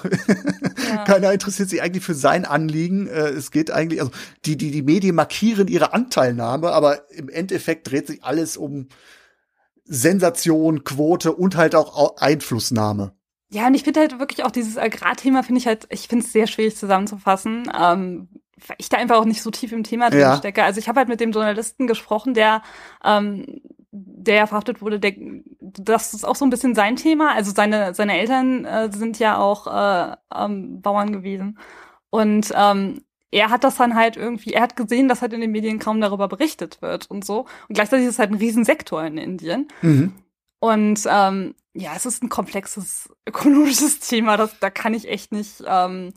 Ja. 0.88 1.03
Keiner 1.05 1.34
interessiert 1.34 1.69
sich 1.69 1.82
eigentlich 1.82 2.03
für 2.03 2.13
sein 2.13 2.45
Anliegen. 2.45 3.07
Äh, 3.07 3.30
es 3.30 3.51
geht 3.51 3.72
eigentlich, 3.72 4.01
also 4.01 4.11
die, 4.45 4.57
die, 4.57 4.72
die 4.72 4.84
Medien 4.84 5.15
markieren 5.15 5.67
ihre 5.67 5.93
Anteilnahme, 5.93 6.72
aber 6.72 7.09
im 7.11 7.30
Endeffekt 7.30 7.89
dreht 7.89 8.07
sich 8.07 8.24
alles 8.24 8.57
um 8.57 8.88
Sensation, 9.86 10.84
Quote 10.84 11.34
und 11.34 11.57
halt 11.57 11.76
auch 11.76 12.17
Einflussnahme. 12.17 13.13
Ja, 13.49 13.67
und 13.67 13.74
ich 13.74 13.84
finde 13.84 13.99
halt 13.99 14.17
wirklich 14.19 14.45
auch 14.45 14.51
dieses 14.51 14.78
Agrarthema 14.78 15.43
finde 15.43 15.59
ich 15.59 15.67
halt, 15.67 15.86
ich 15.89 16.07
finde 16.07 16.24
es 16.26 16.32
sehr 16.32 16.47
schwierig 16.47 16.78
zusammenzufassen, 16.78 17.69
ähm, 17.78 18.30
weil 18.65 18.78
ich 18.80 18.88
da 18.88 18.97
einfach 18.97 19.17
auch 19.17 19.26
nicht 19.26 19.41
so 19.41 19.51
tief 19.51 19.74
im 19.74 19.84
Thema 19.84 20.09
drin 20.09 20.22
ja. 20.22 20.38
stecke. 20.38 20.63
Also 20.63 20.80
ich 20.80 20.88
habe 20.88 20.99
halt 20.99 21.09
mit 21.09 21.19
dem 21.19 21.32
Journalisten 21.32 21.86
gesprochen, 21.86 22.34
der 22.34 22.61
ähm, 23.03 23.61
der 23.92 24.48
verhaftet 24.48 24.82
wurde, 24.82 25.00
der, 25.00 25.14
das 25.60 26.14
ist 26.14 26.24
auch 26.24 26.36
so 26.36 26.46
ein 26.46 26.50
bisschen 26.50 26.76
sein 26.76 26.96
Thema. 26.96 27.34
Also 27.36 27.52
seine, 27.54 27.94
seine 27.94 28.18
Eltern 28.18 28.66
äh, 28.66 28.92
sind 28.92 29.20
ja 29.20 29.38
auch 29.38 29.68
äh, 29.68 30.16
ähm, 30.34 30.82
Bauern 30.82 31.12
gewesen. 31.12 31.60
Und 32.10 32.54
ähm, 32.56 33.02
er 33.32 33.50
hat 33.50 33.64
das 33.64 33.78
dann 33.78 33.96
halt 33.96 34.18
irgendwie, 34.18 34.54
er 34.54 34.62
hat 34.62 34.76
gesehen, 34.76 35.08
dass 35.08 35.22
halt 35.22 35.34
in 35.34 35.42
den 35.42 35.52
Medien 35.52 35.80
kaum 35.80 36.00
darüber 36.02 36.28
berichtet 36.28 36.82
wird 36.82 37.10
und 37.10 37.26
so. 37.26 37.42
Und 37.68 37.76
gleichzeitig 37.76 38.06
ist 38.06 38.14
es 38.14 38.20
halt 38.20 38.32
ein 38.32 38.38
Riesensektor 38.38 39.04
in 39.04 39.18
Indien. 39.18 39.68
Mhm. 39.82 40.14
Und 40.60 41.02
ähm, 41.10 41.56
ja, 41.74 41.92
es 41.96 42.06
ist 42.06 42.24
ein 42.24 42.30
komplexes 42.30 43.10
ökologisches 43.28 44.00
Thema, 44.08 44.38
das, 44.38 44.58
da 44.60 44.70
kann 44.70 44.94
ich 44.94 45.08
echt 45.08 45.32
nicht. 45.32 45.64
Ähm, 45.66 46.14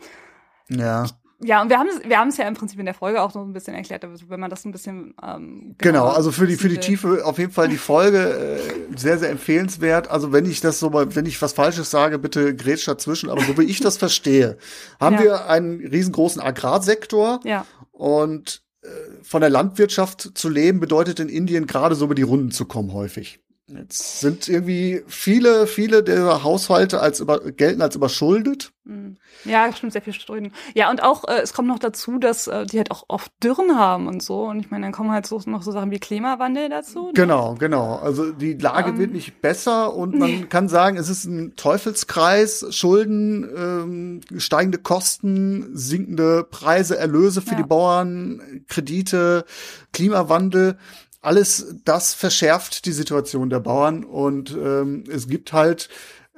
Ja. 0.68 1.06
Ja, 1.44 1.62
und 1.62 1.68
wir 1.68 1.78
haben 1.78 1.88
es 1.88 2.08
wir 2.08 2.18
haben 2.18 2.28
es 2.28 2.36
ja 2.36 2.46
im 2.48 2.54
Prinzip 2.54 2.78
in 2.78 2.86
der 2.86 2.94
Folge 2.94 3.20
auch 3.22 3.34
noch 3.34 3.42
ein 3.42 3.52
bisschen 3.52 3.74
erklärt, 3.74 4.04
wenn 4.28 4.40
man 4.40 4.50
das 4.50 4.64
ein 4.64 4.72
bisschen 4.72 5.14
ähm, 5.22 5.74
Genau, 5.78 6.00
genauer 6.02 6.16
also 6.16 6.32
für 6.32 6.46
die 6.46 6.56
für 6.56 6.68
die. 6.68 6.78
Tiefe 6.78 7.24
auf 7.24 7.38
jeden 7.38 7.52
Fall 7.52 7.68
die 7.68 7.76
Folge 7.76 8.18
äh, 8.18 8.96
sehr 8.96 9.18
sehr 9.18 9.30
empfehlenswert. 9.30 10.10
Also 10.10 10.32
wenn 10.32 10.46
ich 10.46 10.60
das 10.60 10.78
so 10.80 10.90
mal, 10.90 11.14
wenn 11.14 11.26
ich 11.26 11.40
was 11.42 11.52
Falsches 11.52 11.90
sage, 11.90 12.18
bitte 12.18 12.54
grätsch 12.56 12.86
dazwischen. 12.88 13.30
Aber 13.30 13.42
so 13.42 13.56
wie 13.58 13.64
ich 13.64 13.80
das 13.80 13.96
verstehe, 13.96 14.58
haben 15.00 15.16
Ja. 15.16 15.22
wir 15.22 15.46
einen 15.48 15.80
riesengroßen 15.86 16.40
Agrarsektor 16.42 17.40
Ja, 17.44 17.66
und 17.92 18.62
äh, 18.82 18.88
von 19.22 19.40
der 19.40 19.50
Landwirtschaft 19.50 20.32
zu 20.34 20.48
leben 20.48 20.80
bedeutet 20.80 21.20
in 21.20 21.28
Indien 21.28 21.66
gerade 21.66 21.94
so 21.94 22.04
über 22.06 22.14
die 22.14 22.22
Runden 22.22 22.50
zu 22.50 22.64
kommen 22.66 22.92
häufig. 22.92 23.40
Jetzt 23.66 24.20
sind 24.20 24.46
irgendwie 24.46 25.02
viele, 25.06 25.66
viele 25.66 26.02
der 26.02 26.42
Haushalte 26.44 27.00
als 27.00 27.20
über, 27.20 27.40
gelten 27.50 27.80
als 27.80 27.96
überschuldet. 27.96 28.72
mm. 28.84 29.12
ja, 29.46 29.72
stimmt, 29.72 29.94
sehr 29.94 30.02
viel 30.02 30.12
Ströden. 30.12 30.52
Ja, 30.74 30.90
und 30.90 31.02
auch, 31.02 31.24
äh, 31.26 31.40
es 31.42 31.54
kommt 31.54 31.68
noch 31.68 31.78
dazu, 31.78 32.18
dass 32.18 32.46
äh, 32.46 32.66
die 32.66 32.76
halt 32.76 32.90
auch 32.90 33.04
oft 33.08 33.32
Dürren 33.42 33.78
haben 33.78 34.06
und 34.06 34.22
so. 34.22 34.42
Und 34.44 34.60
ich 34.60 34.70
meine, 34.70 34.84
dann 34.84 34.92
kommen 34.92 35.10
halt 35.12 35.26
so, 35.26 35.40
noch 35.46 35.62
so 35.62 35.72
Sachen 35.72 35.90
wie 35.90 35.98
Klimawandel 35.98 36.68
dazu. 36.68 37.06
ne? 37.06 37.12
Genau, 37.14 37.54
genau. 37.54 37.96
Also 37.96 38.32
die 38.32 38.52
Lage 38.52 38.90
Ähm, 38.90 38.98
wird 38.98 39.12
nicht 39.12 39.40
besser 39.40 39.94
und 39.94 40.14
man 40.18 40.50
kann 40.50 40.68
sagen, 40.68 40.98
es 40.98 41.08
ist 41.08 41.24
ein 41.24 41.56
Teufelskreis, 41.56 42.66
Schulden, 42.68 43.48
ähm, 43.56 44.20
steigende 44.40 44.76
Kosten, 44.76 45.70
sinkende 45.74 46.44
Preise, 46.44 46.98
Erlöse 46.98 47.40
für 47.40 47.52
Ja. 47.52 47.56
die 47.56 47.62
Bauern, 47.62 48.42
Kredite, 48.68 49.46
Klimawandel. 49.94 50.76
Alles 51.24 51.76
das 51.84 52.14
verschärft 52.14 52.84
die 52.86 52.92
Situation 52.92 53.50
der 53.50 53.60
Bauern 53.60 54.04
und 54.04 54.50
ähm, 54.52 55.04
es 55.10 55.28
gibt 55.28 55.52
halt 55.52 55.88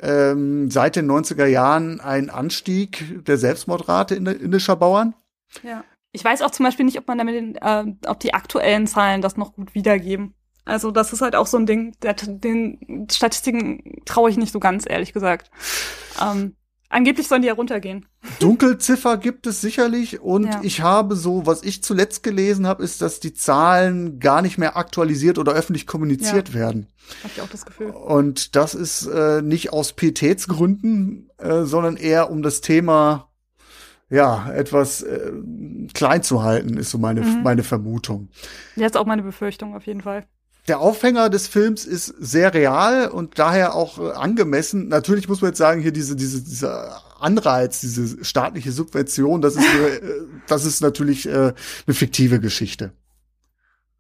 ähm, 0.01 0.71
seit 0.71 0.97
den 0.97 1.11
90er 1.11 1.47
Jahren 1.47 2.01
einen 2.01 2.31
Anstieg 2.31 3.25
der 3.25 3.39
Selbstmordrate 3.39 4.15
in 4.15 4.27
indischer 4.27 4.77
Bauern. 4.77 5.15
Ja. 5.63 5.85
Ich 6.13 6.25
weiß 6.25 6.41
auch 6.43 6.51
zum 6.51 6.65
Beispiel 6.65 6.87
nicht, 6.87 6.99
ob 6.99 7.09
man 7.09 7.19
damit, 7.19 7.35
den, 7.35 7.57
äh, 7.57 7.85
ob 8.07 8.21
die 8.21 8.33
aktuellen 8.33 8.87
Zahlen 8.87 9.21
das 9.21 9.37
noch 9.37 9.53
gut 9.53 9.75
wiedergeben. 9.75 10.35
Also 10.65 10.91
das 10.91 11.13
ist 11.13 11.21
halt 11.21 11.37
auch 11.37 11.47
so 11.47 11.59
ein 11.59 11.67
Ding, 11.67 11.95
der, 12.03 12.15
den 12.15 13.07
Statistiken 13.11 14.03
traue 14.05 14.31
ich 14.31 14.37
nicht 14.37 14.53
so 14.53 14.59
ganz, 14.59 14.85
ehrlich 14.89 15.13
gesagt. 15.13 15.51
Ähm, 16.21 16.57
angeblich 16.89 17.29
sollen 17.29 17.43
die 17.43 17.49
ja 17.49 17.55
runtergehen. 17.55 18.07
Dunkelziffer 18.41 19.17
gibt 19.17 19.47
es 19.47 19.61
sicherlich 19.61 20.21
und 20.21 20.47
Ja. 20.47 20.61
ich 20.63 20.81
habe 20.83 21.17
so, 21.17 21.47
was 21.47 21.63
ich 21.63 21.83
zuletzt 21.83 22.23
gelesen 22.23 22.67
habe, 22.67 22.83
ist, 22.85 23.03
dass 23.03 23.21
die 23.21 23.35
Zahlen 23.35 24.19
gar 24.21 24.43
nicht 24.43 24.59
mehr 24.59 24.77
aktualisiert 24.77 25.39
oder 25.39 25.53
öffentlich 25.53 25.87
kommuniziert 25.87 26.55
werden. 26.55 26.87
Habe 27.23 27.33
ich 27.35 27.41
auch 27.43 27.49
das 27.49 27.65
Gefühl. 27.67 27.91
Und 27.91 28.57
das 28.57 28.75
ist 28.75 29.07
äh, 29.07 29.43
nicht 29.43 29.73
aus 29.73 29.93
Pietätsgründen, 29.93 31.31
äh, 31.39 31.63
sondern 31.65 31.97
eher 31.97 32.31
um 32.31 32.43
das 32.43 32.61
Thema 32.61 33.29
ja 34.09 34.51
etwas 34.53 35.03
äh, 35.03 35.33
klein 35.95 36.23
zu 36.23 36.43
halten, 36.43 36.77
ist 36.77 36.91
so 36.91 36.99
meine 36.99 37.23
Mhm. 37.23 37.43
meine 37.43 37.63
Vermutung. 37.65 38.29
Jetzt 38.77 38.97
auch 38.97 39.07
meine 39.07 39.23
Befürchtung 39.23 39.75
auf 39.75 39.87
jeden 39.87 40.01
Fall. 40.03 40.27
Der 40.69 40.81
Aufhänger 40.81 41.31
des 41.31 41.47
Films 41.47 41.85
ist 41.85 42.07
sehr 42.07 42.53
real 42.53 43.09
und 43.09 43.39
daher 43.39 43.75
auch 43.75 43.99
äh, 43.99 44.13
angemessen. 44.13 44.89
Natürlich 44.89 45.29
muss 45.29 45.41
man 45.41 45.51
jetzt 45.51 45.59
sagen, 45.59 45.81
hier 45.81 45.93
diese, 45.93 46.17
diese, 46.17 46.43
dieser 46.43 47.03
Anreiz, 47.21 47.81
diese 47.81 48.25
staatliche 48.25 48.73
Subvention, 48.73 49.41
das 49.41 49.57
ist, 49.57 49.65
äh, 49.65 50.01
das 50.49 50.65
ist 50.65 50.81
natürlich 50.81 51.27
äh, 51.27 51.53
eine 51.87 51.95
fiktive 51.95 52.41
Geschichte. 52.41 52.93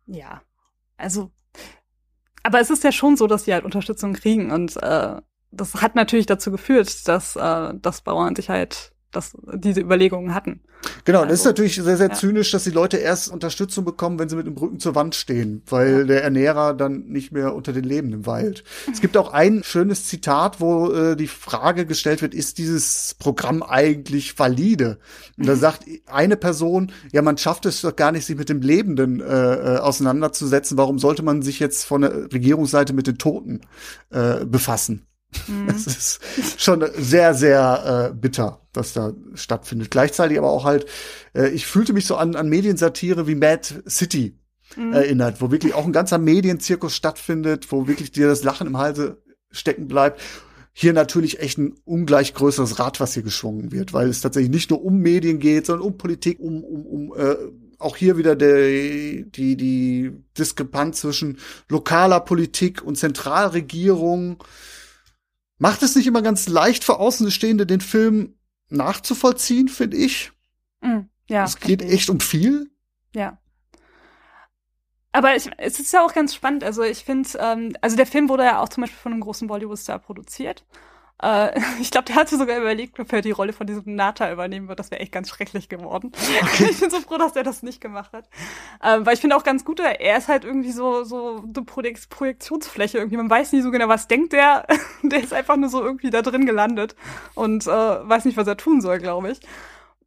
Ja. 0.07 0.43
Also, 0.97 1.31
aber 2.43 2.61
es 2.61 2.71
ist 2.71 2.85
ja 2.85 2.93
schon 2.93 3.17
so, 3.17 3.27
dass 3.27 3.45
die 3.45 3.53
halt 3.53 3.65
Unterstützung 3.65 4.15
kriegen 4.15 4.51
und 4.51 4.77
äh, 4.83 5.21
das 5.51 5.75
hat 5.77 5.95
natürlich 5.95 6.27
dazu 6.27 6.51
geführt, 6.51 7.07
dass, 7.07 7.37
äh, 7.37 7.75
dass 7.75 8.03
Bauern 8.03 8.35
sich 8.35 8.49
halt 8.49 8.93
dass 9.17 9.37
diese 9.55 9.81
Überlegungen 9.81 10.35
hatten. 10.35 10.61
Genau, 11.05 11.23
das 11.25 11.35
ist 11.35 11.41
Also, 11.41 11.51
natürlich 11.51 11.77
sehr, 11.77 11.97
sehr 11.97 12.09
ja. 12.09 12.15
zynisch, 12.15 12.51
dass 12.51 12.65
die 12.65 12.71
Leute 12.71 12.99
erst 12.99 13.31
Unterstützung 13.31 13.85
bekommen, 13.85 14.19
wenn 14.19 14.29
sie 14.29 14.37
mit 14.37 14.47
dem 14.47 14.57
Rücken 14.57 14.79
zur 14.79 14.95
Wand 14.95 15.15
stehen, 15.15 15.63
weil 15.69 16.07
der 16.07 16.23
Ernährer 16.23 16.75
dann 16.75 17.07
nicht 17.07 17.33
mehr 17.33 17.55
unter 17.55 17.73
den 17.73 17.85
Lebenden 17.85 18.27
weilt. 18.27 18.63
Es 18.93 19.01
gibt 19.01 19.17
auch 19.17 19.33
ein 19.33 19.63
schönes 19.65 20.07
Zitat, 20.07 20.61
wo 20.61 20.93
äh, 20.93 21.17
die 21.17 21.27
Frage 21.27 21.87
gestellt 21.87 22.23
wird, 22.23 22.35
ist 22.35 22.59
dieses 22.59 23.17
Programm 23.19 23.63
eigentlich 23.63 24.39
valide? 24.39 24.99
Und 25.39 25.47
da 25.47 25.57
sagt 25.57 25.85
eine 26.07 26.37
Person, 26.37 26.93
ja, 27.13 27.23
man 27.23 27.39
schafft 27.39 27.67
es 27.67 27.81
doch 27.81 27.97
gar 27.97 28.13
nicht, 28.13 28.27
sich 28.27 28.37
mit 28.37 28.49
dem 28.49 28.61
Lebenden 28.61 29.21
äh, 29.21 29.25
äh, 29.25 29.79
auseinanderzusetzen. 29.79 30.77
Warum 30.77 30.99
sollte 30.99 31.23
man 31.23 31.43
sich 31.43 31.59
jetzt 31.59 31.85
von 31.85 32.03
der 32.03 32.33
Regierungsseite 32.33 32.93
mit 32.93 33.07
den 33.07 33.19
Toten 33.19 33.63
äh, 34.11 34.45
befassen? 34.45 35.06
Mhm. 35.49 35.67
Das 35.67 35.87
ist 35.87 36.21
schon 36.61 36.85
sehr, 36.97 37.35
sehr 37.35 38.11
äh, 38.13 38.15
bitter, 38.15 38.61
was 38.75 38.93
da 38.93 39.13
stattfindet. 39.35 39.91
Gleichzeitig 39.91 40.39
aber 40.39 40.51
auch 40.51 40.65
halt, 40.65 40.87
äh, 41.35 41.49
ich 41.49 41.67
fühlte 41.67 41.93
mich 41.93 42.07
so 42.07 42.17
an, 42.17 42.37
an 42.37 42.49
Mediensatire 42.49 43.27
wie 43.27 43.35
Mad 43.35 43.83
City 43.89 44.39
Mhm. 44.75 44.93
erinnert, 44.93 45.41
wo 45.41 45.51
wirklich 45.51 45.75
auch 45.75 45.87
ein 45.87 45.93
ganzer 45.93 46.19
Medienzirkus 46.19 46.95
stattfindet, 46.95 47.71
wo 47.71 47.87
wirklich 47.87 48.11
dir 48.11 48.27
das 48.27 48.43
Lachen 48.43 48.67
im 48.67 48.77
Halse 48.77 49.23
stecken 49.51 49.87
bleibt. 49.87 50.21
Hier 50.73 50.93
natürlich 50.93 51.41
echt 51.41 51.57
ein 51.59 51.75
ungleich 51.85 52.35
größeres 52.35 52.79
Rad, 52.79 53.01
was 53.01 53.15
hier 53.15 53.23
geschwungen 53.23 53.73
wird, 53.73 53.93
weil 53.93 54.09
es 54.09 54.21
tatsächlich 54.21 54.51
nicht 54.51 54.71
nur 54.71 54.85
um 54.85 54.99
Medien 54.99 55.39
geht, 55.39 55.67
sondern 55.67 55.87
um 55.87 55.97
Politik, 55.97 56.41
um, 56.41 56.63
um, 56.65 56.85
um 56.85 57.17
äh, 57.17 57.37
auch 57.79 57.97
hier 57.97 58.19
wieder 58.19 58.37
der, 58.37 58.67
die, 58.67 59.57
die 59.57 60.13
Diskrepanz 60.37 61.01
zwischen 61.01 61.39
lokaler 61.69 62.21
Politik 62.21 62.83
und 62.83 62.97
Zentralregierung. 62.97 64.43
Macht 65.59 65.83
es 65.83 65.97
nicht 65.97 66.07
immer 66.07 66.23
ganz 66.23 66.49
leicht 66.49 66.85
für 66.85 66.99
Außenstehende, 66.99 67.67
den 67.67 67.81
Film 67.81 68.35
nachzuvollziehen, 68.69 69.69
finde 69.69 69.97
ich. 69.97 70.33
Mhm. 70.81 71.09
Ja. 71.29 71.45
es 71.45 71.59
geht 71.59 71.83
echt 71.83 72.11
um 72.11 72.21
viel. 72.21 72.71
Ja. 73.15 73.39
Aber 75.13 75.35
ich, 75.35 75.51
es 75.57 75.81
ist 75.81 75.93
ja 75.93 76.05
auch 76.05 76.13
ganz 76.13 76.35
spannend. 76.35 76.63
Also 76.63 76.83
ich 76.83 77.05
finde, 77.05 77.29
ähm, 77.39 77.75
also 77.81 77.97
der 77.97 78.07
Film 78.07 78.29
wurde 78.29 78.45
ja 78.45 78.61
auch 78.61 78.69
zum 78.69 78.83
Beispiel 78.83 78.99
von 78.99 79.13
einem 79.13 79.23
großen 79.23 79.49
Bollywood-Star 79.49 79.99
produziert. 79.99 80.65
Äh, 81.23 81.59
ich 81.81 81.91
glaube, 81.91 82.07
der 82.07 82.17
hatte 82.17 82.37
sogar 82.37 82.59
überlegt, 82.59 82.99
ob 83.01 83.13
er 83.13 83.23
die 83.23 83.31
Rolle 83.31 83.53
von 83.53 83.67
diesem 83.67 83.95
Nata 83.95 84.31
übernehmen 84.33 84.69
wird. 84.69 84.79
Das 84.79 84.91
wäre 84.91 85.01
echt 85.01 85.13
ganz 85.13 85.29
schrecklich 85.29 85.69
geworden. 85.69 86.13
Ich 86.59 86.81
bin 86.81 86.91
so 86.91 87.01
froh, 87.01 87.19
dass 87.19 87.37
er 87.37 87.43
das 87.43 87.63
nicht 87.63 87.81
gemacht 87.81 88.13
hat. 88.13 88.29
Ähm, 88.83 89.07
weil 89.07 89.15
ich 89.15 89.21
finde 89.21 89.37
auch 89.37 89.45
ganz 89.45 89.65
gut, 89.65 89.81
er 89.81 90.17
ist 90.17 90.29
halt 90.29 90.45
irgendwie 90.45 90.73
so 90.73 91.05
so 91.05 91.43
eine 91.43 91.65
Projek 91.65 92.09
Projektionsfläche 92.09 92.99
irgendwie. 92.99 93.17
Man 93.17 93.31
weiß 93.31 93.53
nie 93.53 93.63
so 93.63 93.71
genau, 93.71 93.89
was 93.89 94.09
denkt 94.09 94.33
der. 94.33 94.67
der 95.03 95.23
ist 95.23 95.33
einfach 95.33 95.57
nur 95.57 95.69
so 95.69 95.83
irgendwie 95.83 96.11
da 96.11 96.23
drin 96.23 96.47
gelandet 96.47 96.97
und 97.35 97.67
äh, 97.67 97.71
weiß 97.71 98.25
nicht, 98.25 98.37
was 98.37 98.47
er 98.47 98.57
tun 98.57 98.81
soll, 98.81 98.99
glaube 98.99 99.31
ich. 99.31 99.41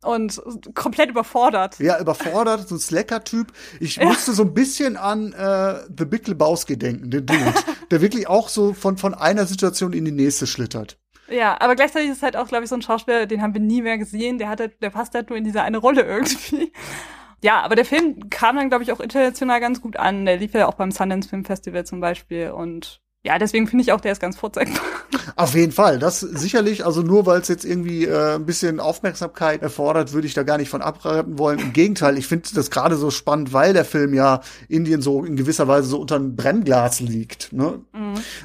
Und 0.02 0.42
komplett 0.76 1.10
überfordert. 1.10 1.78
Ja, 1.80 2.00
überfordert, 2.00 2.70
so 2.70 2.76
ein 2.76 2.80
Slacker-Typ. 2.80 3.52
Ich 3.82 4.00
musste 4.00 4.32
so 4.32 4.44
ein 4.44 4.54
bisschen 4.54 4.96
an 4.96 5.34
äh, 5.34 5.82
The 5.98 6.06
Big 6.06 6.26
Lebowski 6.28 6.78
denken, 6.78 7.12
den 7.12 7.26
Dude, 7.26 7.54
der 7.92 8.00
wirklich 8.00 8.28
auch 8.28 8.48
so 8.48 8.74
von, 8.74 8.98
von 8.98 9.14
einer 9.14 9.46
Situation 9.46 9.92
in 9.92 10.06
die 10.06 10.14
nächste 10.14 10.48
schlittert. 10.48 10.98
Ja, 11.32 11.58
aber 11.60 11.76
gleichzeitig 11.76 12.10
ist 12.10 12.24
halt 12.24 12.36
auch, 12.36 12.48
glaube 12.48 12.64
ich, 12.64 12.70
so 12.70 12.76
ein 12.76 12.82
Schauspieler, 12.82 13.26
den 13.26 13.42
haben 13.42 13.54
wir 13.54 13.62
nie 13.62 13.82
mehr 13.82 13.98
gesehen. 13.98 14.38
Der 14.38 14.50
hat 14.50 14.60
halt, 14.60 14.82
der 14.82 14.90
passt 14.90 15.14
halt 15.14 15.30
nur 15.30 15.38
in 15.38 15.44
diese 15.44 15.62
eine 15.62 15.78
Rolle 15.78 16.02
irgendwie. 16.02 16.72
Ja, 17.42 17.62
aber 17.62 17.76
der 17.76 17.86
Film 17.86 18.30
kam 18.30 18.58
dann, 18.58 18.70
glaube 18.70 18.84
ich, 18.84 18.92
auch 18.92 19.00
international 19.00 19.62
ganz 19.62 19.82
gut 19.82 19.96
an. 19.98 20.26
Der 20.26 20.38
lief 20.38 20.54
ja 20.54 20.68
auch 20.68 20.74
beim 20.74 20.92
Sundance 20.92 21.30
Film 21.30 21.46
Festival 21.46 21.86
zum 21.86 22.02
Beispiel. 22.02 22.52
Und 22.52 23.02
ja, 23.26 23.38
deswegen 23.38 23.68
finde 23.68 23.84
ich 23.84 23.92
auch, 23.92 24.00
der 24.00 24.14
ist 24.14 24.22
ganz 24.22 24.38
vorzeigbar. 24.38 24.82
Auf 25.36 25.54
jeden 25.54 25.74
Fall, 25.74 26.00
das 26.00 26.22
sicherlich, 26.22 26.86
also 26.86 27.02
nur 27.02 27.26
weil 27.26 27.42
es 27.42 27.50
jetzt 27.50 27.66
irgendwie 27.66 28.06
äh, 28.06 28.36
ein 28.36 28.46
bisschen 28.46 28.80
Aufmerksamkeit 28.80 29.62
erfordert, 29.62 30.14
würde 30.14 30.28
ich 30.28 30.34
da 30.34 30.44
gar 30.44 30.58
nicht 30.58 30.70
von 30.70 30.82
abraten 30.82 31.38
wollen. 31.38 31.60
Im 31.60 31.74
Gegenteil, 31.74 32.18
ich 32.18 32.28
finde 32.28 32.50
das 32.54 32.72
gerade 32.72 32.96
so 32.96 33.12
spannend, 33.12 33.52
weil 33.52 33.74
der 33.74 33.84
Film 33.84 34.14
ja 34.14 34.40
Indien 34.70 35.02
so 35.02 35.26
in 35.26 35.36
gewisser 35.36 35.68
Weise 35.68 35.90
so 35.90 36.00
unter 36.00 36.16
einem 36.16 36.38
Brennglas 36.38 37.02
liegt. 37.02 37.52
Ne? 37.52 37.82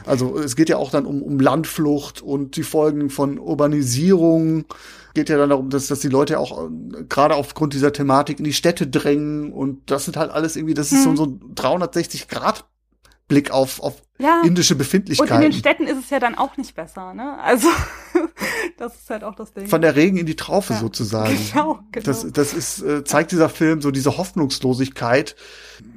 Also 0.06 0.38
es 0.38 0.56
geht 0.56 0.68
ja 0.68 0.76
auch 0.76 0.90
dann 0.90 1.06
um, 1.06 1.22
um 1.22 1.38
Landflucht 1.38 2.20
und 2.20 2.56
die 2.56 2.64
Folgen 2.64 3.10
von 3.10 3.38
Urbanisierung. 3.38 4.64
Geht 5.14 5.28
ja 5.28 5.36
dann 5.36 5.50
darum, 5.50 5.70
dass, 5.70 5.86
dass 5.86 6.00
die 6.00 6.08
Leute 6.08 6.40
auch 6.40 6.64
äh, 6.66 7.04
gerade 7.08 7.36
aufgrund 7.36 7.74
dieser 7.74 7.92
Thematik 7.92 8.40
in 8.40 8.44
die 8.44 8.52
Städte 8.52 8.88
drängen 8.88 9.52
und 9.52 9.88
das 9.90 10.04
sind 10.04 10.16
halt 10.16 10.32
alles 10.32 10.56
irgendwie, 10.56 10.74
das 10.74 10.90
ist 10.90 11.04
so, 11.04 11.14
so 11.14 11.26
ein 11.26 11.54
360 11.54 12.26
Grad 12.26 12.64
Rückblick 13.35 13.51
auf, 13.51 13.80
auf 13.80 13.95
Ja. 14.18 14.43
indische 14.45 14.74
Und 14.74 14.78
Befindlichkeiten. 14.78 15.35
in 15.37 15.41
den 15.43 15.53
Städten 15.53 15.87
ist 15.87 15.99
es 15.99 16.11
ja 16.11 16.18
dann 16.20 16.37
auch 16.37 16.57
nicht 16.57 16.74
besser, 16.74 17.14
ne? 17.14 17.39
Also, 17.41 17.68
das 18.78 18.95
ist 18.95 19.11
halt 19.11 19.24
auch 19.24 19.35
das 19.35 19.53
Ding. 19.53 19.66
Von 19.66 19.82
der 19.82 19.97
Regen 19.97 20.16
in 20.16 20.26
die 20.26 20.37
Traufe 20.37 20.74
Ja. 20.74 20.78
sozusagen. 20.80 21.37
Genau, 21.53 21.78
genau. 21.93 22.07
Das, 22.07 22.26
das 22.32 22.53
ist, 22.53 22.82
äh, 22.82 23.05
zeigt 23.05 23.32
dieser 23.32 23.49
Film 23.49 23.80
so 23.80 23.91
diese 23.91 24.16
Hoffnungslosigkeit. 24.16 25.37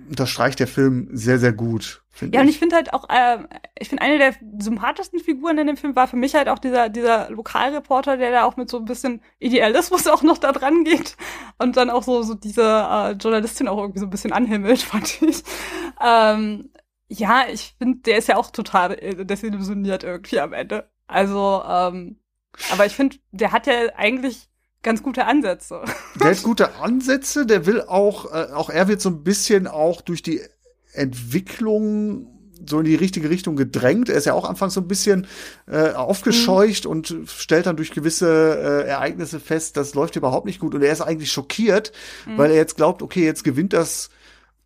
Das 0.10 0.30
streicht 0.30 0.60
der 0.60 0.68
Film 0.68 1.10
sehr, 1.12 1.40
sehr 1.40 1.54
gut. 1.54 2.02
Ja, 2.34 2.42
und 2.42 2.48
ich 2.48 2.58
finde 2.58 2.76
halt 2.76 2.94
auch, 2.94 3.08
äh, 3.10 3.38
ich 3.80 3.90
finde 3.90 4.02
eine 4.02 4.18
der 4.18 4.34
sympathischsten 4.58 5.20
Figuren 5.20 5.60
in 5.60 5.68
dem 5.68 5.78
Film 5.78 5.96
war 5.96 6.08
für 6.08 6.16
mich 6.16 6.34
halt 6.34 6.50
auch 6.50 6.58
dieser, 6.58 6.90
dieser 6.90 7.30
Lokalreporter, 7.30 8.18
der 8.18 8.32
da 8.32 8.44
auch 8.46 8.58
mit 8.58 8.72
so 8.72 8.78
ein 8.78 8.86
bisschen 8.86 9.22
Idealismus 9.38 10.08
auch 10.08 10.24
noch 10.24 10.40
da 10.40 10.52
dran 10.52 10.84
geht 10.84 11.16
und 11.60 11.78
dann 11.78 11.92
auch 11.92 12.02
so, 12.02 12.24
so 12.24 12.34
diese 12.34 12.64
äh, 12.64 13.12
Journalistin 13.12 13.68
auch 13.68 13.78
irgendwie 13.78 14.00
so 14.00 14.08
ein 14.08 14.10
bisschen 14.10 14.34
anhimmelt, 14.34 14.82
fand 14.92 15.22
ich. 15.22 15.44
Ähm, 16.04 16.70
ja, 17.10 17.46
ich 17.52 17.76
finde, 17.78 18.00
der 18.00 18.18
ist 18.18 18.28
ja 18.28 18.36
auch 18.38 18.52
total 18.52 18.94
äh, 18.94 19.26
desillusioniert 19.26 20.04
irgendwie 20.04 20.40
am 20.40 20.54
Ende. 20.54 20.90
Also, 21.08 21.64
ähm, 21.68 22.18
aber 22.72 22.86
ich 22.86 22.96
finde, 22.96 23.18
der 23.32 23.52
hat 23.52 23.68
ja 23.68 23.74
eigentlich 23.96 24.50
ganz 24.84 25.02
gute 25.04 25.26
Ansätze. 25.26 25.82
Der 26.22 26.32
hat 26.32 26.44
gute 26.44 26.76
Ansätze, 26.76 27.46
der 27.46 27.66
will 27.66 27.82
auch, 27.82 28.26
äh, 28.34 28.52
auch 28.54 28.70
er 28.70 28.88
wird 28.88 29.02
so 29.02 29.10
ein 29.10 29.24
bisschen 29.24 29.68
auch 29.68 30.02
durch 30.02 30.22
die 30.24 30.42
Entwicklung 30.94 32.28
so 32.68 32.80
in 32.80 32.86
die 32.86 32.96
richtige 32.96 33.30
Richtung 33.30 33.56
gedrängt. 33.56 34.10
Er 34.10 34.16
ist 34.16 34.26
ja 34.26 34.34
auch 34.34 34.46
anfangs 34.50 34.74
so 34.74 34.82
ein 34.82 34.88
bisschen 34.88 35.28
äh, 35.68 35.92
aufgescheucht 35.92 36.86
Mhm. 36.86 36.92
und 36.92 37.16
stellt 37.28 37.66
dann 37.68 37.76
durch 37.78 37.92
gewisse 37.92 38.28
äh, 38.86 38.88
Ereignisse 38.88 39.40
fest, 39.40 39.78
das 39.78 39.94
läuft 39.94 40.16
überhaupt 40.16 40.46
nicht 40.46 40.60
gut. 40.60 40.74
Und 40.74 40.82
er 40.82 40.92
ist 40.92 41.02
eigentlich 41.02 41.32
schockiert, 41.32 41.92
Mhm. 42.26 42.38
weil 42.38 42.50
er 42.52 42.58
jetzt 42.58 42.76
glaubt, 42.76 43.02
okay, 43.04 43.24
jetzt 43.24 43.44
gewinnt 43.44 43.74
das 43.74 44.10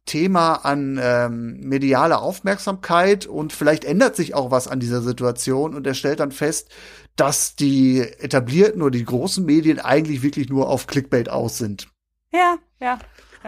Thema 0.05 0.55
an 0.65 0.99
ähm, 1.01 1.59
mediale 1.61 2.19
Aufmerksamkeit 2.19 3.27
und 3.27 3.53
vielleicht 3.53 3.85
ändert 3.85 4.15
sich 4.15 4.33
auch 4.33 4.51
was 4.51 4.67
an 4.67 4.79
dieser 4.79 5.01
Situation 5.01 5.75
und 5.75 5.85
er 5.85 5.93
stellt 5.93 6.19
dann 6.19 6.31
fest, 6.31 6.69
dass 7.15 7.55
die 7.55 7.99
etablierten 7.99 8.81
oder 8.81 8.97
die 8.97 9.05
großen 9.05 9.45
Medien 9.45 9.79
eigentlich 9.79 10.23
wirklich 10.23 10.49
nur 10.49 10.69
auf 10.69 10.87
Clickbait 10.87 11.29
aus 11.29 11.57
sind. 11.57 11.87
Ja, 12.31 12.57
ja. 12.79 12.99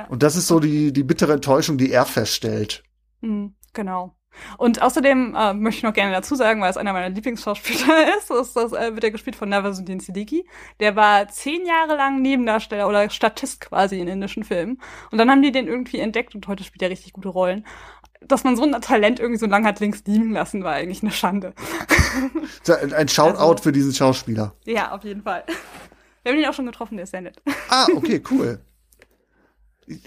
Und 0.09 0.23
das 0.23 0.35
ist 0.35 0.47
so 0.47 0.59
die, 0.59 0.91
die 0.91 1.03
bittere 1.03 1.33
Enttäuschung, 1.33 1.77
die 1.77 1.91
er 1.91 2.05
feststellt. 2.05 2.83
Mhm, 3.21 3.55
genau. 3.73 4.15
Und 4.57 4.81
außerdem 4.81 5.35
äh, 5.35 5.53
möchte 5.53 5.77
ich 5.79 5.83
noch 5.83 5.93
gerne 5.93 6.11
dazu 6.11 6.35
sagen, 6.35 6.61
weil 6.61 6.69
es 6.69 6.77
einer 6.77 6.93
meiner 6.93 7.09
Lieblingsschauspieler 7.09 8.17
ist, 8.17 8.31
ist 8.31 8.55
das, 8.55 8.71
äh, 8.73 8.93
wird 8.93 9.03
er 9.03 9.11
gespielt 9.11 9.35
von 9.35 9.49
Navazuddin 9.49 9.99
Siddiqui. 9.99 10.45
Der 10.79 10.95
war 10.95 11.27
zehn 11.27 11.65
Jahre 11.65 11.95
lang 11.95 12.21
Nebendarsteller 12.21 12.87
oder 12.87 13.09
Statist 13.09 13.61
quasi 13.61 13.99
in 13.99 14.07
indischen 14.07 14.43
Filmen. 14.43 14.81
Und 15.11 15.17
dann 15.17 15.29
haben 15.29 15.41
die 15.41 15.51
den 15.51 15.67
irgendwie 15.67 15.99
entdeckt 15.99 16.35
und 16.35 16.47
heute 16.47 16.63
spielt 16.63 16.81
er 16.81 16.89
richtig 16.89 17.13
gute 17.13 17.29
Rollen. 17.29 17.65
Dass 18.25 18.43
man 18.45 18.55
so 18.55 18.63
ein 18.63 18.71
Talent 18.81 19.19
irgendwie 19.19 19.39
so 19.39 19.47
lange 19.47 19.67
hat 19.67 19.81
links 19.81 20.01
liegen 20.05 20.31
lassen, 20.31 20.63
war 20.63 20.73
eigentlich 20.73 21.03
eine 21.03 21.11
Schande. 21.11 21.53
Ein 22.95 23.07
Shoutout 23.09 23.37
Also- 23.39 23.63
für 23.63 23.71
diesen 23.71 23.93
Schauspieler. 23.93 24.53
ja, 24.65 24.91
auf 24.91 25.03
jeden 25.03 25.23
Fall. 25.23 25.43
Wir 26.23 26.31
haben 26.31 26.39
ihn 26.39 26.45
auch 26.45 26.53
schon 26.53 26.65
getroffen, 26.65 26.95
der 26.95 27.03
ist 27.03 27.11
sehr 27.11 27.19
nett. 27.21 27.41
Ah, 27.69 27.85
okay, 27.97 28.23
cool. 28.31 28.61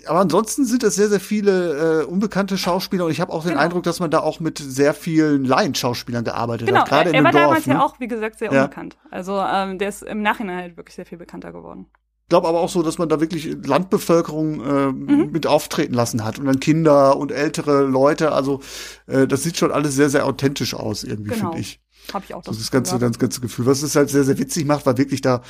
Aber 0.06 0.20
ansonsten 0.20 0.64
sind 0.64 0.82
es 0.82 0.94
sehr, 0.94 1.08
sehr 1.08 1.20
viele 1.20 2.02
äh, 2.02 2.04
unbekannte 2.04 2.56
Schauspieler 2.56 3.04
und 3.04 3.10
ich 3.10 3.20
habe 3.20 3.32
auch 3.32 3.42
den 3.42 3.50
Genau. 3.50 3.60
Eindruck, 3.62 3.82
dass 3.82 4.00
man 4.00 4.10
da 4.10 4.20
auch 4.20 4.40
mit 4.40 4.58
sehr 4.58 4.94
vielen 4.94 5.44
Laienschauspielern 5.44 6.24
gearbeitet 6.24 6.68
Genau, 6.68 6.80
hat, 6.80 6.88
gerade 6.88 7.10
er, 7.10 7.10
in 7.10 7.14
er 7.16 7.20
dem 7.20 7.24
war 7.24 7.32
Dorf. 7.32 7.42
damals 7.44 7.66
ne? 7.66 7.74
ja 7.74 7.84
auch, 7.84 8.00
wie 8.00 8.08
gesagt, 8.08 8.38
sehr 8.38 8.52
Ja. 8.52 8.64
unbekannt. 8.64 8.96
Also 9.10 9.38
ähm, 9.38 9.78
der 9.78 9.88
ist 9.90 10.02
im 10.02 10.22
Nachhinein 10.22 10.56
halt 10.58 10.76
wirklich 10.76 10.94
sehr 10.96 11.06
viel 11.06 11.18
bekannter 11.18 11.52
geworden. 11.52 11.86
Ich 12.24 12.28
glaube 12.30 12.48
aber 12.48 12.58
auch 12.60 12.68
so, 12.70 12.82
dass 12.82 12.98
man 12.98 13.08
da 13.08 13.20
wirklich 13.20 13.56
Landbevölkerung 13.64 14.60
äh, 14.60 14.92
Mhm. 14.92 15.30
mit 15.30 15.46
auftreten 15.46 15.94
lassen 15.94 16.24
hat 16.24 16.38
und 16.38 16.46
dann 16.46 16.58
Kinder 16.58 17.16
und 17.16 17.30
ältere 17.30 17.82
Leute. 17.84 18.32
Also 18.32 18.60
äh, 19.06 19.26
das 19.28 19.42
sieht 19.44 19.56
schon 19.58 19.70
alles 19.72 19.94
sehr, 19.94 20.10
sehr 20.10 20.26
authentisch 20.26 20.74
aus 20.74 21.04
irgendwie, 21.04 21.30
Genau. 21.30 21.50
finde 21.52 21.58
ich. 21.60 21.80
Habe 22.12 22.24
ich 22.24 22.34
auch 22.34 22.38
Das 22.42 22.46
das 22.46 22.56
ist 22.56 22.66
das 22.66 22.70
ganze, 22.72 22.98
ganz, 22.98 23.18
ganze 23.18 23.40
Gefühl. 23.40 23.66
Was 23.66 23.82
es 23.82 23.94
halt 23.96 24.10
sehr, 24.10 24.24
sehr 24.24 24.38
witzig 24.38 24.64
macht, 24.64 24.86
weil 24.86 24.96
wirklich 24.98 25.20
da 25.20 25.42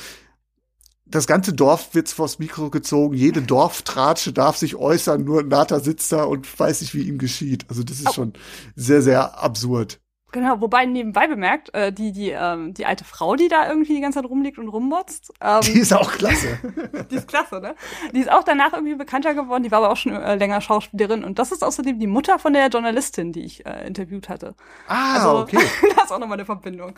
das 1.09 1.27
ganze 1.27 1.53
Dorf 1.53 1.93
wird 1.95 2.09
vors 2.09 2.39
Mikro 2.39 2.69
gezogen, 2.69 3.15
jede 3.15 3.41
Dorftratsche 3.41 4.33
darf 4.33 4.57
sich 4.57 4.75
äußern, 4.75 5.23
nur 5.23 5.43
Nata 5.43 5.79
sitzt 5.79 6.11
da 6.11 6.23
und 6.23 6.59
weiß 6.59 6.81
nicht, 6.81 6.93
wie 6.95 7.03
ihm 7.03 7.17
geschieht. 7.17 7.65
Also 7.69 7.83
das 7.83 7.99
ist 7.99 8.09
Oh. 8.09 8.13
schon 8.13 8.33
sehr, 8.75 9.01
sehr 9.01 9.41
absurd. 9.41 9.99
Genau, 10.37 10.61
wobei 10.61 10.85
nebenbei 10.85 11.25
bemerkt, 11.27 11.73
äh, 11.73 11.91
die, 11.91 12.11
die, 12.11 12.29
ähm, 12.29 12.73
die 12.75 12.85
alte 12.85 13.03
Frau, 13.05 13.35
die 13.35 13.47
da 13.47 13.67
irgendwie 13.67 13.95
die 13.95 14.01
ganze 14.01 14.21
Zeit 14.21 14.29
rumliegt 14.29 14.59
und 14.59 14.67
rummotzt, 14.67 15.33
ähm, 15.41 15.61
Die 15.61 15.79
ist 15.79 15.91
auch 15.93 16.11
klasse. 16.11 16.59
die 17.11 17.15
ist 17.15 17.27
klasse, 17.27 17.59
ne? 17.59 17.73
Die 18.13 18.19
ist 18.19 18.31
auch 18.31 18.43
danach 18.43 18.73
irgendwie 18.73 18.93
bekannter 18.93 19.33
geworden, 19.33 19.63
die 19.63 19.71
war 19.71 19.79
aber 19.79 19.89
auch 19.91 19.97
schon 19.97 20.11
äh, 20.13 20.35
länger 20.35 20.61
Schauspielerin 20.61 21.23
und 21.23 21.39
das 21.39 21.51
ist 21.51 21.63
außerdem 21.63 21.97
die 21.97 22.05
Mutter 22.05 22.37
von 22.37 22.53
der 22.53 22.67
Journalistin, 22.67 23.31
die 23.31 23.45
ich 23.45 23.65
äh, 23.65 23.87
interviewt 23.87 24.29
hatte. 24.29 24.53
Ah, 24.87 25.15
Also, 25.15 25.39
okay. 25.39 25.57
da 25.95 26.03
ist 26.03 26.11
auch 26.11 26.19
nochmal 26.19 26.37
eine 26.37 26.45
Verbindung. 26.45 26.93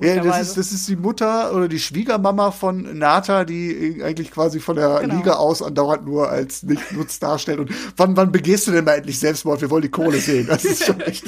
Ja, 0.00 0.22
das 0.22 0.40
ist, 0.40 0.56
das 0.56 0.70
ist 0.72 0.86
die 0.88 0.96
Mutter 0.96 1.52
oder 1.54 1.66
die 1.66 1.80
Schwiegermama 1.80 2.52
von 2.52 2.96
Nata, 2.98 3.44
die 3.44 4.00
eigentlich 4.04 4.30
quasi 4.30 4.60
von 4.60 4.76
der 4.76 5.00
Genau. 5.00 5.14
Liga 5.16 5.34
aus 5.34 5.60
andauernd 5.62 6.04
nur 6.06 6.28
als 6.28 6.62
nicht 6.62 6.92
nutz 6.92 7.18
darstellt. 7.18 7.58
Und 7.58 7.70
wann, 7.96 8.16
wann 8.16 8.30
begehst 8.32 8.66
du 8.68 8.70
denn 8.72 8.84
mal 8.84 8.94
endlich 8.94 9.18
Selbstmord? 9.18 9.60
Wir 9.60 9.70
wollen 9.70 9.82
die 9.82 9.90
Kohle 9.90 10.18
sehen. 10.18 10.46
Das 10.46 10.64
ist 10.64 10.84
schon 10.86 11.00
echt. 11.00 11.24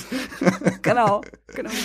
genau, 0.83 1.21
genau. 1.55 1.71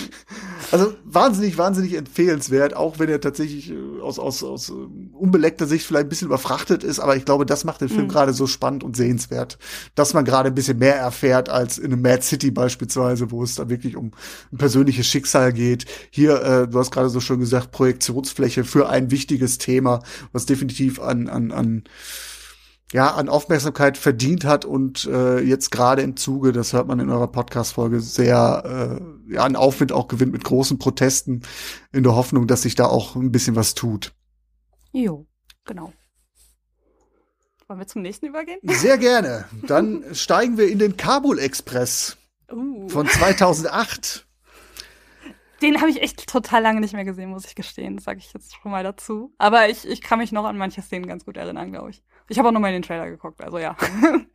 Also 0.72 0.94
wahnsinnig, 1.04 1.56
wahnsinnig 1.56 1.94
empfehlenswert, 1.94 2.74
auch 2.74 2.98
wenn 2.98 3.08
er 3.08 3.20
tatsächlich 3.20 3.70
äh, 3.70 4.00
aus, 4.00 4.18
aus, 4.18 4.42
aus 4.42 4.70
äh, 4.70 4.72
unbeleckter 5.12 5.66
Sicht 5.66 5.86
vielleicht 5.86 6.06
ein 6.06 6.08
bisschen 6.08 6.26
überfrachtet 6.26 6.82
ist, 6.82 6.98
aber 6.98 7.16
ich 7.16 7.24
glaube, 7.24 7.46
das 7.46 7.64
macht 7.64 7.80
den 7.82 7.88
Film 7.88 8.04
Mhm. 8.06 8.08
gerade 8.08 8.32
so 8.32 8.46
spannend 8.48 8.82
und 8.82 8.96
sehenswert, 8.96 9.58
dass 9.94 10.14
man 10.14 10.24
gerade 10.24 10.48
ein 10.48 10.54
bisschen 10.54 10.78
mehr 10.78 10.96
erfährt 10.96 11.48
als 11.48 11.78
in 11.78 11.92
einem 11.92 12.02
Mad 12.02 12.22
City 12.22 12.50
beispielsweise, 12.50 13.30
wo 13.30 13.42
es 13.44 13.54
da 13.54 13.68
wirklich 13.68 13.94
um 13.94 14.10
ein 14.52 14.58
persönliches 14.58 15.06
Schicksal 15.06 15.52
geht. 15.52 15.84
Hier, 16.10 16.42
äh, 16.42 16.66
du 16.68 16.78
hast 16.78 16.90
gerade 16.90 17.10
so 17.10 17.20
schön 17.20 17.38
gesagt, 17.38 17.70
Projektionsfläche 17.70 18.64
für 18.64 18.88
ein 18.88 19.10
wichtiges 19.12 19.58
Thema, 19.58 20.02
was 20.32 20.46
definitiv 20.46 20.98
an, 21.00 21.28
an, 21.28 21.52
an 21.52 21.84
ja, 22.92 23.14
an 23.14 23.28
Aufmerksamkeit 23.28 23.98
verdient 23.98 24.44
hat 24.44 24.64
und 24.64 25.06
äh, 25.06 25.40
jetzt 25.40 25.70
gerade 25.70 26.02
im 26.02 26.16
Zuge, 26.16 26.52
das 26.52 26.72
hört 26.72 26.86
man 26.86 27.00
in 27.00 27.10
eurer 27.10 27.28
Podcast-Folge, 27.28 28.00
sehr 28.00 29.00
äh, 29.28 29.32
ja, 29.34 29.42
an 29.42 29.56
Aufwind 29.56 29.92
auch 29.92 30.06
gewinnt 30.08 30.32
mit 30.32 30.44
großen 30.44 30.78
Protesten 30.78 31.42
in 31.92 32.02
der 32.02 32.14
Hoffnung, 32.14 32.46
dass 32.46 32.62
sich 32.62 32.74
da 32.74 32.86
auch 32.86 33.16
ein 33.16 33.32
bisschen 33.32 33.56
was 33.56 33.74
tut. 33.74 34.12
Jo, 34.92 35.26
genau. 35.64 35.92
Wollen 37.66 37.80
wir 37.80 37.86
zum 37.86 38.02
nächsten 38.02 38.26
übergehen? 38.26 38.60
Sehr 38.64 38.98
gerne. 38.98 39.46
Dann 39.66 40.04
steigen 40.12 40.58
wir 40.58 40.68
in 40.68 40.78
den 40.78 40.96
Kabul 40.96 41.38
Express 41.38 42.16
Uh. 42.52 42.88
von 42.88 43.08
2008. 43.08 44.26
Den 45.62 45.80
habe 45.80 45.90
ich 45.90 46.02
echt 46.02 46.28
total 46.28 46.62
lange 46.62 46.80
nicht 46.80 46.92
mehr 46.92 47.06
gesehen, 47.06 47.30
muss 47.30 47.46
ich 47.46 47.54
gestehen. 47.54 47.96
Das 47.96 48.04
sage 48.04 48.18
ich 48.18 48.32
jetzt 48.34 48.54
schon 48.54 48.70
mal 48.70 48.84
dazu. 48.84 49.32
Aber 49.38 49.68
ich, 49.70 49.88
ich 49.88 50.02
kann 50.02 50.18
mich 50.18 50.30
noch 50.30 50.44
an 50.44 50.58
manche 50.58 50.82
Szenen 50.82 51.06
ganz 51.06 51.24
gut 51.24 51.38
erinnern, 51.38 51.72
glaube 51.72 51.90
ich. 51.90 52.02
Ich 52.28 52.38
habe 52.38 52.48
auch 52.48 52.52
noch 52.52 52.60
mal 52.60 52.68
in 52.68 52.74
den 52.74 52.82
Trailer 52.82 53.10
geguckt, 53.10 53.42
also 53.42 53.58
ja. 53.58 53.76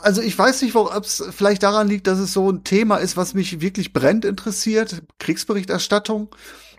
Also 0.00 0.22
ich 0.22 0.38
weiß 0.38 0.62
nicht, 0.62 0.76
ob 0.76 1.04
es 1.04 1.24
vielleicht 1.30 1.64
daran 1.64 1.88
liegt, 1.88 2.06
dass 2.06 2.20
es 2.20 2.32
so 2.32 2.48
ein 2.52 2.62
Thema 2.62 2.98
ist, 2.98 3.16
was 3.16 3.34
mich 3.34 3.60
wirklich 3.60 3.92
brennend 3.92 4.24
interessiert. 4.24 5.02
Kriegsberichterstattung. 5.18 6.28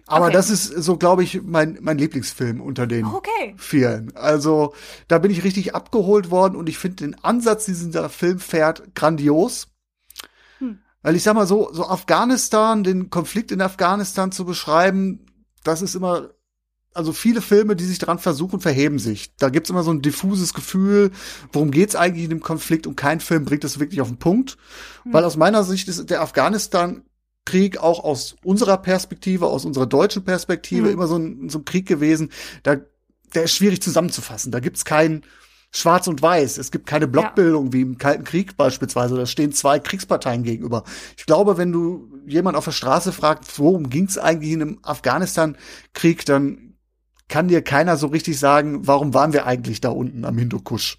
Aber 0.08 0.26
Okay. 0.28 0.34
das 0.34 0.50
ist 0.50 0.68
so, 0.68 0.96
glaube 0.98 1.24
ich, 1.24 1.42
mein, 1.44 1.78
mein 1.82 1.98
Lieblingsfilm 1.98 2.62
unter 2.62 2.88
den 2.88 3.06
Okay. 3.06 3.56
vielen. 3.58 4.16
Also 4.16 4.74
da 5.10 5.20
bin 5.20 5.32
ich 5.32 5.44
richtig 5.44 5.76
abgeholt 5.76 6.32
worden 6.32 6.56
und 6.56 6.70
ich 6.70 6.78
finde 6.78 6.96
den 6.98 7.24
Ansatz, 7.24 7.66
diesen 7.66 7.92
dieser 7.92 8.10
Film 8.10 8.40
fährt, 8.40 8.96
grandios. 8.96 9.68
Hm. 10.60 10.80
Weil 11.02 11.16
ich 11.16 11.24
sag 11.24 11.36
mal 11.36 11.48
so, 11.48 11.70
so 11.74 11.86
Afghanistan, 11.88 12.84
den 12.84 13.10
Konflikt 13.10 13.52
in 13.52 13.62
Afghanistan 13.62 14.32
zu 14.32 14.46
beschreiben, 14.46 15.26
das 15.64 15.82
ist 15.82 15.96
immer, 15.96 16.30
also 17.00 17.14
viele 17.14 17.42
Filme, 17.42 17.76
die 17.76 17.86
sich 17.86 17.98
daran 17.98 18.20
versuchen, 18.20 18.60
verheben 18.60 19.00
sich. 19.00 19.36
Da 19.38 19.50
gibt's 19.50 19.70
immer 19.72 19.84
so 19.84 19.92
ein 19.92 20.02
diffuses 20.02 20.54
Gefühl, 20.54 21.10
worum 21.52 21.72
geht's 21.72 21.96
eigentlich 21.96 22.26
in 22.26 22.30
dem 22.30 22.42
Konflikt 22.42 22.86
und 22.86 22.96
kein 22.96 23.20
Film 23.22 23.46
bringt 23.46 23.64
es 23.64 23.80
wirklich 23.80 24.02
auf 24.02 24.10
den 24.10 24.18
Punkt. 24.18 24.58
Hm. 25.04 25.14
Weil 25.14 25.24
aus 25.24 25.38
meiner 25.38 25.64
Sicht 25.64 25.88
ist 25.88 26.10
der 26.10 26.22
Afghanistan-Krieg 26.22 27.78
auch 27.80 28.04
aus 28.04 28.36
unserer 28.44 28.78
Perspektive, 28.78 29.48
aus 29.48 29.66
unserer 29.66 29.88
deutschen 29.88 30.24
Perspektive 30.24 30.88
Mhm. 30.88 30.94
immer 30.94 31.08
so 31.08 31.18
ein, 31.18 31.50
so 31.50 31.60
ein 31.60 31.66
Krieg 31.66 31.88
gewesen, 31.88 32.30
da, 32.64 32.78
der 33.34 33.44
ist 33.46 33.56
schwierig 33.56 33.82
zusammenzufassen. 33.82 34.52
Da 34.52 34.60
gibt's 34.60 34.86
kein 34.86 35.24
Schwarz 35.72 36.08
und 36.08 36.22
Weiß. 36.22 36.58
Es 36.58 36.72
gibt 36.72 36.88
keine 36.88 37.08
Blockbildung 37.08 37.74
wie 37.74 37.82
im 37.82 37.98
Kalten 38.00 38.24
Krieg 38.24 38.58
beispielsweise. 38.58 39.16
Da 39.16 39.26
stehen 39.28 39.52
zwei 39.52 39.78
Kriegsparteien 39.80 40.44
gegenüber. 40.44 40.84
Ich 41.16 41.28
glaube, 41.28 41.58
wenn 41.58 41.72
du 41.72 42.10
jemand 42.26 42.58
auf 42.58 42.66
der 42.66 42.72
Straße 42.72 43.12
fragst, 43.12 43.60
worum 43.60 43.90
ging's 43.90 44.18
eigentlich 44.18 44.52
in 44.52 44.62
einem 44.62 44.80
Afghanistan-Krieg, 44.82 46.26
dann 46.26 46.69
kann 47.30 47.48
dir 47.48 47.62
keiner 47.62 47.96
so 47.96 48.08
richtig 48.08 48.40
sagen, 48.40 48.86
warum 48.88 49.14
waren 49.14 49.34
wir 49.34 49.46
eigentlich 49.46 49.80
da 49.80 49.90
unten 49.90 50.26
am 50.26 50.38
Hindukusch. 50.38 50.98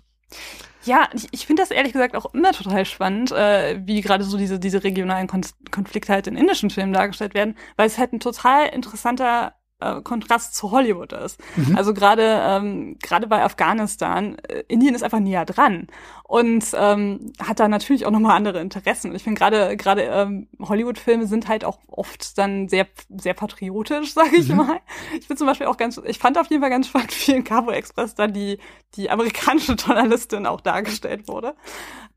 Ja, 0.84 1.10
ich, 1.12 1.28
ich 1.32 1.46
finde 1.46 1.62
das 1.62 1.70
ehrlich 1.70 1.92
gesagt 1.92 2.16
auch 2.16 2.32
immer 2.32 2.52
total 2.52 2.86
spannend, 2.86 3.32
äh, 3.32 3.80
wie 3.84 4.00
gerade 4.00 4.24
so 4.24 4.38
diese, 4.38 4.58
diese 4.58 4.82
regionalen 4.82 5.26
Kon 5.26 5.42
Konflikte 5.70 6.12
halt 6.12 6.26
in 6.26 6.36
indischen 6.36 6.70
Filmen 6.70 6.94
dargestellt 6.94 7.34
werden, 7.34 7.54
weil 7.76 7.86
es 7.86 7.98
halt 7.98 8.14
ein 8.14 8.20
total 8.20 8.68
interessanter 8.68 9.54
äh, 9.80 10.00
Kontrast 10.02 10.54
zu 10.54 10.70
Hollywood 10.70 11.12
ist. 11.12 11.40
Mhm. 11.56 11.76
Also 11.76 11.94
gerade 11.94 12.22
ähm, 12.22 12.98
gerade 13.02 13.26
bei 13.26 13.42
Afghanistan, 13.42 14.36
äh, 14.48 14.62
Indien 14.68 14.94
ist 14.94 15.02
einfach 15.02 15.20
näher 15.20 15.44
dran 15.44 15.88
und 16.24 16.64
ähm, 16.74 17.32
hat 17.38 17.60
da 17.60 17.68
natürlich 17.68 18.06
auch 18.06 18.10
nochmal 18.10 18.36
andere 18.36 18.60
Interessen. 18.60 19.14
Ich 19.14 19.24
finde 19.24 19.38
gerade 19.38 19.76
gerade 19.76 20.02
ähm, 20.02 20.48
Hollywood-Filme 20.60 21.26
sind 21.26 21.48
halt 21.48 21.64
auch 21.64 21.78
oft 21.88 22.38
dann 22.38 22.68
sehr 22.68 22.86
sehr 23.08 23.34
patriotisch, 23.34 24.14
sage 24.14 24.36
ich 24.36 24.48
mhm. 24.48 24.56
mal. 24.56 24.80
Ich 25.18 25.28
bin 25.28 25.36
zum 25.36 25.46
Beispiel 25.46 25.66
auch 25.66 25.76
ganz, 25.76 26.00
ich 26.04 26.18
fand 26.18 26.38
auf 26.38 26.48
jeden 26.50 26.62
Fall 26.62 26.70
ganz 26.70 26.88
spannend, 26.88 27.14
wie 27.26 27.32
in 27.32 27.44
Cabo 27.44 27.70
Express 27.70 28.14
dann 28.14 28.32
die 28.32 28.58
die 28.96 29.10
amerikanische 29.10 29.72
Journalistin 29.72 30.46
auch 30.46 30.60
dargestellt 30.60 31.28
wurde. 31.28 31.54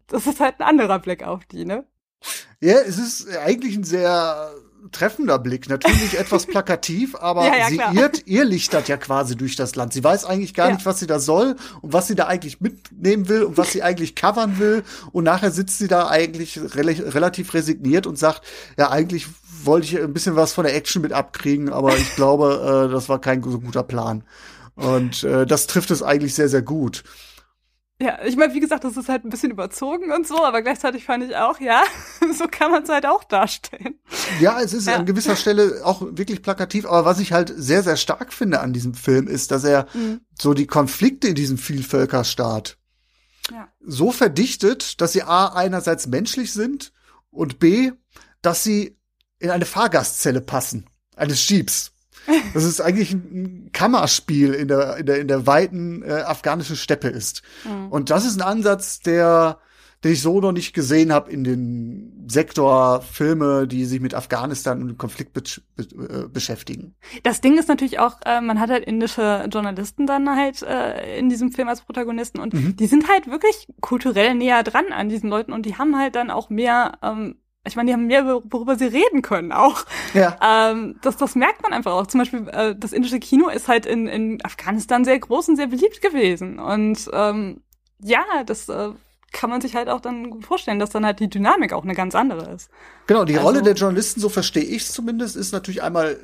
Das 0.07 0.27
ist 0.27 0.39
halt 0.39 0.59
ein 0.59 0.67
anderer 0.67 0.99
Blick 0.99 1.23
auf 1.23 1.45
die, 1.45 1.65
ne? 1.65 1.85
Ja, 2.61 2.75
es 2.75 2.97
ist 2.97 3.35
eigentlich 3.37 3.75
ein 3.75 3.83
sehr 3.83 4.53
treffender 4.91 5.39
Blick. 5.39 5.69
Natürlich 5.69 6.17
etwas 6.19 6.45
plakativ, 6.47 7.15
aber 7.15 7.45
ja, 7.45 7.69
ja, 7.69 7.69
sie 7.69 7.99
irrt, 7.99 8.23
ihr 8.25 8.45
lichtert 8.45 8.87
ja 8.87 8.97
quasi 8.97 9.35
durch 9.35 9.55
das 9.55 9.75
Land. 9.75 9.93
Sie 9.93 10.03
weiß 10.03 10.25
eigentlich 10.25 10.53
gar 10.53 10.69
ja. 10.69 10.75
nicht, 10.75 10.85
was 10.85 10.99
sie 10.99 11.07
da 11.07 11.19
soll 11.19 11.55
und 11.81 11.93
was 11.93 12.07
sie 12.07 12.15
da 12.15 12.27
eigentlich 12.27 12.61
mitnehmen 12.61 13.29
will 13.29 13.43
und 13.43 13.57
was 13.57 13.71
sie 13.71 13.83
eigentlich 13.83 14.15
covern 14.15 14.59
will. 14.59 14.83
Und 15.11 15.23
nachher 15.23 15.51
sitzt 15.51 15.79
sie 15.79 15.87
da 15.87 16.09
eigentlich 16.09 16.59
re 16.59 16.83
relativ 17.13 17.53
resigniert 17.53 18.05
und 18.07 18.17
sagt, 18.17 18.41
ja, 18.77 18.91
eigentlich 18.91 19.27
wollte 19.63 19.87
ich 19.87 19.99
ein 19.99 20.13
bisschen 20.13 20.35
was 20.35 20.53
von 20.53 20.65
der 20.65 20.75
Action 20.75 21.01
mit 21.01 21.13
abkriegen, 21.13 21.71
aber 21.71 21.95
ich 21.95 22.15
glaube, 22.15 22.87
äh, 22.89 22.91
das 22.91 23.09
war 23.09 23.19
kein 23.19 23.41
so 23.43 23.59
guter 23.59 23.83
Plan. 23.83 24.23
Und 24.75 25.23
äh, 25.23 25.45
das 25.45 25.67
trifft 25.67 25.91
es 25.91 26.01
eigentlich 26.01 26.35
sehr, 26.35 26.49
sehr 26.49 26.61
gut. 26.61 27.03
Ja, 28.03 28.19
ich 28.25 28.35
meine, 28.35 28.53
wie 28.53 28.59
gesagt, 28.59 28.83
das 28.83 28.97
ist 28.97 29.07
halt 29.07 29.23
ein 29.23 29.29
bisschen 29.29 29.51
überzogen 29.51 30.11
und 30.11 30.27
so, 30.27 30.43
aber 30.43 30.61
gleichzeitig 30.61 31.05
fand 31.05 31.23
ich 31.23 31.37
auch, 31.37 31.61
ja, 31.61 31.83
so 32.37 32.47
kann 32.49 32.69
man 32.69 32.83
es 32.83 32.89
halt 32.89 33.05
auch 33.05 33.23
darstellen. 33.23 33.97
Ja, 34.41 34.59
es 34.59 34.73
ist 34.73 34.87
ja. 34.87 34.95
an 34.95 35.05
gewisser 35.05 35.37
Stelle 35.37 35.85
auch 35.85 36.01
wirklich 36.01 36.41
plakativ, 36.41 36.85
aber 36.85 37.05
was 37.05 37.19
ich 37.19 37.31
halt 37.31 37.53
sehr, 37.55 37.81
sehr 37.81 37.95
stark 37.95 38.33
finde 38.33 38.59
an 38.59 38.73
diesem 38.73 38.93
Film 38.93 39.27
ist, 39.27 39.51
dass 39.51 39.63
er 39.63 39.87
mhm. 39.93 40.19
so 40.37 40.53
die 40.53 40.67
Konflikte 40.67 41.29
in 41.29 41.35
diesem 41.35 41.57
Vielvölkerstaat 41.57 42.77
ja. 43.49 43.69
so 43.79 44.11
verdichtet, 44.11 44.99
dass 44.99 45.13
sie 45.13 45.23
A, 45.23 45.47
einerseits 45.47 46.07
menschlich 46.07 46.51
sind 46.51 46.91
und 47.29 47.59
B, 47.59 47.93
dass 48.41 48.63
sie 48.63 48.97
in 49.39 49.49
eine 49.49 49.65
Fahrgastzelle 49.65 50.41
passen, 50.41 50.89
eines 51.15 51.47
Jeeps. 51.47 51.92
Das 52.53 52.63
ist 52.63 52.81
eigentlich 52.81 53.13
ein 53.13 53.69
Kammerspiel 53.73 54.53
in 54.53 54.67
der, 54.67 54.97
in 54.97 55.05
der, 55.05 55.19
in 55.19 55.27
der 55.27 55.45
weiten 55.47 56.03
äh, 56.03 56.23
afghanischen 56.25 56.75
Steppe 56.75 57.09
ist. 57.09 57.41
Mhm. 57.65 57.87
Und 57.89 58.09
das 58.09 58.25
ist 58.25 58.35
ein 58.35 58.41
Ansatz, 58.41 58.99
der, 58.99 59.59
den 60.03 60.13
ich 60.13 60.21
so 60.21 60.39
noch 60.39 60.51
nicht 60.51 60.73
gesehen 60.73 61.11
habe 61.11 61.31
in 61.31 61.43
den 61.43 62.25
Sektor 62.27 63.01
Filme, 63.01 63.67
die 63.67 63.85
sich 63.85 63.99
mit 63.99 64.13
Afghanistan 64.13 64.81
und 64.81 64.87
dem 64.87 64.97
Konflikt 64.97 65.33
be 65.33 65.43
be 65.75 65.83
äh, 65.83 66.27
beschäftigen. 66.27 66.95
Das 67.23 67.41
Ding 67.41 67.57
ist 67.57 67.67
natürlich 67.67 67.99
auch, 67.99 68.17
äh, 68.25 68.39
man 68.39 68.59
hat 68.59 68.69
halt 68.69 68.85
indische 68.85 69.47
Journalisten 69.51 70.07
dann 70.07 70.29
halt 70.29 70.61
äh, 70.61 71.17
in 71.17 71.29
diesem 71.29 71.51
Film 71.51 71.67
als 71.67 71.81
Protagonisten 71.81 72.39
und 72.39 72.53
mhm. 72.53 72.75
die 72.77 72.87
sind 72.87 73.09
halt 73.09 73.27
wirklich 73.27 73.67
kulturell 73.81 74.35
näher 74.35 74.63
dran 74.63 74.85
an 74.91 75.09
diesen 75.09 75.29
Leuten 75.29 75.51
und 75.51 75.65
die 75.65 75.77
haben 75.77 75.97
halt 75.97 76.15
dann 76.15 76.31
auch 76.31 76.49
mehr 76.49 76.97
ähm, 77.01 77.35
ich 77.65 77.75
meine, 77.75 77.87
die 77.87 77.93
haben 77.93 78.07
mehr, 78.07 78.25
worüber 78.25 78.75
sie 78.75 78.85
reden 78.85 79.21
können 79.21 79.53
auch. 79.53 79.85
Ja. 80.13 80.37
Ähm, 80.41 80.95
das, 81.01 81.15
das 81.15 81.35
merkt 81.35 81.63
man 81.63 81.71
einfach 81.71 81.93
auch. 81.93 82.07
Zum 82.07 82.19
Beispiel, 82.19 82.47
äh, 82.49 82.75
das 82.77 82.91
indische 82.91 83.19
Kino 83.19 83.47
ist 83.47 83.69
halt 83.69 83.85
in, 83.85 84.07
in 84.07 84.43
Afghanistan 84.43 85.05
sehr 85.05 85.17
groß 85.17 85.49
und 85.49 85.55
sehr 85.55 85.67
beliebt 85.67 86.01
gewesen. 86.01 86.59
Und 86.59 87.09
ähm, 87.13 87.61
ja, 87.99 88.23
das 88.45 88.67
äh, 88.67 88.89
kann 89.31 89.49
man 89.49 89.61
sich 89.61 89.75
halt 89.75 89.87
auch 89.87 90.01
dann 90.01 90.29
gut 90.29 90.45
vorstellen, 90.45 90.79
dass 90.79 90.89
dann 90.89 91.05
halt 91.05 91.21
die 91.21 91.29
Dynamik 91.29 91.71
auch 91.71 91.83
eine 91.83 91.95
ganz 91.95 92.15
andere 92.15 92.51
ist. 92.51 92.69
Genau, 93.07 93.23
die 93.23 93.35
also, 93.35 93.47
Rolle 93.47 93.61
der 93.61 93.75
Journalisten, 93.75 94.19
so 94.19 94.27
verstehe 94.27 94.63
ich 94.63 94.83
es 94.83 94.91
zumindest, 94.91 95.37
ist 95.37 95.53
natürlich 95.53 95.81
einmal 95.81 96.19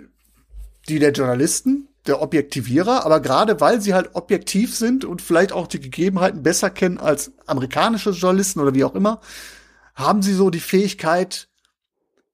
die 0.89 0.99
der 0.99 1.13
Journalisten, 1.13 1.87
der 2.05 2.21
Objektivierer, 2.21 3.05
aber 3.05 3.21
gerade 3.21 3.61
weil 3.61 3.79
sie 3.79 3.93
halt 3.93 4.11
objektiv 4.13 4.75
sind 4.75 5.05
und 5.05 5.21
vielleicht 5.21 5.53
auch 5.53 5.67
die 5.67 5.79
Gegebenheiten 5.79 6.43
besser 6.43 6.69
kennen 6.69 6.97
als 6.97 7.31
amerikanische 7.45 8.11
Journalisten 8.11 8.59
oder 8.59 8.73
wie 8.73 8.83
auch 8.83 8.95
immer, 8.95 9.21
haben 9.99 10.21
sie 10.21 10.33
so 10.33 10.49
die 10.49 10.59
Fähigkeit 10.59 11.49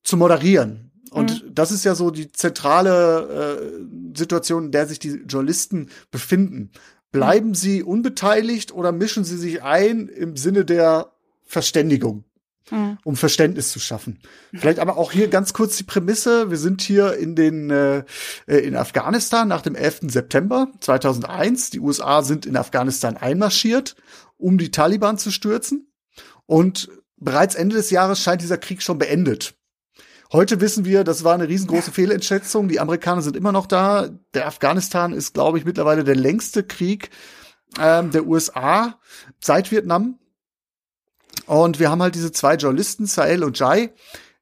zu 0.03 0.17
moderieren. 0.17 0.91
Und 1.11 1.43
mhm. 1.43 1.55
das 1.55 1.71
ist 1.71 1.85
ja 1.85 1.95
so 1.95 2.11
die 2.11 2.31
zentrale 2.31 3.59
äh, 3.61 4.17
Situation, 4.17 4.65
in 4.65 4.71
der 4.71 4.87
sich 4.87 4.99
die 4.99 5.23
Journalisten 5.27 5.89
befinden. 6.11 6.71
Bleiben 7.11 7.49
mhm. 7.49 7.55
sie 7.55 7.83
unbeteiligt 7.83 8.73
oder 8.73 8.91
mischen 8.91 9.23
sie 9.23 9.37
sich 9.37 9.63
ein 9.63 10.07
im 10.07 10.35
Sinne 10.35 10.65
der 10.65 11.11
Verständigung? 11.43 12.25
Mhm. 12.71 12.97
um 13.03 13.15
Verständnis 13.15 13.71
zu 13.71 13.79
schaffen. 13.79 14.17
Vielleicht 14.51 14.79
aber 14.79 14.97
auch 14.97 15.11
hier 15.11 15.27
ganz 15.27 15.53
kurz 15.53 15.77
die 15.77 15.83
Prämisse. 15.83 16.49
Wir 16.49 16.57
sind 16.57 16.81
hier 16.81 17.13
in 17.13 17.35
den 17.35 17.69
äh, 17.69 18.03
in 18.47 18.75
Afghanistan 18.75 19.47
nach 19.47 19.61
dem 19.61 19.75
11. 19.75 19.99
September 20.07 20.69
2001. 20.79 21.69
Die 21.69 21.79
USA 21.79 22.23
sind 22.23 22.47
in 22.47 22.57
Afghanistan 22.57 23.17
einmarschiert, 23.17 23.95
um 24.37 24.57
die 24.57 24.71
Taliban 24.71 25.19
zu 25.19 25.29
stürzen. 25.29 25.91
Und 26.47 26.89
bereits 27.17 27.55
Ende 27.55 27.75
des 27.75 27.89
Jahres 27.89 28.19
scheint 28.19 28.41
dieser 28.41 28.57
Krieg 28.57 28.81
schon 28.81 28.97
beendet. 28.97 29.55
Heute 30.31 30.59
wissen 30.59 30.85
wir, 30.85 31.03
das 31.03 31.23
war 31.23 31.33
eine 31.33 31.47
riesengroße 31.47 31.91
Fehlentschätzung. 31.91 32.67
Die 32.67 32.79
Amerikaner 32.79 33.21
sind 33.21 33.37
immer 33.37 33.51
noch 33.51 33.67
da. 33.67 34.09
Der 34.33 34.47
Afghanistan 34.47 35.13
ist, 35.13 35.33
glaube 35.33 35.57
ich, 35.57 35.65
mittlerweile 35.65 36.03
der 36.03 36.15
längste 36.15 36.63
Krieg 36.63 37.09
ähm, 37.79 38.11
der 38.11 38.25
USA 38.25 38.99
seit 39.39 39.71
Vietnam. 39.71 40.19
Und 41.45 41.79
wir 41.79 41.91
haben 41.91 42.01
halt 42.01 42.15
diese 42.15 42.31
zwei 42.31 42.55
Journalisten, 42.55 43.05
Sahel 43.05 43.43
und 43.43 43.59
Jai, 43.59 43.93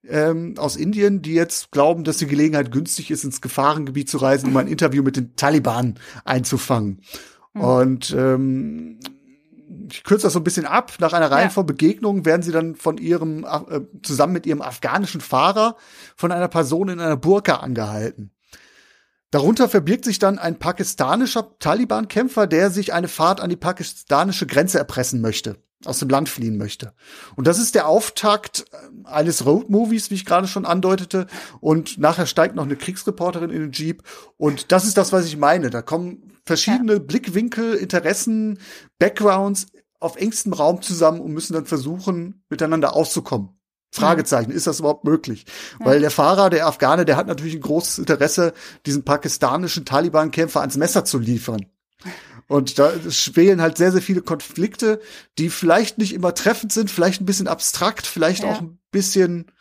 ähm, 0.07 0.55
aus 0.57 0.75
Indien, 0.75 1.21
die 1.21 1.33
jetzt 1.33 1.71
glauben, 1.71 2.03
dass 2.03 2.17
die 2.17 2.27
Gelegenheit 2.27 2.71
günstig 2.71 3.11
ist, 3.11 3.23
ins 3.23 3.41
Gefahrengebiet 3.41 4.09
zu 4.09 4.17
reisen, 4.17 4.49
um 4.49 4.57
ein 4.57 4.67
Interview 4.67 5.03
mit 5.03 5.17
den 5.17 5.35
Taliban 5.35 5.99
einzufangen. 6.23 7.01
Mhm. 7.53 7.61
Und 7.61 8.15
ähm, 8.17 8.99
ich 9.91 10.03
kürze 10.03 10.27
das 10.27 10.33
so 10.33 10.39
ein 10.39 10.43
bisschen 10.43 10.65
ab. 10.65 10.93
Nach 10.99 11.13
einer 11.13 11.31
Reihe 11.31 11.45
ja. 11.45 11.49
von 11.49 11.65
Begegnungen 11.65 12.25
werden 12.25 12.41
sie 12.41 12.51
dann 12.51 12.75
von 12.75 12.97
ihrem, 12.97 13.45
äh, 13.45 13.81
zusammen 14.01 14.33
mit 14.33 14.45
ihrem 14.45 14.61
afghanischen 14.61 15.21
Fahrer 15.21 15.75
von 16.15 16.31
einer 16.31 16.47
Person 16.47 16.89
in 16.89 16.99
einer 16.99 17.17
Burka 17.17 17.57
angehalten. 17.57 18.31
Darunter 19.31 19.67
verbirgt 19.67 20.05
sich 20.05 20.19
dann 20.19 20.37
ein 20.37 20.59
pakistanischer 20.59 21.57
Taliban-Kämpfer, 21.57 22.45
der 22.45 22.69
sich 22.69 22.93
eine 22.93 23.07
Fahrt 23.07 23.41
an 23.41 23.49
die 23.49 23.55
pakistanische 23.55 24.45
Grenze 24.45 24.77
erpressen 24.77 25.21
möchte, 25.21 25.57
aus 25.85 25.99
dem 25.99 26.09
Land 26.09 26.29
fliehen 26.29 26.57
möchte. 26.57 26.93
Und 27.35 27.47
das 27.47 27.59
ist 27.59 27.75
der 27.75 27.87
Auftakt 27.87 28.65
äh, 28.71 29.07
eines 29.07 29.45
Road-Movies, 29.45 30.09
wie 30.09 30.15
ich 30.15 30.25
gerade 30.25 30.47
schon 30.47 30.65
andeutete. 30.65 31.27
Und 31.59 31.97
nachher 31.97 32.25
steigt 32.25 32.55
noch 32.55 32.63
eine 32.63 32.75
Kriegsreporterin 32.75 33.49
in 33.49 33.61
den 33.61 33.71
Jeep. 33.71 34.03
Und 34.37 34.71
das 34.71 34.85
ist 34.85 34.97
das, 34.97 35.11
was 35.11 35.25
ich 35.25 35.37
meine. 35.37 35.69
Da 35.69 35.81
kommen 35.81 36.33
verschiedene 36.45 36.93
ja. 36.93 36.99
Blickwinkel, 36.99 37.75
Interessen, 37.75 38.59
Backgrounds 38.99 39.67
auf 39.99 40.17
engstem 40.17 40.53
Raum 40.53 40.81
zusammen 40.81 41.21
und 41.21 41.31
müssen 41.31 41.53
dann 41.53 41.65
versuchen, 41.65 42.43
miteinander 42.49 42.95
auszukommen. 42.95 43.49
Fragezeichen, 43.93 44.51
ist 44.51 44.65
das 44.65 44.79
überhaupt 44.79 45.05
möglich? 45.05 45.45
Ja. 45.79 45.85
Weil 45.85 45.99
der 45.99 46.09
Fahrer, 46.09 46.49
der 46.49 46.65
Afghane, 46.67 47.05
der 47.05 47.15
hat 47.15 47.27
natürlich 47.27 47.53
ein 47.53 47.61
großes 47.61 47.99
Interesse, 47.99 48.53
diesen 48.85 49.03
pakistanischen 49.03 49.85
Taliban-Kämpfer 49.85 50.61
ans 50.61 50.77
Messer 50.77 51.05
zu 51.05 51.19
liefern. 51.19 51.67
Und 52.47 52.79
da 52.79 52.91
schwelen 53.09 53.61
halt 53.61 53.77
sehr, 53.77 53.91
sehr 53.91 54.01
viele 54.01 54.21
Konflikte, 54.21 55.01
die 55.37 55.49
vielleicht 55.49 55.97
nicht 55.97 56.13
immer 56.13 56.33
treffend 56.33 56.71
sind, 56.71 56.91
vielleicht 56.91 57.21
ein 57.21 57.25
bisschen 57.25 57.47
abstrakt, 57.47 58.05
vielleicht 58.05 58.43
ja. 58.43 58.51
auch 58.51 58.61
ein 58.61 58.79
bisschen 58.91 59.51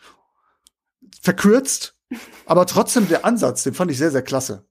verkürzt. 1.21 1.95
Aber 2.45 2.65
trotzdem 2.65 3.07
der 3.07 3.25
Ansatz, 3.25 3.63
den 3.63 3.73
fand 3.73 3.91
ich 3.91 3.97
sehr, 3.97 4.11
sehr 4.11 4.21
klasse. 4.21 4.65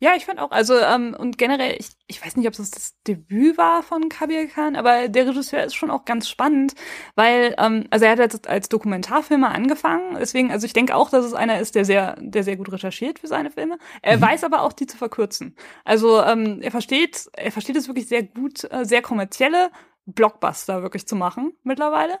Ja, 0.00 0.14
ich 0.16 0.26
fand 0.26 0.40
auch, 0.40 0.50
also 0.50 0.76
ähm, 0.76 1.14
und 1.16 1.38
generell, 1.38 1.76
ich, 1.78 1.90
ich 2.06 2.24
weiß 2.24 2.36
nicht, 2.36 2.48
ob 2.48 2.54
das 2.54 2.70
das 2.70 3.00
Debüt 3.06 3.56
war 3.56 3.82
von 3.82 4.08
Kabir 4.08 4.48
Khan, 4.48 4.74
aber 4.76 5.08
der 5.08 5.28
Regisseur 5.28 5.62
ist 5.64 5.74
schon 5.74 5.90
auch 5.90 6.04
ganz 6.04 6.28
spannend, 6.28 6.74
weil, 7.14 7.54
ähm, 7.58 7.86
also 7.90 8.04
er 8.04 8.12
hat 8.12 8.20
als, 8.20 8.44
als 8.44 8.68
Dokumentarfilmer 8.68 9.50
angefangen, 9.50 10.16
deswegen, 10.18 10.50
also 10.50 10.66
ich 10.66 10.72
denke 10.72 10.96
auch, 10.96 11.10
dass 11.10 11.24
es 11.24 11.34
einer 11.34 11.60
ist, 11.60 11.74
der 11.74 11.84
sehr, 11.84 12.16
der 12.18 12.42
sehr 12.42 12.56
gut 12.56 12.72
recherchiert 12.72 13.20
für 13.20 13.28
seine 13.28 13.50
Filme. 13.50 13.78
Er 14.02 14.16
mhm. 14.16 14.22
weiß 14.22 14.44
aber 14.44 14.62
auch, 14.62 14.72
die 14.72 14.86
zu 14.86 14.96
verkürzen. 14.96 15.56
Also 15.84 16.20
ähm, 16.22 16.60
er 16.62 16.70
versteht, 16.70 17.28
er 17.34 17.52
versteht 17.52 17.76
es 17.76 17.86
wirklich 17.88 18.08
sehr 18.08 18.24
gut, 18.24 18.64
äh, 18.70 18.84
sehr 18.84 19.02
kommerzielle 19.02 19.70
Blockbuster 20.06 20.82
wirklich 20.82 21.06
zu 21.06 21.14
machen 21.16 21.52
mittlerweile. 21.62 22.18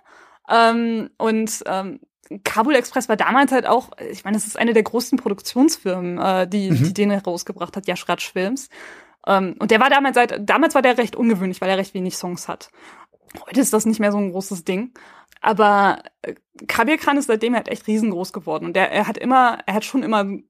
Ähm, 0.48 1.10
und 1.18 1.62
ähm, 1.66 2.00
Kabul 2.44 2.76
Express 2.76 3.08
war 3.08 3.16
damals 3.16 3.50
halt 3.52 3.66
auch, 3.66 3.90
ich 4.10 4.24
meine, 4.24 4.36
es 4.36 4.46
ist 4.46 4.58
eine 4.58 4.72
der 4.72 4.84
größten 4.84 5.18
Produktionsfirmen, 5.18 6.18
äh, 6.18 6.48
die, 6.48 6.70
mhm. 6.70 6.84
die 6.84 6.94
den 6.94 7.10
herausgebracht 7.10 7.76
hat, 7.76 7.88
Yashraj 7.88 8.20
Films. 8.20 8.68
Ähm, 9.26 9.56
und 9.58 9.70
der 9.70 9.80
war 9.80 9.90
damals 9.90 10.14
seit, 10.14 10.48
damals 10.48 10.74
war 10.74 10.82
der 10.82 10.98
recht 10.98 11.16
ungewöhnlich, 11.16 11.60
weil 11.60 11.70
er 11.70 11.78
recht 11.78 11.94
wenig 11.94 12.16
Songs 12.16 12.48
hat. 12.48 12.70
Heute 13.46 13.60
ist 13.60 13.72
das 13.72 13.86
nicht 13.86 14.00
mehr 14.00 14.12
so 14.12 14.18
ein 14.18 14.30
großes 14.30 14.64
Ding. 14.64 14.92
Aber 15.40 16.02
äh, 16.22 16.34
Kabir 16.66 16.98
Khan 16.98 17.16
ist 17.16 17.26
seitdem 17.26 17.54
halt 17.54 17.68
echt 17.68 17.86
riesengroß 17.86 18.32
geworden. 18.32 18.66
Und 18.66 18.76
der, 18.76 18.92
er 18.92 19.06
hat 19.06 19.16
immer, 19.16 19.58
er 19.66 19.74
hat 19.74 19.84
schon 19.84 20.02
immer 20.02 20.22
äh, 20.22 20.40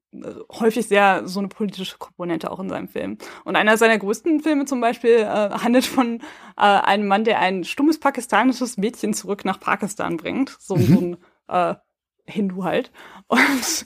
häufig 0.52 0.88
sehr 0.88 1.26
so 1.26 1.38
eine 1.38 1.48
politische 1.48 1.98
Komponente 1.98 2.50
auch 2.50 2.58
in 2.60 2.68
seinem 2.68 2.88
Film. 2.88 3.18
Und 3.44 3.56
einer 3.56 3.76
seiner 3.76 3.98
größten 3.98 4.40
Filme 4.40 4.64
zum 4.64 4.80
Beispiel 4.80 5.18
äh, 5.18 5.50
handelt 5.50 5.86
von 5.86 6.20
äh, 6.56 6.62
einem 6.62 7.06
Mann, 7.06 7.24
der 7.24 7.38
ein 7.38 7.64
stummes 7.64 8.00
pakistanisches 8.00 8.76
Mädchen 8.76 9.14
zurück 9.14 9.44
nach 9.44 9.60
Pakistan 9.60 10.16
bringt. 10.16 10.56
So, 10.58 10.76
mhm. 10.76 10.86
so 10.86 11.00
ein 11.00 11.16
äh, 11.50 11.74
Hindu 12.26 12.64
halt. 12.64 12.90
Und 13.26 13.84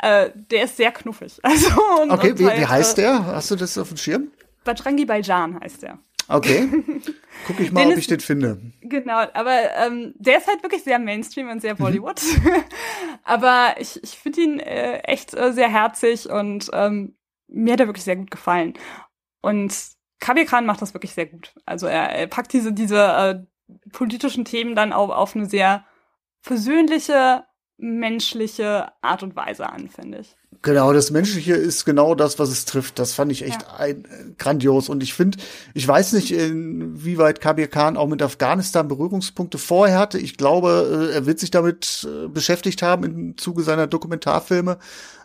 äh, 0.00 0.30
der 0.34 0.64
ist 0.64 0.76
sehr 0.76 0.92
knuffig. 0.92 1.38
Also, 1.42 1.68
und, 2.02 2.10
okay, 2.10 2.30
und 2.32 2.38
wie, 2.38 2.46
halt, 2.46 2.60
wie 2.60 2.66
heißt 2.66 2.98
äh, 2.98 3.02
der? 3.02 3.26
Hast 3.26 3.50
du 3.50 3.56
das 3.56 3.76
auf 3.78 3.88
dem 3.88 3.96
Schirm? 3.96 4.30
Bajrangi 4.64 5.04
Baijan 5.04 5.60
heißt 5.60 5.82
der. 5.82 5.98
Okay. 6.28 6.68
Guck 7.46 7.60
ich 7.60 7.70
mal, 7.70 7.82
Den 7.82 7.88
ob 7.92 7.92
ist- 7.94 7.98
ich 8.00 8.06
den 8.08 8.20
finde. 8.20 8.60
Genau, 8.82 9.18
aber 9.32 9.56
ähm, 9.76 10.12
der 10.16 10.38
ist 10.38 10.48
halt 10.48 10.62
wirklich 10.62 10.82
sehr 10.82 10.98
Mainstream 10.98 11.48
und 11.48 11.60
sehr 11.60 11.74
Bollywood. 11.76 12.20
aber 13.24 13.74
ich, 13.78 14.02
ich 14.02 14.10
finde 14.18 14.40
ihn 14.40 14.60
äh, 14.60 14.98
echt 15.04 15.34
äh, 15.34 15.52
sehr 15.52 15.68
herzig 15.70 16.28
und 16.28 16.68
ähm, 16.72 17.16
mir 17.48 17.74
hat 17.74 17.80
er 17.80 17.86
wirklich 17.86 18.04
sehr 18.04 18.16
gut 18.16 18.30
gefallen. 18.30 18.74
Und 19.40 19.72
Kabir 20.18 20.46
Khan 20.46 20.66
macht 20.66 20.82
das 20.82 20.94
wirklich 20.94 21.12
sehr 21.12 21.26
gut. 21.26 21.54
Also 21.64 21.86
er, 21.86 22.08
er 22.10 22.26
packt 22.26 22.52
diese, 22.52 22.72
diese 22.72 22.98
äh, 22.98 23.78
politischen 23.92 24.44
Themen 24.44 24.74
dann 24.74 24.92
auf, 24.92 25.10
auf 25.10 25.36
eine 25.36 25.46
sehr 25.46 25.84
versöhnliche, 26.46 27.44
menschliche 27.78 28.86
Art 29.02 29.22
und 29.22 29.36
Weise 29.36 29.68
an, 29.68 29.88
finde 29.88 30.18
ich. 30.20 30.36
Genau, 30.62 30.92
das 30.92 31.10
Menschliche 31.10 31.52
ist 31.54 31.84
genau 31.84 32.14
das, 32.14 32.38
was 32.38 32.48
es 32.48 32.64
trifft. 32.64 32.98
Das 32.98 33.12
fand 33.12 33.30
ich 33.30 33.42
echt 33.44 33.62
Ja. 33.62 33.76
ein, 33.76 34.04
äh, 34.06 34.08
grandios. 34.38 34.88
Und 34.88 35.02
ich 35.02 35.12
finde, 35.12 35.38
ich 35.74 35.86
weiß 35.86 36.12
nicht, 36.14 36.32
inwieweit 36.32 37.40
Kabir 37.42 37.68
Khan 37.68 37.96
auch 37.98 38.06
mit 38.08 38.22
Afghanistan 38.22 38.88
Berührungspunkte 38.88 39.58
vorher 39.58 39.98
hatte. 39.98 40.18
Ich 40.18 40.36
glaube, 40.38 41.08
äh, 41.10 41.14
er 41.14 41.26
wird 41.26 41.38
sich 41.40 41.50
damit 41.50 42.08
äh, 42.10 42.28
beschäftigt 42.28 42.80
haben 42.82 43.04
im 43.04 43.36
Zuge 43.36 43.62
seiner 43.62 43.86
Dokumentarfilme. 43.86 44.78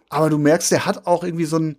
Aber 0.09 0.29
du 0.29 0.37
merkst, 0.37 0.71
er 0.73 0.85
hat 0.85 1.07
auch 1.07 1.23
irgendwie 1.23 1.45
so, 1.45 1.57
ein, 1.57 1.77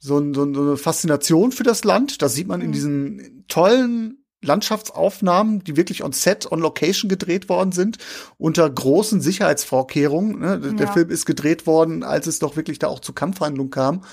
so, 0.00 0.18
ein, 0.18 0.34
so, 0.34 0.42
ein, 0.44 0.54
so 0.54 0.62
eine 0.62 0.76
Faszination 0.76 1.52
für 1.52 1.62
das 1.62 1.84
Land. 1.84 2.20
Das 2.22 2.34
sieht 2.34 2.48
man 2.48 2.60
in 2.60 2.68
Mhm. 2.68 2.72
diesen 2.72 3.44
tollen 3.46 4.17
Landschaftsaufnahmen, 4.42 5.64
die 5.64 5.76
wirklich 5.76 6.04
on 6.04 6.12
Set, 6.12 6.50
on 6.50 6.60
Location 6.60 7.08
gedreht 7.08 7.48
worden 7.48 7.72
sind, 7.72 7.98
unter 8.38 8.68
großen 8.68 9.20
Sicherheitsvorkehrungen. 9.20 10.38
Ne? 10.38 10.58
Der 10.74 10.86
Ja. 10.86 10.92
Film 10.92 11.10
ist 11.10 11.26
gedreht 11.26 11.66
worden, 11.66 12.02
als 12.04 12.26
es 12.26 12.38
doch 12.38 12.56
wirklich 12.56 12.78
da 12.78 12.86
auch 12.88 13.00
zu 13.00 13.12
Kampfhandlungen 13.12 13.70
kam. 13.70 14.04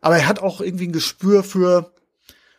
Aber 0.00 0.16
er 0.16 0.26
hat 0.28 0.40
auch 0.40 0.60
irgendwie 0.60 0.88
ein 0.88 0.92
Gespür 0.92 1.42
für, 1.44 1.92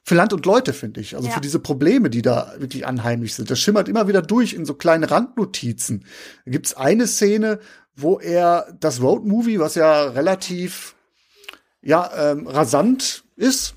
für 0.04 0.16
Land 0.16 0.34
und 0.34 0.46
Leute, 0.46 0.74
finde 0.74 1.02
ich. 1.02 1.16
Also 1.16 1.28
Ja. 1.28 1.34
für 1.34 1.42
diese 1.42 1.60
Probleme, 1.60 2.10
die 2.10 2.22
da 2.22 2.54
wirklich 2.58 2.86
anheimisch 2.86 3.34
sind. 3.34 3.50
Das 3.50 3.60
schimmert 3.60 3.88
immer 3.90 4.08
wieder 4.08 4.22
durch 4.22 4.54
in 4.54 4.66
so 4.66 4.74
kleinen 4.76 5.04
Randnotizen. 5.04 6.06
Da 6.46 6.52
gibt's 6.52 6.76
eine 6.76 7.08
Szene, 7.08 7.60
wo 7.96 8.20
er 8.20 8.68
das 8.80 9.02
Roadmovie, 9.02 9.60
was 9.60 9.76
ja 9.76 10.04
relativ 10.04 10.96
ja, 11.82 12.10
ähm, 12.32 12.48
rasant 12.48 13.24
ist, 13.36 13.76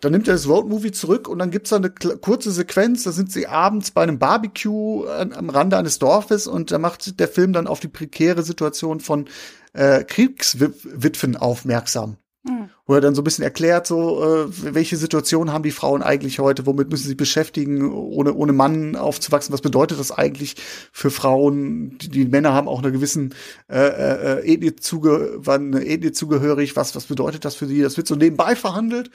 dann 0.00 0.12
nimmt 0.12 0.28
er 0.28 0.34
das 0.34 0.48
Roadmovie 0.48 0.92
zurück 0.92 1.28
und 1.28 1.38
dann 1.38 1.50
gibt's 1.50 1.70
da 1.70 1.76
eine 1.76 1.90
kurze 1.90 2.50
Sequenz, 2.50 3.04
da 3.04 3.12
sind 3.12 3.32
sie 3.32 3.46
abends 3.46 3.90
bei 3.90 4.02
einem 4.02 4.18
Barbecue 4.18 5.06
an, 5.06 5.32
am 5.32 5.48
Rande 5.48 5.78
eines 5.78 5.98
Dorfes 5.98 6.46
und 6.46 6.70
da 6.70 6.78
macht 6.78 7.18
der 7.18 7.28
Film 7.28 7.52
dann 7.52 7.66
auf 7.66 7.80
die 7.80 7.88
prekäre 7.88 8.42
Situation 8.42 9.00
von 9.00 9.26
äh, 9.72 10.04
Kriegswitwen 10.04 11.36
aufmerksam. 11.36 12.18
Mhm. 12.44 12.70
Wo 12.86 12.94
er 12.94 13.00
dann 13.00 13.16
so 13.16 13.22
ein 13.22 13.24
bisschen 13.24 13.42
erklärt, 13.42 13.86
so, 13.88 14.22
äh, 14.22 14.74
welche 14.74 14.96
Situation 14.96 15.52
haben 15.52 15.64
die 15.64 15.72
Frauen 15.72 16.02
eigentlich 16.02 16.38
heute, 16.38 16.64
womit 16.66 16.90
müssen 16.90 17.08
sie 17.08 17.16
beschäftigen, 17.16 17.90
ohne, 17.90 18.34
ohne 18.34 18.52
Mann 18.52 18.94
aufzuwachsen, 18.94 19.52
was 19.52 19.62
bedeutet 19.62 19.98
das 19.98 20.12
eigentlich 20.12 20.54
für 20.92 21.10
Frauen? 21.10 21.98
Die, 21.98 22.08
die 22.08 22.24
Männer 22.26 22.52
haben 22.52 22.68
auch 22.68 22.78
einer 22.78 22.92
gewissen 22.92 23.34
äh, 23.68 23.78
äh, 23.78 24.54
Ethnie, 24.54 24.76
zuge 24.76 25.38
waren 25.38 25.74
eine 25.74 25.84
Ethnie 25.84 26.12
zugehörig, 26.12 26.76
was, 26.76 26.94
was 26.94 27.06
bedeutet 27.06 27.44
das 27.44 27.56
für 27.56 27.66
sie? 27.66 27.82
Das 27.82 27.96
wird 27.96 28.06
so 28.06 28.14
nebenbei 28.14 28.54
verhandelt, 28.54 29.10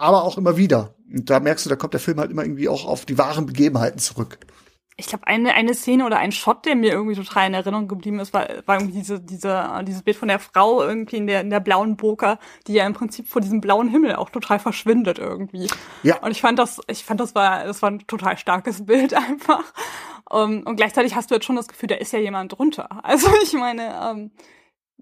aber 0.00 0.24
auch 0.24 0.38
immer 0.38 0.56
wieder. 0.56 0.94
Und 1.12 1.28
da 1.28 1.40
merkst 1.40 1.66
du, 1.66 1.70
da 1.70 1.76
kommt 1.76 1.92
der 1.92 2.00
Film 2.00 2.18
halt 2.18 2.30
immer 2.30 2.42
irgendwie 2.42 2.68
auch 2.68 2.86
auf 2.86 3.04
die 3.04 3.18
wahren 3.18 3.46
Begebenheiten 3.46 3.98
zurück. 3.98 4.38
Ich 4.96 5.06
glaube, 5.06 5.26
eine, 5.26 5.54
eine 5.54 5.72
Szene 5.72 6.04
oder 6.04 6.18
ein 6.18 6.30
Shot, 6.30 6.66
der 6.66 6.76
mir 6.76 6.92
irgendwie 6.92 7.14
total 7.14 7.46
in 7.46 7.54
Erinnerung 7.54 7.88
geblieben 7.88 8.20
ist, 8.20 8.34
war, 8.34 8.46
war 8.66 8.76
irgendwie 8.76 8.98
diese, 8.98 9.18
diese, 9.18 9.82
dieses 9.86 10.02
Bild 10.02 10.18
von 10.18 10.28
der 10.28 10.38
Frau 10.38 10.82
irgendwie 10.82 11.16
in 11.16 11.26
der, 11.26 11.40
in 11.40 11.48
der 11.48 11.60
blauen 11.60 11.96
Burka, 11.96 12.38
die 12.66 12.74
ja 12.74 12.86
im 12.86 12.92
Prinzip 12.92 13.26
vor 13.26 13.40
diesem 13.40 13.62
blauen 13.62 13.88
Himmel 13.88 14.14
auch 14.16 14.28
total 14.28 14.58
verschwindet 14.58 15.18
irgendwie. 15.18 15.68
Ja. 16.02 16.18
Und 16.18 16.32
ich 16.32 16.42
fand 16.42 16.58
das, 16.58 16.80
ich 16.86 17.02
fand 17.02 17.18
das 17.18 17.34
war, 17.34 17.64
das 17.64 17.80
war 17.80 17.90
ein 17.90 18.06
total 18.06 18.36
starkes 18.36 18.84
Bild 18.84 19.14
einfach. 19.28 19.64
Um, 20.28 20.62
und 20.64 20.76
gleichzeitig 20.76 21.14
hast 21.16 21.30
du 21.30 21.34
jetzt 21.34 21.46
schon 21.46 21.56
das 21.56 21.66
Gefühl, 21.66 21.88
da 21.88 21.96
ist 21.96 22.12
ja 22.12 22.18
jemand 22.18 22.52
drunter. 22.52 23.02
Also 23.02 23.28
ich 23.42 23.54
meine, 23.54 23.94
ähm, 24.04 24.30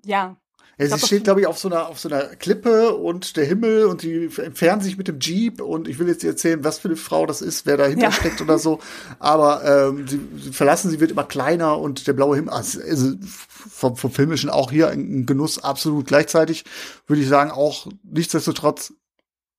ja. 0.04 0.36
Ja, 0.78 0.86
sie 0.96 1.04
steht, 1.06 1.24
glaube 1.24 1.40
ich, 1.40 1.46
auf 1.48 1.58
so 1.58 1.68
einer 1.68 1.88
auf 1.88 1.98
so 1.98 2.08
einer 2.08 2.24
Klippe 2.36 2.94
und 2.94 3.36
der 3.36 3.44
Himmel 3.44 3.86
und 3.86 4.02
die 4.02 4.30
entfernen 4.36 4.80
sich 4.80 4.96
mit 4.96 5.08
dem 5.08 5.18
Jeep 5.18 5.60
und 5.60 5.88
ich 5.88 5.98
will 5.98 6.06
jetzt 6.06 6.22
erzählen, 6.22 6.62
was 6.62 6.78
für 6.78 6.86
eine 6.88 6.96
Frau 6.96 7.26
das 7.26 7.42
ist, 7.42 7.66
wer 7.66 7.76
dahinter 7.76 8.04
Ja. 8.04 8.12
steckt 8.12 8.40
oder 8.40 8.58
so. 8.58 8.78
Aber 9.18 9.64
ähm, 9.64 10.06
sie, 10.06 10.20
sie 10.40 10.52
verlassen, 10.52 10.90
sie 10.90 11.00
wird 11.00 11.10
immer 11.10 11.24
kleiner 11.24 11.78
und 11.78 12.06
der 12.06 12.12
blaue 12.12 12.36
Himmel, 12.36 12.54
also, 12.54 12.80
also 12.80 13.12
vom, 13.20 13.96
vom 13.96 14.10
Filmischen 14.12 14.50
auch 14.50 14.70
hier 14.70 14.88
ein 14.88 15.26
Genuss 15.26 15.58
absolut 15.58 16.06
gleichzeitig, 16.06 16.64
würde 17.08 17.22
ich 17.22 17.28
sagen, 17.28 17.50
auch 17.50 17.88
nichtsdestotrotz 18.04 18.92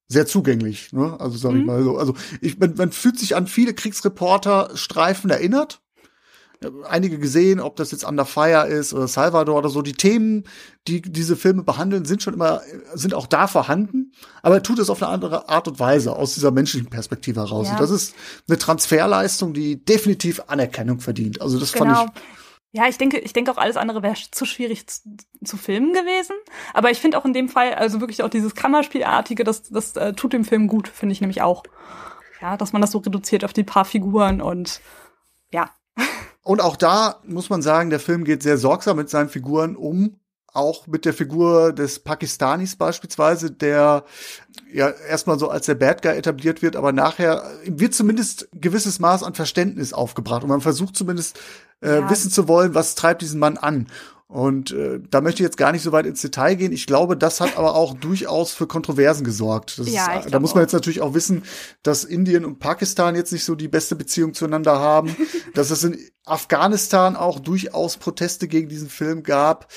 sehr 0.07 0.25
zugänglich. 0.25 0.93
Ne? 0.93 1.17
Also 1.19 1.37
sag 1.37 1.51
ich 1.53 1.59
Mhm. 1.59 1.65
mal 1.65 1.83
so. 1.83 1.97
Also 1.97 2.15
ich, 2.41 2.57
man, 2.59 2.75
man 2.77 2.91
fühlt 2.91 3.19
sich 3.19 3.35
an 3.35 3.45
viele 3.45 3.73
Kriegsreporter-Streifen 3.73 5.29
erinnert. 5.29 5.81
Ich 6.61 6.68
einige 6.88 7.19
gesehen, 7.19 7.60
ob 7.60 7.76
das 7.77 7.91
jetzt 7.91 8.03
Under 8.03 8.26
Fire 8.26 8.68
ist 8.68 8.94
oder 8.94 9.07
Salvador 9.07 9.57
oder 9.57 9.69
so. 9.69 9.81
Die 9.81 9.94
Themen, 9.94 10.44
die 10.88 11.02
diese 11.02 11.36
Filme 11.36 11.64
behandeln, 11.64 12.06
sind 12.06 12.22
schon 12.22 12.34
immer, 12.34 12.61
sind 12.94 13.14
auch 13.14 13.27
da 13.27 13.48
vorhanden. 13.48 14.11
Aber 14.41 14.56
er 14.56 14.64
tut 14.64 14.80
es 14.80 14.90
auf 14.90 15.02
eine 15.02 15.11
andere 15.11 15.48
Art 15.48 15.68
und 15.68 15.80
Weise, 15.80 16.15
aus 16.15 16.34
dieser 16.34 16.52
menschlichen 16.52 16.90
Perspektive 16.90 17.40
heraus. 17.40 17.68
Ja. 17.68 17.73
Und 17.73 17.80
das 17.80 17.91
ist 17.91 18.15
eine 18.48 18.57
Transferleistung, 18.57 19.53
die 19.53 19.84
definitiv 19.84 20.41
Anerkennung 20.48 20.99
verdient. 20.99 21.41
Also 21.41 21.60
das 21.60 21.72
Genau. 21.72 21.95
fand 21.95 22.11
Ja, 22.72 22.88
ich 22.88 22.98
denke, 22.98 23.19
ich 23.19 23.34
denke 23.34 23.52
auch 23.52 23.57
alles 23.57 23.77
andere 23.77 24.03
wäre 24.03 24.15
zu 24.31 24.45
schwierig 24.45 24.86
zu, 24.88 25.02
zu 25.44 25.56
filmen 25.57 25.94
gewesen. 25.94 26.36
Aber 26.73 26.91
ich 26.91 26.99
finde 26.99 27.18
auch 27.18 27.26
in 27.26 27.34
dem 27.34 27.48
Fall, 27.49 27.73
also 27.73 28.02
wirklich 28.02 28.22
auch 28.22 28.30
dieses 28.30 28.53
Kammerspielartige, 28.53 29.44
das, 29.44 29.64
das 29.69 29.95
äh, 29.95 30.14
tut 30.14 30.34
dem 30.34 30.44
Film 30.44 30.68
gut, 30.68 30.88
finde 30.88 31.14
ich 31.14 31.22
nämlich 31.22 31.41
auch. 31.41 31.64
Ja, 32.41 32.57
dass 32.57 32.73
man 32.73 32.81
das 32.81 32.91
so 32.91 32.99
reduziert 32.99 33.44
auf 33.44 33.53
die 33.53 33.64
paar 33.64 33.86
Figuren 33.86 34.41
und 34.41 34.81
ja. 35.52 35.69
Und 36.44 36.61
auch 36.61 36.76
da 36.78 37.22
muss 37.26 37.49
man 37.49 37.61
sagen, 37.61 37.90
der 37.90 37.99
Film 37.99 38.24
geht 38.24 38.44
sehr 38.44 38.57
sorgsam 38.57 38.98
mit 38.98 39.10
seinen 39.10 39.30
Figuren 39.30 39.76
um. 39.76 40.16
Auch 40.52 40.88
mit 40.88 41.06
der 41.06 41.14
Figur 41.14 41.74
des 41.74 41.99
Pakistanis 41.99 42.76
beispielsweise, 42.76 43.52
der 43.52 44.03
ja 44.74 44.90
erstmal 44.90 45.38
so 45.38 45.49
als 45.49 45.68
der 45.68 45.76
Bad 45.76 46.02
Guy 46.02 46.18
etabliert 46.18 46.64
wird, 46.64 46.76
aber 46.76 46.91
nachher 46.91 47.44
wird 47.66 47.94
zumindest 47.94 48.48
ein 48.53 48.61
gewisses 48.61 48.98
Maß 48.98 49.22
an 49.22 49.36
Verständnis 49.36 49.94
aufgebracht 49.94 50.41
und 50.41 50.49
man 50.49 50.61
versucht 50.61 50.95
zumindest 50.95 51.40
äh, 51.82 51.99
Ja. 51.99 52.10
wissen 52.10 52.32
zu 52.32 52.48
wollen, 52.48 52.74
was 52.74 52.95
treibt 52.95 53.22
diesen 53.22 53.40
Mann 53.40 53.57
an. 53.57 53.88
Und 54.31 54.69
äh, 54.72 54.99
da 55.10 55.22
möchte 55.22 55.41
ich 55.41 55.45
jetzt 55.45 55.57
gar 55.57 55.72
nicht 55.72 55.81
so 55.81 55.91
weit 55.91 56.06
ins 56.06 56.22
Detail 56.22 56.53
gehen. 56.53 56.72
Ich 56.72 56.85
glaube, 56.85 57.18
das 57.18 57.41
hat 57.41 57.57
aber 57.57 57.73
auch 57.73 57.93
durchaus 57.99 58.53
für 58.53 58.68
Kontroversen 58.68 59.23
gesorgt. 59.23 59.80
Das 59.80 59.91
Ja, 59.91 60.19
ist, 60.19 60.31
da 60.31 60.39
muss 60.39 60.53
man 60.53 60.61
jetzt 60.61 60.73
natürlich 60.73 61.01
auch 61.01 61.15
wissen, 61.15 61.43
dass 61.81 62.03
Indien 62.03 62.45
und 62.45 62.60
Pakistan 62.60 63.15
jetzt 63.15 63.31
nicht 63.31 63.43
so 63.43 63.56
die 63.56 63.68
beste 63.68 63.95
Beziehung 63.95 64.35
zueinander 64.35 64.80
haben, 64.80 65.15
dass 65.56 65.72
es 65.72 65.84
in 65.84 65.97
Afghanistan 66.26 67.15
auch 67.15 67.39
durchaus 67.39 67.97
Proteste 67.97 68.47
gegen 68.47 68.69
diesen 68.69 68.88
Film 68.88 69.23
gab. 69.23 69.72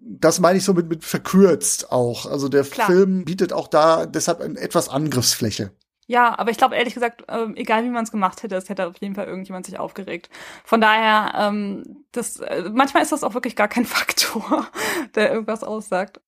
Das 0.00 0.40
meine 0.40 0.56
ich 0.56 0.64
so 0.64 0.72
mit, 0.72 0.88
mit 0.88 1.04
verkürzt 1.04 1.92
auch. 1.92 2.24
Also 2.24 2.48
der 2.48 2.64
Klar. 2.64 2.86
Film 2.86 3.26
bietet 3.26 3.52
auch 3.52 3.68
da 3.68 4.06
deshalb 4.06 4.40
etwas 4.56 4.88
Angriffsfläche. 4.88 5.72
Ja, 6.10 6.38
aber 6.38 6.50
ich 6.50 6.56
glaube 6.56 6.74
ehrlich 6.74 6.94
gesagt, 6.94 7.24
ähm, 7.28 7.54
egal 7.54 7.84
wie 7.84 7.90
man 7.90 8.02
es 8.02 8.10
gemacht 8.10 8.42
hätte, 8.42 8.56
es 8.56 8.70
hätte 8.70 8.86
auf 8.86 8.96
jeden 8.98 9.14
Fall 9.14 9.26
irgendjemand 9.26 9.66
sich 9.66 9.78
aufgeregt. 9.78 10.30
Von 10.64 10.80
daher, 10.80 11.34
ähm, 11.36 12.04
das, 12.12 12.38
äh, 12.40 12.70
manchmal 12.72 13.02
ist 13.02 13.12
das 13.12 13.22
auch 13.22 13.34
wirklich 13.34 13.54
gar 13.56 13.68
kein 13.68 13.84
Faktor, 13.84 14.66
der 15.14 15.30
irgendwas 15.30 15.62
aussagt. 15.62 16.20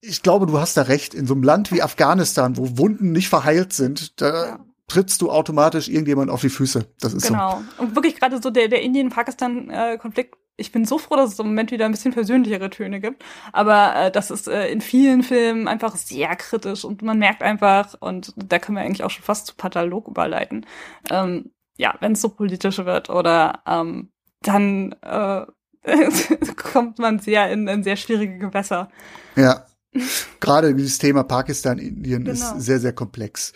Ich 0.00 0.22
glaube, 0.22 0.46
du 0.46 0.58
hast 0.58 0.76
da 0.78 0.82
recht. 0.82 1.12
In 1.14 1.26
so 1.26 1.34
einem 1.34 1.42
Land 1.42 1.70
wie 1.70 1.82
Afghanistan, 1.82 2.56
wo 2.56 2.78
Wunden 2.78 3.12
nicht 3.12 3.28
verheilt 3.28 3.74
sind, 3.74 4.20
da 4.22 4.46
Ja. 4.46 4.58
trittst 4.88 5.20
du 5.20 5.30
automatisch 5.30 5.88
irgendjemand 5.88 6.30
auf 6.30 6.40
die 6.40 6.48
Füße. 6.48 6.86
Das 7.00 7.12
ist 7.12 7.26
so. 7.26 7.34
Genau. 7.34 7.62
Und 7.76 7.94
wirklich 7.94 8.16
gerade 8.18 8.40
so 8.40 8.48
der, 8.50 8.68
der 8.68 8.80
Indien-Pakistan-Konflikt, 8.82 10.34
ich 10.56 10.72
bin 10.72 10.84
so 10.84 10.98
froh, 10.98 11.16
dass 11.16 11.32
es 11.32 11.38
im 11.38 11.46
Moment 11.46 11.70
wieder 11.70 11.84
ein 11.84 11.92
bisschen 11.92 12.12
versöhnlichere 12.12 12.70
Töne 12.70 13.00
gibt. 13.00 13.22
Aber 13.52 13.94
äh, 13.96 14.10
das 14.10 14.30
ist 14.30 14.48
äh, 14.48 14.68
in 14.68 14.80
vielen 14.80 15.22
Filmen 15.22 15.68
einfach 15.68 15.96
sehr 15.96 16.34
kritisch 16.36 16.84
und 16.84 17.02
man 17.02 17.18
merkt 17.18 17.42
einfach, 17.42 17.94
und 18.00 18.32
da 18.36 18.58
können 18.58 18.76
wir 18.76 18.82
eigentlich 18.84 19.04
auch 19.04 19.10
schon 19.10 19.24
fast 19.24 19.46
zu 19.46 19.54
Patalog 19.54 20.08
überleiten, 20.08 20.66
ähm, 21.10 21.50
ja, 21.76 21.94
wenn 22.00 22.12
es 22.12 22.22
so 22.22 22.30
politisch 22.30 22.78
wird 22.78 23.10
oder 23.10 23.60
ähm, 23.66 24.10
dann 24.40 24.94
äh, 25.02 25.44
kommt 26.56 26.98
man 26.98 27.18
sehr 27.18 27.50
in, 27.50 27.68
in 27.68 27.82
sehr 27.82 27.96
schwierige 27.96 28.38
Gewässer. 28.38 28.88
Ja. 29.36 29.66
Gerade 30.40 30.74
dieses 30.74 30.98
Thema 30.98 31.22
Pakistan, 31.22 31.78
Indien 31.78 32.24
Genau. 32.24 32.32
ist 32.32 32.60
sehr, 32.60 32.80
sehr 32.80 32.92
komplex. 32.92 33.52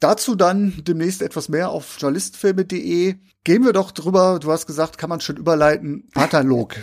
Dazu 0.00 0.36
dann 0.36 0.74
demnächst 0.86 1.22
etwas 1.22 1.48
mehr 1.48 1.70
auf 1.70 1.96
journalistenfilme.de. 1.98 3.16
Gehen 3.44 3.64
wir 3.64 3.72
doch 3.72 3.90
drüber, 3.90 4.38
du 4.40 4.52
hast 4.52 4.66
gesagt, 4.66 4.98
kann 4.98 5.10
man 5.10 5.20
schon 5.20 5.36
überleiten, 5.36 6.08
Patalog. 6.14 6.76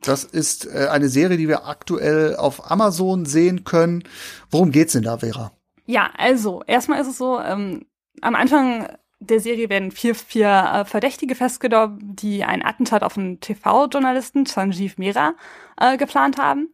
Das 0.00 0.24
ist 0.24 0.66
äh, 0.66 0.88
eine 0.90 1.08
Serie, 1.08 1.36
die 1.36 1.48
wir 1.48 1.66
aktuell 1.66 2.36
auf 2.36 2.70
Amazon 2.70 3.26
sehen 3.26 3.64
können. 3.64 4.04
Worum 4.50 4.70
geht's 4.70 4.92
denn 4.92 5.02
da, 5.02 5.18
Vera? 5.18 5.52
Ja, 5.86 6.10
also, 6.16 6.62
erstmal 6.66 7.00
ist 7.00 7.08
es 7.08 7.18
so, 7.18 7.40
ähm, 7.40 7.86
am 8.20 8.34
Anfang 8.34 8.88
der 9.20 9.40
Serie 9.40 9.68
werden 9.70 9.90
vier, 9.90 10.14
vier 10.14 10.48
äh, 10.48 10.84
Verdächtige 10.84 11.34
festgenommen, 11.34 11.98
die 12.16 12.44
ein 12.44 12.64
Attentat 12.64 13.02
auf 13.02 13.16
einen 13.16 13.40
TV-Journalisten, 13.40 14.46
Sanjeev 14.46 14.98
Mehra, 14.98 15.34
äh, 15.78 15.96
geplant 15.96 16.38
haben. 16.38 16.68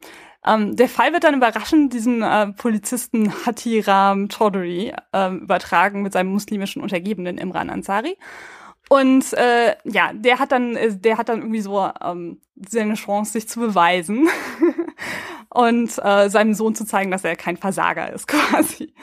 Ähm, 0.47 0.75
der 0.77 0.89
Fall 0.89 1.13
wird 1.13 1.25
dann 1.25 1.35
überraschend 1.35 1.93
diesem 1.93 2.23
äh, 2.23 2.49
Polizisten 2.53 3.33
Hatiram 3.45 4.29
Chaudhry 4.29 4.93
äh, 5.13 5.35
übertragen 5.35 6.03
mit 6.03 6.13
seinem 6.13 6.33
muslimischen 6.33 6.83
Untergebenen 6.83 7.39
Imran 7.39 7.71
Ansari. 7.71 8.17
Und 8.89 9.33
äh, 9.35 9.77
ja, 9.85 10.13
der 10.13 10.39
hat 10.39 10.53
dann, 10.53 10.75
äh, 10.77 10.97
der 10.97 11.19
hat 11.19 11.29
dann 11.29 11.41
irgendwie 11.41 11.61
so 11.61 11.89
ähm, 12.03 12.41
seine 12.69 12.95
Chance, 12.95 13.33
sich 13.33 13.49
zu 13.49 13.61
beweisen 13.61 14.29
und 15.51 15.97
äh, 16.03 16.29
seinem 16.29 16.55
Sohn 16.55 16.75
zu 16.75 16.85
zeigen, 16.85 17.11
dass 17.11 17.25
er 17.25 17.37
kein 17.37 17.57
Versager 17.57 18.13
ist, 18.13 18.27
quasi 18.27 18.95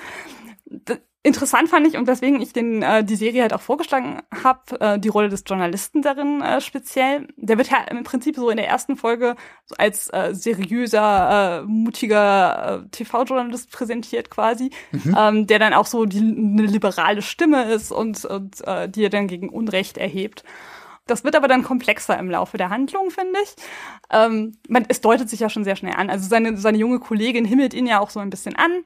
interessant 1.27 1.69
fand 1.69 1.85
ich 1.85 1.97
und 1.97 2.07
weswegen 2.07 2.41
ich 2.41 2.53
den 2.53 2.81
äh, 2.81 3.03
die 3.03 3.15
Serie 3.15 3.41
halt 3.41 3.53
auch 3.53 3.61
vorgeschlagen 3.61 4.21
habe, 4.43 4.79
äh, 4.79 4.99
die 4.99 5.09
Rolle 5.09 5.29
des 5.29 5.43
Journalisten 5.45 6.01
darin 6.01 6.41
äh, 6.41 6.61
speziell. 6.61 7.27
Der 7.35 7.57
wird 7.57 7.69
ja 7.69 7.79
im 7.91 8.03
Prinzip 8.03 8.35
so 8.37 8.49
in 8.49 8.57
der 8.57 8.67
ersten 8.67 8.95
Folge 8.95 9.35
so 9.65 9.75
als 9.77 10.07
äh, 10.13 10.33
seriöser, 10.33 11.61
äh, 11.61 11.67
mutiger 11.67 12.83
äh, 12.85 12.89
TV-Journalist 12.89 13.71
präsentiert 13.71 14.29
quasi, 14.29 14.71
mhm. 14.91 15.15
ähm, 15.19 15.47
der 15.47 15.59
dann 15.59 15.73
auch 15.73 15.85
so 15.85 16.05
die 16.05 16.19
eine 16.19 16.63
liberale 16.63 17.21
Stimme 17.21 17.71
ist 17.71 17.91
und, 17.91 18.23
und 18.25 18.65
äh, 18.65 18.89
die 18.89 19.03
er 19.03 19.09
dann 19.09 19.27
gegen 19.27 19.49
Unrecht 19.49 19.97
erhebt. 19.97 20.43
Das 21.05 21.23
wird 21.23 21.35
aber 21.35 21.47
dann 21.47 21.63
komplexer 21.63 22.17
im 22.19 22.29
Laufe 22.29 22.57
der 22.57 22.69
Handlung, 22.69 23.11
finde 23.11 23.39
ich. 23.43 23.55
Ähm, 24.11 24.57
man, 24.67 24.85
es 24.89 25.01
deutet 25.01 25.29
sich 25.29 25.39
ja 25.39 25.49
schon 25.49 25.63
sehr 25.63 25.77
schnell 25.77 25.95
an. 25.95 26.09
Also 26.09 26.27
seine, 26.27 26.57
seine 26.57 26.77
junge 26.77 26.99
Kollegin 26.99 27.45
himmelt 27.45 27.73
ihn 27.73 27.87
ja 27.87 27.99
auch 27.99 28.09
so 28.09 28.19
ein 28.19 28.29
bisschen 28.29 28.55
an 28.55 28.83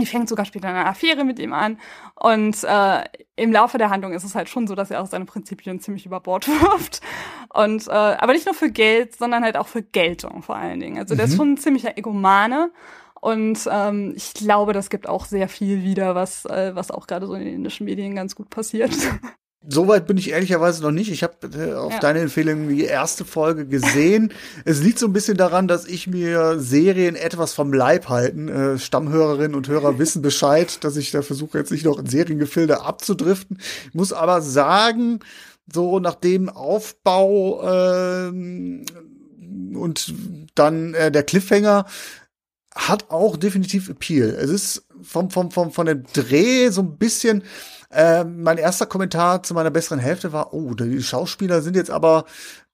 die 0.00 0.06
fängt 0.06 0.28
sogar 0.28 0.44
später 0.44 0.68
eine 0.68 0.86
Affäre 0.86 1.24
mit 1.24 1.38
ihm 1.38 1.52
an. 1.52 1.78
Und 2.14 2.62
äh, 2.64 3.04
im 3.36 3.52
Laufe 3.52 3.78
der 3.78 3.90
Handlung 3.90 4.12
ist 4.12 4.24
es 4.24 4.34
halt 4.34 4.48
schon 4.48 4.66
so, 4.66 4.74
dass 4.74 4.90
er 4.90 5.02
auch 5.02 5.06
seine 5.06 5.24
Prinzipien 5.24 5.80
ziemlich 5.80 6.06
über 6.06 6.20
Bord 6.20 6.48
wirft. 6.62 7.00
Und 7.50 7.86
äh, 7.88 7.90
aber 7.90 8.32
nicht 8.32 8.46
nur 8.46 8.54
für 8.54 8.70
Geld, 8.70 9.16
sondern 9.16 9.44
halt 9.44 9.56
auch 9.56 9.68
für 9.68 9.82
Geltung 9.82 10.42
vor 10.42 10.56
allen 10.56 10.80
Dingen. 10.80 10.98
Also 10.98 11.14
der 11.14 11.26
ist 11.26 11.32
mhm. 11.32 11.36
schon 11.36 11.52
ein 11.52 11.58
ziemlicher 11.58 11.96
Egomane. 11.96 12.70
Und 13.20 13.68
ähm, 13.70 14.12
ich 14.16 14.34
glaube, 14.34 14.72
das 14.72 14.90
gibt 14.90 15.08
auch 15.08 15.24
sehr 15.24 15.48
viel 15.48 15.82
wieder, 15.82 16.14
was, 16.14 16.44
äh, 16.44 16.74
was 16.74 16.90
auch 16.90 17.06
gerade 17.06 17.26
so 17.26 17.34
in 17.34 17.44
den 17.44 17.54
indischen 17.54 17.86
Medien 17.86 18.14
ganz 18.14 18.36
gut 18.36 18.50
passiert. 18.50 18.92
Soweit 19.66 20.06
bin 20.06 20.16
ich 20.18 20.30
ehrlicherweise 20.30 20.82
noch 20.82 20.92
nicht. 20.92 21.10
Ich 21.10 21.24
habe 21.24 21.34
äh, 21.48 21.74
auf 21.74 21.92
ja. 21.92 21.98
deine 21.98 22.20
Empfehlung 22.20 22.68
die 22.68 22.84
erste 22.84 23.24
Folge 23.24 23.66
gesehen. 23.66 24.32
es 24.64 24.80
liegt 24.80 25.00
so 25.00 25.06
ein 25.06 25.12
bisschen 25.12 25.36
daran, 25.36 25.66
dass 25.66 25.84
ich 25.84 26.06
mir 26.06 26.60
Serien 26.60 27.16
etwas 27.16 27.54
vom 27.54 27.72
Leib 27.72 28.08
halten. 28.08 28.48
Äh, 28.48 28.78
Stammhörerinnen 28.78 29.56
und 29.56 29.68
Hörer 29.68 29.98
wissen 29.98 30.22
Bescheid, 30.22 30.82
dass 30.84 30.96
ich 30.96 31.10
da 31.10 31.22
versuche 31.22 31.58
jetzt 31.58 31.72
nicht 31.72 31.84
noch 31.84 31.98
in 31.98 32.06
Seriengefilde 32.06 32.82
abzudriften. 32.82 33.58
Ich 33.88 33.94
muss 33.94 34.12
aber 34.12 34.42
sagen, 34.42 35.20
so 35.72 35.98
nach 35.98 36.14
dem 36.14 36.48
Aufbau 36.48 37.62
äh, 37.62 38.28
und 38.28 40.14
dann 40.54 40.94
äh, 40.94 41.10
der 41.10 41.24
Cliffhanger 41.24 41.84
hat 42.74 43.10
auch 43.10 43.36
definitiv 43.36 43.88
Appeal. 43.88 44.28
Es 44.28 44.50
ist 44.50 44.86
vom 45.02 45.30
vom 45.30 45.50
vom 45.50 45.72
von 45.72 45.86
dem 45.86 46.04
Dreh 46.12 46.70
so 46.70 46.82
ein 46.82 46.96
bisschen 46.96 47.42
äh, 47.90 48.24
mein 48.24 48.58
erster 48.58 48.86
Kommentar 48.86 49.42
zu 49.42 49.54
meiner 49.54 49.70
besseren 49.70 49.98
Hälfte 49.98 50.32
war, 50.32 50.52
oh, 50.52 50.74
die 50.74 51.02
Schauspieler 51.02 51.62
sind 51.62 51.76
jetzt 51.76 51.90
aber 51.90 52.24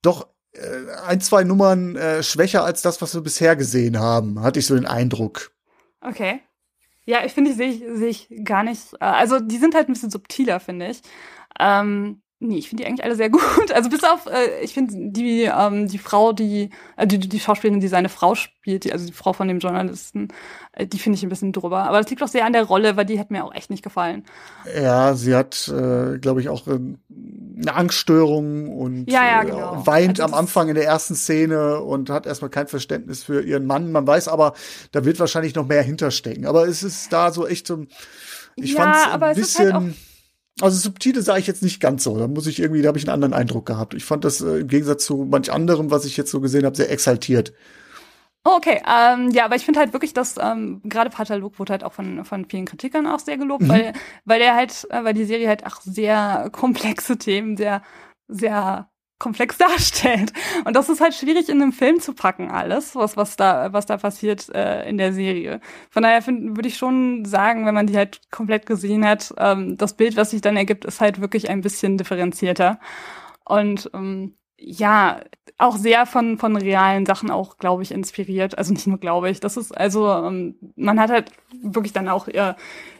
doch 0.03 0.29
äh, 0.53 0.91
ein, 1.07 1.21
zwei 1.21 1.45
Nummern 1.45 1.97
äh, 1.97 2.23
schwächer 2.23 2.65
als 2.65 2.83
das, 2.83 3.01
was 3.03 3.15
wir 3.15 3.21
bisher 3.21 3.57
gesehen 3.57 3.99
haben, 3.99 4.41
hatte 4.43 4.59
ich 4.59 4.67
so 4.67 4.75
den 4.75 4.87
Eindruck. 4.87 5.53
Okay. 6.01 6.41
Ja, 7.07 7.25
ich 7.25 7.33
finde, 7.33 7.51
die 7.51 7.57
sehe 7.57 7.69
ich, 7.69 7.83
seh 7.99 8.09
ich 8.09 8.45
gar 8.45 8.63
nicht. 8.63 8.95
Äh, 8.95 9.05
also, 9.05 9.39
die 9.39 9.59
sind 9.59 9.75
halt 9.75 9.89
ein 9.89 9.93
bisschen 9.93 10.11
subtiler, 10.11 10.61
finde 10.61 10.89
ich. 10.89 11.03
Ähm, 11.59 12.23
Nee, 12.41 12.59
ich 12.59 12.69
finde 12.69 12.83
die 12.83 12.89
eigentlich 12.89 13.05
alle 13.05 13.15
sehr 13.15 13.31
gut. 13.31 13.73
Also 13.73 13.89
bis 13.89 14.03
auf, 14.05 14.27
äh, 14.27 14.61
ich 14.63 14.75
finde 14.75 14.95
die 15.11 15.45
ähm, 15.45 15.87
die 15.87 15.99
Frau, 15.99 16.33
die, 16.33 16.71
äh, 16.97 17.07
die 17.07 17.19
die 17.19 17.41
Schauspielerin, 17.41 17.81
die 17.81 17.89
seine 17.89 18.09
Frau 18.09 18.35
spielt, 18.35 18.85
die, 18.85 18.93
also 18.93 19.07
die 19.07 19.13
Frau 19.13 19.33
von 19.33 19.49
dem 19.49 19.61
Journalisten, 19.61 20.29
äh, 20.73 20.87
die 20.87 20.99
finde 20.99 21.17
ich 21.17 21.23
ein 21.23 21.29
bisschen 21.29 21.53
drüber. 21.53 21.85
Aber 21.85 21.99
das 22.01 22.11
liegt 22.11 22.23
auch 22.23 22.29
sehr 22.29 22.45
an 22.45 22.53
der 22.53 22.65
Rolle, 22.65 22.97
weil 22.97 23.07
die 23.07 23.21
hat 23.21 23.31
mir 23.31 23.45
auch 23.45 23.55
echt 23.55 23.71
nicht 23.71 23.83
gefallen. 23.83 24.25
Ja, 24.75 25.15
sie 25.15 25.35
hat, 25.35 25.69
äh, 25.69 26.19
glaube 26.19 26.41
ich, 26.41 26.49
auch 26.49 26.67
äh, 26.67 26.73
eine 26.73 27.75
Angststörung 27.75 28.69
und 28.69 29.11
ja, 29.11 29.25
ja, 29.25 29.43
genau. 29.45 29.83
äh, 29.83 29.87
weint 29.87 30.21
also 30.21 30.35
am 30.35 30.39
Anfang 30.39 30.69
in 30.69 30.75
der 30.75 30.85
ersten 30.85 31.15
Szene 31.15 31.81
und 31.81 32.11
hat 32.11 32.27
erstmal 32.27 32.51
kein 32.51 32.67
Verständnis 32.67 33.23
für 33.23 33.43
ihren 33.43 33.65
Mann. 33.65 33.93
Man 33.93 34.07
weiß 34.07 34.29
aber, 34.29 34.55
da 34.93 35.05
wird 35.05 35.21
wahrscheinlich 35.21 35.55
noch 35.55 35.67
mehr 35.67 35.83
hinterstecken. 35.83 36.47
Aber 36.47 36.67
es 36.67 36.83
ist 36.83 37.13
da 37.13 37.31
so 37.31 37.47
echt 37.47 37.67
so, 37.69 37.87
ich 38.57 38.73
ja, 38.73 38.83
fand 38.83 38.97
es 38.97 39.23
ein 39.23 39.35
bisschen. 39.35 39.95
Also 40.61 40.79
subtile 40.79 41.21
sah 41.23 41.37
ich 41.37 41.47
jetzt 41.47 41.63
nicht 41.63 41.81
ganz 41.81 42.05
so. 42.05 42.19
Da 42.19 42.29
muss 42.29 42.47
ich 42.47 42.61
irgendwie, 42.61 42.83
da 42.83 42.89
habe 42.89 42.99
ich 42.99 43.05
einen 43.05 43.15
anderen 43.15 43.35
Eindruck 43.35 43.67
gehabt. 43.67 43.95
Ich 43.95 44.05
fand 44.05 44.25
das 44.25 44.41
äh, 44.41 44.61
im 44.61 44.69
Gegensatz 44.69 45.05
zu 45.05 45.27
manch 45.29 45.53
anderem, 45.53 45.91
was 45.91 46.05
ich 46.05 46.17
jetzt 46.17 46.31
so 46.31 46.41
gesehen 46.41 46.65
habe, 46.65 46.77
sehr 46.77 46.91
exaltiert. 46.91 47.53
Oh, 48.47 48.57
okay, 48.57 48.83
ähm, 48.87 49.31
ja, 49.31 49.47
aber 49.47 49.57
ich 49.57 49.65
finde 49.65 49.81
halt 49.81 49.95
wirklich, 49.95 50.13
dass 50.13 50.37
ähm, 50.37 50.83
gerade 50.85 51.09
Pataluk 51.09 51.59
wurde 51.59 51.73
halt 51.73 51.83
auch 51.83 51.95
von, 51.95 52.27
von 52.27 52.45
vielen 52.45 52.67
Kritikern 52.67 53.07
auch 53.07 53.19
sehr 53.19 53.39
gelobt, 53.39 53.63
mhm. 53.63 53.69
weil, 53.69 53.93
weil 54.27 54.41
er 54.43 54.55
halt, 54.55 54.87
äh, 54.91 55.03
weil 55.03 55.15
die 55.15 55.25
Serie 55.25 55.49
halt 55.49 55.65
auch 55.67 55.81
sehr 55.81 56.51
komplexe 56.53 57.17
Themen, 57.17 57.57
sehr, 57.57 57.83
sehr 58.29 58.91
komplex 59.25 59.57
darstellt. 59.67 60.33
Und 60.65 60.77
das 60.77 60.89
ist 60.89 61.01
halt 61.01 61.15
schwierig 61.15 61.49
in 61.49 61.63
einem 61.63 61.73
Film 61.73 61.99
zu 61.99 62.13
packen, 62.13 62.51
alles, 62.51 62.95
was, 62.95 63.17
was 63.17 63.37
da, 63.37 63.73
was 63.73 63.87
da 63.87 63.97
passiert 63.97 64.51
äh, 64.55 64.87
in 64.89 64.99
der 64.99 65.13
Serie. 65.13 65.61
Von 65.91 66.03
daher 66.03 66.25
würde 66.27 66.69
ich 66.69 66.77
schon 66.77 67.25
sagen, 67.25 67.65
wenn 67.67 67.75
man 67.75 67.87
die 67.87 67.97
halt 67.97 68.21
komplett 68.31 68.67
gesehen 68.67 69.07
hat, 69.07 69.35
ähm, 69.39 69.79
das 69.79 69.95
Bild, 69.95 70.17
was 70.17 70.31
sich 70.31 70.43
dann 70.43 70.57
ergibt, 70.57 70.85
ist 70.85 71.01
halt 71.01 71.21
wirklich 71.21 71.49
ein 71.49 71.63
bisschen 71.63 71.97
differenzierter. 71.97 72.79
Und 73.47 73.91
ähm, 73.95 74.37
ja, 74.59 75.21
auch 75.57 75.77
sehr 75.77 76.05
von, 76.07 76.39
von 76.39 76.57
realen 76.57 77.07
Sachen 77.07 77.31
auch, 77.31 77.59
glaube 77.59 77.83
ich, 77.83 77.93
inspiriert. 77.93 78.59
Also 78.59 78.73
nicht 78.73 78.87
nur 78.87 78.99
glaube 78.99 79.31
ich. 79.31 79.41
Das 79.41 79.57
ist, 79.57 79.73
also, 79.73 80.11
ähm, 80.11 80.57
man 80.77 81.01
hat 81.01 81.11
halt 81.11 81.31
wirklich 81.63 81.93
dann 81.93 82.09
auch 82.09 82.29
äh, 82.29 82.55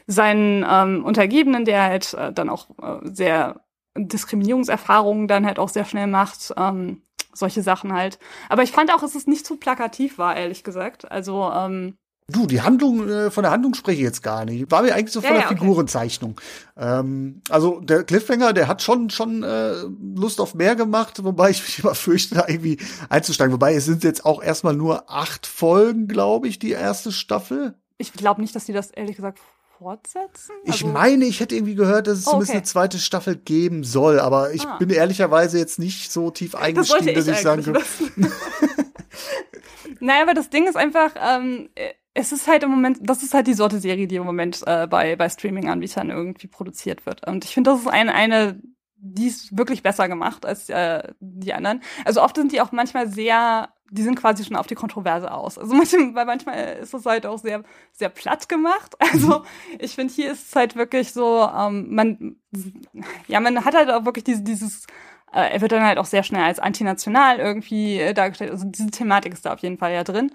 seinen 0.07 0.65
ähm, 0.67 1.05
Untergebenen, 1.05 1.65
der 1.65 1.83
halt 1.83 2.13
äh, 2.13 2.31
dann 2.33 2.49
auch 2.49 2.69
äh, 2.81 2.99
sehr 3.03 3.61
Diskriminierungserfahrungen 3.97 5.27
dann 5.27 5.45
halt 5.45 5.59
auch 5.59 5.69
sehr 5.69 5.85
schnell 5.85 6.07
macht. 6.07 6.53
Ähm, 6.57 7.01
solche 7.33 7.61
Sachen 7.61 7.93
halt. 7.93 8.17
Aber 8.49 8.63
ich 8.63 8.71
fand 8.71 8.93
auch, 8.93 9.01
dass 9.01 9.15
es 9.15 9.27
nicht 9.27 9.45
zu 9.45 9.57
plakativ 9.57 10.17
war, 10.17 10.35
ehrlich 10.35 10.63
gesagt. 10.63 11.11
Also, 11.11 11.51
ähm, 11.53 11.97
Du, 12.27 12.47
die 12.47 12.63
Handlung, 12.63 13.07
äh, 13.07 13.29
von 13.29 13.43
der 13.43 13.51
Handlung 13.51 13.75
spreche 13.75 13.97
ich 13.99 14.03
jetzt 14.03 14.23
gar 14.23 14.45
nicht. 14.45 14.71
War 14.71 14.81
mir 14.81 14.95
eigentlich 14.95 15.11
so 15.11 15.21
von 15.21 15.29
ja, 15.29 15.35
der 15.35 15.43
ja, 15.43 15.47
Figurenzeichnung. 15.49 16.41
Ähm, 16.75 17.41
also 17.49 17.81
der 17.81 18.03
Cliffhanger, 18.03 18.51
der 18.51 18.67
hat 18.67 18.81
schon 18.81 19.11
schon 19.11 19.43
äh, 19.43 19.83
Lust 20.15 20.41
auf 20.41 20.55
mehr 20.55 20.75
gemacht, 20.75 21.23
wobei 21.23 21.51
ich 21.51 21.61
mich 21.61 21.79
immer 21.83 21.93
fürchte, 21.93 22.33
da 22.33 22.45
irgendwie 22.47 22.79
einzusteigen. 23.09 23.53
Wobei 23.53 23.75
es 23.75 23.85
sind 23.85 24.03
jetzt 24.03 24.25
auch 24.25 24.41
erstmal 24.41 24.75
nur 24.75 25.11
acht 25.11 25.45
Folgen, 25.45 26.07
glaube 26.07 26.47
ich, 26.47 26.57
die 26.57 26.71
erste 26.71 27.11
Staffel. 27.11 27.75
Ich 27.99 28.11
glaube 28.11 28.41
nicht, 28.41 28.55
dass 28.55 28.65
die 28.65 28.73
das 28.73 28.89
ehrlich 28.89 29.17
gesagt 29.17 29.39
fortsetzen? 29.77 30.55
Ich 30.63 30.83
also 30.83 30.87
meine, 30.87 31.25
ich 31.25 31.39
hätte 31.39 31.55
irgendwie 31.55 31.75
gehört, 31.75 32.07
dass 32.07 32.19
es 32.19 32.27
oh, 32.27 32.31
zumindest 32.31 32.51
okay. 32.51 32.57
eine 32.57 32.65
zweite 32.65 32.97
Staffel 32.99 33.35
geben 33.35 33.83
soll, 33.83 34.19
aber 34.19 34.53
ich 34.53 34.65
ah. 34.65 34.77
bin 34.77 34.89
ehrlicherweise 34.89 35.57
jetzt 35.57 35.79
nicht 35.79 36.11
so 36.11 36.31
tief 36.31 36.55
eingestiegen, 36.55 37.13
das 37.13 37.25
dass 37.25 37.37
ich 37.37 37.43
sagen 37.43 37.63
kann. 37.63 37.83
naja, 39.99 40.23
aber 40.23 40.33
das 40.33 40.49
Ding 40.49 40.67
ist 40.67 40.75
einfach, 40.75 41.11
ähm, 41.21 41.69
es 42.13 42.31
ist 42.31 42.47
halt 42.47 42.63
im 42.63 42.71
Moment, 42.71 42.99
das 43.01 43.23
ist 43.23 43.33
halt 43.33 43.47
die 43.47 43.53
Sorte 43.53 43.79
Serie, 43.79 44.07
die 44.07 44.15
im 44.15 44.25
Moment 44.25 44.63
äh, 44.65 44.87
bei, 44.87 45.15
bei 45.15 45.29
Streaming-Anbietern 45.29 46.09
irgendwie 46.09 46.47
produziert 46.47 47.05
wird. 47.05 47.27
Und 47.27 47.43
ich 47.43 47.53
finde, 47.53 47.71
das 47.71 47.81
ist 47.81 47.87
eine, 47.87 48.13
eine 48.13 48.59
die 49.05 49.27
ist 49.27 49.55
wirklich 49.55 49.83
besser 49.83 50.07
gemacht 50.07 50.45
als 50.45 50.69
äh, 50.69 51.13
die 51.19 51.53
anderen. 51.53 51.81
Also 52.05 52.23
oft 52.23 52.35
sind 52.35 52.51
die 52.51 52.61
auch 52.61 52.71
manchmal 52.71 53.07
sehr, 53.07 53.69
die 53.91 54.01
sind 54.01 54.15
quasi 54.15 54.43
schon 54.43 54.55
auf 54.55 54.67
die 54.67 54.75
Kontroverse 54.75 55.31
aus. 55.31 55.57
Also 55.57 55.73
manchmal, 55.73 56.13
weil 56.15 56.25
manchmal 56.25 56.77
ist 56.81 56.93
es 56.93 57.05
halt 57.05 57.25
auch 57.25 57.37
sehr, 57.37 57.63
sehr 57.91 58.09
platt 58.09 58.49
gemacht. 58.49 58.95
Also 59.13 59.43
ich 59.79 59.95
finde, 59.95 60.13
hier 60.13 60.31
ist 60.31 60.49
es 60.49 60.55
halt 60.55 60.75
wirklich 60.75 61.13
so, 61.13 61.49
ähm, 61.55 61.93
man, 61.93 62.35
ja, 63.27 63.39
man 63.39 63.63
hat 63.63 63.75
halt 63.75 63.89
auch 63.89 64.03
wirklich 64.03 64.23
diese, 64.25 64.41
dieses, 64.41 64.85
äh, 65.31 65.53
er 65.53 65.61
wird 65.61 65.71
dann 65.71 65.83
halt 65.83 65.97
auch 65.97 66.05
sehr 66.05 66.23
schnell 66.23 66.43
als 66.43 66.59
antinational 66.59 67.39
irgendwie 67.39 67.99
äh, 67.99 68.13
dargestellt. 68.13 68.51
Also 68.51 68.65
diese 68.67 68.91
Thematik 68.91 69.33
ist 69.33 69.45
da 69.45 69.53
auf 69.53 69.59
jeden 69.59 69.77
Fall 69.77 69.93
ja 69.93 70.03
drin. 70.03 70.31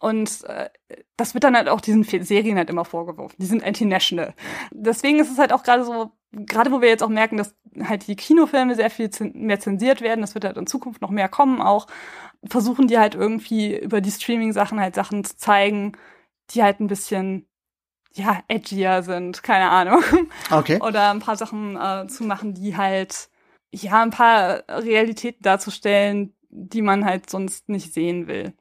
Und 0.00 0.44
äh, 0.44 0.70
das 1.16 1.34
wird 1.34 1.44
dann 1.44 1.54
halt 1.54 1.68
auch 1.68 1.82
diesen 1.82 2.04
Serien 2.04 2.56
halt 2.56 2.70
immer 2.70 2.86
vorgeworfen. 2.86 3.36
Die 3.38 3.46
sind 3.46 3.62
anti-national. 3.62 4.34
Deswegen 4.70 5.18
ist 5.18 5.30
es 5.30 5.38
halt 5.38 5.52
auch 5.52 5.62
gerade 5.62 5.84
so, 5.84 6.10
gerade 6.32 6.72
wo 6.72 6.80
wir 6.80 6.88
jetzt 6.88 7.02
auch 7.02 7.10
merken, 7.10 7.36
dass 7.36 7.54
halt 7.84 8.06
die 8.06 8.16
Kinofilme 8.16 8.74
sehr 8.74 8.88
viel 8.88 9.10
mehr 9.34 9.60
zensiert 9.60 10.00
werden, 10.00 10.22
das 10.22 10.34
wird 10.34 10.46
halt 10.46 10.56
in 10.56 10.66
Zukunft 10.66 11.02
noch 11.02 11.10
mehr 11.10 11.28
kommen 11.28 11.60
auch, 11.60 11.86
versuchen 12.48 12.88
die 12.88 12.98
halt 12.98 13.14
irgendwie 13.14 13.76
über 13.76 14.00
die 14.00 14.10
Streaming-Sachen 14.10 14.80
halt 14.80 14.94
Sachen 14.94 15.22
zu 15.22 15.36
zeigen, 15.36 15.92
die 16.50 16.62
halt 16.62 16.80
ein 16.80 16.86
bisschen 16.86 17.46
ja, 18.14 18.42
edgier 18.48 19.02
sind, 19.02 19.42
keine 19.42 19.68
Ahnung. 19.70 20.02
Okay. 20.50 20.80
Oder 20.82 21.10
ein 21.10 21.20
paar 21.20 21.36
Sachen 21.36 21.76
äh, 21.76 22.06
zu 22.08 22.24
machen, 22.24 22.54
die 22.54 22.76
halt, 22.76 23.28
ja, 23.70 24.02
ein 24.02 24.10
paar 24.10 24.64
Realitäten 24.68 25.42
darzustellen, 25.42 26.34
die 26.48 26.82
man 26.82 27.04
halt 27.04 27.28
sonst 27.28 27.68
nicht 27.68 27.92
sehen 27.92 28.26
will. 28.26 28.54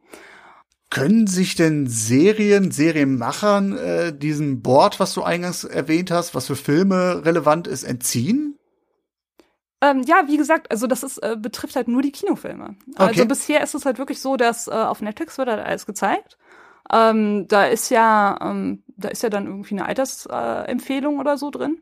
Können 0.90 1.28
sich 1.28 1.56
denn 1.56 1.88
Serien, 1.88 2.72
Serienmachern 2.72 3.78
äh, 3.78 4.18
diesem 4.18 4.61
Board, 4.61 4.99
was 4.99 5.14
du 5.14 5.24
eingangs 5.24 5.64
erwähnt 5.64 6.11
hast, 6.11 6.34
was 6.34 6.48
für 6.48 6.56
Filme 6.56 7.26
relevant 7.26 7.68
ist, 7.68 7.84
entziehen? 7.84 8.57
Ähm, 9.82 10.03
ja, 10.03 10.24
wie 10.28 10.38
gesagt, 10.38 10.72
also 10.72 10.88
das 10.88 11.03
ist, 11.03 11.20
äh, 11.20 11.38
betrifft 11.40 11.76
halt 11.76 11.88
nur 11.88 12.02
die 12.02 12.11
Kinofilme. 12.11 12.76
Okay. 12.95 13.03
Also 13.03 13.26
bisher 13.26 13.64
ist 13.64 13.76
es 13.76 13.86
halt 13.86 13.98
wirklich 13.98 14.20
so, 14.20 14.36
dass 14.36 14.68
äh, 14.68 14.72
auf 14.72 15.02
Netflix 15.02 15.38
wird 15.38 15.48
halt 15.48 15.66
alles 15.66 15.86
gezeigt. 15.86 16.38
Ähm, 16.91 17.48
da 17.48 17.66
ist 17.66 17.90
ja, 17.90 18.38
ähm, 18.41 18.84
da 18.98 19.10
ist 19.10 19.24
ja 19.24 19.30
dann 19.30 19.45
irgendwie 19.45 19.76
eine 19.76 19.86
Altersempfehlung 19.86 21.18
äh, 21.18 21.20
oder 21.20 21.38
so 21.38 21.52
drin. 21.52 21.82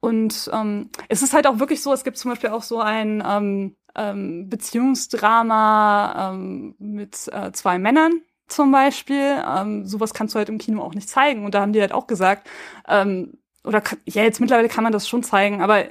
Und 0.00 0.50
ähm, 0.52 0.90
es 1.08 1.22
ist 1.22 1.32
halt 1.32 1.46
auch 1.46 1.60
wirklich 1.60 1.82
so, 1.82 1.92
es 1.92 2.04
gibt 2.04 2.18
zum 2.18 2.32
Beispiel 2.32 2.50
auch 2.50 2.62
so 2.62 2.80
ein 2.80 3.22
ähm, 3.26 3.76
ähm, 3.94 4.48
Beziehungsdrama 4.48 6.32
ähm, 6.32 6.74
mit 6.78 7.28
äh, 7.32 7.52
zwei 7.52 7.78
Männern 7.78 8.22
zum 8.48 8.72
Beispiel. 8.72 9.42
Ähm, 9.46 9.86
sowas 9.86 10.14
kannst 10.14 10.34
du 10.34 10.38
halt 10.38 10.48
im 10.48 10.58
Kino 10.58 10.82
auch 10.82 10.94
nicht 10.94 11.08
zeigen. 11.08 11.44
Und 11.44 11.54
da 11.54 11.60
haben 11.60 11.72
die 11.72 11.80
halt 11.80 11.92
auch 11.92 12.06
gesagt, 12.06 12.48
ähm, 12.88 13.38
oder 13.64 13.82
ja, 14.06 14.22
jetzt 14.22 14.40
mittlerweile 14.40 14.68
kann 14.68 14.84
man 14.84 14.92
das 14.92 15.08
schon 15.08 15.22
zeigen, 15.22 15.62
aber, 15.62 15.84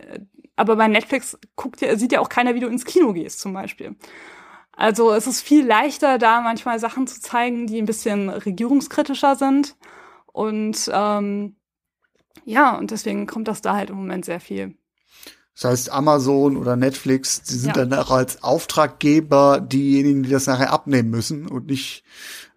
aber 0.56 0.76
bei 0.76 0.88
Netflix 0.88 1.38
guckt 1.56 1.82
ja, 1.82 1.98
sieht 1.98 2.12
ja 2.12 2.20
auch 2.20 2.30
keiner, 2.30 2.54
wie 2.56 2.60
du 2.60 2.68
ins 2.68 2.86
Kino 2.86 3.14
gehst, 3.14 3.40
zum 3.40 3.54
Beispiel. 3.54 3.96
Also 4.76 5.12
es 5.14 5.28
ist 5.28 5.42
viel 5.42 5.66
leichter, 5.66 6.18
da 6.18 6.42
manchmal 6.42 6.80
Sachen 6.80 7.08
zu 7.08 7.22
zeigen, 7.22 7.68
die 7.68 7.80
ein 7.80 7.86
bisschen 7.86 8.30
regierungskritischer 8.30 9.36
sind. 9.36 9.76
Und 10.32 10.90
ähm, 10.94 11.58
ja, 12.46 12.76
und 12.78 12.92
deswegen 12.92 13.28
kommt 13.28 13.48
das 13.48 13.62
da 13.62 13.76
halt 13.76 13.90
im 13.90 13.98
Moment 13.98 14.26
sehr 14.26 14.40
viel. 14.40 14.76
Das 15.56 15.72
heißt, 15.72 15.92
Amazon 15.92 16.58
oder 16.58 16.76
Netflix, 16.76 17.44
die 17.44 17.56
sind 17.56 17.78
ja. 17.78 17.86
dann 17.86 17.94
auch 18.00 18.10
als 18.10 18.42
Auftraggeber 18.44 19.62
diejenigen, 19.62 20.24
die 20.24 20.30
das 20.30 20.48
nachher 20.48 20.74
abnehmen 20.74 21.12
müssen 21.12 21.48
und 21.48 21.68
nicht 21.68 22.04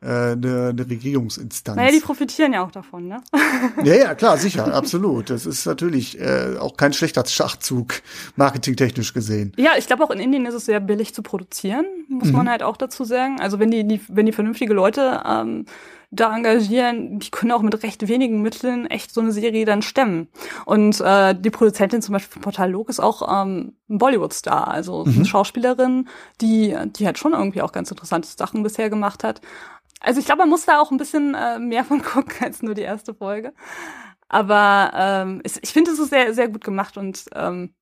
äh, 0.00 0.06
eine, 0.32 0.68
eine 0.70 0.88
Regierungsinstanz. 0.88 1.76
Naja, 1.76 1.90
die 1.90 2.00
profitieren 2.00 2.54
ja 2.54 2.64
auch 2.64 2.70
davon, 2.70 3.08
ne? 3.08 3.22
ja, 3.84 3.94
ja, 3.94 4.14
klar, 4.14 4.38
sicher, 4.38 4.72
absolut. 4.72 5.28
Das 5.28 5.44
ist 5.44 5.66
natürlich 5.66 6.18
äh, 6.18 6.56
auch 6.58 6.76
kein 6.78 6.94
schlechter 6.94 7.24
Schachzug, 7.26 8.02
marketingtechnisch 8.36 9.12
gesehen. 9.12 9.52
Ja, 9.56 9.72
ich 9.76 9.86
glaube 9.86 10.04
auch 10.04 10.10
in 10.10 10.18
Indien 10.18 10.46
ist 10.46 10.54
es 10.54 10.64
sehr 10.64 10.80
billig 10.80 11.14
zu 11.14 11.22
produzieren, 11.22 11.84
muss 12.08 12.28
mhm. 12.28 12.36
man 12.36 12.50
halt 12.50 12.62
auch 12.62 12.78
dazu 12.78 13.04
sagen. 13.04 13.40
Also 13.40 13.58
wenn 13.58 13.70
die, 13.70 13.86
die 13.86 14.00
wenn 14.08 14.26
die 14.26 14.32
vernünftige 14.32 14.72
Leute 14.72 15.22
ähm, 15.26 15.66
da 16.10 16.34
engagieren, 16.34 17.18
die 17.18 17.30
können 17.30 17.52
auch 17.52 17.62
mit 17.62 17.82
recht 17.82 18.06
wenigen 18.08 18.42
Mitteln 18.42 18.86
echt 18.86 19.12
so 19.12 19.20
eine 19.20 19.32
Serie 19.32 19.64
dann 19.64 19.82
stemmen. 19.82 20.28
Und 20.64 21.00
äh, 21.00 21.34
die 21.34 21.50
Produzentin 21.50 22.02
zum 22.02 22.12
Beispiel 22.12 22.34
von 22.34 22.42
Portal 22.42 22.70
Log 22.70 22.88
ist 22.88 23.00
auch 23.00 23.22
ähm, 23.22 23.76
ein 23.88 23.98
Bollywood-Star, 23.98 24.68
also 24.68 25.04
mhm. 25.04 25.16
eine 25.16 25.24
Schauspielerin, 25.24 26.08
die, 26.40 26.76
die 26.86 27.06
halt 27.06 27.18
schon 27.18 27.32
irgendwie 27.32 27.62
auch 27.62 27.72
ganz 27.72 27.90
interessante 27.90 28.28
Sachen 28.28 28.62
bisher 28.62 28.90
gemacht 28.90 29.24
hat. 29.24 29.40
Also 30.00 30.20
ich 30.20 30.26
glaube, 30.26 30.40
man 30.40 30.50
muss 30.50 30.66
da 30.66 30.80
auch 30.80 30.90
ein 30.90 30.98
bisschen 30.98 31.34
äh, 31.34 31.58
mehr 31.58 31.84
von 31.84 32.02
gucken 32.02 32.34
als 32.40 32.62
nur 32.62 32.74
die 32.74 32.82
erste 32.82 33.14
Folge. 33.14 33.52
Aber 34.28 34.90
ähm, 34.94 35.42
ich 35.44 35.72
finde, 35.72 35.92
es 35.92 35.98
ist 35.98 36.10
sehr, 36.10 36.34
sehr 36.34 36.48
gut 36.48 36.64
gemacht 36.64 36.96
und 36.96 37.24
ähm, 37.34 37.74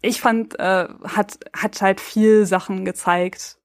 ich 0.00 0.20
fand, 0.20 0.58
äh, 0.58 0.88
hat, 1.04 1.38
hat 1.56 1.80
halt 1.80 2.00
viel 2.00 2.46
Sachen 2.46 2.84
gezeigt, 2.84 3.58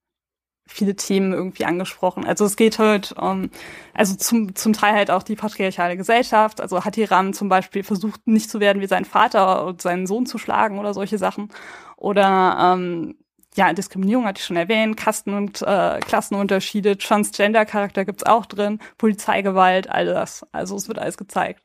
viele 0.65 0.95
Themen 0.95 1.33
irgendwie 1.33 1.65
angesprochen. 1.65 2.25
Also 2.25 2.45
es 2.45 2.55
geht 2.55 2.79
halt 2.79 3.11
um, 3.13 3.49
also 3.93 4.15
zum, 4.15 4.55
zum 4.55 4.73
Teil 4.73 4.93
halt 4.93 5.11
auch 5.11 5.23
die 5.23 5.35
patriarchale 5.35 5.97
Gesellschaft. 5.97 6.61
Also 6.61 6.83
Hatiram 6.85 7.33
zum 7.33 7.49
Beispiel 7.49 7.83
versucht 7.83 8.25
nicht 8.25 8.49
zu 8.49 8.59
werden 8.59 8.81
wie 8.81 8.87
sein 8.87 9.05
Vater 9.05 9.65
und 9.65 9.81
seinen 9.81 10.07
Sohn 10.07 10.25
zu 10.25 10.37
schlagen 10.37 10.79
oder 10.79 10.93
solche 10.93 11.17
Sachen. 11.17 11.49
Oder 11.97 12.75
ähm, 12.75 13.15
ja, 13.55 13.71
Diskriminierung 13.73 14.25
hatte 14.25 14.39
ich 14.39 14.45
schon 14.45 14.57
erwähnt, 14.57 14.97
Kasten- 14.97 15.33
und 15.33 15.61
äh, 15.61 15.99
Klassenunterschiede, 15.99 16.97
Transgender-Charakter 16.97 18.05
gibt's 18.05 18.25
auch 18.25 18.45
drin, 18.45 18.79
Polizeigewalt, 18.97 19.89
all 19.89 20.05
das. 20.05 20.45
Also 20.51 20.75
es 20.75 20.87
wird 20.87 20.99
alles 20.99 21.17
gezeigt. 21.17 21.61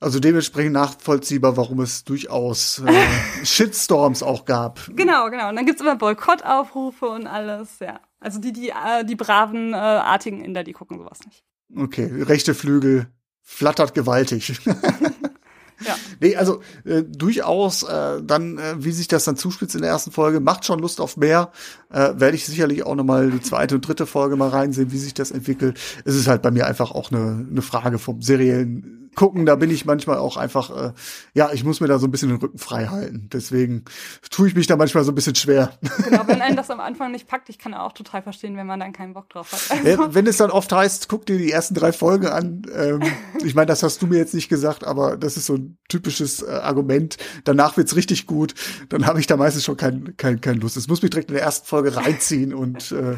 Also 0.00 0.20
dementsprechend 0.20 0.72
nachvollziehbar, 0.72 1.56
warum 1.56 1.80
es 1.80 2.04
durchaus 2.04 2.82
äh, 2.86 2.92
Shitstorms 3.44 4.22
auch 4.22 4.44
gab. 4.44 4.80
Genau, 4.94 5.30
genau. 5.30 5.48
Und 5.48 5.56
dann 5.56 5.66
gibt's 5.66 5.80
immer 5.80 5.96
Boykottaufrufe 5.96 7.06
und 7.06 7.26
alles, 7.26 7.78
ja. 7.80 8.00
Also 8.20 8.38
die, 8.40 8.52
die, 8.52 8.70
äh, 8.70 9.04
die 9.04 9.16
braven, 9.16 9.72
äh, 9.72 9.76
artigen 9.76 10.44
Inder, 10.44 10.64
die 10.64 10.72
gucken 10.72 10.98
sowas 10.98 11.20
nicht. 11.24 11.44
Okay, 11.76 12.22
rechte 12.22 12.54
Flügel 12.54 13.08
flattert 13.42 13.94
gewaltig. 13.94 14.60
ja. 14.66 15.96
Nee, 16.20 16.36
also 16.36 16.60
äh, 16.84 17.02
durchaus 17.02 17.82
äh, 17.82 18.22
dann, 18.22 18.58
äh, 18.58 18.76
wie 18.78 18.92
sich 18.92 19.08
das 19.08 19.24
dann 19.24 19.36
zuspitzt 19.36 19.74
in 19.74 19.82
der 19.82 19.90
ersten 19.90 20.10
Folge, 20.10 20.40
macht 20.40 20.64
schon 20.64 20.78
Lust 20.80 21.00
auf 21.00 21.16
mehr. 21.16 21.52
Äh, 21.90 22.14
Werde 22.16 22.34
ich 22.34 22.46
sicherlich 22.46 22.84
auch 22.84 22.94
nochmal 22.94 23.30
die 23.30 23.40
zweite 23.40 23.76
und 23.76 23.86
dritte 23.86 24.06
Folge 24.06 24.36
mal 24.36 24.48
reinsehen, 24.48 24.92
wie 24.92 24.98
sich 24.98 25.14
das 25.14 25.30
entwickelt. 25.30 25.78
Es 26.04 26.14
ist 26.14 26.26
halt 26.26 26.42
bei 26.42 26.50
mir 26.50 26.66
einfach 26.66 26.90
auch 26.90 27.10
eine, 27.10 27.46
eine 27.50 27.62
Frage 27.62 27.98
vom 27.98 28.22
seriellen 28.22 28.97
gucken, 29.14 29.46
da 29.46 29.56
bin 29.56 29.70
ich 29.70 29.84
manchmal 29.84 30.18
auch 30.18 30.36
einfach, 30.36 30.70
äh, 30.70 30.92
ja, 31.34 31.50
ich 31.52 31.64
muss 31.64 31.80
mir 31.80 31.88
da 31.88 31.98
so 31.98 32.06
ein 32.06 32.10
bisschen 32.10 32.28
den 32.28 32.38
Rücken 32.38 32.58
frei 32.58 32.86
halten. 32.86 33.28
Deswegen 33.32 33.84
tue 34.30 34.48
ich 34.48 34.54
mich 34.54 34.66
da 34.66 34.76
manchmal 34.76 35.04
so 35.04 35.12
ein 35.12 35.14
bisschen 35.14 35.34
schwer. 35.34 35.78
Genau, 36.04 36.26
wenn 36.26 36.40
einen 36.40 36.56
das 36.56 36.70
am 36.70 36.80
Anfang 36.80 37.12
nicht 37.12 37.28
packt, 37.28 37.48
ich 37.48 37.58
kann 37.58 37.74
auch 37.74 37.92
total 37.92 38.22
verstehen, 38.22 38.56
wenn 38.56 38.66
man 38.66 38.80
dann 38.80 38.92
keinen 38.92 39.14
Bock 39.14 39.28
drauf 39.28 39.52
hat. 39.52 39.78
Also. 39.78 39.88
Ja, 39.88 40.14
wenn 40.14 40.26
es 40.26 40.36
dann 40.36 40.50
oft 40.50 40.72
heißt, 40.72 41.08
guck 41.08 41.26
dir 41.26 41.38
die 41.38 41.50
ersten 41.50 41.74
drei 41.74 41.92
Folgen 41.92 42.26
an. 42.26 42.62
Ähm, 42.74 43.02
ich 43.44 43.54
meine, 43.54 43.66
das 43.66 43.82
hast 43.82 44.00
du 44.02 44.06
mir 44.06 44.18
jetzt 44.18 44.34
nicht 44.34 44.48
gesagt, 44.48 44.84
aber 44.84 45.16
das 45.16 45.36
ist 45.36 45.46
so 45.46 45.54
ein 45.54 45.78
typisches 45.88 46.42
äh, 46.42 46.50
Argument. 46.50 47.16
Danach 47.44 47.76
wird's 47.76 47.96
richtig 47.96 48.26
gut. 48.26 48.54
Dann 48.88 49.06
habe 49.06 49.20
ich 49.20 49.26
da 49.26 49.36
meistens 49.36 49.64
schon 49.64 49.76
kein, 49.76 50.16
kein, 50.16 50.40
kein 50.40 50.56
Lust. 50.56 50.76
Es 50.76 50.88
muss 50.88 51.02
mich 51.02 51.10
direkt 51.10 51.30
in 51.30 51.34
der 51.34 51.44
ersten 51.44 51.66
Folge 51.66 51.96
reinziehen 51.96 52.54
und 52.54 52.92
äh, 52.92 53.16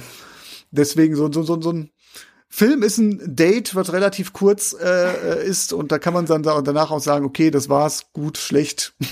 deswegen 0.71 1.17
so, 1.17 1.31
so, 1.33 1.43
so, 1.43 1.61
so 1.61 1.73
ein 1.73 1.91
Film 2.53 2.83
ist 2.83 2.99
ein 2.99 3.21
Date, 3.37 3.77
was 3.77 3.93
relativ 3.93 4.33
kurz 4.33 4.75
äh, 4.79 5.47
ist 5.47 5.73
und 5.73 5.93
da 5.93 6.01
kann 6.01 6.13
man 6.13 6.27
dann 6.27 6.43
danach 6.43 6.91
auch 6.91 7.01
sagen, 7.01 7.25
okay, 7.25 7.53
das 7.53 7.69
war's, 7.69 8.07
gut, 8.13 8.39
schlecht. 8.39 8.93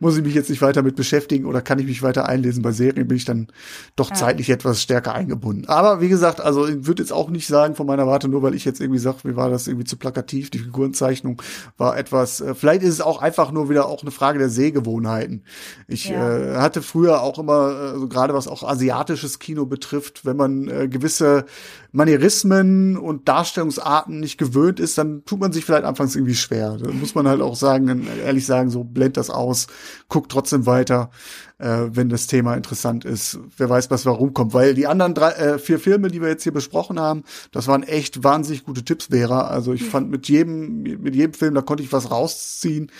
muss 0.00 0.16
ich 0.16 0.22
mich 0.22 0.34
jetzt 0.34 0.48
nicht 0.48 0.62
weiter 0.62 0.82
mit 0.82 0.94
beschäftigen 0.94 1.44
oder 1.46 1.60
kann 1.60 1.78
ich 1.78 1.86
mich 1.86 2.02
weiter 2.02 2.28
einlesen. 2.28 2.62
Bei 2.62 2.70
Serien 2.70 3.08
bin 3.08 3.16
ich 3.16 3.24
dann 3.24 3.48
doch 3.96 4.12
zeitlich 4.12 4.48
etwas 4.48 4.80
stärker 4.80 5.14
eingebunden. 5.14 5.66
Aber 5.66 6.00
wie 6.00 6.08
gesagt, 6.08 6.40
also 6.40 6.68
ich 6.68 6.86
würde 6.86 7.02
jetzt 7.02 7.12
auch 7.12 7.30
nicht 7.30 7.48
sagen 7.48 7.74
von 7.74 7.86
meiner 7.86 8.06
Warte, 8.06 8.28
nur 8.28 8.42
weil 8.42 8.54
ich 8.54 8.64
jetzt 8.64 8.80
irgendwie 8.80 9.00
sage, 9.00 9.18
mir 9.24 9.34
war 9.34 9.50
das 9.50 9.66
irgendwie 9.66 9.86
zu 9.86 9.96
plakativ, 9.96 10.50
die 10.50 10.60
Figurenzeichnung 10.60 11.42
war 11.76 11.98
etwas, 11.98 12.40
äh, 12.40 12.54
vielleicht 12.54 12.82
ist 12.82 12.94
es 12.94 13.00
auch 13.00 13.20
einfach 13.20 13.50
nur 13.50 13.68
wieder 13.68 13.86
auch 13.86 14.02
eine 14.02 14.12
Frage 14.12 14.38
der 14.38 14.50
Sehgewohnheiten. 14.50 15.42
Ich 15.88 16.08
ja. 16.08 16.38
äh, 16.38 16.56
hatte 16.58 16.82
früher 16.82 17.22
auch 17.22 17.38
immer, 17.38 17.94
äh, 17.94 17.98
so 17.98 18.08
gerade 18.08 18.34
was 18.34 18.46
auch 18.46 18.62
asiatisches 18.62 19.40
Kino 19.40 19.66
betrifft, 19.66 20.24
wenn 20.24 20.36
man 20.36 20.68
äh, 20.68 20.88
gewisse 20.88 21.44
Manierismen 21.92 22.96
und 22.96 23.28
Darstellungsarten 23.28 24.20
nicht 24.20 24.38
gewöhnt 24.38 24.78
ist, 24.78 24.98
dann 24.98 25.24
tut 25.24 25.40
man 25.40 25.52
sich 25.52 25.64
vielleicht 25.64 25.84
anfangs 25.84 26.14
irgendwie 26.14 26.34
schwer. 26.34 26.76
Da 26.76 26.90
muss 26.90 27.14
man 27.14 27.26
halt 27.26 27.40
auch 27.40 27.56
sagen, 27.56 28.06
ehrlich 28.24 28.44
sagen, 28.44 28.70
so 28.70 28.84
blend 28.84 29.16
das 29.16 29.30
aus 29.30 29.68
guck 30.08 30.28
trotzdem 30.28 30.66
weiter, 30.66 31.10
äh, 31.58 31.86
wenn 31.90 32.08
das 32.08 32.26
Thema 32.26 32.54
interessant 32.54 33.04
ist. 33.04 33.38
Wer 33.56 33.68
weiß, 33.68 33.90
was 33.90 34.06
warum 34.06 34.32
kommt. 34.32 34.54
Weil 34.54 34.74
die 34.74 34.86
anderen 34.86 35.14
drei, 35.14 35.30
äh, 35.32 35.58
vier 35.58 35.78
Filme, 35.78 36.08
die 36.08 36.20
wir 36.20 36.28
jetzt 36.28 36.42
hier 36.42 36.52
besprochen 36.52 36.98
haben, 36.98 37.24
das 37.52 37.66
waren 37.66 37.82
echt 37.82 38.24
wahnsinnig 38.24 38.64
gute 38.64 38.84
Tipps, 38.84 39.06
Vera. 39.06 39.48
Also 39.48 39.72
ich 39.72 39.84
fand 39.84 40.10
mit 40.10 40.28
jedem, 40.28 40.82
mit 40.82 41.14
jedem 41.14 41.34
Film, 41.34 41.54
da 41.54 41.62
konnte 41.62 41.82
ich 41.82 41.92
was 41.92 42.10
rausziehen. 42.10 42.90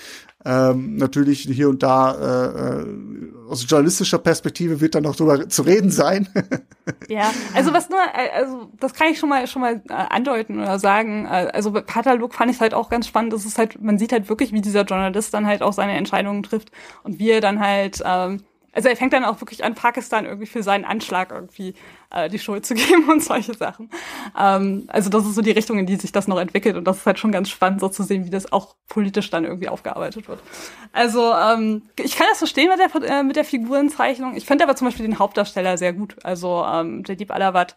Ähm, 0.45 0.97
natürlich 0.97 1.41
hier 1.41 1.69
und 1.69 1.83
da 1.83 2.15
äh, 2.15 2.81
äh 2.81 2.87
aus 3.49 3.65
journalistischer 3.67 4.19
Perspektive 4.19 4.81
wird 4.83 4.95
da 4.95 5.01
noch 5.01 5.17
drüber 5.17 5.49
zu 5.49 5.63
reden 5.63 5.91
sein. 5.91 6.29
ja, 7.09 7.31
also 7.55 7.73
was 7.73 7.89
nur, 7.89 7.99
äh, 7.99 8.31
also 8.37 8.71
das 8.79 8.93
kann 8.93 9.09
ich 9.09 9.19
schon 9.19 9.31
mal 9.31 9.47
schon 9.47 9.63
mal 9.63 9.83
äh, 9.89 9.93
andeuten 9.93 10.61
oder 10.61 10.79
sagen. 10.79 11.27
Also 11.27 11.73
bei 11.73 11.81
Katalog 11.81 12.35
fand 12.35 12.51
ich 12.51 12.61
halt 12.61 12.75
auch 12.75 12.91
ganz 12.91 13.07
spannend. 13.07 13.33
Das 13.33 13.47
ist 13.47 13.59
halt, 13.59 13.83
man 13.83 13.99
sieht 13.99 14.13
halt 14.13 14.29
wirklich, 14.29 14.53
wie 14.53 14.61
dieser 14.61 14.83
Journalist 14.83 15.33
dann 15.33 15.47
halt 15.47 15.63
auch 15.63 15.73
seine 15.73 15.97
Entscheidungen 15.97 16.43
trifft 16.43 16.71
und 17.03 17.19
wie 17.19 17.31
er 17.31 17.41
dann 17.41 17.59
halt 17.59 18.03
ähm, 18.05 18.43
also 18.73 18.89
er 18.89 18.97
fängt 18.97 19.13
dann 19.13 19.25
auch 19.25 19.41
wirklich 19.41 19.65
an, 19.65 19.75
Pakistan 19.75 20.25
irgendwie 20.25 20.47
für 20.47 20.63
seinen 20.63 20.85
Anschlag 20.85 21.33
irgendwie 21.33 21.75
äh, 22.11 22.29
die 22.29 22.39
Schuld 22.39 22.67
zu 22.67 22.75
geben 22.77 23.09
und 23.11 23.23
solche 23.23 23.55
Sachen. 23.55 23.91
Ähm, 24.39 24.85
also 24.89 25.11
das 25.11 25.27
ist 25.27 25.35
so 25.35 25.43
die 25.43 25.51
Richtung, 25.51 25.79
in 25.79 25.87
die 25.87 25.97
sich 25.97 26.13
das 26.13 26.29
noch 26.29 26.39
entwickelt 26.39 26.77
und 26.77 26.85
das 26.85 26.99
ist 26.99 27.07
halt 27.07 27.19
schon 27.19 27.33
ganz 27.33 27.49
spannend, 27.49 27.81
so 27.81 27.89
zu 27.89 28.03
sehen, 28.03 28.25
wie 28.25 28.31
das 28.31 28.53
auch 28.53 28.77
politisch 28.89 29.31
dann 29.31 29.45
irgendwie 29.45 29.69
aufgearbeitet 29.69 30.29
wird. 30.29 30.41
Also 30.93 31.33
ähm, 31.33 31.83
ich 31.99 32.17
kann 32.17 32.27
das 32.31 32.39
verstehen 32.39 32.69
mit 32.69 32.79
der, 32.79 33.11
äh, 33.11 33.23
mit 33.23 33.37
der 33.37 33.45
Figurenzeichnung. 33.45 34.37
Ich 34.37 34.47
finde 34.47 34.65
aber 34.65 34.77
zum 34.77 34.87
Beispiel 34.87 35.07
den 35.07 35.19
Hauptdarsteller 35.19 35.79
sehr 35.79 35.93
gut. 35.93 36.17
Also 36.23 36.65
ähm, 36.65 37.03
Jadip 37.07 37.31
Alawat 37.31 37.75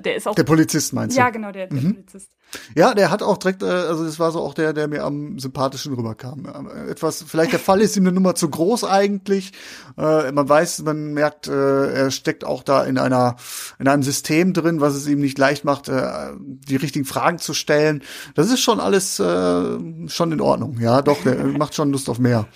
der 0.00 0.16
ist 0.16 0.28
auch. 0.28 0.34
Der 0.34 0.44
Polizist 0.44 0.92
meinst 0.92 1.16
du? 1.16 1.20
Ja, 1.20 1.30
genau, 1.30 1.52
der, 1.52 1.66
der 1.66 1.80
mhm. 1.80 1.94
Polizist. 1.94 2.30
Ja, 2.74 2.94
der 2.94 3.10
hat 3.10 3.22
auch 3.22 3.38
direkt, 3.38 3.62
äh, 3.62 3.66
also 3.66 4.04
das 4.04 4.18
war 4.18 4.30
so 4.30 4.40
auch 4.40 4.54
der, 4.54 4.72
der 4.72 4.88
mir 4.88 5.04
am 5.04 5.38
sympathischen 5.38 5.94
rüberkam. 5.94 6.46
Äh, 6.46 6.90
etwas, 6.90 7.22
vielleicht 7.22 7.52
der 7.52 7.58
Fall 7.58 7.80
ist 7.80 7.96
ihm 7.96 8.04
eine 8.04 8.12
Nummer 8.12 8.34
zu 8.34 8.48
groß 8.48 8.84
eigentlich. 8.84 9.52
Äh, 9.96 10.32
man 10.32 10.48
weiß, 10.48 10.82
man 10.82 11.14
merkt, 11.14 11.48
äh, 11.48 11.92
er 11.92 12.10
steckt 12.10 12.44
auch 12.44 12.62
da 12.62 12.84
in 12.84 12.98
einer, 12.98 13.36
in 13.78 13.88
einem 13.88 14.02
System 14.02 14.52
drin, 14.52 14.80
was 14.80 14.94
es 14.94 15.06
ihm 15.06 15.20
nicht 15.20 15.38
leicht 15.38 15.64
macht, 15.64 15.88
äh, 15.88 16.32
die 16.38 16.76
richtigen 16.76 17.04
Fragen 17.04 17.38
zu 17.38 17.54
stellen. 17.54 18.02
Das 18.34 18.50
ist 18.50 18.60
schon 18.60 18.80
alles 18.80 19.18
äh, 19.18 20.08
schon 20.08 20.32
in 20.32 20.40
Ordnung. 20.40 20.78
Ja, 20.78 21.02
doch, 21.02 21.22
der 21.22 21.44
macht 21.58 21.74
schon 21.74 21.90
Lust 21.92 22.08
auf 22.08 22.18
mehr. 22.18 22.46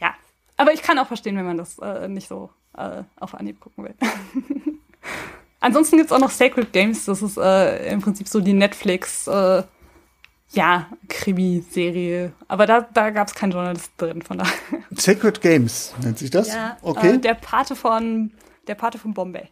Ja, 0.00 0.14
aber 0.56 0.72
ich 0.72 0.82
kann 0.82 0.98
auch 0.98 1.08
verstehen, 1.08 1.36
wenn 1.36 1.46
man 1.46 1.58
das 1.58 1.78
äh, 1.78 2.08
nicht 2.08 2.28
so 2.28 2.50
äh, 2.76 3.02
auf 3.18 3.34
Anhieb 3.34 3.60
gucken 3.60 3.84
will. 3.84 3.94
ansonsten 5.60 5.96
gibt's 5.96 6.12
auch 6.12 6.18
noch 6.18 6.30
Sacred 6.30 6.72
Games, 6.72 7.04
das 7.04 7.22
ist 7.22 7.36
äh, 7.36 7.92
im 7.92 8.00
Prinzip 8.00 8.28
so 8.28 8.40
die 8.40 8.52
Netflix, 8.52 9.26
äh, 9.26 9.62
ja, 10.52 10.86
Krimi-Serie. 11.08 12.32
Aber 12.48 12.66
da, 12.66 12.80
da 12.80 13.10
gab 13.10 13.28
es 13.28 13.34
keinen 13.34 13.52
Journalist 13.52 13.92
drin, 13.96 14.22
von 14.22 14.38
daher. 14.38 14.52
Sacred 14.92 15.40
Games 15.40 15.94
nennt 16.02 16.18
sich 16.18 16.30
das? 16.30 16.48
Ja, 16.48 16.76
okay. 16.82 17.14
Äh, 17.14 17.18
der 17.18 17.34
Pate 17.34 17.76
von 17.76 18.30
der 18.66 18.74
Pate 18.74 18.98
von 18.98 19.14
Bombay. 19.14 19.48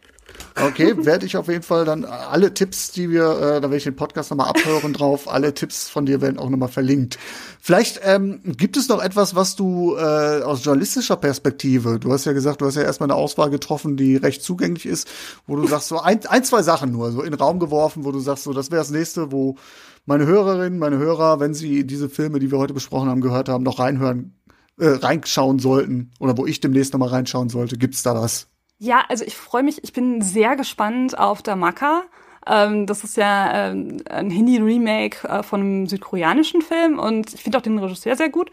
Okay, 0.57 0.95
werde 1.05 1.25
ich 1.25 1.35
auf 1.35 1.49
jeden 1.49 1.63
Fall 1.63 1.83
dann 1.83 2.05
alle 2.05 2.53
Tipps, 2.53 2.91
die 2.91 3.09
wir, 3.09 3.23
äh, 3.23 3.39
da 3.55 3.63
werde 3.63 3.77
ich 3.77 3.83
den 3.83 3.95
Podcast 3.95 4.31
nochmal 4.31 4.49
abhören 4.49 4.93
drauf, 4.93 5.29
alle 5.29 5.53
Tipps 5.53 5.89
von 5.89 6.05
dir 6.05 6.21
werden 6.21 6.39
auch 6.39 6.49
nochmal 6.49 6.69
verlinkt. 6.69 7.17
Vielleicht 7.59 7.99
ähm, 8.03 8.41
gibt 8.43 8.77
es 8.77 8.87
noch 8.87 9.03
etwas, 9.03 9.35
was 9.35 9.55
du 9.55 9.95
äh, 9.95 10.41
aus 10.43 10.63
journalistischer 10.63 11.17
Perspektive, 11.17 11.99
du 11.99 12.11
hast 12.13 12.25
ja 12.25 12.31
gesagt, 12.31 12.61
du 12.61 12.65
hast 12.65 12.75
ja 12.75 12.83
erstmal 12.83 13.11
eine 13.11 13.19
Auswahl 13.19 13.49
getroffen, 13.49 13.97
die 13.97 14.15
recht 14.15 14.43
zugänglich 14.43 14.85
ist, 14.85 15.09
wo 15.45 15.57
du 15.57 15.67
sagst, 15.67 15.89
so 15.89 15.99
ein, 15.99 16.25
ein 16.25 16.43
zwei 16.45 16.61
Sachen 16.63 16.91
nur, 16.91 17.11
so 17.11 17.21
in 17.21 17.31
den 17.31 17.39
Raum 17.39 17.59
geworfen, 17.59 18.05
wo 18.05 18.11
du 18.11 18.19
sagst, 18.19 18.45
so 18.45 18.53
das 18.53 18.71
wäre 18.71 18.81
das 18.81 18.91
nächste, 18.91 19.31
wo 19.33 19.57
meine 20.05 20.25
Hörerinnen, 20.25 20.79
meine 20.79 20.97
Hörer, 20.97 21.39
wenn 21.39 21.53
sie 21.53 21.85
diese 21.85 22.07
Filme, 22.07 22.39
die 22.39 22.51
wir 22.51 22.59
heute 22.59 22.73
besprochen 22.73 23.09
haben, 23.09 23.21
gehört 23.21 23.49
haben, 23.49 23.63
noch 23.63 23.79
reinhören, 23.79 24.35
äh, 24.77 24.87
reinschauen 24.87 25.59
sollten 25.59 26.11
oder 26.19 26.37
wo 26.37 26.45
ich 26.45 26.61
demnächst 26.61 26.93
noch 26.93 26.99
mal 26.99 27.09
reinschauen 27.09 27.49
sollte, 27.49 27.77
gibt's 27.77 28.03
da 28.03 28.15
was? 28.15 28.47
Ja, 28.77 29.05
also 29.07 29.23
ich 29.23 29.35
freue 29.35 29.63
mich, 29.63 29.83
ich 29.83 29.93
bin 29.93 30.21
sehr 30.21 30.55
gespannt 30.55 31.17
auf 31.17 31.41
Damaka. 31.41 32.03
Ähm, 32.47 32.85
das 32.85 33.03
ist 33.03 33.17
ja 33.17 33.69
ähm, 33.69 33.97
ein 34.09 34.29
Hindi-Remake 34.29 35.27
äh, 35.27 35.43
von 35.43 35.61
einem 35.61 35.87
südkoreanischen 35.87 36.61
Film 36.61 36.99
und 36.99 37.33
ich 37.33 37.41
finde 37.41 37.57
auch 37.57 37.61
den 37.61 37.79
Regisseur 37.79 38.15
sehr 38.15 38.29
gut. 38.29 38.51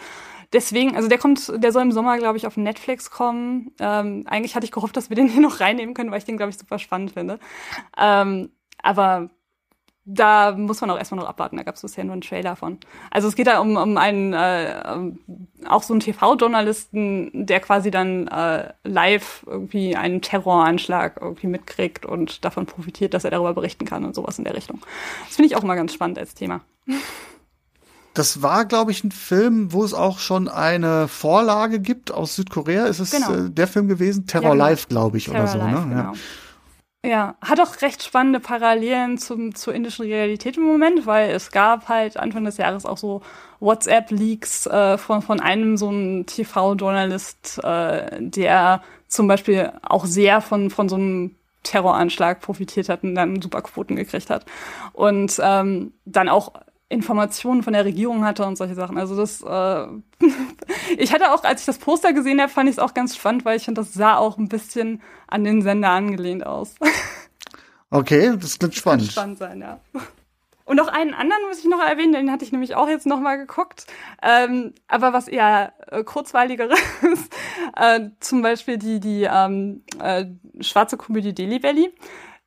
Deswegen, 0.53 0.97
also 0.97 1.09
der 1.09 1.19
kommt, 1.19 1.53
der 1.63 1.73
soll 1.73 1.83
im 1.83 1.93
Sommer, 1.93 2.19
glaube 2.19 2.37
ich, 2.39 2.47
auf 2.47 2.57
Netflix 2.57 3.11
kommen. 3.11 3.73
Ähm, 3.81 4.25
eigentlich 4.27 4.55
hatte 4.55 4.67
ich 4.67 4.73
gehofft, 4.73 4.97
dass 4.97 5.09
wir 5.11 5.17
den 5.17 5.29
hier 5.29 5.41
noch 5.43 5.61
reinnehmen 5.61 5.95
können, 5.95 6.11
weil 6.11 6.19
ich 6.19 6.25
den, 6.25 6.37
glaube 6.37 6.51
ich, 6.51 6.59
super 6.59 6.79
spannend 6.79 7.13
finde. 7.13 7.39
Ähm, 7.99 8.51
aber 8.83 9.31
da 10.05 10.53
muss 10.53 10.81
man 10.81 10.91
auch 10.91 10.99
erstmal 10.99 11.21
noch 11.21 11.29
abwarten, 11.29 11.57
da 11.57 11.63
gab 11.63 11.77
es 11.77 11.83
bisher 11.83 12.03
nur 12.05 12.15
einen 12.15 12.23
Trailer 12.23 12.57
von. 12.57 12.79
Also 13.11 13.29
es 13.29 13.37
geht 13.37 13.47
da 13.47 13.61
um, 13.61 13.77
um 13.77 13.97
einen, 13.97 14.33
äh, 14.33 14.83
auch 15.67 15.83
so 15.83 15.95
einen 15.95 16.01
TV-Journalisten, 16.01 17.47
der 17.47 17.61
quasi 17.61 17.91
dann 17.91 18.27
äh, 18.27 18.73
live 18.83 19.45
irgendwie 19.47 19.95
einen 19.95 20.21
Terroranschlag 20.21 21.19
irgendwie 21.21 21.47
mitkriegt 21.47 22.05
und 22.05 22.45
davon 22.45 22.67
profitiert, 22.67 23.15
dass 23.15 23.25
er 23.25 23.31
darüber 23.31 23.55
berichten 23.55 23.85
kann 23.85 24.05
und 24.05 24.15
sowas 24.15 24.39
in 24.39 24.45
der 24.45 24.55
Richtung. 24.55 24.81
Das 25.27 25.37
finde 25.37 25.49
ich 25.49 25.57
auch 25.57 25.63
immer 25.63 25.77
ganz 25.77 25.95
spannend 25.95 26.19
als 26.19 26.35
Thema. 26.35 26.63
Das 28.15 28.43
war, 28.43 28.65
glaube 28.67 28.91
ich, 28.91 29.05
ein 29.05 29.13
Film, 29.13 29.73
wo 29.73 29.85
es 29.85 29.95
auch 29.95 30.19
schon 30.19 30.49
eine 30.49 31.07
Vorlage 31.09 31.81
gibt 31.81 32.13
aus 32.13 32.35
Südkorea. 32.35 32.87
Ist 32.87 32.99
es 32.99 33.13
genau. 33.13 33.33
äh, 33.33 33.51
der 33.51 33.69
Film 33.69 33.89
gewesen? 33.89 34.27
Terror 34.27 34.49
ja, 34.49 34.53
genau. 34.53 34.65
Live, 34.65 34.89
glaube 34.89 35.17
ich, 35.17 35.25
Terror 35.27 35.43
oder 35.43 35.49
so. 35.49 35.59
Ne? 35.59 35.65
Live, 35.65 35.85
ne? 35.87 35.89
Genau. 35.89 36.03
Ja. 36.03 36.13
Ja, 37.05 37.35
hat 37.41 37.59
auch 37.59 37.83
recht 37.83 38.05
spannende 38.05 38.39
Parallelen 38.39 39.19
zum, 39.19 39.57
zur 39.57 39.75
indischen 39.75 40.07
Realität 40.07 40.57
im 40.57 40.63
Moment, 40.63 41.05
weil 41.05 41.31
es 41.31 41.51
gab 41.51 41.89
halt 41.89 42.17
Anfang 42.17 42.45
des 42.45 42.59
Jahres 42.59 42.87
auch 42.87 42.97
so 42.97 43.23
WhatsApp-Leaks 43.59 44.67
äh, 44.67 44.99
von, 44.99 45.21
von 45.21 45.41
einem 45.41 45.77
so 45.77 45.89
einem 45.89 46.27
TV-Journalist, 46.27 47.59
äh, 47.65 48.21
der 48.21 48.83
zum 49.09 49.27
Beispiel 49.27 49.73
auch 49.83 50.05
sehr 50.05 50.41
von, 50.41 50.71
von 50.71 50.89
so 50.89 50.95
einem 50.95 51.35
Terroranschlag 51.65 52.41
profitiert 52.41 52.89
hat 52.89 53.03
und 53.03 53.17
dann 53.17 53.43
super 53.43 53.63
Quoten 53.63 53.97
gekriegt 53.97 54.31
hat. 54.31 54.47
Und 54.93 55.41
ähm, 55.43 55.93
dann 56.05 56.29
auch 56.29 56.53
Informationen 56.93 57.63
von 57.63 57.73
der 57.73 57.85
Regierung 57.85 58.25
hatte 58.25 58.45
und 58.45 58.57
solche 58.57 58.75
Sachen. 58.75 58.99
Also 58.99 59.17
das, 59.17 59.43
äh, 59.43 59.87
ich 60.99 61.13
hatte 61.13 61.33
auch, 61.33 61.43
als 61.43 61.61
ich 61.61 61.67
das 61.67 61.79
Poster 61.79 62.13
gesehen 62.13 62.41
habe, 62.41 62.53
fand 62.53 62.69
ich 62.69 62.77
es 62.77 62.79
auch 62.79 62.95
ganz 62.95 63.17
spannend, 63.17 63.45
weil 63.45 63.57
ich 63.57 63.65
fand, 63.65 63.79
das 63.79 63.95
sah 63.95 64.17
auch 64.17 64.39
ein 64.39 64.49
bisschen 64.49 65.03
an 65.27 65.45
den 65.45 65.63
Sender 65.63 65.91
angelehnt 65.91 66.47
aus. 66.47 66.75
Okay, 67.95 68.33
das 68.41 68.59
klingt 68.59 68.75
spannend. 68.75 69.03
Das 69.03 69.13
spannend 69.13 69.37
sein, 69.37 69.61
ja. 69.61 69.79
Und 70.65 70.77
noch 70.77 70.89
einen 70.89 71.13
anderen 71.13 71.43
muss 71.47 71.59
ich 71.59 71.67
noch 71.67 71.83
erwähnen, 71.83 72.15
den 72.15 72.33
hatte 72.33 72.43
ich 72.43 72.51
nämlich 72.51 72.75
auch 72.75 72.89
jetzt 72.89 73.05
noch 73.05 73.21
mal 73.21 73.37
geguckt. 73.37 73.87
Ähm, 74.23 74.73
aber 74.89 75.13
was 75.13 75.29
eher 75.29 75.75
äh, 75.89 76.03
kurzweiligeres, 76.03 76.81
äh, 77.77 78.09
zum 78.19 78.41
Beispiel 78.41 78.79
die, 78.79 78.99
die 78.99 79.29
ähm, 79.31 79.85
äh, 80.01 80.25
schwarze 80.61 80.97
Komödie 80.97 81.35
Daily 81.35 81.59
Belly. 81.59 81.95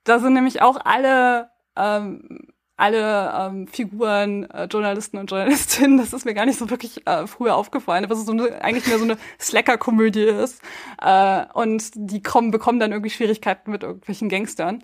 Da 0.03 0.17
sind 0.17 0.33
nämlich 0.33 0.63
auch 0.63 0.79
alle 0.83 1.51
ähm, 1.75 2.54
alle 2.77 3.33
ähm, 3.33 3.67
Figuren, 3.67 4.49
äh, 4.49 4.65
Journalisten 4.65 5.17
und 5.17 5.31
Journalistinnen, 5.31 5.97
das 5.99 6.13
ist 6.13 6.25
mir 6.25 6.33
gar 6.33 6.45
nicht 6.45 6.59
so 6.59 6.69
wirklich 6.69 7.07
äh, 7.07 7.25
früher 7.27 7.55
aufgefallen, 7.55 8.03
ist 8.03 8.25
so 8.25 8.31
eine, 8.31 8.61
eigentlich 8.63 8.87
mehr 8.87 8.97
so 8.97 9.05
eine 9.05 9.17
Slacker-Komödie 9.39 10.23
ist. 10.23 10.61
Äh, 11.01 11.45
und 11.53 11.91
die 11.95 12.21
kommen, 12.21 12.51
bekommen 12.51 12.79
dann 12.79 12.91
irgendwie 12.91 13.09
Schwierigkeiten 13.11 13.71
mit 13.71 13.83
irgendwelchen 13.83 14.29
Gangstern. 14.29 14.83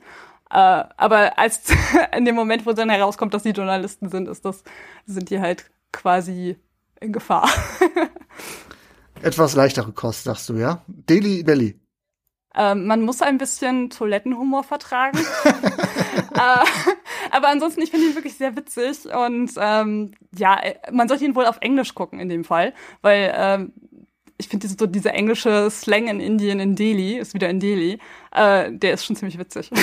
Äh, 0.49 0.83
aber 0.97 1.37
als 1.37 1.63
in 2.15 2.25
dem 2.25 2.35
Moment, 2.35 2.65
wo 2.65 2.73
dann 2.73 2.89
herauskommt, 2.89 3.33
dass 3.33 3.43
die 3.43 3.51
Journalisten 3.51 4.09
sind, 4.09 4.27
ist 4.27 4.45
das, 4.45 4.63
sind 5.05 5.29
die 5.29 5.39
halt 5.39 5.69
quasi 5.91 6.57
in 7.01 7.11
Gefahr. 7.11 7.49
Etwas 9.21 9.55
leichtere 9.55 9.91
Kost, 9.91 10.23
sagst 10.23 10.49
du, 10.49 10.55
ja? 10.55 10.81
Daily 10.87 11.43
Belly. 11.43 11.79
Ähm, 12.55 12.85
man 12.85 13.01
muss 13.01 13.21
ein 13.21 13.37
bisschen 13.37 13.89
Toilettenhumor 13.89 14.63
vertragen. 14.63 15.19
äh, 15.45 16.65
aber 17.31 17.49
ansonsten, 17.49 17.81
ich 17.81 17.91
finde 17.91 18.07
ihn 18.07 18.15
wirklich 18.15 18.35
sehr 18.35 18.55
witzig 18.55 19.05
und 19.05 19.51
ähm, 19.57 20.13
ja, 20.37 20.59
man 20.91 21.07
sollte 21.07 21.25
ihn 21.25 21.35
wohl 21.35 21.45
auf 21.45 21.57
Englisch 21.61 21.93
gucken 21.95 22.19
in 22.19 22.29
dem 22.29 22.43
Fall, 22.43 22.73
weil 23.01 23.33
ähm, 23.35 23.73
ich 24.37 24.47
finde 24.47 24.67
diese, 24.67 24.77
so 24.79 24.87
diese 24.87 25.11
englische 25.11 25.69
Slang 25.69 26.07
in 26.07 26.19
Indien, 26.19 26.59
in 26.59 26.75
Delhi, 26.75 27.17
ist 27.17 27.33
wieder 27.33 27.49
in 27.49 27.59
Delhi, 27.59 27.99
äh, 28.31 28.71
der 28.71 28.93
ist 28.93 29.05
schon 29.05 29.15
ziemlich 29.15 29.37
witzig. 29.37 29.69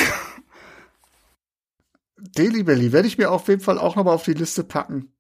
Delhi 2.19 2.65
Belly 2.65 2.93
werde 2.93 3.07
ich 3.07 3.17
mir 3.17 3.31
auf 3.31 3.49
jeden 3.49 3.61
Fall 3.61 3.79
auch 3.79 3.95
nochmal 3.97 4.15
auf 4.15 4.25
die 4.25 4.35
Liste 4.35 4.65
packen. 4.65 5.13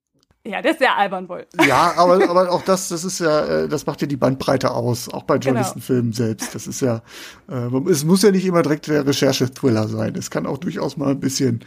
Ja, 0.47 0.63
der 0.63 0.73
ist 0.73 0.79
sehr 0.79 0.97
albern 0.97 1.29
wohl. 1.29 1.47
Ja, 1.67 1.93
aber, 1.97 2.29
aber 2.29 2.51
auch 2.51 2.63
das, 2.63 2.89
das 2.89 3.05
ist 3.05 3.19
ja, 3.19 3.45
äh, 3.45 3.69
das 3.69 3.85
macht 3.87 4.01
ja 4.01 4.07
die 4.07 4.17
Bandbreite 4.17 4.71
aus, 4.71 5.09
auch 5.09 5.25
bei 5.25 5.35
genau. 5.35 5.47
Journalistenfilmen 5.47 6.13
genau. 6.13 6.17
selbst. 6.17 6.55
Das 6.55 6.67
ist 6.67 6.81
ja, 6.81 7.03
äh, 7.51 7.91
es 7.91 8.05
muss 8.05 8.23
ja 8.23 8.31
nicht 8.31 8.47
immer 8.47 8.63
direkt 8.63 8.87
der 8.87 9.07
Recherche-Thriller 9.07 9.89
sein. 9.89 10.15
Es 10.17 10.31
kann 10.31 10.47
auch 10.47 10.59
durchaus 10.59 10.97
mal 10.97 11.11
ein 11.11 11.21
bisschen 11.21 11.65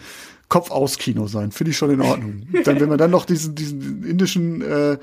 Kopf-aus-Kino 0.52 1.28
sein. 1.28 1.52
Finde 1.52 1.72
ich 1.72 1.78
schon 1.78 1.92
in 1.92 2.02
Ordnung. 2.02 2.44
dann, 2.66 2.80
wenn 2.80 2.90
wir 2.90 2.98
dann 2.98 3.10
noch 3.10 3.26
diesen, 3.26 3.56
diesen 3.56 4.04
indischen 4.04 4.62
äh, 4.62 4.98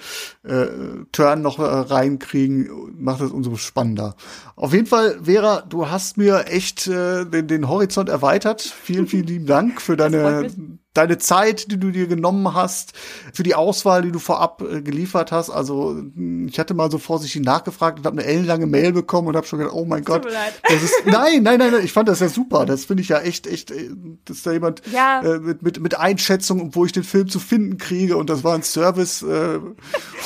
äh, 0.47 0.69
Turn 1.11 1.41
noch 1.41 1.59
äh, 1.59 1.63
reinkriegen, 1.63 2.69
macht 2.99 3.23
das 3.23 3.31
umso 3.31 3.57
spannender. 3.57 4.15
Auf 4.57 4.75
jeden 4.75 4.87
Fall, 4.87 5.21
Vera, 5.25 5.63
du 5.63 5.89
hast 5.89 6.19
mir 6.19 6.45
echt 6.49 6.87
äh, 6.87 7.25
den, 7.25 7.49
den 7.49 7.67
Horizont 7.67 8.11
erweitert. 8.11 8.61
Vielen, 8.61 9.07
vielen 9.07 9.27
lieben 9.27 9.47
Dank 9.47 9.81
für 9.81 9.97
deine 9.97 10.51
deine 10.95 11.19
Zeit, 11.19 11.71
die 11.71 11.79
du 11.79 11.91
dir 11.91 12.07
genommen 12.07 12.55
hast, 12.55 12.93
für 13.33 13.43
die 13.43 13.55
Auswahl, 13.55 14.03
die 14.03 14.13
du 14.13 14.19
vorab 14.19 14.63
äh, 14.63 14.83
geliefert 14.83 15.33
hast. 15.33 15.51
Also 15.51 15.91
hm, 15.91 16.49
ich 16.49 16.59
hatte 16.59 16.75
mal 16.75 16.91
so 16.91 16.99
vorsichtig 16.99 17.43
nachgefragt 17.43 17.99
und 17.99 18.07
habe 18.07 18.21
eine 18.21 18.29
ellenlange 18.29 18.67
Mail 18.67 18.93
bekommen 18.93 19.29
und 19.29 19.37
habe 19.37 19.47
schon 19.47 19.59
gedacht, 19.59 19.75
oh 19.75 19.85
mein 19.85 20.05
Gott, 20.05 20.27
das 20.27 20.83
ist 20.83 20.95
nein, 21.07 21.43
nein, 21.43 21.59
nein, 21.59 21.73
nein, 21.73 21.85
ich 21.85 21.93
fand 21.93 22.09
das 22.09 22.21
ja 22.21 22.29
super. 22.29 22.67
Das 22.67 22.85
finde 22.85 23.03
ich 23.03 23.09
ja 23.09 23.21
echt, 23.21 23.47
echt, 23.47 23.71
äh, 23.71 23.91
dass 24.25 24.43
da 24.43 24.53
jemand 24.53 24.83
ja. 24.93 25.23
äh, 25.23 25.39
mit, 25.39 25.63
mit 25.63 25.89
mit 25.89 25.99
Einschätzung, 25.99 26.75
wo 26.75 26.85
ich 26.85 26.93
den 26.93 27.03
Film 27.03 27.29
zu 27.29 27.39
finden 27.39 27.79
kriege 27.79 28.19
und 28.19 28.29
das 28.29 28.45
war 28.45 28.55
ein 28.55 28.63
Service, 28.63 29.23
äh, 29.23 29.59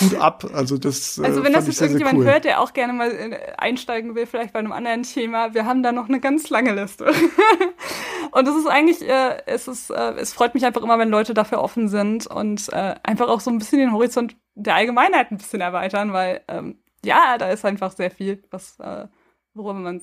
Hut 0.00 0.14
ab. 0.16 0.50
Also 0.52 0.76
das. 0.76 1.18
Äh, 1.18 1.24
also 1.24 1.44
wenn 1.44 1.52
das 1.52 1.68
jetzt 1.68 1.80
irgendjemand 1.80 2.18
cool. 2.18 2.24
hört, 2.24 2.44
der 2.44 2.60
auch 2.60 2.72
gerne 2.72 2.92
mal 2.92 3.38
einsteigen 3.58 4.16
will, 4.16 4.26
vielleicht 4.26 4.52
bei 4.52 4.58
einem 4.58 4.72
anderen 4.72 5.04
Thema, 5.04 5.54
wir 5.54 5.64
haben 5.64 5.84
da 5.84 5.92
noch 5.92 6.08
eine 6.08 6.18
ganz 6.18 6.50
lange 6.50 6.74
Liste. 6.74 7.06
und 8.32 8.48
es 8.48 8.56
ist 8.56 8.66
eigentlich, 8.66 9.08
äh, 9.08 9.42
es 9.46 9.68
ist, 9.68 9.90
äh, 9.90 10.14
es 10.16 10.32
freut 10.32 10.54
mich 10.54 10.61
mich 10.62 10.66
einfach 10.66 10.82
immer, 10.82 10.98
wenn 10.98 11.10
Leute 11.10 11.34
dafür 11.34 11.60
offen 11.60 11.88
sind 11.88 12.26
und 12.26 12.72
äh, 12.72 12.94
einfach 13.02 13.28
auch 13.28 13.40
so 13.40 13.50
ein 13.50 13.58
bisschen 13.58 13.80
den 13.80 13.92
Horizont 13.92 14.36
der 14.54 14.76
Allgemeinheit 14.76 15.30
ein 15.30 15.38
bisschen 15.38 15.60
erweitern, 15.60 16.12
weil 16.12 16.42
ähm, 16.48 16.78
ja, 17.04 17.36
da 17.38 17.48
ist 17.50 17.64
einfach 17.64 17.90
sehr 17.92 18.10
viel, 18.10 18.42
was 18.50 18.78
äh, 18.78 19.08
worüber 19.54 19.74
man 19.74 20.00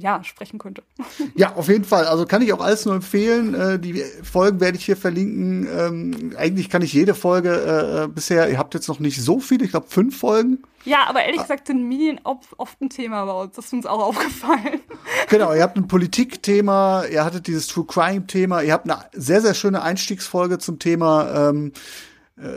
ja, 0.00 0.22
sprechen 0.24 0.58
könnte. 0.58 0.82
Ja, 1.36 1.54
auf 1.54 1.68
jeden 1.68 1.84
Fall. 1.84 2.06
Also 2.06 2.26
kann 2.26 2.42
ich 2.42 2.52
auch 2.52 2.60
alles 2.60 2.84
nur 2.84 2.94
empfehlen. 2.94 3.54
Äh, 3.54 3.78
die 3.78 4.02
Folgen 4.22 4.60
werde 4.60 4.76
ich 4.76 4.84
hier 4.84 4.96
verlinken. 4.96 5.68
Ähm, 5.74 6.34
eigentlich 6.36 6.68
kann 6.68 6.82
ich 6.82 6.92
jede 6.92 7.14
Folge 7.14 8.04
äh, 8.04 8.08
bisher, 8.08 8.50
ihr 8.50 8.58
habt 8.58 8.74
jetzt 8.74 8.88
noch 8.88 8.98
nicht 8.98 9.22
so 9.22 9.38
viele, 9.38 9.64
ich 9.64 9.70
glaube 9.70 9.86
fünf 9.88 10.18
Folgen. 10.18 10.58
Ja, 10.84 11.04
aber 11.08 11.22
ehrlich 11.24 11.42
gesagt 11.42 11.66
sind 11.66 11.88
Medien 11.88 12.20
oft 12.24 12.80
ein 12.80 12.88
Thema 12.88 13.24
bei 13.26 13.32
uns. 13.32 13.56
Das 13.56 13.66
ist 13.66 13.72
uns 13.72 13.86
auch 13.86 14.00
aufgefallen. 14.08 14.80
Genau, 15.28 15.52
ihr 15.54 15.62
habt 15.62 15.76
ein 15.76 15.88
Politikthema, 15.88 17.04
ihr 17.04 17.24
hattet 17.24 17.46
dieses 17.46 17.66
True 17.66 17.86
Crime-Thema, 17.86 18.62
ihr 18.62 18.72
habt 18.72 18.90
eine 18.90 19.04
sehr, 19.12 19.40
sehr 19.40 19.54
schöne 19.54 19.82
Einstiegsfolge 19.82 20.58
zum 20.58 20.78
Thema 20.78 21.50
ähm, 21.50 21.68
äh, 21.68 21.78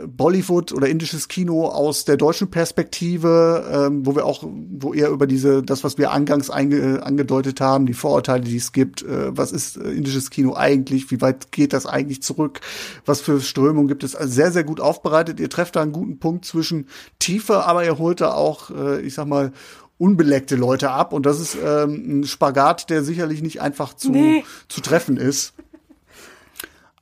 Bollywood 0.06 0.72
oder 0.72 0.88
indisches 0.88 1.28
Kino 1.28 1.66
aus 1.66 2.04
der 2.04 2.16
deutschen 2.16 2.50
Perspektive, 2.50 3.64
ähm, 3.70 4.06
wo 4.06 4.14
wir 4.16 4.24
auch, 4.24 4.42
wo 4.44 4.94
eher 4.94 5.10
über 5.10 5.26
diese, 5.26 5.62
das, 5.62 5.84
was 5.84 5.98
wir 5.98 6.10
angangs 6.12 6.50
einge, 6.50 7.02
angedeutet 7.02 7.60
haben, 7.60 7.86
die 7.86 7.94
Vorurteile, 7.94 8.42
die 8.44 8.56
es 8.56 8.72
gibt, 8.72 9.02
äh, 9.02 9.36
was 9.36 9.52
ist 9.52 9.76
äh, 9.76 9.90
indisches 9.90 10.30
Kino 10.30 10.54
eigentlich, 10.54 11.10
wie 11.10 11.20
weit 11.20 11.52
geht 11.52 11.72
das 11.72 11.86
eigentlich 11.86 12.22
zurück, 12.22 12.60
was 13.04 13.20
für 13.20 13.40
Strömungen 13.40 13.88
gibt 13.88 14.04
es, 14.04 14.16
also 14.16 14.32
sehr, 14.32 14.52
sehr 14.52 14.64
gut 14.64 14.80
aufbereitet. 14.80 15.40
Ihr 15.40 15.50
trefft 15.50 15.76
da 15.76 15.82
einen 15.82 15.92
guten 15.92 16.18
Punkt 16.18 16.44
zwischen 16.44 16.88
Tiefe, 17.18 17.64
aber 17.66 17.84
ihr 17.84 17.98
holt 17.98 18.20
da 18.20 18.32
auch, 18.32 18.70
äh, 18.70 19.00
ich 19.02 19.14
sag 19.14 19.26
mal, 19.26 19.52
unbeleckte 19.98 20.56
Leute 20.56 20.90
ab. 20.90 21.12
Und 21.12 21.24
das 21.26 21.40
ist 21.40 21.56
ähm, 21.62 22.20
ein 22.20 22.24
Spagat, 22.24 22.90
der 22.90 23.04
sicherlich 23.04 23.42
nicht 23.42 23.60
einfach 23.60 23.94
zu, 23.94 24.10
Nee. 24.10 24.44
zu 24.68 24.80
treffen 24.80 25.16
ist. 25.16 25.54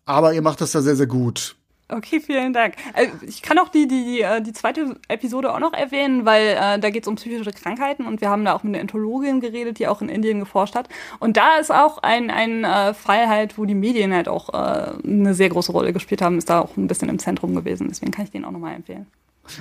Aber 0.04 0.34
ihr 0.34 0.42
macht 0.42 0.60
das 0.60 0.72
da 0.72 0.82
sehr, 0.82 0.96
sehr 0.96 1.06
gut. 1.06 1.56
Okay, 1.94 2.20
vielen 2.20 2.52
Dank. 2.52 2.74
Äh, 2.94 3.08
Ich 3.26 3.42
kann 3.42 3.58
auch 3.58 3.68
die, 3.68 3.86
die, 3.86 4.20
äh, 4.22 4.40
die 4.40 4.52
zweite 4.52 4.96
Episode 5.08 5.52
auch 5.52 5.58
noch 5.60 5.72
erwähnen, 5.72 6.24
weil 6.24 6.48
äh, 6.58 6.78
da 6.78 6.90
geht 6.90 7.02
es 7.04 7.08
um 7.08 7.16
psychische 7.16 7.50
Krankheiten 7.52 8.06
und 8.06 8.20
wir 8.20 8.30
haben 8.30 8.44
da 8.44 8.54
auch 8.54 8.62
mit 8.62 8.70
einer 8.74 8.80
Entologin 8.80 9.40
geredet, 9.40 9.78
die 9.78 9.86
auch 9.88 10.00
in 10.00 10.08
Indien 10.08 10.40
geforscht 10.40 10.74
hat. 10.74 10.88
Und 11.18 11.36
da 11.36 11.56
ist 11.60 11.70
auch 11.70 11.98
ein, 11.98 12.30
ein 12.30 12.64
äh, 12.64 12.94
Fall 12.94 13.28
halt, 13.28 13.58
wo 13.58 13.64
die 13.64 13.74
Medien 13.74 14.14
halt 14.14 14.28
auch 14.28 14.48
äh, 14.54 14.92
eine 15.06 15.34
sehr 15.34 15.48
große 15.50 15.72
Rolle 15.72 15.92
gespielt 15.92 16.22
haben, 16.22 16.38
ist 16.38 16.48
da 16.50 16.60
auch 16.60 16.76
ein 16.76 16.86
bisschen 16.86 17.08
im 17.08 17.18
Zentrum 17.18 17.54
gewesen. 17.54 17.88
Deswegen 17.88 18.12
kann 18.12 18.24
ich 18.24 18.30
den 18.30 18.44
auch 18.44 18.50
nochmal 18.52 18.74
empfehlen. 18.74 19.06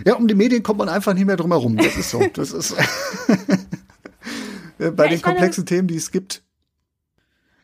Ja, 0.06 0.16
um 0.16 0.28
die 0.28 0.36
Medien 0.36 0.62
kommt 0.64 0.80
man 0.80 0.90
einfach 0.90 1.14
nicht 1.14 1.26
mehr 1.26 1.38
drum 1.38 1.52
herum. 1.52 1.76
Das 1.76 1.98
ist 1.98 2.12
so. 2.12 2.22
Das 2.34 2.52
ist 2.52 2.76
bei 4.78 4.86
Ja, 4.86 4.92
den 4.92 5.06
ich 5.14 5.22
meine- 5.22 5.22
komplexen 5.22 5.66
Themen, 5.66 5.88
die 5.88 5.96
es 5.96 6.12
gibt. 6.12 6.44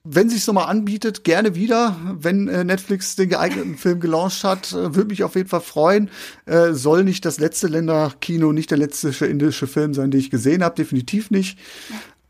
Wenn 0.09 0.29
sich 0.29 0.43
so 0.43 0.53
mal 0.53 0.65
anbietet, 0.65 1.23
gerne 1.23 1.55
wieder. 1.55 1.95
Wenn 2.13 2.47
äh, 2.47 2.63
Netflix 2.63 3.15
den 3.15 3.29
geeigneten 3.29 3.77
Film 3.77 3.99
gelauncht 3.99 4.43
hat, 4.43 4.71
äh, 4.71 4.95
würde 4.95 5.09
mich 5.09 5.23
auf 5.23 5.35
jeden 5.35 5.49
Fall 5.49 5.61
freuen. 5.61 6.09
Äh, 6.45 6.73
soll 6.73 7.03
nicht 7.03 7.25
das 7.25 7.39
letzte 7.39 7.67
Länderkino, 7.67 8.53
nicht 8.53 8.71
der 8.71 8.77
letzte 8.77 9.25
indische 9.25 9.67
Film 9.67 9.93
sein, 9.93 10.11
den 10.11 10.19
ich 10.19 10.29
gesehen 10.29 10.63
habe, 10.63 10.75
definitiv 10.75 11.31
nicht. 11.31 11.57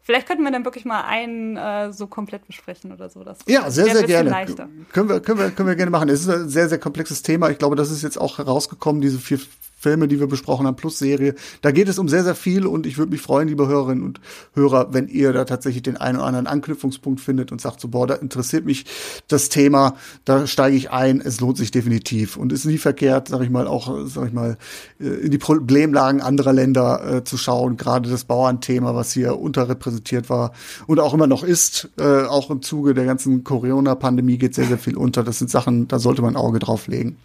Vielleicht 0.08 0.26
könnten 0.26 0.44
wir 0.44 0.52
dann 0.52 0.64
wirklich 0.64 0.86
mal 0.86 1.02
einen 1.02 1.58
äh, 1.58 1.92
so 1.92 2.08
komplett 2.08 2.48
besprechen 2.48 2.94
oder 2.94 3.10
so. 3.10 3.26
Das 3.26 3.40
Ja, 3.46 3.70
sehr, 3.70 3.94
sehr 3.94 4.04
gerne. 4.04 4.30
Leichter. 4.30 4.70
Können 4.94 5.10
wir, 5.10 5.20
können 5.20 5.38
wir, 5.38 5.52
können 5.52 5.68
wir 5.68 5.76
gerne 5.76 5.92
machen. 5.92 6.08
Es 6.08 6.22
ist 6.22 6.30
ein 6.30 6.48
sehr, 6.48 6.70
sehr 6.70 6.80
komplexes 6.80 7.24
Thema. 7.24 7.50
Ich 7.50 7.58
glaube, 7.58 7.76
das 7.76 7.92
ist 7.92 8.04
jetzt 8.04 8.18
auch 8.18 8.38
herausgekommen, 8.38 9.02
diese 9.02 9.20
vier 9.20 9.40
Filme, 9.80 10.08
die 10.08 10.20
wir 10.20 10.28
besprochen 10.28 10.66
haben, 10.66 10.76
plus 10.76 10.98
Serie. 10.98 11.36
Da 11.62 11.72
geht 11.72 11.88
es 11.88 12.00
um 12.00 12.10
sehr, 12.10 12.24
sehr 12.24 12.34
viel 12.34 12.66
und 12.66 12.88
ich 12.88 12.98
würde 12.98 13.12
mich 13.12 13.22
freuen, 13.22 13.48
liebe 13.48 13.68
Hörerinnen 13.68 14.04
und 14.04 14.20
Hörer, 14.54 14.92
wenn 14.92 15.08
ihr 15.08 15.34
da 15.34 15.46
tatsächlich 15.46 15.84
den 15.84 15.98
einen 15.98 16.18
oder 16.18 16.26
anderen 16.26 16.48
Anknüpfungspunkt 16.48 17.22
findet 17.22 17.52
und 17.52 17.62
sagt 17.62 17.80
so, 17.80 17.88
boah, 17.88 18.08
da 18.08 18.16
interessiert 18.16 18.66
mich 18.66 18.86
das 19.28 19.50
Thema, 19.50 19.96
da 20.26 20.48
steige 20.48 20.76
ich 20.76 20.90
ein, 20.90 21.22
es 21.22 21.40
lohnt 21.40 21.58
sich 21.58 21.70
definitiv 21.70 22.38
und 22.38 22.52
ist 22.52 22.66
nie 22.66 22.80
verkehrt, 22.80 23.28
sag 23.28 23.42
ich 23.42 23.52
mal, 23.52 23.68
auch, 23.68 24.08
sag 24.08 24.28
ich 24.28 24.34
mal, 24.34 24.58
äh, 25.00 25.06
in 25.06 25.30
die 25.30 25.38
Problemlagen 25.38 26.22
anderer 26.22 26.54
Länder 26.54 27.18
äh, 27.18 27.24
zu 27.24 27.38
schauen, 27.38 27.78
gerade 27.78 28.10
das 28.10 28.24
Bauernthema, 28.24 28.96
was 28.96 29.12
hier 29.12 29.40
unterrepräsentiert 29.40 30.28
war 30.30 30.54
und 30.88 31.00
auch 31.00 31.14
immer 31.14 31.28
noch 31.28 31.44
ist, 31.44 31.90
äh, 32.00 32.24
auch 32.24 32.50
im 32.50 32.64
Zuge 32.64 32.96
der 32.96 33.06
ganzen 33.06 33.44
Corona-Pandemie 33.44 34.40
geht 34.40 34.56
sehr, 34.56 34.66
sehr 34.66 34.80
viel 34.80 34.98
unter. 34.98 35.24
Das 35.24 35.38
sind 35.38 35.52
Sachen, 35.52 35.88
da 35.88 36.00
sollte 36.00 36.24
man 36.24 36.34
ein 36.34 36.42
Auge 36.42 36.58
drauf 36.58 36.88
legen. 36.88 37.18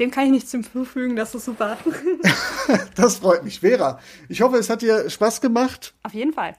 Dem 0.00 0.10
kann 0.10 0.24
ich 0.24 0.30
nichts 0.30 0.50
hinzufügen, 0.50 1.14
das 1.14 1.34
ist 1.34 1.44
super. 1.44 1.76
Das 2.94 3.16
freut 3.16 3.42
mich. 3.42 3.60
Vera, 3.60 3.98
ich 4.28 4.42
hoffe, 4.42 4.56
es 4.56 4.70
hat 4.70 4.82
dir 4.82 5.10
Spaß 5.10 5.40
gemacht. 5.40 5.92
Auf 6.04 6.14
jeden 6.14 6.32
Fall. 6.32 6.54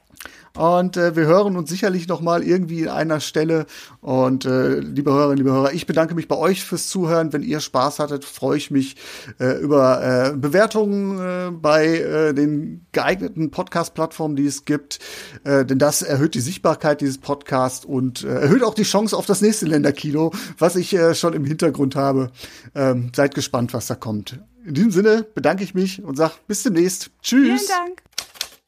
Und 0.54 0.96
äh, 0.96 1.16
wir 1.16 1.24
hören 1.24 1.56
uns 1.56 1.70
sicherlich 1.70 2.08
noch 2.08 2.20
mal 2.20 2.42
irgendwie 2.42 2.80
in 2.80 2.88
einer 2.88 3.20
Stelle. 3.20 3.66
Und 4.00 4.44
äh, 4.44 4.80
liebe 4.80 5.10
Hörerinnen, 5.10 5.38
liebe 5.38 5.52
Hörer, 5.52 5.72
ich 5.72 5.86
bedanke 5.86 6.14
mich 6.14 6.28
bei 6.28 6.36
euch 6.36 6.62
fürs 6.62 6.88
Zuhören. 6.88 7.32
Wenn 7.32 7.42
ihr 7.42 7.60
Spaß 7.60 7.98
hattet, 7.98 8.24
freue 8.24 8.58
ich 8.58 8.70
mich 8.70 8.96
äh, 9.40 9.58
über 9.58 10.02
äh, 10.02 10.36
Bewertungen 10.36 11.18
äh, 11.18 11.50
bei 11.50 11.86
äh, 11.86 12.34
den 12.34 12.86
geeigneten 12.92 13.50
Podcast-Plattformen, 13.50 14.36
die 14.36 14.46
es 14.46 14.64
gibt. 14.66 14.98
Äh, 15.44 15.64
denn 15.64 15.78
das 15.78 16.02
erhöht 16.02 16.34
die 16.34 16.40
Sichtbarkeit 16.40 17.00
dieses 17.00 17.18
Podcasts 17.18 17.86
und 17.86 18.22
äh, 18.24 18.40
erhöht 18.40 18.62
auch 18.62 18.74
die 18.74 18.82
Chance 18.82 19.16
auf 19.16 19.24
das 19.24 19.40
nächste 19.40 19.66
Länderkino, 19.66 20.32
was 20.58 20.76
ich 20.76 20.92
äh, 20.94 21.14
schon 21.14 21.32
im 21.32 21.44
Hintergrund 21.44 21.96
habe. 21.96 22.30
Ähm, 22.74 23.10
seid 23.16 23.34
gespannt, 23.34 23.72
was 23.72 23.86
da 23.86 23.94
kommt. 23.94 24.38
In 24.64 24.74
diesem 24.74 24.90
Sinne 24.90 25.26
bedanke 25.34 25.64
ich 25.64 25.74
mich 25.74 26.04
und 26.04 26.16
sage 26.16 26.34
bis 26.46 26.62
demnächst. 26.62 27.10
Tschüss. 27.22 27.62
Vielen 27.62 27.68
Dank. 27.68 28.02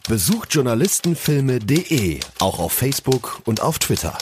Besucht 0.07 0.53
journalistenfilme.de 0.53 2.21
auch 2.39 2.59
auf 2.59 2.73
Facebook 2.75 3.41
und 3.47 3.63
auf 3.63 3.79
Twitter. 3.79 4.19